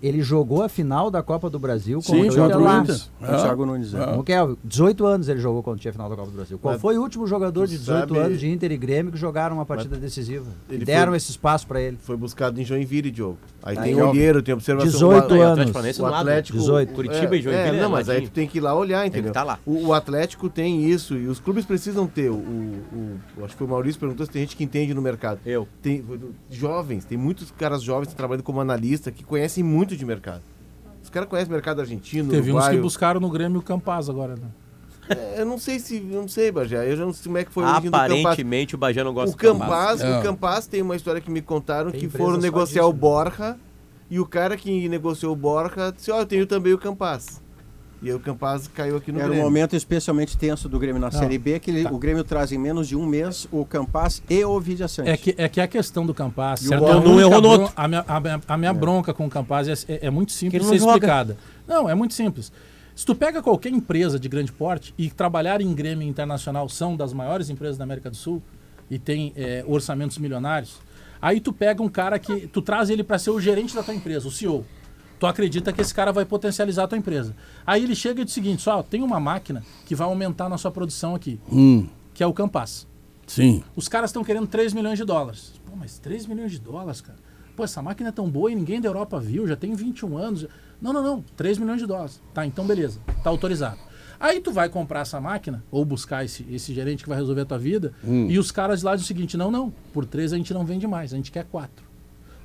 ele 0.02 0.22
jogou 0.22 0.62
a 0.62 0.70
final 0.70 1.10
da 1.10 1.24
Copa 1.24 1.50
do 1.50 1.58
Brasil 1.58 1.98
com 1.98 2.04
Sim, 2.14 2.18
o 2.18 2.22
o 2.22 2.26
Inter. 2.28 2.40
Inter. 2.82 3.02
O 3.22 3.26
Thiago 3.42 3.66
Nunes, 3.66 3.94
é. 3.94 4.06
Com 4.06 4.20
o 4.20 4.24
Kelvin. 4.24 4.58
18 4.64 5.06
anos 5.06 5.28
ele 5.30 5.40
jogou 5.40 5.64
quando 5.64 5.80
tinha 5.80 5.90
a 5.90 5.94
final 5.94 6.10
da 6.10 6.16
Copa 6.16 6.30
do 6.30 6.36
Brasil. 6.36 6.60
Qual 6.60 6.78
foi 6.78 6.96
o 6.98 7.02
último 7.02 7.26
jogador 7.26 7.66
de 7.66 7.78
18 7.80 8.14
sabe- 8.14 8.20
anos 8.26 8.40
de 8.40 8.50
Inter 8.52 8.72
e 8.72 8.78
Grêmio 8.78 9.12
que 9.12 9.18
jogaram 9.18 9.56
uma 9.58 9.66
partida 9.66 9.98
decisiva? 9.98 10.46
E 10.70 10.78
deram 10.78 11.08
foi- 11.12 11.18
esse 11.18 11.32
espaço 11.32 11.66
para 11.66 11.82
ele. 11.82 11.98
Foi 12.02 12.16
buscado 12.16 12.62
em 12.62 12.64
Joinville, 12.64 13.10
Diogo. 13.10 13.38
Aí 13.66 13.78
Aí, 13.78 13.94
tem 13.94 14.02
ó, 14.02 14.10
olheiro, 14.10 14.42
tem 14.44 14.54
observação. 14.54 14.92
18 14.92 15.34
o, 15.34 15.38
o 15.38 15.42
anos. 15.42 15.52
Atlético 15.52 15.74
Paranaense 15.74 16.00
O 16.02 16.04
do 16.06 16.12
lado. 16.12 16.20
Atlético. 16.30 16.58
18. 16.60 16.94
Curitiba 16.94 17.36
é, 17.36 17.40
e 17.40 17.42
Joinville 17.42 17.66
É, 17.66 17.78
é 17.78 17.82
não, 17.82 17.90
mas 17.90 18.10
aí 18.10 18.22
tu 18.22 18.30
tem 18.30 18.46
que 18.48 18.58
ir 18.58 18.62
lá 18.62 18.76
olhar, 18.76 19.08
entendeu? 19.08 19.32
tá 19.32 19.42
lá. 19.44 19.58
O, 19.66 19.88
o 19.88 19.94
Atlético 19.94 20.50
tem 20.50 20.84
isso 20.90 21.16
e 21.16 21.28
os 21.28 21.40
clubes 21.40 21.64
precisam 21.66 22.06
ter. 22.06 22.30
O, 22.30 22.34
o- 22.36 23.20
o- 23.38 23.46
acho 23.46 23.54
que 23.54 23.58
foi 23.58 23.66
o 23.68 23.70
Maurício 23.70 23.94
que 23.96 24.00
perguntou 24.02 24.26
se 24.26 24.32
tem 24.32 24.42
gente 24.42 24.58
que 24.58 24.64
entende 24.66 24.94
no 24.94 25.02
mercado. 25.02 25.40
Eu. 25.46 25.66
Tem 25.82 26.04
jovens, 26.52 27.06
tem 27.06 27.18
muitos 27.18 27.52
caras 27.52 27.82
jovens 27.82 28.10
que 28.10 28.16
trabalham 28.16 28.44
como 28.44 28.60
analista 28.60 29.12
que 29.12 29.24
conhecem 29.24 29.64
muito 29.64 29.96
de 29.96 30.06
mercado. 30.06 30.42
Os 31.02 31.10
caras 31.10 31.30
conhecem 31.30 31.50
o 31.50 31.54
mercado 31.54 31.80
argentino, 31.80 32.30
Teve 32.30 32.52
uns 32.52 32.68
que 32.68 32.78
buscaram 32.78 33.20
no 33.22 33.30
Grêmio 33.30 33.60
o 33.60 33.64
Campaz 33.64 34.10
agora, 34.10 34.36
né? 34.36 34.48
É, 35.10 35.36
eu 35.42 35.46
não 35.46 35.58
sei 35.58 35.80
se, 35.80 35.98
eu 35.98 36.22
não 36.22 36.28
sei, 36.28 36.52
Bajé. 36.52 36.90
Eu 36.92 36.96
já 36.96 37.06
não 37.06 37.14
sei 37.14 37.24
como 37.26 37.38
é 37.38 37.44
que 37.44 37.52
foi 37.52 37.64
a 37.64 37.68
origem 37.74 37.90
do 37.90 37.92
Campaz. 37.92 38.12
Aparentemente 38.20 38.76
o 38.76 38.78
Bagé 38.78 39.04
não 39.04 39.14
gosta 39.14 39.30
O 39.30 39.38
do 39.38 39.38
Campaz. 39.38 40.02
É. 40.02 40.20
o 40.20 40.22
Campaz 40.24 40.68
tem 40.68 40.82
uma 40.82 40.96
história 40.96 41.20
que 41.22 41.30
me 41.32 41.42
contaram 41.42 41.92
Tem 41.92 42.00
que 42.00 42.10
foram 42.10 42.38
negociar 42.38 42.82
disso, 42.84 42.90
o 42.90 42.94
né? 42.94 43.00
Borja 43.00 43.58
e 44.10 44.20
o 44.20 44.26
cara 44.26 44.56
que 44.56 44.88
negociou 44.88 45.34
o 45.34 45.36
Borja 45.36 45.92
disse: 45.96 46.12
Ó, 46.12 46.20
eu 46.20 46.26
tenho 46.26 46.46
também 46.48 46.74
o 46.74 46.78
Campaz. 46.78 47.42
E 48.02 48.10
aí 48.10 48.14
o 48.14 48.20
Campaz 48.20 48.68
caiu 48.68 48.98
aqui 48.98 49.14
no 49.14 49.18
Era 49.20 49.28
um 49.28 49.30
Grêmio. 49.30 49.46
momento 49.46 49.78
especialmente 49.78 50.38
tenso 50.38 50.68
do 50.68 50.78
Grêmio 50.78 51.00
na 51.00 51.10
Não. 51.10 51.18
Série 51.18 51.38
B, 51.38 51.58
que 51.58 51.72
ele- 51.72 51.88
o 51.88 51.98
Grêmio 51.98 52.22
traz 52.26 52.52
em 52.52 52.58
menos 52.58 52.86
de 52.90 52.98
um 52.98 53.06
mês 53.06 53.48
o 53.50 53.64
Campaz 53.66 54.22
e 54.30 54.44
o 54.44 54.60
Vidia 54.60 54.90
Sante. 54.90 55.10
É 55.10 55.16
que, 55.16 55.34
é 55.38 55.48
que 55.48 55.62
a 55.62 55.68
questão 55.70 56.06
do 56.06 56.14
Campaz. 56.14 56.60
O 56.62 56.68
certo? 56.68 56.86
A 56.86 57.00
não 57.00 57.18
errou 57.20 57.42
no 57.42 57.48
outro. 57.50 57.72
A 57.78 57.88
minha, 57.88 58.04
a 58.06 58.20
minha- 58.20 58.42
a 58.46 58.58
minha 58.58 58.74
bronca 58.74 59.14
com 59.14 59.26
o 59.26 59.30
Campaz 59.30 59.70
é, 59.70 59.74
é- 59.94 60.08
é 60.08 60.10
muito 60.10 60.34
simples 60.34 60.62
Que 60.62 60.68
de 60.68 60.74
ele 60.74 60.80
ser 60.80 60.86
não 60.86 60.94
joga. 60.94 61.06
explicada. 61.06 61.38
Não, 61.66 61.90
é 61.90 61.96
muito 61.96 62.14
simples. 62.14 62.52
Se 62.96 63.06
tu 63.06 63.16
pega 63.16 63.42
qualquer 63.42 63.70
empresa 63.72 64.20
de 64.20 64.30
grande 64.30 64.52
porte 64.52 64.94
e 64.98 65.10
trabalhar 65.10 65.62
em 65.62 65.74
Grêmio 65.74 66.08
Internacional 66.08 66.70
são 66.70 66.96
das 66.96 67.12
maiores 67.14 67.50
empresas 67.50 67.78
da 67.78 67.84
América 67.84 68.10
do 68.10 68.16
Sul 68.16 68.42
e 68.90 69.00
tem 69.00 69.34
é, 69.36 69.64
orçamentos 69.68 70.18
milionários, 70.20 70.78
aí 71.22 71.40
tu 71.40 71.52
pega 71.52 71.82
um 71.82 71.90
cara 71.90 72.20
que 72.20 72.48
tu 72.48 72.62
traz 72.62 72.90
ele 72.90 73.04
para 73.04 73.18
ser 73.18 73.32
o 73.32 73.40
gerente 73.42 73.74
da 73.74 73.82
tua 73.82 73.96
empresa, 73.96 74.28
o 74.28 74.32
CEO. 74.32 74.64
Tu 75.20 75.26
acredita 75.26 75.72
que 75.74 75.82
esse 75.82 75.94
cara 75.94 76.12
vai 76.12 76.26
potencializar 76.26 76.84
a 76.84 76.88
tua 76.88 76.98
empresa. 76.98 77.36
Aí 77.66 77.84
ele 77.84 77.96
chega 77.96 78.22
e 78.22 78.26
diz 78.26 78.34
o 78.34 78.36
seguinte, 78.36 78.62
só 78.62 78.84
tem 78.84 79.02
uma 79.02 79.20
máquina 79.20 79.64
que 79.86 79.96
vai 79.96 80.06
aumentar 80.08 80.50
na 80.50 80.58
sua 80.58 80.70
produção 80.70 81.16
aqui, 81.16 81.40
Hum, 81.52 81.88
que 82.14 82.22
é 82.22 82.28
o 82.28 82.34
Campaz. 82.34 82.86
sim. 83.26 83.64
Os 83.76 83.88
caras 83.88 84.10
estão 84.12 84.24
querendo 84.24 84.48
3 84.48 84.74
milhões 84.74 85.00
de 85.00 85.06
dólares. 85.06 85.54
Pô, 85.66 85.76
mas 85.76 85.98
3 85.98 86.28
milhões 86.28 86.52
de 86.52 86.60
dólares, 86.60 87.02
cara? 87.02 87.18
Pô, 87.56 87.64
essa 87.64 87.82
máquina 87.82 88.10
é 88.10 88.12
tão 88.12 88.30
boa 88.30 88.52
e 88.52 88.56
ninguém 88.56 88.82
da 88.82 88.90
Europa 88.90 89.20
viu, 89.20 89.48
já 89.48 89.56
tem 89.56 89.74
21 89.74 90.18
anos. 90.18 90.46
Não, 90.84 90.92
não, 90.92 91.02
não, 91.02 91.26
3 91.38 91.58
milhões 91.60 91.80
de 91.80 91.88
dólares. 91.88 92.22
Tá, 92.34 92.46
então 92.46 92.68
beleza, 92.68 93.00
tá 93.24 93.30
autorizado. 93.30 93.80
Aí 94.20 94.42
tu 94.42 94.52
vai 94.52 94.68
comprar 94.68 95.00
essa 95.00 95.20
máquina, 95.20 95.64
ou 95.72 95.86
buscar 95.86 96.26
esse, 96.26 96.46
esse 96.52 96.74
gerente 96.74 97.04
que 97.04 97.10
vai 97.10 97.18
resolver 97.18 97.42
a 97.42 97.46
tua 97.46 97.58
vida, 97.58 97.94
e 98.30 98.38
os 98.38 98.52
caras 98.52 98.84
lá 98.84 98.92
dizem 98.92 99.06
o 99.06 99.08
seguinte, 99.08 99.38
não, 99.38 99.50
não, 99.50 99.74
por 99.94 100.06
3 100.06 100.34
a 100.34 100.38
gente 100.38 100.54
não 100.54 100.66
vende 100.66 100.86
mais, 100.86 101.14
a 101.14 101.16
gente 101.16 101.32
quer 101.32 101.46
4. 101.46 101.86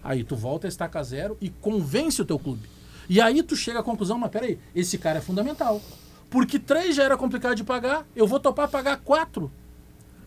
Aí 0.02 0.22
tu 0.22 0.36
volta 0.36 0.66
a 0.66 0.68
estaca 0.68 1.02
zero 1.02 1.36
e 1.40 1.50
convence 1.50 2.22
o 2.22 2.24
teu 2.24 2.38
clube. 2.38 2.68
E 3.08 3.20
aí 3.20 3.42
tu 3.42 3.56
chega 3.56 3.80
à 3.80 3.82
conclusão, 3.82 4.18
mas 4.18 4.30
peraí, 4.30 4.58
esse 4.74 4.98
cara 4.98 5.18
é 5.18 5.20
fundamental. 5.20 5.82
Porque 6.30 6.60
3 6.60 6.94
já 6.94 7.02
era 7.02 7.16
complicado 7.16 7.56
de 7.56 7.64
pagar, 7.64 8.06
eu 8.14 8.26
vou 8.26 8.38
topar 8.38 8.68
pagar 8.68 8.98
4. 8.98 9.50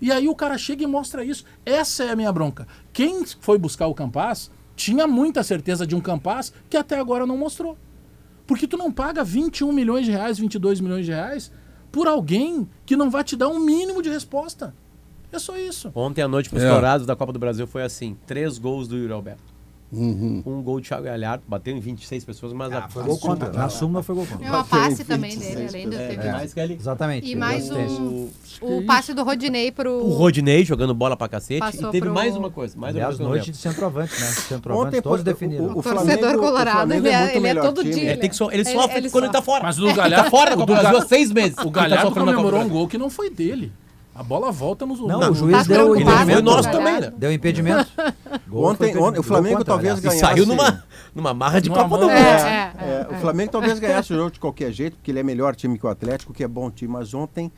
E 0.01 0.11
aí 0.11 0.27
o 0.27 0.35
cara 0.35 0.57
chega 0.57 0.83
e 0.83 0.87
mostra 0.87 1.23
isso. 1.23 1.45
Essa 1.65 2.03
é 2.03 2.09
a 2.09 2.15
minha 2.15 2.31
bronca. 2.31 2.67
Quem 2.91 3.23
foi 3.39 3.57
buscar 3.57 3.87
o 3.87 3.93
Campaz 3.93 4.51
tinha 4.75 5.07
muita 5.07 5.43
certeza 5.43 5.85
de 5.85 5.95
um 5.95 6.01
Campaz 6.01 6.51
que 6.69 6.75
até 6.75 6.99
agora 6.99 7.25
não 7.25 7.37
mostrou. 7.37 7.77
Porque 8.47 8.67
tu 8.67 8.77
não 8.77 8.91
paga 8.91 9.23
21 9.23 9.71
milhões 9.71 10.05
de 10.05 10.11
reais, 10.11 10.37
22 10.37 10.79
milhões 10.81 11.05
de 11.05 11.11
reais 11.11 11.51
por 11.91 12.07
alguém 12.07 12.67
que 12.85 12.95
não 12.95 13.09
vai 13.09 13.23
te 13.23 13.35
dar 13.35 13.49
um 13.49 13.59
mínimo 13.59 14.01
de 14.01 14.09
resposta. 14.09 14.73
É 15.31 15.39
só 15.39 15.57
isso. 15.57 15.91
Ontem 15.95 16.21
à 16.21 16.27
noite, 16.27 16.49
para 16.49 16.57
os 16.57 16.63
É. 16.63 16.69
Dourados 16.69 17.05
da 17.05 17.15
Copa 17.15 17.31
do 17.31 17.39
Brasil, 17.39 17.65
foi 17.65 17.83
assim: 17.83 18.17
três 18.25 18.57
gols 18.57 18.87
do 18.87 18.97
Yuri 18.97 19.13
Alberto. 19.13 19.50
Uhum. 19.91 20.41
Um 20.45 20.61
gol 20.61 20.79
de 20.79 20.87
Thiago 20.87 21.03
Galhardo, 21.03 21.43
bateu 21.47 21.75
em 21.75 21.79
26 21.79 22.23
pessoas, 22.23 22.53
mas 22.53 22.71
a 22.71 22.87
Foi 22.87 23.03
gol 23.03 23.17
contra. 23.19 23.51
Na 23.51 23.67
súmula 23.67 24.01
foi 24.01 24.15
gol 24.15 24.25
contra. 24.25 24.45
É 24.47 24.49
uma 24.49 24.63
passe 24.63 25.03
também 25.03 25.37
dele, 25.37 25.67
além 25.67 25.89
do 25.89 25.95
É, 25.97 26.07
teve- 26.07 26.31
mais 26.31 26.53
que 26.53 26.59
ali. 26.59 26.73
Exatamente. 26.75 27.29
E 27.29 27.35
mais 27.35 27.69
um, 27.69 28.29
Que 28.45 28.63
o 28.65 28.85
passe 28.85 29.13
do 29.13 29.23
Rodinei 29.23 29.71
pro. 29.71 29.91
O 29.91 30.13
Rodinei 30.13 30.63
jogando 30.63 30.93
bola 30.93 31.17
pra 31.17 31.27
cacete. 31.27 31.59
Passou 31.59 31.89
e 31.89 31.91
teve 31.91 32.05
pro- 32.05 32.13
mais 32.13 32.35
uma 32.37 32.49
coisa. 32.49 32.77
Mais 32.77 32.95
uma 32.95 33.01
Aliás, 33.03 33.19
não 33.19 33.27
noite 33.29 33.51
de 33.51 33.57
centroavante, 33.57 34.13
né? 34.19 34.27
Centroavante 34.47 34.87
Ontem, 34.87 35.01
todos 35.01 35.23
definiram. 35.23 35.65
o- 35.65 35.79
o 35.79 35.83
torcedor 35.83 36.05
Flamengo- 36.05 36.37
o 36.37 36.39
colorado, 36.41 36.75
Flamengo 36.77 37.07
ele 37.07 37.15
é 37.15 37.19
é, 37.19 37.27
ele 37.29 37.37
é 37.37 37.39
melhor 37.41 37.65
todo 37.65 37.81
time. 37.81 37.93
dia. 37.95 38.09
Ele, 38.11 38.17
tem 38.21 38.29
que 38.29 38.35
so- 38.35 38.49
ele 38.51 38.61
Ele- 38.61 38.71
sofre 38.71 38.97
ele 38.97 39.09
quando 39.09 39.23
ele 39.25 39.33
tá 39.33 39.41
fora. 39.41 39.63
Mas 39.63 39.77
o 39.77 39.93
Galhardo, 39.93 40.23
tá 40.23 40.29
fora 40.29 40.49
da 40.51 40.55
o 40.55 40.59
Copa 40.59 40.73
do 40.75 40.79
Brasil 40.81 40.97
há 40.99 41.05
seis 41.05 41.31
meses. 41.31 41.57
O 41.57 41.65
tá 41.69 41.81
Galhardo 41.81 42.09
do 42.11 42.15
comemorou 42.15 42.61
um 42.61 42.69
gol 42.69 42.87
que 42.87 42.97
não 42.97 43.09
foi 43.09 43.29
dele. 43.29 43.71
A 44.21 44.23
bola 44.23 44.51
volta 44.51 44.85
nos 44.85 44.99
Não, 44.99 45.19
no- 45.19 45.31
o 45.31 45.33
juiz 45.33 45.65
Tá 45.67 45.73
deu 45.73 45.95
impedimento. 45.95 46.31
Foi 46.33 46.41
nosso 46.43 46.69
com 46.69 46.75
o 46.75 46.77
também, 46.77 47.01
né? 47.01 47.13
Deu 47.17 47.31
impedimento. 47.33 47.89
Gol 48.47 48.65
Ontem, 48.65 48.93
foi 48.93 49.01
ontem 49.01 49.19
o. 49.19 49.23
Flamengo 49.23 49.63
talvez 49.63 49.93
aliás. 49.97 50.15
E 50.15 50.19
ganhasse. 50.19 50.19
saiu 50.35 50.45
numa, 50.45 50.83
numa 51.15 51.33
marra 51.33 51.59
de 51.59 51.69
Numa 51.69 51.83
Copa 51.83 51.97
do 51.97 52.03
Mundo. 52.03 52.11
É, 52.13 52.73
é, 52.77 53.07
É, 53.11 53.15
o 53.15 53.19
Flamengo 53.19 53.51
talvez 53.51 53.79
ganhasse 53.79 54.13
o 54.13 54.15
jogo 54.15 54.29
de 54.31 54.39
qualquer 54.39 54.71
jeito, 54.71 54.95
porque 54.97 55.09
ele 55.09 55.19
é 55.19 55.23
melhor 55.23 55.55
time 55.55 55.79
que 55.79 55.85
o 55.85 55.89
Atlético, 55.89 56.33
que 56.33 56.43
é 56.43 56.47
bom 56.47 56.69
time. 56.69 56.93
Mas 56.93 57.15
ontem, 57.15 57.51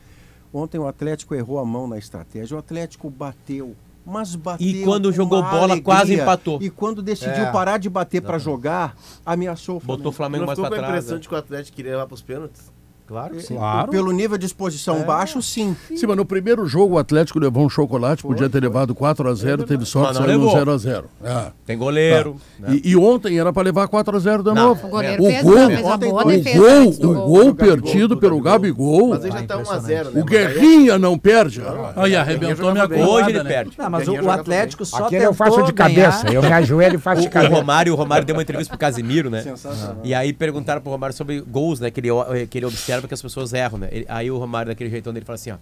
ontem 0.54 0.78
o 0.78 0.86
Atlético 0.88 1.34
errou 1.34 1.58
a 1.58 1.64
mão 1.66 1.86
na 1.86 1.98
estratégia. 1.98 2.56
O 2.56 2.58
Atlético 2.58 3.10
bateu, 3.10 3.76
mas 4.06 4.34
bateu. 4.34 4.66
E 4.66 4.82
quando 4.84 5.10
com 5.10 5.12
jogou 5.12 5.40
uma 5.40 5.50
bola, 5.50 5.80
quase 5.82 6.00
alegria. 6.02 6.22
empatou. 6.22 6.58
E 6.62 6.70
quando 6.70 7.02
decidiu 7.02 7.44
É. 7.44 7.52
parar 7.52 7.76
de 7.78 7.90
bater 7.90 8.22
para 8.22 8.38
jogar, 8.38 8.96
ameaçou 9.26 9.76
o 9.76 9.80
Flamengo. 9.80 9.98
Botou 9.98 10.10
o 10.10 10.14
Flamengo 10.14 10.40
Não 10.42 10.46
mais 10.46 10.58
pra 10.58 10.68
com 10.68 10.74
a 10.74 10.78
trás. 10.78 10.90
impressão 10.92 11.16
né? 11.16 11.20
de 11.20 11.28
que 11.28 11.34
o 11.34 11.38
Atlético 11.38 11.76
queria 11.76 11.92
levar 11.92 12.06
pros 12.06 12.22
pênaltis? 12.22 12.72
Claro 13.06 13.34
que 13.34 13.42
sim. 13.42 13.56
Claro. 13.56 13.90
Pelo 13.90 14.10
nível 14.12 14.38
de 14.38 14.46
exposição 14.46 15.02
baixo, 15.02 15.42
sim. 15.42 15.76
Sim, 15.94 16.06
mas 16.06 16.16
no 16.16 16.24
primeiro 16.24 16.66
jogo 16.66 16.94
o 16.94 16.98
Atlético 16.98 17.38
levou 17.38 17.66
um 17.66 17.68
chocolate, 17.68 18.22
podia 18.22 18.48
ter 18.48 18.60
levado 18.62 18.94
4x0, 18.94 19.66
teve 19.66 19.84
sorte, 19.84 20.16
saiu 20.16 20.38
no 20.38 20.46
levou. 20.54 20.74
0x0. 20.78 21.04
É. 21.22 21.52
Tem 21.66 21.76
goleiro. 21.76 22.36
né? 22.58 22.80
E, 22.82 22.92
e 22.92 22.96
ontem 22.96 23.38
era 23.38 23.52
para 23.52 23.62
levar 23.62 23.88
4x0 23.88 24.42
de 24.42 24.54
novo. 24.54 24.86
O 24.86 24.90
goleiro 24.90 25.22
O 25.22 25.26
fez, 25.26 25.42
gol, 25.42 25.66
fez 25.66 25.84
ontem 25.84 26.10
boa 26.10 26.24
o 26.24 26.94
gol, 26.94 27.10
o 27.10 27.26
gol 27.26 27.54
perdido 27.54 28.16
pelo 28.16 28.40
Gabigol. 28.40 29.08
Mas 29.08 29.24
ele 29.24 29.32
já 29.32 29.42
tá 29.42 29.58
1x0, 29.58 30.10
né? 30.10 30.20
O 30.22 30.24
Guerrinha 30.24 30.98
não 30.98 31.18
perde. 31.18 31.62
Aí 31.96 32.16
arrebentou 32.16 32.72
minha 32.72 32.88
colada, 32.88 33.10
Hoje 33.10 33.30
ele 33.30 33.42
né? 33.42 33.48
perde. 33.50 33.72
Não, 33.78 33.90
mas 33.90 34.08
o, 34.08 34.30
Atlético 34.30 34.84
só 34.84 35.06
Aquele 35.06 35.26
eu 35.26 35.34
faço 35.34 35.62
de 35.62 35.72
cabeça. 35.72 36.26
Eu 36.32 36.42
me 36.42 36.52
ajoelho 36.52 36.96
e 36.96 36.98
faço 36.98 37.20
de 37.20 37.26
O, 37.26 37.30
o 37.30 37.32
cabeça. 37.32 37.54
Romário, 37.54 37.92
o 37.92 37.96
Romário 37.96 38.26
deu 38.26 38.34
uma 38.34 38.42
entrevista 38.42 38.70
pro 38.70 38.78
Casimiro, 38.78 39.28
né? 39.28 39.42
Sensacional. 39.42 39.98
E 40.02 40.14
aí 40.14 40.32
perguntaram 40.32 40.80
pro 40.80 40.90
Romário 40.90 41.14
sobre 41.14 41.40
gols, 41.40 41.80
né? 41.80 41.90
Que 41.90 42.00
ele, 42.00 42.08
que 42.50 42.58
ele 42.58 42.66
observa 42.94 43.08
que 43.08 43.14
as 43.14 43.22
pessoas 43.22 43.52
erram, 43.52 43.78
né? 43.78 43.88
Ele- 43.90 44.06
aí 44.08 44.30
o 44.30 44.38
Romário, 44.38 44.70
daquele 44.70 44.90
jeitão 44.90 45.12
dele, 45.12 45.24
fala 45.24 45.34
assim, 45.34 45.50
ó. 45.50 45.56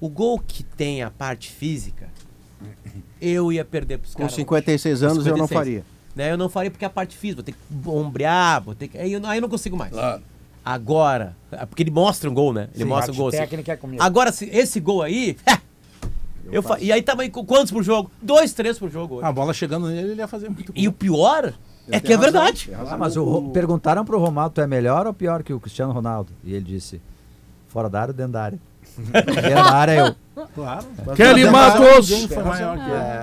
O 0.00 0.08
gol 0.08 0.38
que 0.38 0.62
tem 0.62 1.02
a 1.02 1.10
parte 1.10 1.50
física, 1.50 2.08
eu 3.20 3.52
ia 3.52 3.64
perder 3.64 3.98
pros 3.98 4.12
Com 4.14 4.20
caras. 4.22 4.34
56 4.34 5.02
anos 5.02 5.26
eu 5.26 5.36
não 5.36 5.46
56. 5.46 5.58
faria. 5.58 5.84
Né? 6.14 6.32
Eu 6.32 6.36
não 6.36 6.48
faria 6.48 6.70
porque 6.70 6.84
a 6.84 6.90
parte 6.90 7.16
física, 7.16 7.42
vou 7.42 7.44
ter 7.44 7.52
que 7.52 7.88
ombrear, 7.88 8.62
vou 8.62 8.74
ter 8.74 8.88
que... 8.88 8.98
Aí 8.98 9.12
eu, 9.12 9.20
não- 9.20 9.28
aí 9.28 9.38
eu 9.38 9.42
não 9.42 9.48
consigo 9.48 9.76
mais. 9.76 9.92
Claro. 9.92 10.22
Agora, 10.64 11.34
é 11.50 11.64
porque 11.64 11.82
ele 11.82 11.90
mostra 11.90 12.28
um 12.28 12.34
gol, 12.34 12.52
né? 12.52 12.68
Ele 12.74 12.84
Sim, 12.84 12.88
mostra 12.90 13.12
um 13.12 13.16
gol 13.16 13.28
assim. 13.28 13.38
técnica 13.38 13.72
é 13.72 13.76
comigo. 13.76 14.02
Agora, 14.02 14.30
se- 14.32 14.46
esse 14.52 14.78
gol 14.80 15.02
aí... 15.02 15.36
eu 16.50 16.62
fa- 16.62 16.78
E 16.80 16.90
aí 16.92 17.02
tava 17.02 17.22
aí 17.22 17.30
com 17.30 17.44
quantos 17.44 17.72
por 17.72 17.82
jogo? 17.82 18.10
Dois, 18.20 18.52
três 18.52 18.78
por 18.78 18.90
jogo. 18.90 19.16
hoje. 19.16 19.24
A 19.26 19.32
bola 19.32 19.54
chegando 19.54 19.88
nele, 19.88 20.12
ele 20.12 20.20
ia 20.20 20.28
fazer 20.28 20.48
muito 20.48 20.72
E 20.76 20.86
o 20.88 20.92
pior 20.92 21.54
é 21.90 22.00
que 22.00 22.12
é 22.12 22.16
verdade. 22.16 22.70
Ah, 22.88 22.96
mas 22.96 23.16
o, 23.16 23.50
perguntaram 23.52 24.04
pro 24.04 24.18
Ronaldo, 24.18 24.54
tu 24.54 24.60
é 24.60 24.66
melhor 24.66 25.06
ou 25.06 25.14
pior 25.14 25.42
que 25.42 25.52
o 25.52 25.60
Cristiano 25.60 25.92
Ronaldo? 25.92 26.32
E 26.44 26.54
ele 26.54 26.64
disse, 26.64 27.00
fora 27.68 27.88
da 27.88 28.00
área 28.00 28.12
ou 28.12 28.16
dentro 28.16 28.32
da 28.32 28.42
área? 28.42 28.58
dentro 28.98 29.54
da 29.54 29.74
área 29.74 29.92
eu. 30.06 30.14
Claro. 30.54 30.86
Kelly 31.16 31.44
Mas 31.50 31.52
Matos. 31.80 32.10
Ele. 32.10 32.28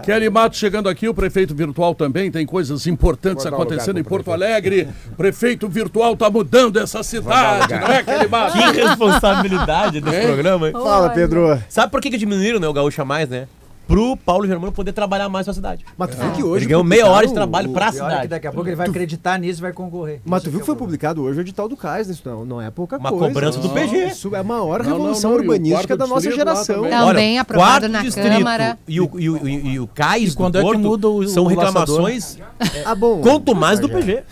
Kelly 0.04 0.30
Matos 0.30 0.60
chegando 0.60 0.90
aqui, 0.90 1.08
o 1.08 1.14
prefeito 1.14 1.56
virtual 1.56 1.96
também, 1.96 2.30
tem 2.30 2.46
coisas 2.46 2.88
importantes 2.88 3.46
acontecendo 3.46 4.00
em 4.00 4.04
Porto 4.04 4.32
Alegre. 4.32 4.90
Prefeito 5.16 5.68
virtual 5.68 6.16
tá 6.18 6.30
mudando 6.30 6.78
essa 6.78 7.04
cidade, 7.04 7.74
não 7.74 7.88
é, 7.88 8.04
Kelly 8.04 8.28
Matos? 8.28 8.54
Que 8.54 8.82
responsabilidade 8.82 10.02
desse 10.02 10.18
Hein? 10.18 10.28
programa, 10.28 10.68
hein? 10.68 10.74
Fala, 10.74 11.10
Pedro. 11.10 11.58
Sabe 11.70 11.92
por 11.92 12.02
que, 12.02 12.10
que 12.10 12.18
diminuíram 12.18 12.60
né, 12.60 12.68
o 12.68 12.74
Gaúcha 12.74 13.06
mais, 13.06 13.30
né? 13.30 13.48
Pro 13.88 14.18
Paulo 14.18 14.48
Germano 14.48 14.72
poder 14.72 14.92
trabalhar 14.94 15.30
mais 15.30 15.46
pra 15.46 15.54
cidade. 15.54 15.86
Mas 15.98 16.10
tu 16.10 16.18
viu 16.18 16.32
que 16.32 16.44
hoje 16.44 16.64
Ele 16.66 16.70
ganhou 16.70 16.84
meia 16.84 17.06
hora 17.08 17.28
de 17.28 17.34
trabalho 17.34 17.70
o- 17.70 17.74
pra 17.74 17.86
é 17.86 17.90
que 17.90 17.94
cidade. 17.98 18.28
daqui 18.28 18.48
a 18.48 18.52
pouco 18.52 18.68
ele 18.68 18.76
vai 18.76 18.88
acreditar 18.88 19.38
nisso 19.40 19.60
e 19.60 19.62
vai 19.62 19.74
concorrer. 19.74 20.22
Mas 20.26 20.42
tu 20.44 20.50
viu 20.50 20.60
que 20.60 20.64
é 20.64 20.66
foi 20.66 20.76
publicado 20.76 21.22
hoje 21.22 21.40
o 21.40 21.42
edital 21.42 21.68
do 21.68 21.78
CAIS, 21.78 22.10
isso 22.10 22.22
não, 22.28 22.44
não 22.46 22.62
é 22.62 22.72
pouca 22.72 22.98
Uma 22.98 23.10
coisa. 23.10 23.28
cobrança 23.28 23.60
do 23.60 23.68
Não, 23.68 23.74
PG. 23.76 24.06
Isso 24.08 24.36
é 24.36 24.40
a 24.40 24.44
maior 24.44 24.84
Não, 24.84 24.92
revolução 24.92 25.32
não, 25.32 25.38
urbanística 25.38 25.96
da 25.96 26.08
nossa 26.08 26.32
geração. 26.32 26.84
também. 26.84 26.92
Também 27.00 27.40
aprovado 27.40 27.88
na 27.88 28.02
distrito 28.02 28.28
Câmara. 28.38 28.78
E 28.88 29.00
o, 29.00 29.10
e, 29.20 29.30
o, 29.30 29.48
e, 29.48 29.80
o 29.80 29.88
cais 29.88 30.34
E 30.34 30.36
quando 30.36 30.54
do 30.54 30.60
é 30.68 30.72
que 30.72 30.78
muda 30.78 31.08
o- 31.08 31.28
são 31.28 31.46
reclamações 31.46 32.38
Ah, 32.86 32.96
bom. 32.96 33.22
quanto 33.22 33.54
mais 33.56 33.80
do 33.80 33.88
PG. 33.90 34.24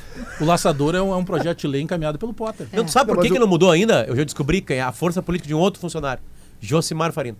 O 0.41 0.45
Laçador 0.45 0.95
é 0.95 1.01
um, 1.01 1.13
é 1.13 1.15
um 1.15 1.23
projeto 1.23 1.59
de 1.59 1.67
lei 1.67 1.81
encaminhado 1.81 2.17
pelo 2.17 2.33
Potter. 2.33 2.67
Não, 2.73 2.83
tu 2.83 2.91
sabe 2.91 3.07
por 3.07 3.17
Não, 3.17 3.21
que, 3.23 3.29
que 3.29 3.37
o- 3.37 3.39
não 3.39 3.47
mudou 3.47 3.69
ainda? 3.69 4.03
Eu 4.07 4.15
já 4.15 4.23
descobri 4.23 4.61
quem 4.61 4.77
é 4.77 4.81
a 4.81 4.91
força 4.91 5.21
política 5.21 5.47
de 5.47 5.53
um 5.53 5.59
outro 5.59 5.79
funcionário. 5.79 6.21
Josimar 6.59 7.11
Farina. 7.11 7.37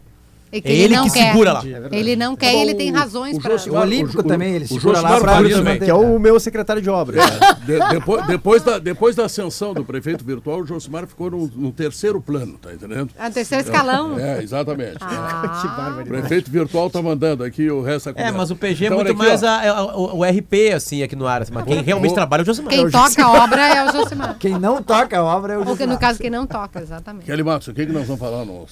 Que 0.62 0.68
É 0.70 0.72
ele 0.72 0.96
não 0.96 1.06
que 1.06 1.14
quer. 1.14 1.32
segura 1.32 1.54
lá. 1.54 1.64
Ele 1.92 2.16
não 2.16 2.36
quer 2.36 2.54
e 2.54 2.58
ele 2.62 2.76
tem 2.76 2.92
razões 2.92 3.38
o 3.38 3.42
para. 3.42 3.52
Josimar- 3.58 3.82
O 3.82 3.86
Olímpico 3.86 4.20
o- 4.22 4.24
também, 4.24 4.54
ele 4.56 4.66
o 4.66 4.68
segura 4.68 5.02
lá 5.02 5.10
Josimar 5.14 5.44
manter. 5.64 5.86
Que 5.86 5.92
é 5.92 5.94
o 5.94 6.20
meu 6.20 6.40
secretário 6.40 6.82
de 6.82 6.90
obras. 6.90 7.24
De- 7.66 7.80
depois, 7.90 8.28
depois, 8.28 8.64
da, 8.64 8.80
depois 8.80 9.16
da 9.16 9.26
ascensão 9.26 9.74
do 9.74 9.84
prefeito 9.84 10.24
virtual, 10.24 10.60
o 10.62 10.66
Josimar 10.66 11.08
ficou 11.08 11.32
no, 11.32 11.48
no 11.48 11.72
terceiro 11.72 12.22
plano, 12.22 12.58
tá 12.62 12.74
entendendo? 12.74 13.10
É 13.18 13.28
o 13.28 13.32
terceiro 13.32 13.64
escalão. 13.64 14.18
É, 14.20 14.42
exatamente. 14.44 14.98
Ah. 15.02 16.00
O 16.02 16.06
prefeito 16.08 16.52
virtual 16.52 16.90
tá 16.90 17.02
mandando 17.02 17.44
aqui 17.44 17.70
o 17.70 17.82
resto 17.82 18.12
da 18.14 18.22
É, 18.22 18.32
mas 18.32 18.52
o 18.52 18.56
PG 18.56 18.86
é 18.86 18.88
Então, 18.88 18.98
muito 18.98 19.08
olha 19.10 19.16
aqui, 19.16 19.28
mais 19.30 19.44
a- 19.44 19.70
a- 19.80 19.96
o, 19.96 20.18
o 20.20 20.24
RP, 20.24 20.72
assim, 20.76 21.02
aqui 21.04 21.16
no 21.16 21.26
ar. 21.28 21.42
assim, 21.42 21.52
mas 21.54 21.64
quem 21.66 21.82
realmente 21.82 22.10
Vou- 22.10 22.16
trabalha 22.16 22.42
é 22.42 22.44
o 22.44 22.46
Josimar. 22.46 22.70
Quem 22.74 22.90
toca 22.90 23.24
a 23.26 23.44
obra 23.44 23.62
é 23.68 23.90
o 23.90 23.92
Josimar. 23.92 24.36
Quem 24.40 24.60
não 24.60 24.82
toca 24.84 25.18
a 25.18 25.24
obra 25.24 25.54
é 25.54 25.58
o 25.58 25.60
Ou 25.60 25.66
que, 25.66 25.72
no 25.72 25.78
Josimar. 25.94 26.00
caso, 26.00 26.20
quem 26.20 26.30
não 26.30 26.46
toca, 26.46 26.82
exatamente. 26.82 27.26
Kelly 27.26 27.44
Matos, 27.44 27.68
o 27.68 27.74
que, 27.74 27.86
que 27.86 27.92
nós 27.92 28.06
vamos 28.06 28.20
falar 28.20 28.46
no 28.46 28.66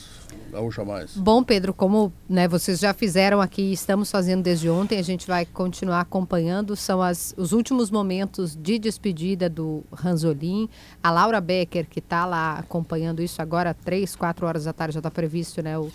Gaúcha 0.51 0.83
Mais? 0.83 1.15
Bom, 1.15 1.43
Pedro, 1.43 1.73
como 1.73 2.11
né, 2.27 2.47
vocês 2.47 2.79
já 2.79 2.93
fizeram 2.93 3.39
aqui, 3.41 3.71
estamos 3.71 4.11
fazendo 4.11 4.43
desde 4.43 4.69
ontem, 4.69 4.99
a 4.99 5.03
gente 5.03 5.25
vai 5.25 5.45
continuar 5.45 6.01
acompanhando. 6.01 6.75
São 6.75 7.01
as, 7.01 7.33
os 7.37 7.53
últimos 7.53 7.89
momentos 7.89 8.55
de 8.55 8.77
despedida 8.77 9.49
do 9.49 9.83
Ranzolin. 9.91 10.69
A 11.01 11.09
Laura 11.09 11.39
Becker, 11.39 11.87
que 11.89 11.99
está 11.99 12.25
lá 12.25 12.59
acompanhando 12.59 13.21
isso 13.21 13.41
agora, 13.41 13.73
três, 13.73 14.15
quatro 14.15 14.45
horas 14.45 14.65
da 14.65 14.73
tarde, 14.73 14.93
já 14.93 14.99
está 14.99 15.09
previsto 15.09 15.61
né, 15.61 15.77
o, 15.77 15.89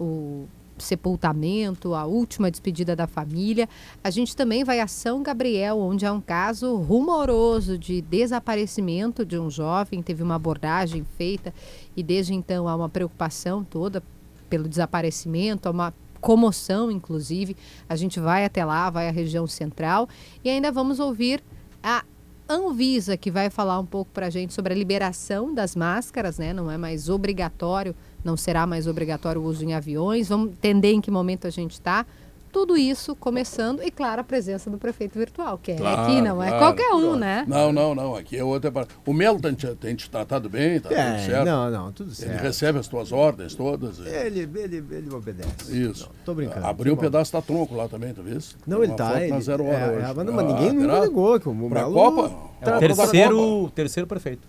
o 0.00 0.48
sepultamento, 0.82 1.94
a 1.94 2.04
última 2.04 2.50
despedida 2.50 2.94
da 2.94 3.06
família. 3.06 3.68
A 4.02 4.10
gente 4.10 4.34
também 4.34 4.64
vai 4.64 4.80
a 4.80 4.86
São 4.86 5.22
Gabriel, 5.22 5.78
onde 5.78 6.06
há 6.06 6.12
um 6.12 6.20
caso 6.20 6.76
rumoroso 6.76 7.78
de 7.78 8.00
desaparecimento 8.00 9.24
de 9.24 9.38
um 9.38 9.50
jovem. 9.50 10.02
Teve 10.02 10.22
uma 10.22 10.36
abordagem 10.36 11.04
feita 11.16 11.52
e 11.98 12.02
desde 12.04 12.32
então 12.32 12.68
há 12.68 12.76
uma 12.76 12.88
preocupação 12.88 13.64
toda 13.64 14.00
pelo 14.48 14.68
desaparecimento, 14.68 15.66
há 15.66 15.72
uma 15.72 15.92
comoção, 16.20 16.92
inclusive. 16.92 17.56
A 17.88 17.96
gente 17.96 18.20
vai 18.20 18.44
até 18.44 18.64
lá, 18.64 18.88
vai 18.88 19.08
à 19.08 19.10
região 19.10 19.48
central 19.48 20.08
e 20.44 20.48
ainda 20.48 20.70
vamos 20.70 21.00
ouvir 21.00 21.42
a 21.82 22.04
Anvisa, 22.48 23.16
que 23.16 23.32
vai 23.32 23.50
falar 23.50 23.80
um 23.80 23.84
pouco 23.84 24.12
para 24.12 24.26
a 24.26 24.30
gente 24.30 24.54
sobre 24.54 24.72
a 24.72 24.76
liberação 24.76 25.52
das 25.52 25.74
máscaras, 25.74 26.38
né? 26.38 26.52
Não 26.52 26.70
é 26.70 26.78
mais 26.78 27.08
obrigatório, 27.08 27.96
não 28.24 28.36
será 28.36 28.64
mais 28.64 28.86
obrigatório 28.86 29.40
o 29.40 29.44
uso 29.44 29.64
em 29.64 29.74
aviões. 29.74 30.28
Vamos 30.28 30.52
entender 30.52 30.92
em 30.92 31.00
que 31.00 31.10
momento 31.10 31.48
a 31.48 31.50
gente 31.50 31.72
está. 31.72 32.06
Tudo 32.50 32.76
isso 32.76 33.14
começando, 33.14 33.82
e 33.82 33.90
claro, 33.90 34.20
a 34.20 34.24
presença 34.24 34.70
do 34.70 34.78
prefeito 34.78 35.18
virtual, 35.18 35.58
que 35.58 35.72
é 35.72 35.74
aqui, 35.74 36.20
não 36.22 36.42
é 36.42 36.48
claro, 36.48 36.58
qualquer 36.64 36.90
um, 36.94 37.00
claro. 37.02 37.16
né? 37.16 37.44
Não, 37.46 37.72
não, 37.72 37.94
não. 37.94 38.14
Aqui 38.16 38.36
é 38.36 38.44
outra 38.44 38.72
parte. 38.72 38.94
O 39.06 39.12
Melo 39.12 39.38
tem 39.40 39.54
te, 39.54 39.66
tem 39.76 39.94
te 39.94 40.08
tratado 40.10 40.48
bem, 40.48 40.80
tá 40.80 40.88
É, 40.92 41.12
tudo 41.12 41.26
certo. 41.26 41.44
não, 41.44 41.70
não, 41.70 41.92
tudo 41.92 42.08
Ele 42.08 42.14
certo. 42.16 42.40
recebe 42.42 42.78
as 42.78 42.88
tuas 42.88 43.12
ordens 43.12 43.54
todas. 43.54 43.98
Ele, 44.00 44.40
ele, 44.56 44.76
ele 44.90 45.14
obedece. 45.14 45.70
Isso. 45.70 46.10
tô 46.24 46.34
brincando. 46.34 46.66
Abriu 46.66 46.92
um 46.94 46.96
Tá 46.96 47.02
bom. 47.02 47.06
pedaço 47.10 47.32
da 47.32 47.42
tronco 47.42 47.74
lá 47.74 47.86
também, 47.88 48.12
tu 48.14 48.22
viu? 48.22 48.38
Não, 48.66 48.82
ele 48.82 48.94
tá. 48.94 49.22
Ele, 49.22 49.40
zero 49.40 49.64
hora 49.64 49.74
é, 49.76 49.86
hoje. 49.88 49.98
é, 50.10 50.14
mas, 50.14 50.28
Ah, 50.28 50.32
mas 50.32 50.46
ninguém 50.46 50.72
nunca 50.72 50.88
terá? 50.88 51.00
negou 51.00 51.40
que 51.40 51.48
o 51.48 51.54
Melo 51.54 51.92
Copa? 51.92 52.48
É 52.60 52.76
o 52.76 52.78
terceiro, 52.78 53.70
terceiro 53.74 54.06
prefeito. 54.06 54.48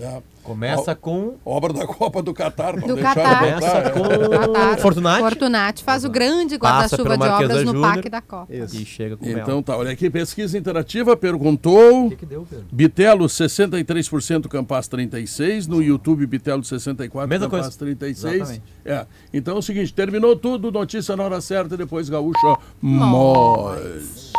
É. 0.00 0.22
Começa 0.42 0.92
O- 0.92 0.96
com. 0.96 1.34
Obra 1.44 1.72
da 1.72 1.86
Copa 1.86 2.22
do 2.22 2.34
Catar. 2.34 2.76
não 2.76 2.86
Do 2.88 2.94
deixaram 2.96 3.22
Catar. 3.22 3.54
botar, 3.54 3.78
é. 3.78 4.38
Qatar. 4.38 4.78
Fortunati. 4.78 5.20
Fortunati 5.22 5.84
faz 5.84 6.04
o 6.04 6.10
grande 6.10 6.56
guarda-chuva 6.56 7.16
de 7.16 7.24
obras 7.28 7.60
no 7.60 7.72
Júnior. 7.72 7.92
Parque 7.92 8.08
da 8.10 8.20
Copa. 8.20 8.52
E 8.52 8.84
chega 8.84 9.16
com 9.16 9.24
Então 9.26 9.62
tá, 9.62 9.76
olha 9.76 9.92
aqui, 9.92 10.10
pesquisa 10.10 10.58
interativa 10.58 11.16
perguntou. 11.16 12.10
que 12.10 12.26
deu, 12.26 12.44
Pedro? 12.48 12.66
Bitelo 12.70 13.24
63%, 13.26 14.48
Campas 14.48 14.88
36%. 14.88 15.66
No 15.68 15.82
YouTube, 15.82 16.26
Bitelo 16.26 16.62
64%, 16.62 17.26
Mesma 17.26 17.48
Campas 17.48 17.76
coisa. 17.76 17.78
36%. 17.78 18.34
Exatamente. 18.34 18.62
É. 18.84 19.06
Então 19.32 19.56
é 19.56 19.58
o 19.58 19.62
seguinte, 19.62 19.94
terminou 19.94 20.36
tudo, 20.36 20.70
notícia 20.70 21.16
na 21.16 21.24
hora 21.24 21.40
certa 21.40 21.74
e 21.74 21.78
depois 21.78 22.08
Gaúcha 22.10 22.56
mais. 22.82 24.32